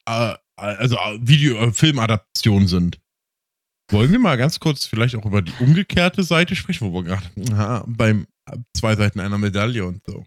äh, 0.06 0.36
also 0.56 0.96
äh, 0.96 1.20
Video, 1.22 1.58
äh, 1.58 1.72
Filmadaptionen 1.74 2.68
sind. 2.68 3.00
Wollen 3.90 4.12
wir 4.12 4.20
mal 4.20 4.38
ganz 4.38 4.60
kurz 4.60 4.86
vielleicht 4.86 5.16
auch 5.16 5.26
über 5.26 5.42
die 5.42 5.54
umgekehrte 5.60 6.24
Seite 6.24 6.56
sprechen, 6.56 6.88
wo 6.88 6.94
wir 6.94 7.04
gerade 7.04 7.84
beim 7.88 8.28
zwei 8.76 8.96
Seiten 8.96 9.20
einer 9.20 9.38
Medaille 9.38 9.86
und 9.86 10.02
so. 10.06 10.24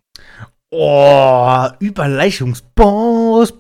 Oh, 0.70 1.68
Überleichungsboss. 1.78 3.54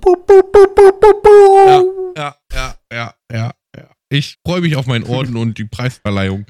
Ja, 2.16 2.34
ja, 2.52 2.74
ja, 2.92 3.14
ja, 3.32 3.52
ja. 3.76 3.90
Ich 4.10 4.36
freue 4.44 4.60
mich 4.60 4.76
auf 4.76 4.86
meinen 4.86 5.04
Orden 5.04 5.36
und 5.36 5.58
die 5.58 5.64
Preisverleihung, 5.64 6.46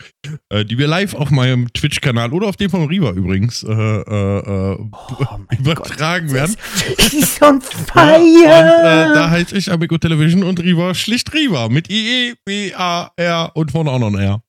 äh, 0.49 0.65
die 0.65 0.79
wir 0.79 0.87
live 0.87 1.15
auf 1.15 1.31
meinem 1.31 1.73
Twitch-Kanal 1.73 2.33
oder 2.33 2.49
auf 2.49 2.57
dem 2.57 2.71
von 2.71 2.87
Riva 2.87 3.11
übrigens 3.13 3.63
äh, 3.63 3.73
äh, 3.73 4.79
oh 4.79 5.39
übertragen 5.59 6.27
Gott, 6.29 6.35
werden. 6.35 6.57
He's 6.99 7.41
on 7.43 7.61
fire! 7.61 8.43
Ja, 8.45 8.61
und 8.61 9.11
äh, 9.11 9.15
da 9.15 9.31
heiße 9.31 9.57
ich 9.57 9.71
Amigo 9.71 9.99
Television 9.99 10.45
und 10.45 10.61
Riva 10.61 10.95
schlicht 10.95 11.33
Riva 11.35 11.69
mit 11.69 11.91
IE, 11.91 12.35
B-A-R 12.45 13.53
und 13.55 13.71
vorne 13.71 13.91
auch 13.91 13.99
noch 13.99 14.09
ein 14.09 14.19
R. 14.19 14.43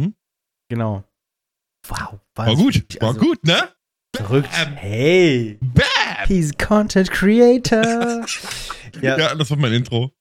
Hm? 0.00 0.14
Genau. 0.68 1.02
Wow. 1.88 2.20
War 2.36 2.54
gut, 2.54 3.00
war 3.00 3.08
also, 3.08 3.20
gut, 3.20 3.42
ne? 3.44 3.70
Verrückt. 4.14 4.50
Bam. 4.52 4.74
Hey. 4.74 5.58
Bam. 5.60 5.84
He's 6.26 6.52
Content 6.56 7.10
Creator. 7.10 7.82
ja. 9.00 9.18
ja, 9.18 9.34
das 9.34 9.50
war 9.50 9.56
mein 9.56 9.72
Intro. 9.72 10.12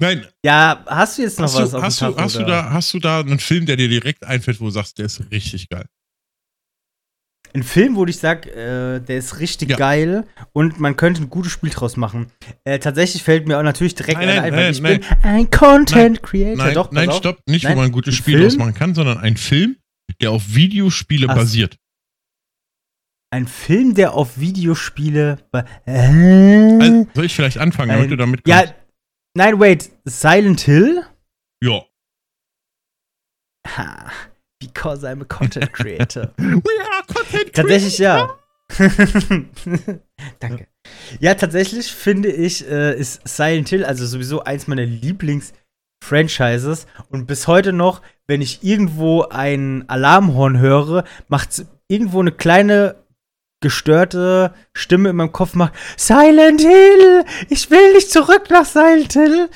Nein. 0.00 0.26
Ja, 0.44 0.84
hast 0.86 1.18
du 1.18 1.22
jetzt 1.22 1.38
noch 1.38 1.46
hast 1.46 1.58
was 1.58 1.70
du, 1.70 1.76
auf 1.76 1.82
hast, 1.82 2.00
du, 2.00 2.16
hast, 2.16 2.36
du 2.36 2.44
da, 2.44 2.70
hast 2.70 2.94
du 2.94 2.98
da 2.98 3.20
einen 3.20 3.38
Film, 3.38 3.66
der 3.66 3.76
dir 3.76 3.88
direkt 3.88 4.24
einfällt, 4.24 4.60
wo 4.60 4.66
du 4.66 4.70
sagst, 4.70 4.98
der 4.98 5.06
ist 5.06 5.22
richtig 5.30 5.68
geil? 5.68 5.86
Ein 7.52 7.62
Film, 7.64 7.96
wo 7.96 8.04
ich 8.06 8.18
sag, 8.18 8.46
äh, 8.46 9.00
der 9.00 9.18
ist 9.18 9.40
richtig 9.40 9.70
ja. 9.70 9.76
geil 9.76 10.24
und 10.52 10.78
man 10.78 10.96
könnte 10.96 11.22
ein 11.22 11.30
gutes 11.30 11.50
Spiel 11.50 11.70
draus 11.70 11.96
machen. 11.96 12.26
Äh, 12.64 12.78
tatsächlich 12.78 13.24
fällt 13.24 13.48
mir 13.48 13.58
auch 13.58 13.62
natürlich 13.62 13.96
direkt 13.96 14.20
nein, 14.20 14.38
ein, 14.38 14.52
weil 14.52 14.70
ich 14.70 14.80
nein. 14.80 15.00
bin 15.00 15.08
ein 15.22 15.50
Content 15.50 16.22
Creator. 16.22 16.64
Nein, 16.64 16.74
Doch, 16.74 16.92
nein, 16.92 17.10
stopp, 17.10 17.40
nicht 17.46 17.64
wo 17.64 17.74
man 17.74 17.86
ein 17.86 17.92
gutes 17.92 18.14
ein 18.14 18.16
Spiel 18.16 18.40
draus 18.40 18.56
machen 18.56 18.74
kann, 18.74 18.94
sondern 18.94 19.18
ein 19.18 19.36
Film, 19.36 19.76
der 20.20 20.30
auf 20.30 20.54
Videospiele 20.54 21.26
Ach, 21.28 21.34
basiert. 21.34 21.76
Ein 23.32 23.46
Film, 23.46 23.94
der 23.94 24.14
auf 24.14 24.38
Videospiele. 24.38 25.38
Äh, 25.86 26.78
also, 26.80 27.08
soll 27.14 27.24
ich 27.24 27.34
vielleicht 27.34 27.58
anfangen, 27.58 27.90
damit 27.90 28.10
du 28.10 28.16
damit 28.16 28.44
kommst? 28.44 28.68
Ja, 28.68 28.74
nein, 29.34 29.58
wait. 29.58 29.90
Silent 30.04 30.60
Hill? 30.60 31.04
Ja. 31.62 31.84
Ha, 33.66 34.10
because 34.60 35.04
I'm 35.04 35.22
a 35.22 35.24
content 35.24 35.72
creator. 35.78 36.32
We 36.36 36.46
are 36.46 37.02
content 37.06 37.32
creator. 37.32 37.52
Tatsächlich 37.52 37.98
ja. 37.98 38.36
Danke. 40.38 40.68
Ja, 41.18 41.34
tatsächlich 41.34 41.92
finde 41.92 42.30
ich, 42.30 42.64
äh, 42.68 42.96
ist 42.96 43.26
Silent 43.26 43.68
Hill 43.68 43.84
also 43.84 44.06
sowieso 44.06 44.44
eins 44.44 44.68
meiner 44.68 44.86
Lieblings-Franchises. 44.86 46.86
Und 47.08 47.26
bis 47.26 47.48
heute 47.48 47.72
noch, 47.72 48.00
wenn 48.28 48.42
ich 48.42 48.62
irgendwo 48.62 49.24
ein 49.24 49.88
Alarmhorn 49.88 50.60
höre, 50.60 51.02
macht 51.26 51.64
irgendwo 51.88 52.20
eine 52.20 52.30
kleine 52.32 52.94
gestörte 53.60 54.54
Stimme 54.72 55.10
in 55.10 55.16
meinem 55.16 55.32
Kopf 55.32 55.54
macht, 55.54 55.74
Silent 55.96 56.60
Hill, 56.60 57.24
ich 57.48 57.70
will 57.70 57.92
nicht 57.92 58.10
zurück 58.10 58.48
nach 58.50 58.64
Silent 58.64 59.12
Hill. 59.12 59.48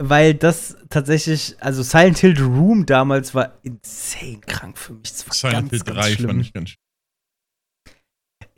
Weil 0.00 0.34
das 0.34 0.76
tatsächlich, 0.90 1.56
also 1.60 1.82
Silent 1.82 2.18
Hill 2.18 2.36
The 2.36 2.42
Room 2.42 2.86
damals 2.86 3.34
war 3.34 3.58
insane 3.62 4.40
krank 4.46 4.78
für 4.78 4.94
mich. 4.94 5.12
Silent 5.12 5.70
ganz, 5.70 5.84
Hill 5.84 5.94
3 5.94 6.10
schlimm. 6.12 6.30
fand 6.30 6.40
ich 6.42 6.52
ganz 6.52 6.74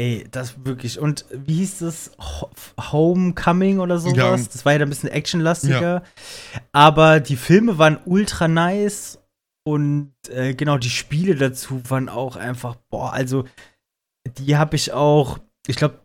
Ey, 0.01 0.27
das 0.31 0.65
wirklich. 0.65 0.99
Und 0.99 1.27
wie 1.31 1.57
hieß 1.57 1.81
das? 1.81 2.13
Homecoming 2.91 3.81
oder 3.81 3.99
sowas? 3.99 4.17
Ja. 4.17 4.31
Das 4.31 4.65
war 4.65 4.73
ja 4.73 4.81
ein 4.81 4.89
bisschen 4.89 5.11
actionlastiger. 5.11 5.95
Ja. 5.95 6.03
Aber 6.73 7.21
die 7.21 7.37
Filme 7.37 7.77
waren 7.77 7.99
ultra 8.07 8.49
nice. 8.49 9.19
Und 9.63 10.15
äh, 10.31 10.55
genau, 10.55 10.79
die 10.79 10.89
Spiele 10.89 11.35
dazu 11.35 11.83
waren 11.91 12.09
auch 12.09 12.37
einfach, 12.37 12.77
boah, 12.89 13.13
also 13.13 13.45
die 14.39 14.57
habe 14.57 14.75
ich 14.75 14.93
auch, 14.93 15.39
ich 15.67 15.77
glaube, 15.77 16.01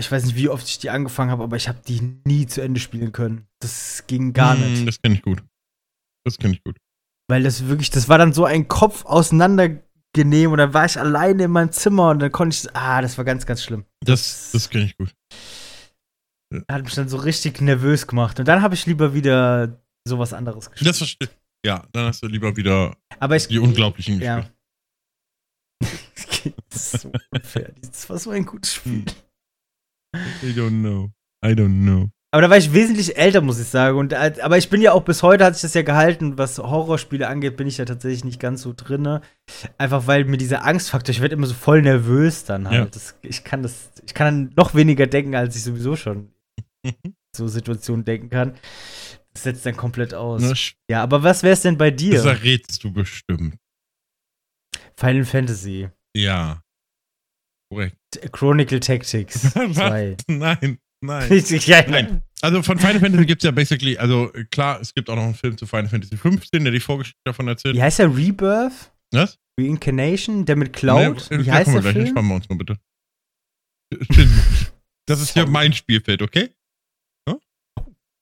ich 0.00 0.10
weiß 0.10 0.24
nicht, 0.24 0.36
wie 0.36 0.48
oft 0.48 0.66
ich 0.66 0.78
die 0.78 0.88
angefangen 0.88 1.30
habe, 1.30 1.44
aber 1.44 1.56
ich 1.56 1.68
habe 1.68 1.80
die 1.86 2.00
nie 2.24 2.46
zu 2.46 2.62
Ende 2.62 2.80
spielen 2.80 3.12
können. 3.12 3.46
Das 3.60 4.04
ging 4.06 4.32
gar 4.32 4.56
hm, 4.56 4.72
nicht. 4.72 4.88
Das 4.88 5.02
kenne 5.02 5.16
ich 5.16 5.22
gut. 5.22 5.42
Das 6.24 6.38
kenne 6.38 6.54
ich 6.54 6.64
gut. 6.64 6.76
Weil 7.28 7.42
das 7.42 7.66
wirklich, 7.66 7.90
das 7.90 8.08
war 8.08 8.18
dann 8.18 8.32
so 8.32 8.44
ein 8.44 8.68
Kopf 8.68 9.04
auseinandergenehm 9.04 10.52
und 10.52 10.58
dann 10.58 10.74
war 10.74 10.84
ich 10.84 10.98
alleine 10.98 11.44
in 11.44 11.50
meinem 11.50 11.72
Zimmer 11.72 12.10
und 12.10 12.18
dann 12.20 12.32
konnte 12.32 12.56
ich, 12.56 12.76
ah, 12.76 13.00
das 13.00 13.16
war 13.16 13.24
ganz, 13.24 13.46
ganz 13.46 13.62
schlimm. 13.62 13.84
Das, 14.00 14.50
das 14.52 14.68
kenne 14.68 14.84
ich 14.84 14.96
gut. 14.96 15.14
Hat 16.70 16.84
mich 16.84 16.94
dann 16.94 17.08
so 17.08 17.16
richtig 17.16 17.60
nervös 17.60 18.06
gemacht 18.06 18.38
und 18.38 18.46
dann 18.46 18.62
habe 18.62 18.74
ich 18.74 18.86
lieber 18.86 19.14
wieder 19.14 19.80
sowas 20.06 20.32
anderes 20.32 20.70
gespielt. 20.70 20.88
Das 20.88 20.98
verstehe 20.98 21.28
Ja, 21.64 21.86
dann 21.92 22.06
hast 22.06 22.22
du 22.22 22.26
lieber 22.26 22.56
wieder 22.56 22.96
aber 23.18 23.36
ich, 23.36 23.48
die 23.48 23.58
Unglaublichen 23.58 24.20
ja. 24.20 24.36
gespielt. 24.36 24.54
das 26.70 26.94
ist 26.94 27.02
so 27.02 27.12
unfair. 27.30 27.72
Das 27.80 28.08
war 28.08 28.18
so 28.18 28.30
ein 28.30 28.44
gutes 28.44 28.74
Spiel. 28.74 29.04
I 30.14 30.52
don't 30.52 30.80
know. 30.80 31.10
I 31.44 31.52
don't 31.54 31.82
know. 31.82 32.10
Aber 32.34 32.42
da 32.42 32.50
war 32.50 32.56
ich 32.56 32.72
wesentlich 32.72 33.16
älter, 33.16 33.42
muss 33.42 33.60
ich 33.60 33.68
sagen. 33.68 33.96
Und, 33.96 34.12
äh, 34.12 34.34
aber 34.42 34.58
ich 34.58 34.68
bin 34.68 34.82
ja 34.82 34.90
auch 34.90 35.04
bis 35.04 35.22
heute 35.22 35.44
hat 35.44 35.54
sich 35.54 35.62
das 35.62 35.74
ja 35.74 35.82
gehalten, 35.82 36.36
was 36.36 36.58
Horrorspiele 36.58 37.28
angeht, 37.28 37.56
bin 37.56 37.68
ich 37.68 37.78
ja 37.78 37.84
tatsächlich 37.84 38.24
nicht 38.24 38.40
ganz 38.40 38.62
so 38.62 38.74
drinne. 38.76 39.20
Einfach 39.78 40.08
weil 40.08 40.24
mir 40.24 40.36
dieser 40.36 40.64
Angstfaktor, 40.64 41.12
ich 41.12 41.20
werde 41.20 41.36
immer 41.36 41.46
so 41.46 41.54
voll 41.54 41.82
nervös 41.82 42.44
dann 42.44 42.68
halt. 42.68 42.76
Ja. 42.76 42.86
Das, 42.86 43.16
ich 43.22 43.44
kann 43.44 43.62
das, 43.62 43.92
ich 44.04 44.14
kann 44.14 44.26
dann 44.48 44.52
noch 44.56 44.74
weniger 44.74 45.06
denken, 45.06 45.36
als 45.36 45.54
ich 45.54 45.62
sowieso 45.62 45.94
schon 45.94 46.32
so 47.36 47.46
Situationen 47.46 48.04
denken 48.04 48.30
kann. 48.30 48.54
Das 49.32 49.44
setzt 49.44 49.64
dann 49.64 49.76
komplett 49.76 50.12
aus. 50.12 50.42
Na, 50.42 50.54
ja, 50.90 51.04
aber 51.04 51.22
was 51.22 51.44
wäre 51.44 51.52
es 51.52 51.62
denn 51.62 51.78
bei 51.78 51.92
dir? 51.92 52.14
Das 52.14 52.24
errätst 52.24 52.82
du 52.82 52.92
bestimmt. 52.92 53.58
Final 54.96 55.24
Fantasy. 55.24 55.88
Ja. 56.16 56.64
Korrekt. 57.70 57.96
Chronicle 58.32 58.80
Tactics 58.80 59.52
2. 59.52 60.16
Nein, 60.26 60.78
Nein. 61.04 61.44
ja, 61.48 61.84
Nein. 61.88 62.22
Also 62.40 62.62
von 62.62 62.78
Final 62.78 63.00
Fantasy 63.00 63.26
gibt 63.26 63.42
es 63.42 63.46
ja 63.46 63.50
basically, 63.52 63.96
also 63.96 64.30
klar, 64.50 64.80
es 64.80 64.92
gibt 64.94 65.08
auch 65.08 65.16
noch 65.16 65.22
einen 65.24 65.34
Film 65.34 65.56
zu 65.56 65.66
Final 65.66 65.88
Fantasy 65.88 66.16
15, 66.16 66.62
der 66.64 66.72
die 66.72 66.80
Vorgeschichte 66.80 67.20
davon 67.24 67.48
erzählt. 67.48 67.74
Wie 67.74 67.82
heißt 67.82 68.00
der 68.00 68.14
Rebirth? 68.14 68.92
Was? 69.12 69.38
Reincarnation? 69.58 70.44
Der 70.44 70.56
mit 70.56 70.72
Cloud? 70.72 71.28
Nee, 71.30 71.46
Wie 71.46 71.52
heißt 71.52 71.72
der 71.72 71.80
gleich. 71.80 71.92
Film? 71.92 72.04
Entspannen 72.06 72.28
wir 72.28 72.34
uns 72.34 72.48
mal 72.48 72.56
bitte. 72.58 72.78
Das 75.06 75.20
ist 75.20 75.36
ja 75.36 75.46
mein 75.46 75.72
Spielfeld, 75.72 76.22
okay? 76.22 76.50
Ja? 77.28 77.36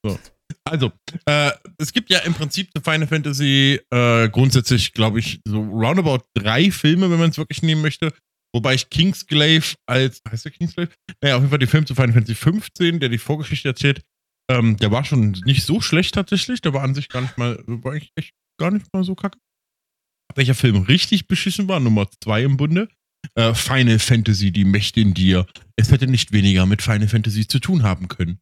So. 0.05 0.19
Also, 0.65 0.93
äh, 1.27 1.51
es 1.79 1.93
gibt 1.93 2.11
ja 2.11 2.19
im 2.21 2.35
Prinzip 2.35 2.71
zu 2.75 2.83
Final 2.83 3.07
Fantasy 3.07 3.81
äh, 3.91 4.29
grundsätzlich, 4.29 4.93
glaube 4.93 5.19
ich, 5.19 5.41
so 5.47 5.61
roundabout 5.61 6.25
drei 6.35 6.71
Filme, 6.71 7.11
wenn 7.11 7.19
man 7.19 7.31
es 7.31 7.39
wirklich 7.39 7.63
nehmen 7.63 7.83
möchte. 7.83 8.13
Wobei 8.55 8.75
ich 8.75 8.91
Kingsglaive 8.91 9.75
als, 9.87 10.21
heißt 10.29 10.45
der 10.45 10.53
Kingsglaive? 10.53 10.93
Naja, 11.23 11.37
auf 11.37 11.43
jeden 11.43 11.51
Fall 11.51 11.59
den 11.59 11.69
Film 11.69 11.87
zu 11.87 11.95
Final 11.95 12.13
Fantasy 12.13 12.35
15, 12.35 13.01
der 13.01 13.09
die 13.09 13.19
Vorgeschichte 13.19 13.69
erzählt, 13.69 14.03
ähm, 14.51 14.77
der 14.77 14.91
war 14.91 15.05
schon 15.05 15.31
nicht 15.45 15.65
so 15.65 15.81
schlecht 15.81 16.15
tatsächlich. 16.15 16.61
Der 16.61 16.75
war 16.75 16.83
an 16.83 16.95
sich 16.95 17.09
gar 17.09 17.23
nicht 17.23 17.39
mal, 17.39 17.63
war 17.67 17.93
eigentlich 17.93 18.13
echt 18.17 18.35
gar 18.59 18.71
nicht 18.71 18.93
mal 18.93 19.05
so 19.05 19.15
kacke. 19.15 19.39
Welcher 20.35 20.55
Film 20.55 20.83
richtig 20.83 21.27
beschissen 21.27 21.69
war, 21.69 21.81
Nummer 21.81 22.09
zwei 22.23 22.43
im 22.43 22.57
Bunde, 22.57 22.89
äh, 23.35 23.55
Final 23.55 23.99
Fantasy, 23.99 24.51
die 24.51 24.65
Mächte 24.65 25.01
in 25.01 25.15
dir. 25.15 25.47
Es 25.77 25.91
hätte 25.91 26.07
nicht 26.07 26.33
weniger 26.33 26.67
mit 26.67 26.83
Final 26.83 27.09
Fantasy 27.09 27.47
zu 27.47 27.59
tun 27.61 27.83
haben 27.83 28.09
können. 28.09 28.41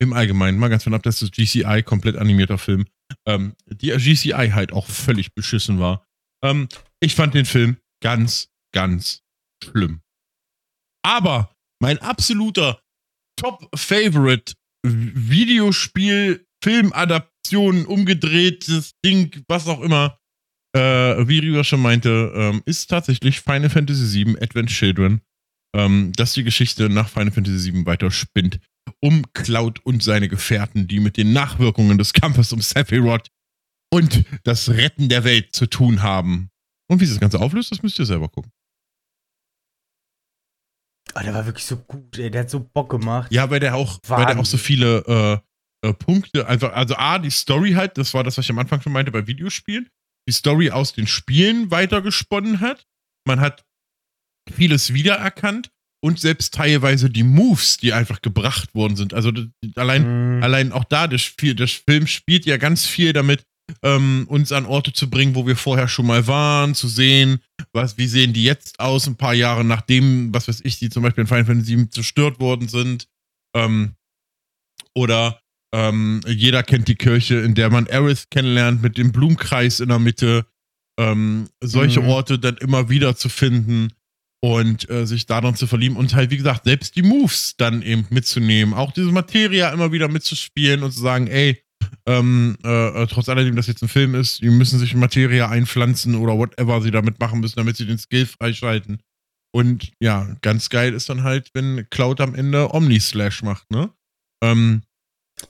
Im 0.00 0.12
Allgemeinen, 0.12 0.58
mal 0.58 0.68
ganz 0.68 0.84
von 0.84 0.94
ab, 0.94 1.02
dass 1.02 1.20
das 1.20 1.32
GCI 1.32 1.82
komplett 1.84 2.16
animierter 2.16 2.58
Film, 2.58 2.86
ähm, 3.26 3.54
die 3.66 3.88
GCI 3.88 4.50
halt 4.52 4.72
auch 4.72 4.86
völlig 4.86 5.34
beschissen 5.34 5.80
war. 5.80 6.04
Ähm, 6.44 6.68
ich 7.00 7.14
fand 7.14 7.34
den 7.34 7.46
Film 7.46 7.78
ganz, 8.00 8.48
ganz 8.72 9.22
schlimm. 9.64 10.00
Aber 11.04 11.54
mein 11.80 11.98
absoluter 11.98 12.80
Top-Favorite 13.36 14.54
Videospiel, 14.84 16.46
Filmadaption, 16.62 17.86
umgedrehtes 17.86 18.92
Ding, 19.04 19.44
was 19.48 19.68
auch 19.68 19.80
immer, 19.80 20.18
äh, 20.74 21.26
wie 21.26 21.38
Riva 21.38 21.64
schon 21.64 21.80
meinte, 21.80 22.32
ähm, 22.34 22.62
ist 22.66 22.88
tatsächlich 22.88 23.40
Final 23.40 23.70
Fantasy 23.70 24.24
VII 24.24 24.36
Advent 24.40 24.70
Children, 24.70 25.20
ähm, 25.74 26.12
dass 26.16 26.34
die 26.34 26.44
Geschichte 26.44 26.88
nach 26.88 27.08
Final 27.08 27.30
Fantasy 27.30 27.72
VII 27.72 27.86
weiter 27.86 28.10
spinnt, 28.10 28.60
um 29.00 29.24
Cloud 29.32 29.80
und 29.84 30.02
seine 30.02 30.28
Gefährten, 30.28 30.88
die 30.88 31.00
mit 31.00 31.16
den 31.16 31.32
Nachwirkungen 31.32 31.98
des 31.98 32.12
Kampfes 32.12 32.52
um 32.52 32.60
Sephiroth 32.60 33.28
und 33.92 34.24
das 34.44 34.68
Retten 34.70 35.08
der 35.08 35.24
Welt 35.24 35.54
zu 35.54 35.66
tun 35.66 36.02
haben. 36.02 36.50
Und 36.90 37.00
wie 37.00 37.06
sich 37.06 37.14
das 37.14 37.20
Ganze 37.20 37.40
auflöst, 37.40 37.70
das 37.70 37.82
müsst 37.82 37.98
ihr 37.98 38.06
selber 38.06 38.28
gucken. 38.28 38.50
Oh, 41.14 41.20
der 41.22 41.34
war 41.34 41.46
wirklich 41.46 41.64
so 41.64 41.76
gut, 41.76 42.18
ey. 42.18 42.30
Der 42.30 42.42
hat 42.42 42.50
so 42.50 42.60
Bock 42.60 42.90
gemacht. 42.90 43.30
Ja, 43.32 43.50
weil 43.50 43.60
der 43.60 43.74
auch, 43.74 43.98
weil 44.06 44.26
der 44.26 44.38
auch 44.38 44.44
so 44.46 44.56
viele 44.58 45.42
äh, 45.82 45.88
äh, 45.88 45.92
Punkte, 45.94 46.46
also, 46.46 46.68
also 46.68 46.94
A, 46.96 47.18
die 47.18 47.30
Story 47.30 47.72
halt, 47.72 47.98
das 47.98 48.14
war 48.14 48.24
das, 48.24 48.36
was 48.38 48.44
ich 48.44 48.50
am 48.50 48.58
Anfang 48.58 48.80
schon 48.80 48.92
meinte 48.92 49.10
bei 49.12 49.26
Videospielen, 49.26 49.88
die 50.28 50.32
Story 50.32 50.70
aus 50.70 50.92
den 50.92 51.06
Spielen 51.06 51.70
weitergesponnen 51.70 52.60
hat. 52.60 52.84
Man 53.26 53.40
hat 53.40 53.64
vieles 54.52 54.92
wiedererkannt 54.94 55.70
und 56.04 56.20
selbst 56.20 56.54
teilweise 56.54 57.10
die 57.10 57.22
Moves, 57.24 57.76
die 57.76 57.92
einfach 57.92 58.22
gebracht 58.22 58.74
worden 58.74 58.96
sind. 58.96 59.14
Also 59.14 59.32
allein, 59.76 60.36
Mhm. 60.36 60.42
allein 60.42 60.72
auch 60.72 60.84
da, 60.84 61.06
das, 61.08 61.22
Spiel, 61.22 61.54
das 61.54 61.72
Film 61.72 62.06
spielt 62.06 62.46
ja 62.46 62.56
ganz 62.56 62.86
viel 62.86 63.12
damit, 63.12 63.42
ähm, 63.82 64.26
uns 64.28 64.52
an 64.52 64.66
Orte 64.66 64.92
zu 64.92 65.10
bringen, 65.10 65.34
wo 65.34 65.46
wir 65.46 65.56
vorher 65.56 65.88
schon 65.88 66.06
mal 66.06 66.26
waren, 66.26 66.74
zu 66.74 66.88
sehen, 66.88 67.40
was, 67.72 67.98
wie 67.98 68.06
sehen 68.06 68.32
die 68.32 68.44
jetzt 68.44 68.80
aus, 68.80 69.06
ein 69.06 69.16
paar 69.16 69.34
Jahre 69.34 69.64
nachdem, 69.64 70.32
was 70.32 70.48
weiß 70.48 70.60
ich, 70.64 70.78
die 70.78 70.88
zum 70.90 71.02
Beispiel 71.02 71.22
in 71.22 71.28
Final 71.28 71.44
Fantasy 71.44 71.76
VII 71.76 71.90
zerstört 71.90 72.40
worden 72.40 72.68
sind. 72.68 73.08
Ähm, 73.54 73.94
oder 74.94 75.40
ähm, 75.74 76.20
jeder 76.26 76.62
kennt 76.62 76.88
die 76.88 76.94
Kirche, 76.94 77.36
in 77.36 77.54
der 77.54 77.70
man 77.70 77.86
Aerith 77.86 78.30
kennenlernt, 78.30 78.82
mit 78.82 78.96
dem 78.96 79.12
Blumenkreis 79.12 79.80
in 79.80 79.88
der 79.88 79.98
Mitte. 79.98 80.46
Ähm, 80.98 81.48
solche 81.62 82.00
Mhm. 82.00 82.08
Orte 82.08 82.38
dann 82.38 82.56
immer 82.56 82.88
wieder 82.88 83.16
zu 83.16 83.28
finden 83.28 83.92
und 84.40 84.88
äh, 84.90 85.06
sich 85.06 85.26
daran 85.26 85.54
zu 85.54 85.66
verlieben 85.66 85.96
und 85.96 86.14
halt, 86.14 86.30
wie 86.30 86.36
gesagt, 86.36 86.64
selbst 86.64 86.96
die 86.96 87.02
Moves 87.02 87.54
dann 87.56 87.82
eben 87.82 88.06
mitzunehmen. 88.10 88.74
Auch 88.74 88.92
diese 88.92 89.12
Materia 89.12 89.70
immer 89.70 89.92
wieder 89.92 90.08
mitzuspielen 90.08 90.82
und 90.82 90.92
zu 90.92 91.00
sagen, 91.00 91.26
ey, 91.26 91.62
ähm, 92.08 92.56
äh, 92.64 93.02
äh, 93.02 93.06
trotz 93.06 93.28
alledem, 93.28 93.54
dass 93.54 93.66
jetzt 93.66 93.82
ein 93.82 93.88
Film 93.88 94.14
ist, 94.14 94.40
die 94.40 94.48
müssen 94.48 94.78
sich 94.78 94.94
in 94.94 94.98
Materia 94.98 95.48
einpflanzen 95.50 96.14
oder 96.14 96.38
whatever 96.38 96.80
sie 96.80 96.90
damit 96.90 97.20
machen 97.20 97.40
müssen, 97.40 97.56
damit 97.56 97.76
sie 97.76 97.86
den 97.86 97.98
Skill 97.98 98.24
freischalten. 98.24 99.02
Und 99.54 99.92
ja, 100.00 100.26
ganz 100.40 100.70
geil 100.70 100.94
ist 100.94 101.10
dann 101.10 101.22
halt, 101.22 101.50
wenn 101.52 101.86
Cloud 101.90 102.20
am 102.22 102.34
Ende 102.34 102.72
Omni-Slash 102.72 103.42
macht, 103.42 103.70
ne? 103.70 103.90
Ähm, 104.42 104.82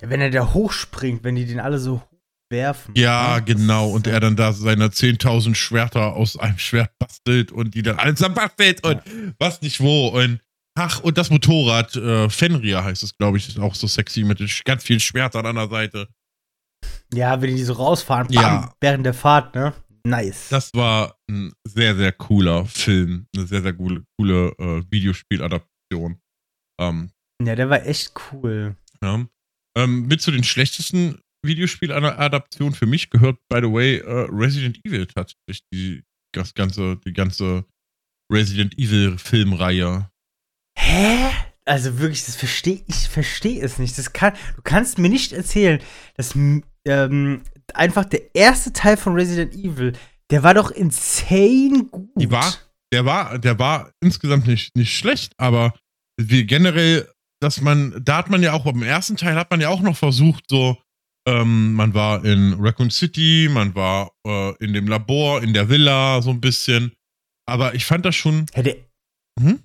Ja, 0.00 0.10
wenn 0.10 0.20
er 0.20 0.30
da 0.30 0.52
hochspringt, 0.52 1.22
wenn 1.22 1.36
die 1.36 1.46
den 1.46 1.60
alle 1.60 1.78
so 1.78 2.02
werfen. 2.50 2.92
ja, 2.96 3.36
ne? 3.36 3.44
Genau. 3.44 3.90
Und 3.90 4.08
er 4.08 4.18
dann 4.18 4.34
da 4.34 4.52
seine 4.52 4.88
10.000 4.88 5.54
Schwerter 5.54 6.14
aus 6.14 6.36
einem 6.36 6.58
Schwert 6.58 6.90
bastelt 6.98 7.52
und 7.52 7.74
die 7.74 7.82
dann 7.82 7.98
alle 7.98 8.14
zerbastelt 8.16 8.84
und 8.84 9.00
was 9.38 9.62
nicht 9.62 9.80
wo. 9.80 10.08
Und 10.08 10.40
ach, 10.74 11.00
und 11.00 11.18
das 11.18 11.30
Motorrad, 11.30 11.94
äh, 11.94 12.28
Fenrir 12.28 12.82
heißt 12.82 13.04
es, 13.04 13.16
glaube 13.16 13.38
ich, 13.38 13.48
ist 13.48 13.58
auch 13.60 13.74
so 13.76 13.86
sexy 13.86 14.24
mit 14.24 14.40
ganz 14.64 14.82
vielen 14.82 15.00
Schwertern 15.00 15.46
an 15.46 15.56
der 15.56 15.68
Seite. 15.68 16.08
Ja, 17.12 17.40
wenn 17.40 17.54
die 17.56 17.62
so 17.64 17.74
rausfahren, 17.74 18.28
bam, 18.28 18.42
Ja. 18.42 18.74
während 18.80 19.06
der 19.06 19.14
Fahrt, 19.14 19.54
ne? 19.54 19.72
Nice. 20.04 20.48
Das 20.50 20.72
war 20.74 21.16
ein 21.28 21.52
sehr, 21.66 21.94
sehr 21.96 22.12
cooler 22.12 22.64
Film. 22.66 23.26
Eine 23.36 23.46
sehr, 23.46 23.62
sehr 23.62 23.74
coole, 23.74 24.04
coole 24.18 24.52
äh, 24.58 24.82
Videospieladaption. 24.90 26.20
Ähm, 26.80 27.10
ja, 27.42 27.54
der 27.56 27.68
war 27.70 27.84
echt 27.86 28.12
cool. 28.32 28.76
ja. 29.02 29.26
ähm, 29.76 30.06
mit 30.06 30.20
zu 30.22 30.30
den 30.30 30.44
schlechtesten 30.44 31.20
Videospieladaptionen 31.44 32.74
für 32.74 32.86
mich 32.86 33.10
gehört, 33.10 33.38
by 33.48 33.58
the 33.62 33.72
way, 33.72 33.98
äh, 33.98 34.26
Resident 34.30 34.80
Evil 34.84 35.06
tatsächlich. 35.06 35.62
Die, 35.72 36.04
das 36.34 36.54
ganze, 36.54 36.96
die 37.04 37.12
ganze 37.12 37.64
Resident 38.32 38.78
Evil 38.78 39.18
Filmreihe. 39.18 40.10
Hä? 40.78 41.30
Also 41.64 41.98
wirklich, 41.98 42.24
das 42.24 42.36
verstehe 42.36 42.82
ich 42.86 43.08
verstehe 43.08 43.62
es 43.62 43.78
nicht. 43.78 43.98
Das 43.98 44.12
kann, 44.12 44.34
du 44.56 44.62
kannst 44.62 44.98
mir 44.98 45.10
nicht 45.10 45.32
erzählen, 45.32 45.80
dass 46.16 46.34
ähm, 46.88 47.42
einfach 47.74 48.04
der 48.04 48.34
erste 48.34 48.72
Teil 48.72 48.96
von 48.96 49.14
Resident 49.14 49.54
Evil, 49.54 49.92
der 50.30 50.42
war 50.42 50.54
doch 50.54 50.70
insane 50.70 51.84
gut. 51.90 52.10
Die 52.16 52.30
war, 52.30 52.52
der 52.92 53.04
war, 53.04 53.38
der 53.38 53.58
war 53.58 53.92
insgesamt 54.00 54.46
nicht, 54.46 54.74
nicht 54.76 54.96
schlecht, 54.96 55.32
aber 55.38 55.74
wie 56.20 56.44
generell, 56.44 57.08
dass 57.40 57.60
man, 57.60 58.00
da 58.04 58.18
hat 58.18 58.30
man 58.30 58.42
ja 58.42 58.52
auch, 58.52 58.64
beim 58.64 58.82
ersten 58.82 59.16
Teil 59.16 59.36
hat 59.36 59.50
man 59.50 59.60
ja 59.60 59.68
auch 59.68 59.80
noch 59.80 59.96
versucht, 59.96 60.44
so, 60.48 60.76
ähm, 61.28 61.74
man 61.74 61.94
war 61.94 62.24
in 62.24 62.54
Raccoon 62.58 62.90
City, 62.90 63.48
man 63.52 63.74
war 63.74 64.12
äh, 64.26 64.56
in 64.64 64.72
dem 64.72 64.88
Labor, 64.88 65.42
in 65.42 65.52
der 65.52 65.68
Villa, 65.68 66.22
so 66.22 66.30
ein 66.30 66.40
bisschen. 66.40 66.92
Aber 67.46 67.74
ich 67.74 67.84
fand 67.84 68.04
das 68.04 68.16
schon. 68.16 68.46
Der, 68.56 68.76
Mhm. 69.38 69.60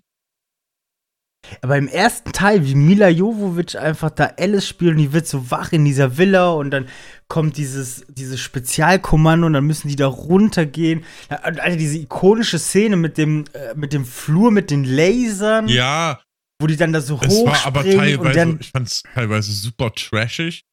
Aber 1.62 1.78
im 1.78 1.88
ersten 1.88 2.32
Teil, 2.32 2.66
wie 2.66 2.76
Mila 2.76 3.10
Jovovic 3.10 3.76
einfach 3.76 4.10
da 4.12 4.34
Alice 4.38 4.68
spielt 4.68 4.92
und 4.92 4.98
die 4.98 5.14
wird 5.14 5.28
so 5.28 5.52
wach 5.52 5.72
in 5.72 5.86
dieser 5.86 6.18
Villa 6.18 6.52
und 6.52 6.72
dann 6.72 6.88
kommt 7.28 7.58
dieses, 7.58 8.06
dieses 8.10 8.40
Spezialkommando 8.40 9.48
und 9.48 9.54
dann 9.54 9.66
müssen 9.66 9.88
die 9.88 9.96
da 9.96 10.08
runtergehen. 10.08 11.04
Und 11.30 11.60
Alter, 11.60 11.76
diese 11.76 11.98
ikonische 11.98 12.60
Szene 12.60 12.96
mit 12.96 13.18
dem, 13.18 13.46
äh, 13.54 13.74
mit 13.76 13.94
dem 13.94 14.06
Flur, 14.06 14.52
mit 14.52 14.72
den 14.72 14.84
Lasern, 14.84 15.68
Ja, 15.68 16.22
wo 16.62 16.68
die 16.68 16.78
dann 16.78 16.94
da 16.94 17.02
so 17.02 17.20
es 17.22 17.46
war 17.46 17.66
aber 17.66 17.84
teilweise, 17.84 18.34
dann 18.34 18.58
ich 18.60 18.72
fand 18.72 18.88
es 18.88 19.04
teilweise 19.04 19.52
super 19.52 19.94
trashig. 19.94 20.64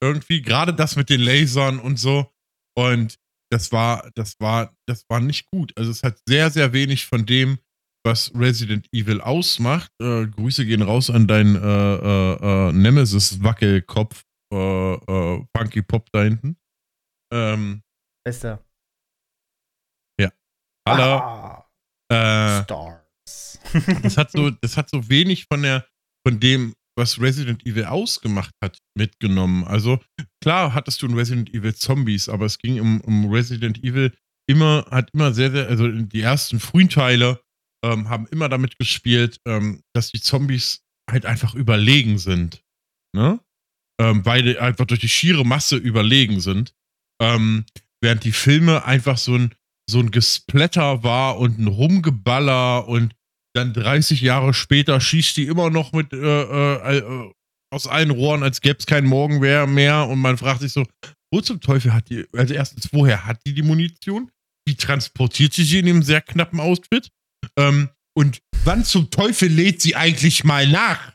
Irgendwie, 0.00 0.42
gerade 0.42 0.72
das 0.72 0.96
mit 0.96 1.10
den 1.10 1.20
Lasern 1.20 1.80
und 1.80 1.98
so. 1.98 2.30
Und 2.76 3.18
das 3.50 3.72
war, 3.72 4.10
das 4.14 4.36
war, 4.38 4.74
das 4.86 5.04
war 5.08 5.20
nicht 5.20 5.50
gut. 5.50 5.72
Also 5.76 5.90
es 5.90 6.02
hat 6.02 6.18
sehr, 6.26 6.50
sehr 6.50 6.72
wenig 6.72 7.06
von 7.06 7.26
dem, 7.26 7.58
was 8.08 8.32
Resident 8.34 8.86
Evil 8.92 9.20
ausmacht. 9.20 9.90
Äh, 10.00 10.26
Grüße 10.26 10.64
gehen 10.64 10.82
raus 10.82 11.10
an 11.10 11.26
deinen 11.26 11.56
äh, 11.56 11.60
äh, 11.60 12.68
äh, 12.68 12.72
Nemesis-Wackelkopf, 12.72 14.24
äh, 14.52 14.94
äh, 14.94 15.44
Funky 15.56 15.82
Pop 15.82 16.08
da 16.12 16.22
hinten. 16.22 16.56
Ähm, 17.32 17.82
besser. 18.24 18.64
Hallo. 20.88 21.66
Ah, 22.10 22.62
Stars. 22.64 23.58
das 24.02 24.16
hat 24.16 24.30
so, 24.30 24.50
das 24.50 24.78
hat 24.78 24.88
so 24.88 25.06
wenig 25.10 25.44
von 25.52 25.62
der, 25.62 25.86
von 26.26 26.40
dem, 26.40 26.74
was 26.96 27.20
Resident 27.20 27.66
Evil 27.66 27.84
ausgemacht 27.84 28.54
hat, 28.64 28.78
mitgenommen. 28.96 29.64
Also 29.64 30.00
klar 30.42 30.72
hattest 30.72 31.02
du 31.02 31.06
in 31.06 31.14
Resident 31.14 31.52
Evil 31.52 31.74
Zombies, 31.74 32.30
aber 32.30 32.46
es 32.46 32.56
ging 32.56 32.80
um, 32.80 33.02
um 33.02 33.30
Resident 33.30 33.84
Evil 33.84 34.16
immer, 34.48 34.86
hat 34.90 35.10
immer 35.12 35.34
sehr, 35.34 35.50
sehr, 35.50 35.68
also 35.68 35.88
die 35.88 36.22
ersten 36.22 36.58
frühen 36.58 36.88
Teile 36.88 37.38
ähm, 37.84 38.08
haben 38.08 38.26
immer 38.28 38.48
damit 38.48 38.78
gespielt, 38.78 39.40
ähm, 39.46 39.82
dass 39.94 40.10
die 40.10 40.20
Zombies 40.20 40.82
halt 41.10 41.26
einfach 41.26 41.54
überlegen 41.54 42.18
sind. 42.18 42.62
Ne? 43.14 43.40
Ähm, 44.00 44.24
weil 44.24 44.42
die 44.42 44.58
einfach 44.58 44.86
durch 44.86 45.00
die 45.00 45.08
schiere 45.08 45.44
Masse 45.44 45.76
überlegen 45.76 46.40
sind. 46.40 46.74
Ähm, 47.20 47.64
während 48.00 48.24
die 48.24 48.32
Filme 48.32 48.84
einfach 48.84 49.18
so 49.18 49.34
ein, 49.34 49.54
so 49.90 49.98
ein 49.98 50.10
Gesplatter 50.10 51.02
war 51.02 51.38
und 51.38 51.58
ein 51.58 51.66
Rumgeballer 51.66 52.86
und 52.86 53.14
dann 53.54 53.72
30 53.72 54.20
Jahre 54.20 54.54
später 54.54 55.00
schießt 55.00 55.36
die 55.36 55.46
immer 55.46 55.70
noch 55.70 55.92
mit 55.92 56.12
äh, 56.12 56.16
äh, 56.16 56.98
äh, 56.98 57.32
aus 57.70 57.86
allen 57.86 58.10
Rohren, 58.10 58.42
als 58.42 58.60
gäbe 58.60 58.78
es 58.78 58.86
keinen 58.86 59.06
Morgen 59.06 59.40
mehr 59.40 60.08
und 60.08 60.20
man 60.20 60.38
fragt 60.38 60.60
sich 60.60 60.72
so, 60.72 60.86
wo 61.32 61.40
zum 61.40 61.60
Teufel 61.60 61.92
hat 61.92 62.08
die, 62.08 62.26
also 62.32 62.54
erstens, 62.54 62.88
woher 62.92 63.26
hat 63.26 63.40
die 63.46 63.54
die 63.54 63.62
Munition? 63.62 64.30
Wie 64.66 64.74
transportiert 64.74 65.54
sie 65.54 65.64
sie 65.64 65.78
in 65.80 65.86
dem 65.86 66.02
sehr 66.02 66.20
knappen 66.20 66.60
Outfit? 66.60 67.10
Ähm, 67.58 67.88
und 68.16 68.38
wann 68.64 68.84
zum 68.84 69.10
Teufel 69.10 69.48
lädt 69.48 69.82
sie 69.82 69.94
eigentlich 69.96 70.44
mal 70.44 70.66
nach? 70.68 71.12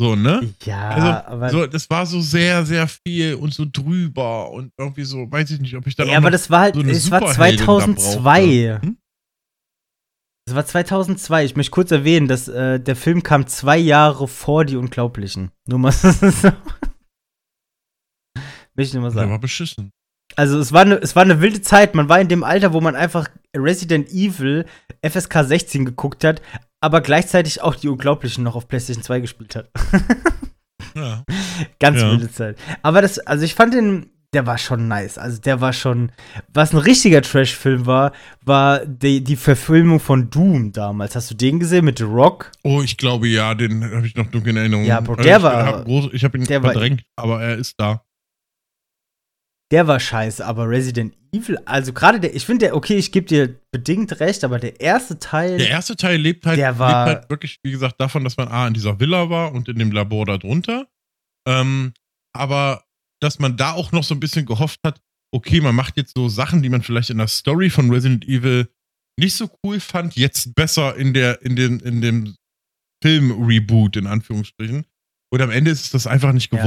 So, 0.00 0.16
ne? 0.16 0.52
Ja, 0.64 0.88
Also, 0.90 1.06
aber. 1.06 1.50
So, 1.50 1.66
das 1.66 1.88
war 1.90 2.06
so 2.06 2.20
sehr, 2.20 2.64
sehr 2.64 2.88
viel 2.88 3.34
und 3.34 3.52
so 3.54 3.64
drüber 3.70 4.50
und 4.50 4.72
irgendwie 4.78 5.04
so, 5.04 5.30
weiß 5.30 5.50
ich 5.50 5.60
nicht, 5.60 5.76
ob 5.76 5.86
ich 5.86 5.94
dann 5.94 6.08
ja, 6.08 6.16
aber 6.16 6.26
noch 6.26 6.32
das 6.32 6.50
war 6.50 6.60
halt, 6.62 6.74
so 6.74 6.80
es 6.82 7.10
war 7.10 7.20
Superheldin 7.20 7.58
da 7.58 7.64
2002. 7.64 8.20
brauchte. 8.22 8.80
Hm? 8.82 8.96
Es 10.48 10.54
war 10.56 10.66
2002. 10.66 11.44
Ich 11.44 11.54
möchte 11.56 11.70
kurz 11.70 11.90
erwähnen, 11.92 12.26
dass 12.26 12.48
äh, 12.48 12.80
der 12.80 12.96
Film 12.96 13.22
kam 13.22 13.46
zwei 13.46 13.78
Jahre 13.78 14.26
vor 14.26 14.64
Die 14.64 14.76
Unglaublichen. 14.76 15.52
Nur 15.68 15.78
mal. 15.78 15.92
Möchte 18.74 18.88
ich 18.88 18.94
nur 18.94 19.02
mal 19.02 19.08
Der 19.10 19.14
sagen. 19.20 19.30
war 19.30 19.38
beschissen. 19.38 19.92
Also 20.34 20.58
es 20.58 20.72
war, 20.72 20.80
eine, 20.82 20.94
es 20.96 21.14
war 21.14 21.22
eine 21.22 21.40
wilde 21.42 21.60
Zeit. 21.60 21.94
Man 21.94 22.08
war 22.08 22.18
in 22.20 22.28
dem 22.28 22.42
Alter, 22.42 22.72
wo 22.72 22.80
man 22.80 22.96
einfach 22.96 23.28
Resident 23.56 24.08
Evil 24.10 24.64
FSK 25.02 25.44
16 25.44 25.84
geguckt 25.84 26.24
hat, 26.24 26.40
aber 26.80 27.00
gleichzeitig 27.00 27.60
auch 27.62 27.74
Die 27.74 27.88
Unglaublichen 27.88 28.44
noch 28.44 28.54
auf 28.56 28.68
PlayStation 28.68 29.02
2 29.04 29.20
gespielt 29.20 29.56
hat. 29.56 29.70
Ja. 30.94 31.24
Ganz 31.80 32.00
Ja. 32.02 32.10
wilde 32.10 32.30
Zeit. 32.30 32.58
Aber 32.82 33.00
das, 33.00 33.18
also 33.20 33.44
ich 33.46 33.54
fand 33.54 33.72
den, 33.72 34.10
der 34.34 34.46
war 34.46 34.58
schon 34.58 34.88
nice. 34.88 35.16
Also 35.16 35.40
der 35.40 35.62
war 35.62 35.72
schon, 35.72 36.12
was 36.52 36.74
ein 36.74 36.78
richtiger 36.78 37.22
Trash-Film 37.22 37.86
war, 37.86 38.12
war 38.44 38.84
die, 38.84 39.24
die 39.24 39.36
Verfilmung 39.36 40.00
von 40.00 40.28
Doom 40.28 40.72
damals. 40.72 41.16
Hast 41.16 41.30
du 41.30 41.34
den 41.34 41.58
gesehen 41.60 41.86
mit 41.86 41.96
The 41.96 42.04
Rock? 42.04 42.52
Oh, 42.62 42.82
ich 42.82 42.98
glaube 42.98 43.26
ja, 43.28 43.54
den 43.54 43.82
habe 43.90 44.06
ich 44.06 44.16
noch 44.16 44.26
dunkel 44.26 44.50
in 44.50 44.56
Erinnerung. 44.58 44.84
Ja, 44.84 45.00
Bro, 45.00 45.12
Also 45.14 45.22
der 45.22 45.36
ich 45.38 45.42
war- 45.42 45.64
Hab 45.66 45.84
groß, 45.86 46.10
ich 46.12 46.24
habe 46.24 46.36
ihn 46.36 46.44
der 46.44 46.62
war- 46.62 46.72
verdrängt, 46.72 47.04
aber 47.16 47.42
er 47.42 47.56
ist 47.56 47.80
da. 47.80 48.04
Der 49.70 49.86
war 49.86 49.98
scheiße, 49.98 50.44
aber 50.44 50.68
Resident 50.68 51.14
Evil, 51.34 51.58
also 51.64 51.92
gerade 51.92 52.20
der, 52.20 52.34
ich 52.36 52.44
finde 52.44 52.66
der, 52.66 52.76
okay, 52.76 52.96
ich 52.96 53.10
gebe 53.10 53.26
dir 53.26 53.58
bedingt 53.70 54.20
recht, 54.20 54.44
aber 54.44 54.58
der 54.58 54.80
erste 54.80 55.18
Teil, 55.18 55.56
Der 55.58 55.68
erste 55.70 55.96
Teil 55.96 56.20
lebt 56.20 56.44
halt, 56.46 56.58
Der 56.58 56.78
war- 56.78 57.06
lebt 57.08 57.20
halt 57.20 57.30
wirklich, 57.30 57.58
wie 57.62 57.70
gesagt, 57.70 58.00
davon, 58.00 58.22
dass 58.24 58.36
man 58.36 58.48
A 58.48 58.66
in 58.68 58.74
dieser 58.74 59.00
Villa 59.00 59.30
war 59.30 59.52
und 59.52 59.68
in 59.68 59.78
dem 59.78 59.92
Labor 59.92 60.26
darunter. 60.26 60.86
Ähm, 61.48 61.94
aber 62.34 62.84
dass 63.20 63.38
man 63.38 63.56
da 63.56 63.72
auch 63.72 63.92
noch 63.92 64.04
so 64.04 64.14
ein 64.14 64.20
bisschen 64.20 64.44
gehofft 64.46 64.80
hat, 64.84 65.00
okay, 65.34 65.60
man 65.62 65.74
macht 65.74 65.96
jetzt 65.96 66.12
so 66.16 66.28
Sachen, 66.28 66.62
die 66.62 66.68
man 66.68 66.82
vielleicht 66.82 67.08
in 67.10 67.18
der 67.18 67.28
Story 67.28 67.70
von 67.70 67.90
Resident 67.90 68.26
Evil 68.26 68.68
nicht 69.18 69.34
so 69.34 69.48
cool 69.64 69.80
fand, 69.80 70.16
jetzt 70.16 70.54
besser 70.54 70.96
in 70.96 71.14
der, 71.14 71.40
in 71.42 71.56
den, 71.56 71.80
in 71.80 72.00
dem 72.02 72.36
Film-Reboot, 73.02 73.96
in 73.96 74.06
Anführungsstrichen. 74.06 74.84
Und 75.32 75.40
am 75.40 75.50
Ende 75.50 75.70
ist 75.70 75.84
es 75.86 75.90
das 75.90 76.06
einfach 76.06 76.32
nicht 76.32 76.52
Ja. 76.52 76.62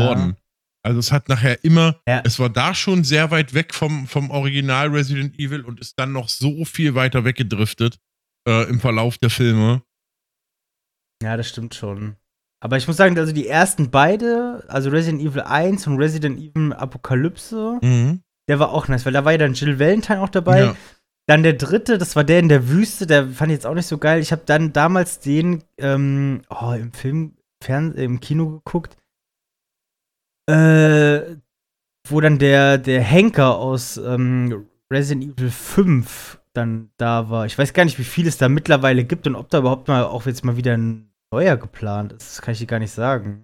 Also 0.86 1.00
es 1.00 1.12
hat 1.12 1.30
nachher 1.30 1.64
immer, 1.64 2.00
Ja. 2.08 2.22
es 2.26 2.40
war 2.40 2.50
da 2.50 2.76
schon 2.76 3.04
sehr 3.04 3.32
weit 3.32 3.54
weg 3.56 3.74
vom, 3.74 4.06
vom 4.08 4.30
Original 4.30 4.90
Resident 4.90 5.40
Evil 5.40 5.62
und 5.66 5.80
ist 5.80 5.98
dann 6.00 6.12
noch 6.12 6.30
so 6.30 6.64
viel 6.66 6.94
weiter 6.94 7.26
weggedriftet 7.26 7.98
äh, 8.48 8.70
im 8.70 8.80
Verlauf 8.80 9.18
der 9.18 9.32
Filme. 9.32 9.82
Ja, 11.24 11.38
das 11.38 11.50
stimmt 11.50 11.76
schon. 11.76 12.16
Aber 12.64 12.78
ich 12.78 12.88
muss 12.88 12.98
sagen, 12.98 13.18
also 13.18 13.32
die 13.34 13.48
ersten 13.48 13.90
beide, 13.92 14.64
also 14.68 14.90
Resident 14.90 15.22
Evil 15.22 15.42
1 15.42 15.88
und 15.88 15.98
Resident 15.98 16.40
Evil 16.40 16.74
Apokalypse, 16.74 17.80
Mhm. 17.82 18.22
der 18.50 18.60
war 18.60 18.70
auch 18.72 18.88
nice, 18.88 19.06
weil 19.06 19.14
da 19.14 19.26
war 19.26 19.32
ja 19.32 19.38
dann 19.38 19.54
Jill 19.54 19.80
Valentine 19.80 20.22
auch 20.22 20.30
dabei. 20.30 20.60
Ja. 20.62 20.76
Dann 21.28 21.42
der 21.42 21.54
dritte, 21.54 21.98
das 21.98 22.16
war 22.16 22.24
der 22.24 22.40
in 22.40 22.50
der 22.50 22.70
Wüste, 22.70 23.08
der 23.08 23.28
fand 23.30 23.52
ich 23.52 23.56
jetzt 23.58 23.66
auch 23.66 23.74
nicht 23.74 23.88
so 23.88 23.98
geil. 23.98 24.20
Ich 24.22 24.32
habe 24.32 24.44
dann 24.46 24.74
damals 24.74 25.20
den 25.20 25.64
ähm, 25.80 26.42
oh, 26.50 26.74
im 26.74 26.94
Film, 26.94 27.36
Fern 27.64 27.94
im 27.94 28.20
Kino 28.20 28.50
geguckt, 28.64 28.96
äh, 30.48 31.38
wo 32.08 32.22
dann 32.22 32.38
der, 32.38 32.78
der 32.78 33.02
Henker 33.02 33.58
aus 33.58 33.98
ähm, 33.98 34.68
Resident 34.92 35.40
Evil 35.40 35.50
5 35.50 36.40
dann 36.54 36.90
da 36.98 37.30
war. 37.30 37.46
Ich 37.46 37.58
weiß 37.58 37.74
gar 37.74 37.86
nicht, 37.86 38.00
wie 38.00 38.04
viel 38.04 38.28
es 38.28 38.38
da 38.38 38.50
mittlerweile 38.50 39.04
gibt 39.04 39.28
und 39.28 39.36
ob 39.36 39.50
da 39.50 39.60
überhaupt 39.60 39.88
mal 39.88 40.04
auch 40.04 40.26
jetzt 40.26 40.46
mal 40.46 40.58
wieder 40.58 40.78
ein 40.78 41.10
neuer 41.32 41.58
geplant 41.58 42.14
ist. 42.14 42.38
Das 42.38 42.42
kann 42.42 42.54
ich 42.54 42.60
dir 42.60 42.68
gar 42.68 42.80
nicht 42.80 42.92
sagen. 42.92 43.44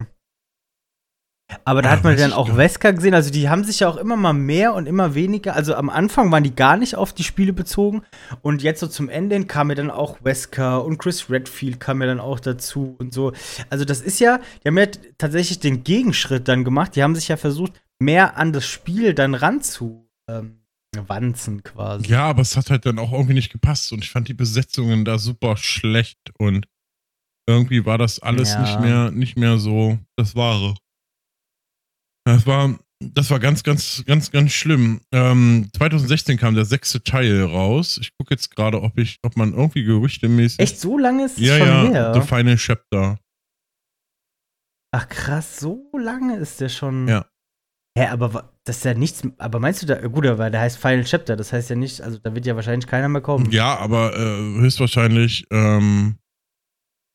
Aber 1.66 1.82
da 1.82 1.90
Ah, 1.90 1.92
hat 1.94 2.04
man 2.04 2.16
dann 2.18 2.34
auch 2.34 2.48
nicht. 2.48 2.58
Wesker 2.58 2.94
gesehen. 2.94 3.14
Also 3.14 3.30
die 3.32 3.50
haben 3.50 3.64
sich 3.64 3.82
ja 3.82 3.88
auch 3.90 3.98
immer 3.98 4.16
mal 4.16 4.34
mehr 4.34 4.74
und 4.74 4.86
immer 4.88 5.16
weniger. 5.16 5.56
Also 5.56 5.76
am 5.76 5.90
Anfang 5.90 6.32
waren 6.32 6.44
die 6.44 6.56
gar 6.56 6.78
nicht 6.78 6.96
auf 6.96 7.14
die 7.14 7.24
Spiele 7.24 7.54
bezogen. 7.54 8.04
Und 8.42 8.62
jetzt 8.64 8.80
so 8.80 8.88
zum 8.88 9.10
Ende 9.10 9.36
hin 9.36 9.48
kam 9.48 9.70
ja 9.70 9.76
dann 9.76 9.92
auch 9.92 10.18
Wesker 10.24 10.84
und 10.84 10.98
Chris 10.98 11.30
Redfield 11.30 11.80
kam 11.80 12.02
ja 12.02 12.08
dann 12.08 12.20
auch 12.20 12.40
dazu 12.40 12.96
und 13.00 13.14
so. 13.14 13.34
Also 13.70 13.86
das 13.86 14.02
ist 14.02 14.20
ja, 14.20 14.40
die 14.64 14.68
haben 14.70 14.78
ja 14.78 14.88
tatsächlich 15.18 15.60
den 15.60 15.84
Gegenschritt 15.84 16.48
dann 16.48 16.64
gemacht. 16.64 16.96
Die 16.96 17.04
haben 17.04 17.16
sich 17.16 17.28
ja 17.28 17.38
versucht, 17.38 17.74
mehr 18.00 18.38
an 18.38 18.54
das 18.54 18.66
Spiel 18.66 19.14
dann 19.14 19.36
ranzu 19.36 20.10
ähm, 20.30 20.58
wanzen 21.08 21.64
quasi. 21.64 22.08
ja, 22.08 22.24
aber 22.24 22.42
es 22.42 22.58
hat 22.58 22.70
halt 22.70 22.86
dann 22.86 23.00
auch 23.00 23.12
irgendwie 23.14 23.34
nicht 23.36 23.52
gepasst 23.52 23.92
und 23.94 24.04
ich 24.04 24.10
fand 24.12 24.28
die 24.28 24.34
Besetzungen 24.34 25.06
da 25.06 25.18
super 25.20 25.56
schlecht 25.58 26.18
und 26.38 26.68
irgendwie 27.48 27.86
war 27.86 27.98
das 27.98 28.20
alles 28.20 28.54
Ja. 28.54 28.62
nicht 28.62 28.80
mehr, 28.82 29.12
nicht 29.12 29.38
mehr 29.38 29.58
so 29.58 29.98
das 30.16 30.36
Wahre. 30.36 30.76
Das 32.26 32.46
war, 32.46 32.78
das 33.00 33.30
war 33.32 33.40
ganz, 33.40 33.64
ganz, 33.64 34.04
ganz, 34.06 34.32
ganz 34.32 34.52
schlimm. 34.52 35.02
Ähm, 35.12 35.70
2016 35.76 36.38
kam 36.38 36.56
der 36.56 36.66
sechste 36.66 37.04
Teil 37.04 37.44
raus. 37.44 37.98
Ich 38.02 38.12
gucke 38.18 38.34
jetzt 38.34 38.56
gerade, 38.56 38.82
ob 38.82 38.98
ich, 38.98 39.18
ob 39.24 39.36
man 39.38 39.54
irgendwie 39.54 39.84
gerüchtemäßig. 39.84 40.60
Echt, 40.60 40.80
so 40.80 40.98
lange 40.98 41.26
ist 41.26 41.38
es 41.38 41.44
Ja, 41.44 41.58
schon 41.58 41.68
ja, 41.68 41.90
her? 41.90 42.14
The 42.14 42.22
Final 42.22 42.58
Chapter. 42.58 43.20
Ach 44.94 45.08
krass, 45.08 45.60
so 45.60 45.90
lange 45.98 46.38
ist 46.38 46.60
der 46.60 46.70
schon. 46.70 47.08
Ja. 47.08 47.26
Hä, 47.98 48.08
aber 48.08 48.54
das 48.66 48.78
ist 48.78 48.86
ja 48.86 48.94
nichts. 48.94 49.24
Aber 49.38 49.60
meinst 49.60 49.82
du 49.82 49.86
da, 49.86 50.00
gut, 50.08 50.26
aber 50.26 50.50
der 50.50 50.62
heißt 50.62 50.78
Final 50.78 51.04
Chapter, 51.04 51.36
das 51.36 51.52
heißt 51.52 51.70
ja 51.70 51.76
nicht, 51.76 52.02
also 52.02 52.20
da 52.20 52.34
wird 52.36 52.46
ja 52.46 52.56
wahrscheinlich 52.56 52.88
keiner 52.88 53.10
mehr 53.10 53.22
kommen. 53.22 53.50
Ja, 53.52 53.78
aber 53.78 54.16
äh, 54.16 54.60
höchstwahrscheinlich 54.60 55.46
ähm, 55.52 56.18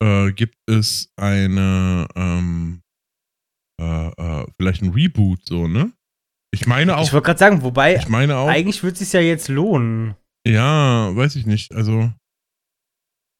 äh, 0.02 0.32
gibt 0.32 0.56
es 0.66 1.12
eine, 1.16 2.08
ähm, 2.14 2.82
äh, 3.81 4.09
äh, 4.09 4.47
vielleicht 4.59 4.82
ein 4.82 4.93
Reboot, 4.93 5.40
so, 5.44 5.66
ne? 5.69 5.93
Ich 6.53 6.66
meine 6.66 6.93
Ich 6.93 6.98
auch, 6.98 7.12
wollte 7.12 7.27
gerade 7.27 7.39
sagen, 7.39 7.62
wobei, 7.62 7.97
ich 7.97 8.09
meine 8.09 8.36
auch, 8.36 8.48
eigentlich 8.48 8.82
wird 8.82 8.94
es 8.94 9.01
sich 9.01 9.12
ja 9.12 9.20
jetzt 9.20 9.48
lohnen. 9.48 10.15
ja, 10.47 11.15
weiß 11.15 11.36
ich 11.36 11.47
nicht, 11.47 11.74
also, 11.74 12.11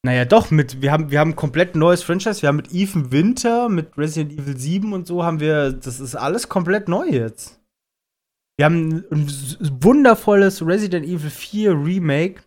Naja, 0.05 0.25
doch, 0.25 0.51
mit, 0.51 0.83
wir 0.83 0.93
haben, 0.93 1.11
wir 1.11 1.21
haben 1.21 1.31
ein 1.31 1.37
komplett 1.37 1.77
neues 1.77 2.03
Franchise. 2.03 2.43
Wir 2.43 2.49
haben 2.49 2.57
mit 2.57 2.73
Ethan 2.73 3.13
Winter, 3.13 3.69
mit 3.69 3.97
Resident 3.97 4.39
Evil 4.39 4.57
7 4.57 4.93
und 4.93 5.07
so 5.07 5.25
haben 5.25 5.41
wir, 5.41 5.73
das 5.73 6.01
ist 6.01 6.15
alles 6.15 6.49
komplett 6.49 6.89
neu 6.89 7.09
jetzt. 7.09 7.61
Wir 8.59 8.67
haben 8.67 9.05
ein 9.11 9.29
wundervolles 9.83 10.67
Resident 10.67 11.07
Evil 11.07 11.31
4 11.31 11.73
Remake, 11.73 12.43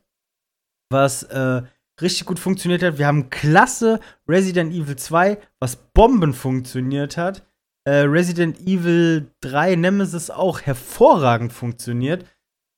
was 0.90 1.24
äh, 1.24 1.62
richtig 2.02 2.26
gut 2.26 2.40
funktioniert 2.40 2.82
hat. 2.82 2.98
Wir 2.98 3.08
haben 3.08 3.30
klasse 3.30 4.00
Resident 4.28 4.74
Evil 4.74 4.96
2, 4.96 5.38
was 5.60 5.76
Bomben 5.76 6.34
funktioniert 6.34 7.18
hat. 7.18 7.49
Äh, 7.90 8.02
Resident 8.02 8.60
Evil 8.68 9.32
3 9.42 9.76
Nemesis 9.76 10.30
auch 10.30 10.62
hervorragend 10.62 11.52
funktioniert. 11.52 12.24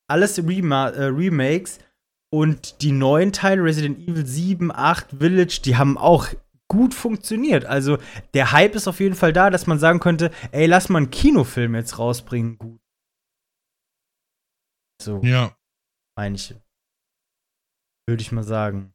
Alles 0.07 0.37
Rema 0.37 0.87
äh, 0.87 1.07
Remakes. 1.07 1.79
Und 2.33 2.81
die 2.81 2.93
neuen 2.93 3.33
Teile, 3.33 3.61
Resident 3.61 3.99
Evil 3.99 4.25
7, 4.25 4.71
8, 4.71 5.17
Village, 5.19 5.59
die 5.65 5.75
haben 5.75 5.97
auch 5.97 6.29
gut 6.69 6.93
funktioniert. 6.93 7.65
Also 7.65 7.97
der 8.33 8.53
Hype 8.53 8.73
ist 8.75 8.87
auf 8.87 9.01
jeden 9.01 9.15
Fall 9.15 9.33
da, 9.33 9.49
dass 9.49 9.67
man 9.67 9.79
sagen 9.79 9.99
könnte, 9.99 10.31
ey, 10.53 10.65
lass 10.65 10.87
mal 10.87 10.99
einen 10.99 11.11
Kinofilm 11.11 11.75
jetzt 11.75 11.99
rausbringen, 11.99 12.57
gut. 12.57 12.79
So, 15.01 15.19
ja. 15.23 15.57
meine 16.15 16.35
ich. 16.35 16.55
Würde 18.07 18.21
ich 18.21 18.31
mal 18.31 18.43
sagen. 18.43 18.93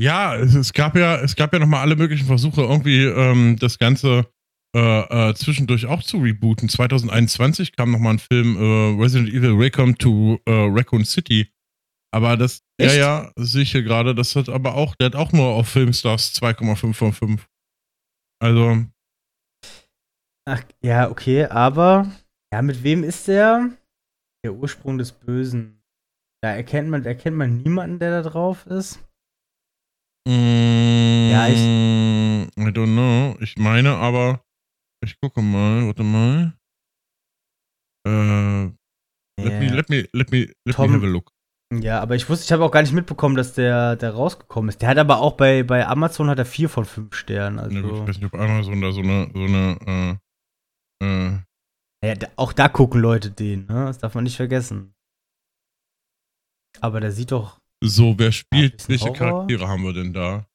Ja, 0.00 0.34
es, 0.36 0.54
es 0.54 0.72
gab 0.72 0.96
ja, 0.96 1.20
es 1.20 1.36
gab 1.36 1.52
ja 1.52 1.58
nochmal 1.58 1.82
alle 1.82 1.96
möglichen 1.96 2.26
Versuche, 2.26 2.62
irgendwie 2.62 3.04
ähm, 3.04 3.58
das 3.60 3.78
Ganze 3.78 4.26
äh, 4.78 5.30
äh, 5.30 5.34
zwischendurch 5.34 5.86
auch 5.86 6.02
zu 6.02 6.18
rebooten. 6.18 6.68
2021 6.68 7.74
kam 7.76 7.90
nochmal 7.90 8.14
ein 8.14 8.18
Film, 8.18 8.56
äh, 8.56 9.02
Resident 9.02 9.30
Evil 9.30 9.58
Welcome 9.58 9.94
to 9.96 10.38
äh, 10.46 10.50
Raccoon 10.70 11.04
City. 11.04 11.50
Aber 12.14 12.36
das, 12.36 12.62
Echt? 12.78 12.94
ja, 12.94 12.98
ja, 13.24 13.32
sehe 13.36 13.62
ich 13.62 13.72
hier 13.72 13.82
gerade, 13.82 14.14
das 14.14 14.34
hat 14.36 14.48
aber 14.48 14.74
auch, 14.74 14.94
der 14.94 15.06
hat 15.06 15.16
auch 15.16 15.32
nur 15.32 15.46
auf 15.48 15.68
Filmstars 15.68 16.32
2,5 16.34 16.94
von 16.94 17.12
5. 17.12 17.46
Also, 18.42 18.84
Ach, 20.48 20.62
ja, 20.82 21.10
okay, 21.10 21.44
aber 21.44 22.10
ja, 22.52 22.62
mit 22.62 22.82
wem 22.82 23.04
ist 23.04 23.28
der? 23.28 23.70
Der 24.44 24.54
Ursprung 24.54 24.96
des 24.96 25.12
Bösen. 25.12 25.82
Da 26.42 26.52
erkennt 26.54 26.88
man, 26.88 27.04
erkennt 27.04 27.36
man 27.36 27.58
niemanden, 27.58 27.98
der 27.98 28.22
da 28.22 28.30
drauf 28.30 28.64
ist. 28.66 29.00
mm, 30.26 31.30
Ja, 31.30 31.48
ich- 31.48 31.58
I 32.56 32.70
don't 32.70 32.92
know. 32.94 33.36
Ich 33.42 33.56
meine 33.58 33.96
aber, 33.96 34.40
ich 35.04 35.18
gucke 35.20 35.42
mal, 35.42 35.86
warte 35.86 36.02
mal. 36.02 36.54
Äh, 38.06 38.64
let 39.42 39.60
me, 39.60 39.66
Ja. 39.66 39.74
let 39.74 39.88
me, 39.90 40.08
let 40.12 40.30
me, 40.30 40.52
let 40.64 40.76
Tom- 40.76 40.90
me 40.90 40.96
have 40.96 41.06
a 41.06 41.10
look. 41.10 41.32
Ja, 41.74 42.00
aber 42.00 42.14
ich 42.16 42.26
wusste, 42.30 42.44
ich 42.46 42.52
habe 42.52 42.64
auch 42.64 42.70
gar 42.70 42.80
nicht 42.80 42.94
mitbekommen, 42.94 43.36
dass 43.36 43.52
der, 43.52 43.96
der 43.96 44.12
rausgekommen 44.12 44.70
ist. 44.70 44.80
Der 44.80 44.88
hat 44.88 44.96
aber 44.96 45.18
auch 45.20 45.34
bei, 45.36 45.62
bei 45.62 45.86
Amazon 45.86 46.30
hat 46.30 46.38
er 46.38 46.46
vier 46.46 46.70
von 46.70 46.86
fünf 46.86 47.14
Sternen. 47.14 47.58
Also. 47.58 47.76
Ja, 47.76 47.82
gut, 47.82 47.92
ich 47.92 48.00
weiß 48.08 48.16
nicht, 48.20 48.32
ob 48.32 48.40
Amazon 48.40 48.80
da 48.80 48.90
so 48.92 49.00
eine, 49.02 49.30
so 49.34 49.44
eine, 49.44 50.18
äh, 51.02 51.04
äh, 51.04 51.38
Ja, 52.08 52.14
da, 52.14 52.28
auch 52.36 52.54
da 52.54 52.68
gucken 52.70 53.02
Leute 53.02 53.30
den, 53.30 53.66
ne? 53.66 53.84
Das 53.84 53.98
darf 53.98 54.14
man 54.14 54.24
nicht 54.24 54.36
vergessen. 54.36 54.94
Aber 56.80 57.00
der 57.00 57.12
sieht 57.12 57.32
doch. 57.32 57.60
so, 57.84 58.18
wer 58.18 58.32
spielt, 58.32 58.88
welche 58.88 59.04
Horror. 59.06 59.16
Charaktere 59.18 59.68
haben 59.68 59.82
wir 59.84 59.92
denn 59.92 60.12
da? 60.14 60.46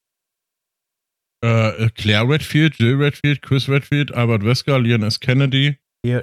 Äh, 1.44 1.90
Claire 1.94 2.28
Redfield, 2.28 2.76
Jill 2.78 2.96
Redfield, 2.96 3.42
Chris 3.42 3.68
Redfield, 3.68 4.12
Albert 4.14 4.44
Wesker, 4.44 4.78
Leon 4.78 5.02
S. 5.02 5.20
Kennedy. 5.20 5.76
Ja, 6.06 6.22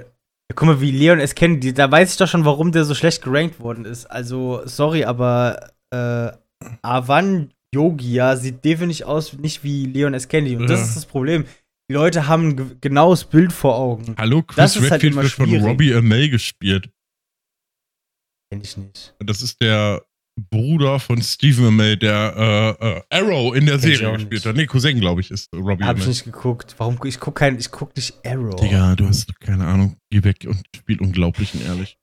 guck 0.54 0.66
mal, 0.66 0.80
wie 0.80 0.90
Leon 0.90 1.20
es 1.20 1.34
kennt. 1.34 1.62
Die, 1.62 1.72
da 1.72 1.90
weiß 1.90 2.12
ich 2.12 2.16
doch 2.18 2.28
schon, 2.28 2.44
warum 2.44 2.72
der 2.72 2.84
so 2.84 2.94
schlecht 2.94 3.22
gerankt 3.22 3.60
worden 3.60 3.84
ist. 3.84 4.06
Also, 4.06 4.62
sorry, 4.66 5.04
aber 5.04 5.70
äh, 5.94 6.32
Avan 6.82 7.52
Yogia 7.74 8.36
sieht 8.36 8.64
definitiv 8.64 9.06
aus, 9.06 9.32
nicht 9.34 9.62
wie 9.64 9.86
Leon 9.86 10.14
S. 10.14 10.28
Kennedy. 10.28 10.56
Und 10.56 10.68
das 10.68 10.80
Ja. 10.80 10.86
ist 10.86 10.96
das 10.96 11.06
Problem. 11.06 11.44
Die 11.90 11.94
Leute 11.94 12.26
haben 12.28 12.48
ein 12.50 12.56
ge- 12.56 12.76
genaues 12.80 13.24
Bild 13.24 13.52
vor 13.52 13.76
Augen. 13.76 14.14
Hallo, 14.18 14.42
Chris 14.42 14.56
Das 14.56 14.76
halt 14.80 14.92
Redfield 14.92 15.12
immer 15.14 15.22
wird 15.22 15.32
von 15.32 15.46
schwierig. 15.46 15.64
Robbie 15.64 15.94
Amell 15.94 16.28
gespielt. 16.30 16.90
Kenn 18.50 18.60
ich 18.62 18.76
nicht. 18.76 19.14
Das 19.18 19.42
ist 19.42 19.60
der 19.60 20.02
Bruder 20.40 20.98
von 20.98 21.20
Stephen 21.20 21.66
Amell, 21.66 21.96
der 21.96 22.76
äh, 22.80 22.88
äh, 22.88 23.02
Arrow 23.10 23.54
in 23.54 23.66
der 23.66 23.78
Kenn 23.78 23.90
ich 23.90 23.98
Serie 23.98 24.14
gespielt 24.16 24.46
hat. 24.46 24.56
Nee, 24.56 24.66
Cousin, 24.66 24.98
glaube 24.98 25.20
ich, 25.20 25.30
ist 25.30 25.52
Robbie 25.54 25.84
Hab 25.84 25.98
ich 25.98 26.06
nicht 26.06 26.24
geguckt. 26.24 26.74
Warum? 26.78 26.98
Ich 27.04 27.20
guck 27.20 27.36
kein, 27.36 27.58
ich 27.58 27.70
guck 27.70 27.94
nicht 27.94 28.14
Arrow. 28.26 28.56
Digga, 28.56 28.94
du 28.96 29.06
hast 29.06 29.38
keine 29.40 29.66
Ahnung. 29.66 29.96
Geh 30.10 30.24
weg 30.24 30.46
und 30.46 30.62
spiel 30.74 31.00
unglaublich 31.00 31.52
und 31.54 31.64
ehrlich. 31.64 31.98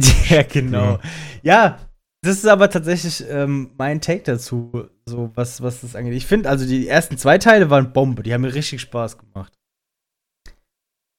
ja, 0.28 0.42
genau. 0.42 0.98
Ja, 1.42 1.78
das 2.24 2.38
ist 2.38 2.46
aber 2.46 2.70
tatsächlich 2.70 3.24
ähm, 3.28 3.70
mein 3.76 4.00
Take 4.00 4.22
dazu, 4.22 4.88
so 5.06 5.30
was, 5.34 5.62
was 5.62 5.82
das 5.82 5.94
angeht. 5.94 6.14
Ich 6.14 6.26
finde, 6.26 6.48
also 6.48 6.66
die 6.66 6.88
ersten 6.88 7.16
zwei 7.18 7.38
Teile 7.38 7.70
waren 7.70 7.92
Bombe, 7.92 8.22
die 8.22 8.32
haben 8.32 8.42
mir 8.42 8.54
richtig 8.54 8.80
Spaß 8.80 9.18
gemacht. 9.18 9.52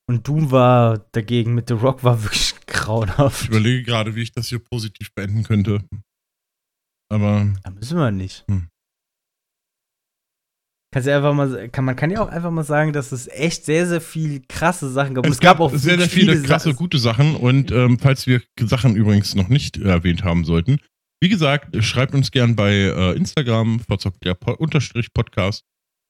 Und 0.09 0.27
Doom 0.27 0.51
war 0.51 0.99
dagegen 1.13 1.53
mit 1.53 1.69
The 1.69 1.75
Rock 1.75 2.03
war 2.03 2.21
wirklich 2.23 2.53
Ich 2.59 2.65
grauenhaft. 2.67 3.47
überlege 3.47 3.83
gerade, 3.83 4.15
wie 4.15 4.23
ich 4.23 4.31
das 4.33 4.47
hier 4.47 4.59
positiv 4.59 5.13
beenden 5.13 5.43
könnte. 5.43 5.83
Aber 7.09 7.53
Da 7.63 7.71
müssen 7.71 7.97
wir 7.97 8.11
nicht. 8.11 8.45
Hm. 8.49 8.67
Kannst 10.93 11.07
du 11.07 11.15
einfach 11.15 11.33
mal, 11.33 11.69
kann, 11.69 11.85
man 11.85 11.95
kann 11.95 12.11
ja 12.11 12.21
auch 12.21 12.27
einfach 12.29 12.51
mal 12.51 12.63
sagen, 12.63 12.93
dass 12.93 13.11
es 13.11 13.27
echt 13.27 13.65
sehr, 13.65 13.87
sehr 13.87 14.01
viel 14.01 14.43
krasse 14.47 14.91
Sachen 14.91 15.15
gab. 15.15 15.25
Und 15.25 15.31
es, 15.31 15.39
gab, 15.39 15.59
auch 15.59 15.73
sehr, 15.73 15.97
sehr 15.97 16.07
viele 16.07 16.37
Sa- 16.37 16.45
krasse, 16.45 16.75
gute 16.75 16.99
Sachen. 16.99 17.35
Und 17.35 17.71
ähm, 17.71 17.97
falls 17.97 18.27
wir 18.27 18.43
Sachen 18.59 18.95
übrigens 18.95 19.33
noch 19.33 19.49
nicht 19.49 19.77
erwähnt 19.77 20.23
haben 20.23 20.45
sollten, 20.45 20.77
wie 21.19 21.29
gesagt, 21.29 21.75
schreibt 21.83 22.13
uns 22.13 22.29
gern 22.29 22.55
bei 22.55 22.73
äh, 22.73 23.13
Instagram, 23.15 23.79
Podcast, 23.87 25.63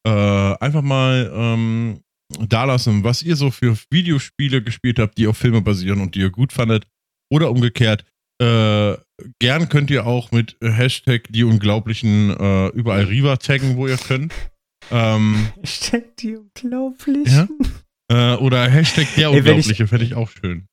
äh, 0.06 0.10
einfach 0.10 0.82
mal 0.82 1.32
ähm, 1.34 2.02
da 2.50 2.66
lassen, 2.66 3.06
was 3.06 3.24
ihr 3.24 3.38
so 3.38 3.52
für 3.52 3.78
Videospiele 3.90 4.62
gespielt 4.62 5.00
habt, 5.00 5.18
die 5.18 5.28
auf 5.28 5.38
Filme 5.38 5.62
basieren 5.62 6.02
und 6.02 6.16
die 6.16 6.20
ihr 6.20 6.30
gut 6.32 6.52
fandet. 6.52 6.88
Oder 7.32 7.52
umgekehrt. 7.52 8.04
Äh, 8.42 8.96
gern 9.40 9.70
könnt 9.70 9.92
ihr 9.92 10.06
auch 10.06 10.32
mit 10.32 10.58
Hashtag 10.62 11.28
die 11.30 11.44
Unglaublichen 11.44 12.30
äh, 12.32 12.68
überall 12.70 13.06
Riva 13.06 13.38
taggen, 13.38 13.76
wo 13.78 13.88
ihr 13.88 13.98
könnt. 13.98 14.34
Ähm, 14.92 15.48
Steck 15.64 16.18
die 16.18 16.36
unglaublich. 16.36 17.30
Ja? 17.30 17.48
äh, 18.10 18.36
oder 18.38 18.70
Hashtag 18.70 19.08
der 19.16 19.30
Ey, 19.30 19.38
Unglaubliche, 19.38 19.88
fände 19.88 20.06
ich 20.06 20.16
auch 20.16 20.30
schön. 20.30 20.68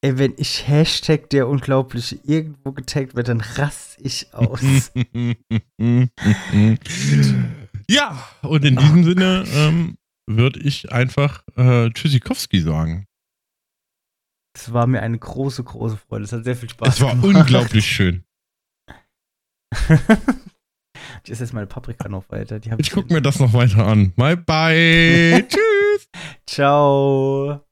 Ey, 0.00 0.16
wenn 0.16 0.34
ich 0.36 0.68
Hashtag 0.68 1.28
der 1.30 1.48
Unglaubliche 1.48 2.20
irgendwo 2.22 2.70
getaggt 2.72 3.16
werde, 3.16 3.34
dann 3.34 3.40
raste 3.40 4.00
ich 4.02 4.32
aus. 4.32 4.60
ja, 7.88 8.28
und 8.42 8.64
in 8.64 8.76
diesem 8.76 9.02
Sinne 9.02 9.44
ähm, 9.52 9.96
würde 10.28 10.60
ich 10.60 10.92
einfach 10.92 11.42
äh, 11.56 11.90
Tschüssikowski 11.90 12.60
sagen. 12.60 13.07
Es 14.58 14.72
war 14.72 14.88
mir 14.88 15.02
eine 15.02 15.16
große, 15.16 15.62
große 15.62 15.96
Freude. 15.98 16.24
Es 16.24 16.32
hat 16.32 16.42
sehr 16.42 16.56
viel 16.56 16.68
Spaß 16.68 16.96
Es 16.96 17.00
war 17.00 17.10
gemacht. 17.14 17.26
unglaublich 17.26 17.86
schön. 17.86 18.24
ich 21.22 21.30
esse 21.30 21.44
jetzt 21.44 21.52
meine 21.52 21.68
Paprika 21.68 22.08
noch 22.08 22.28
weiter. 22.28 22.58
Ich 22.78 22.90
gucke 22.90 23.12
mir 23.12 23.22
das 23.22 23.38
noch 23.38 23.52
weiter 23.52 23.86
an. 23.86 24.12
Bye 24.16 24.36
bye. 24.36 25.46
Tschüss. 25.48 26.08
Ciao. 26.44 27.67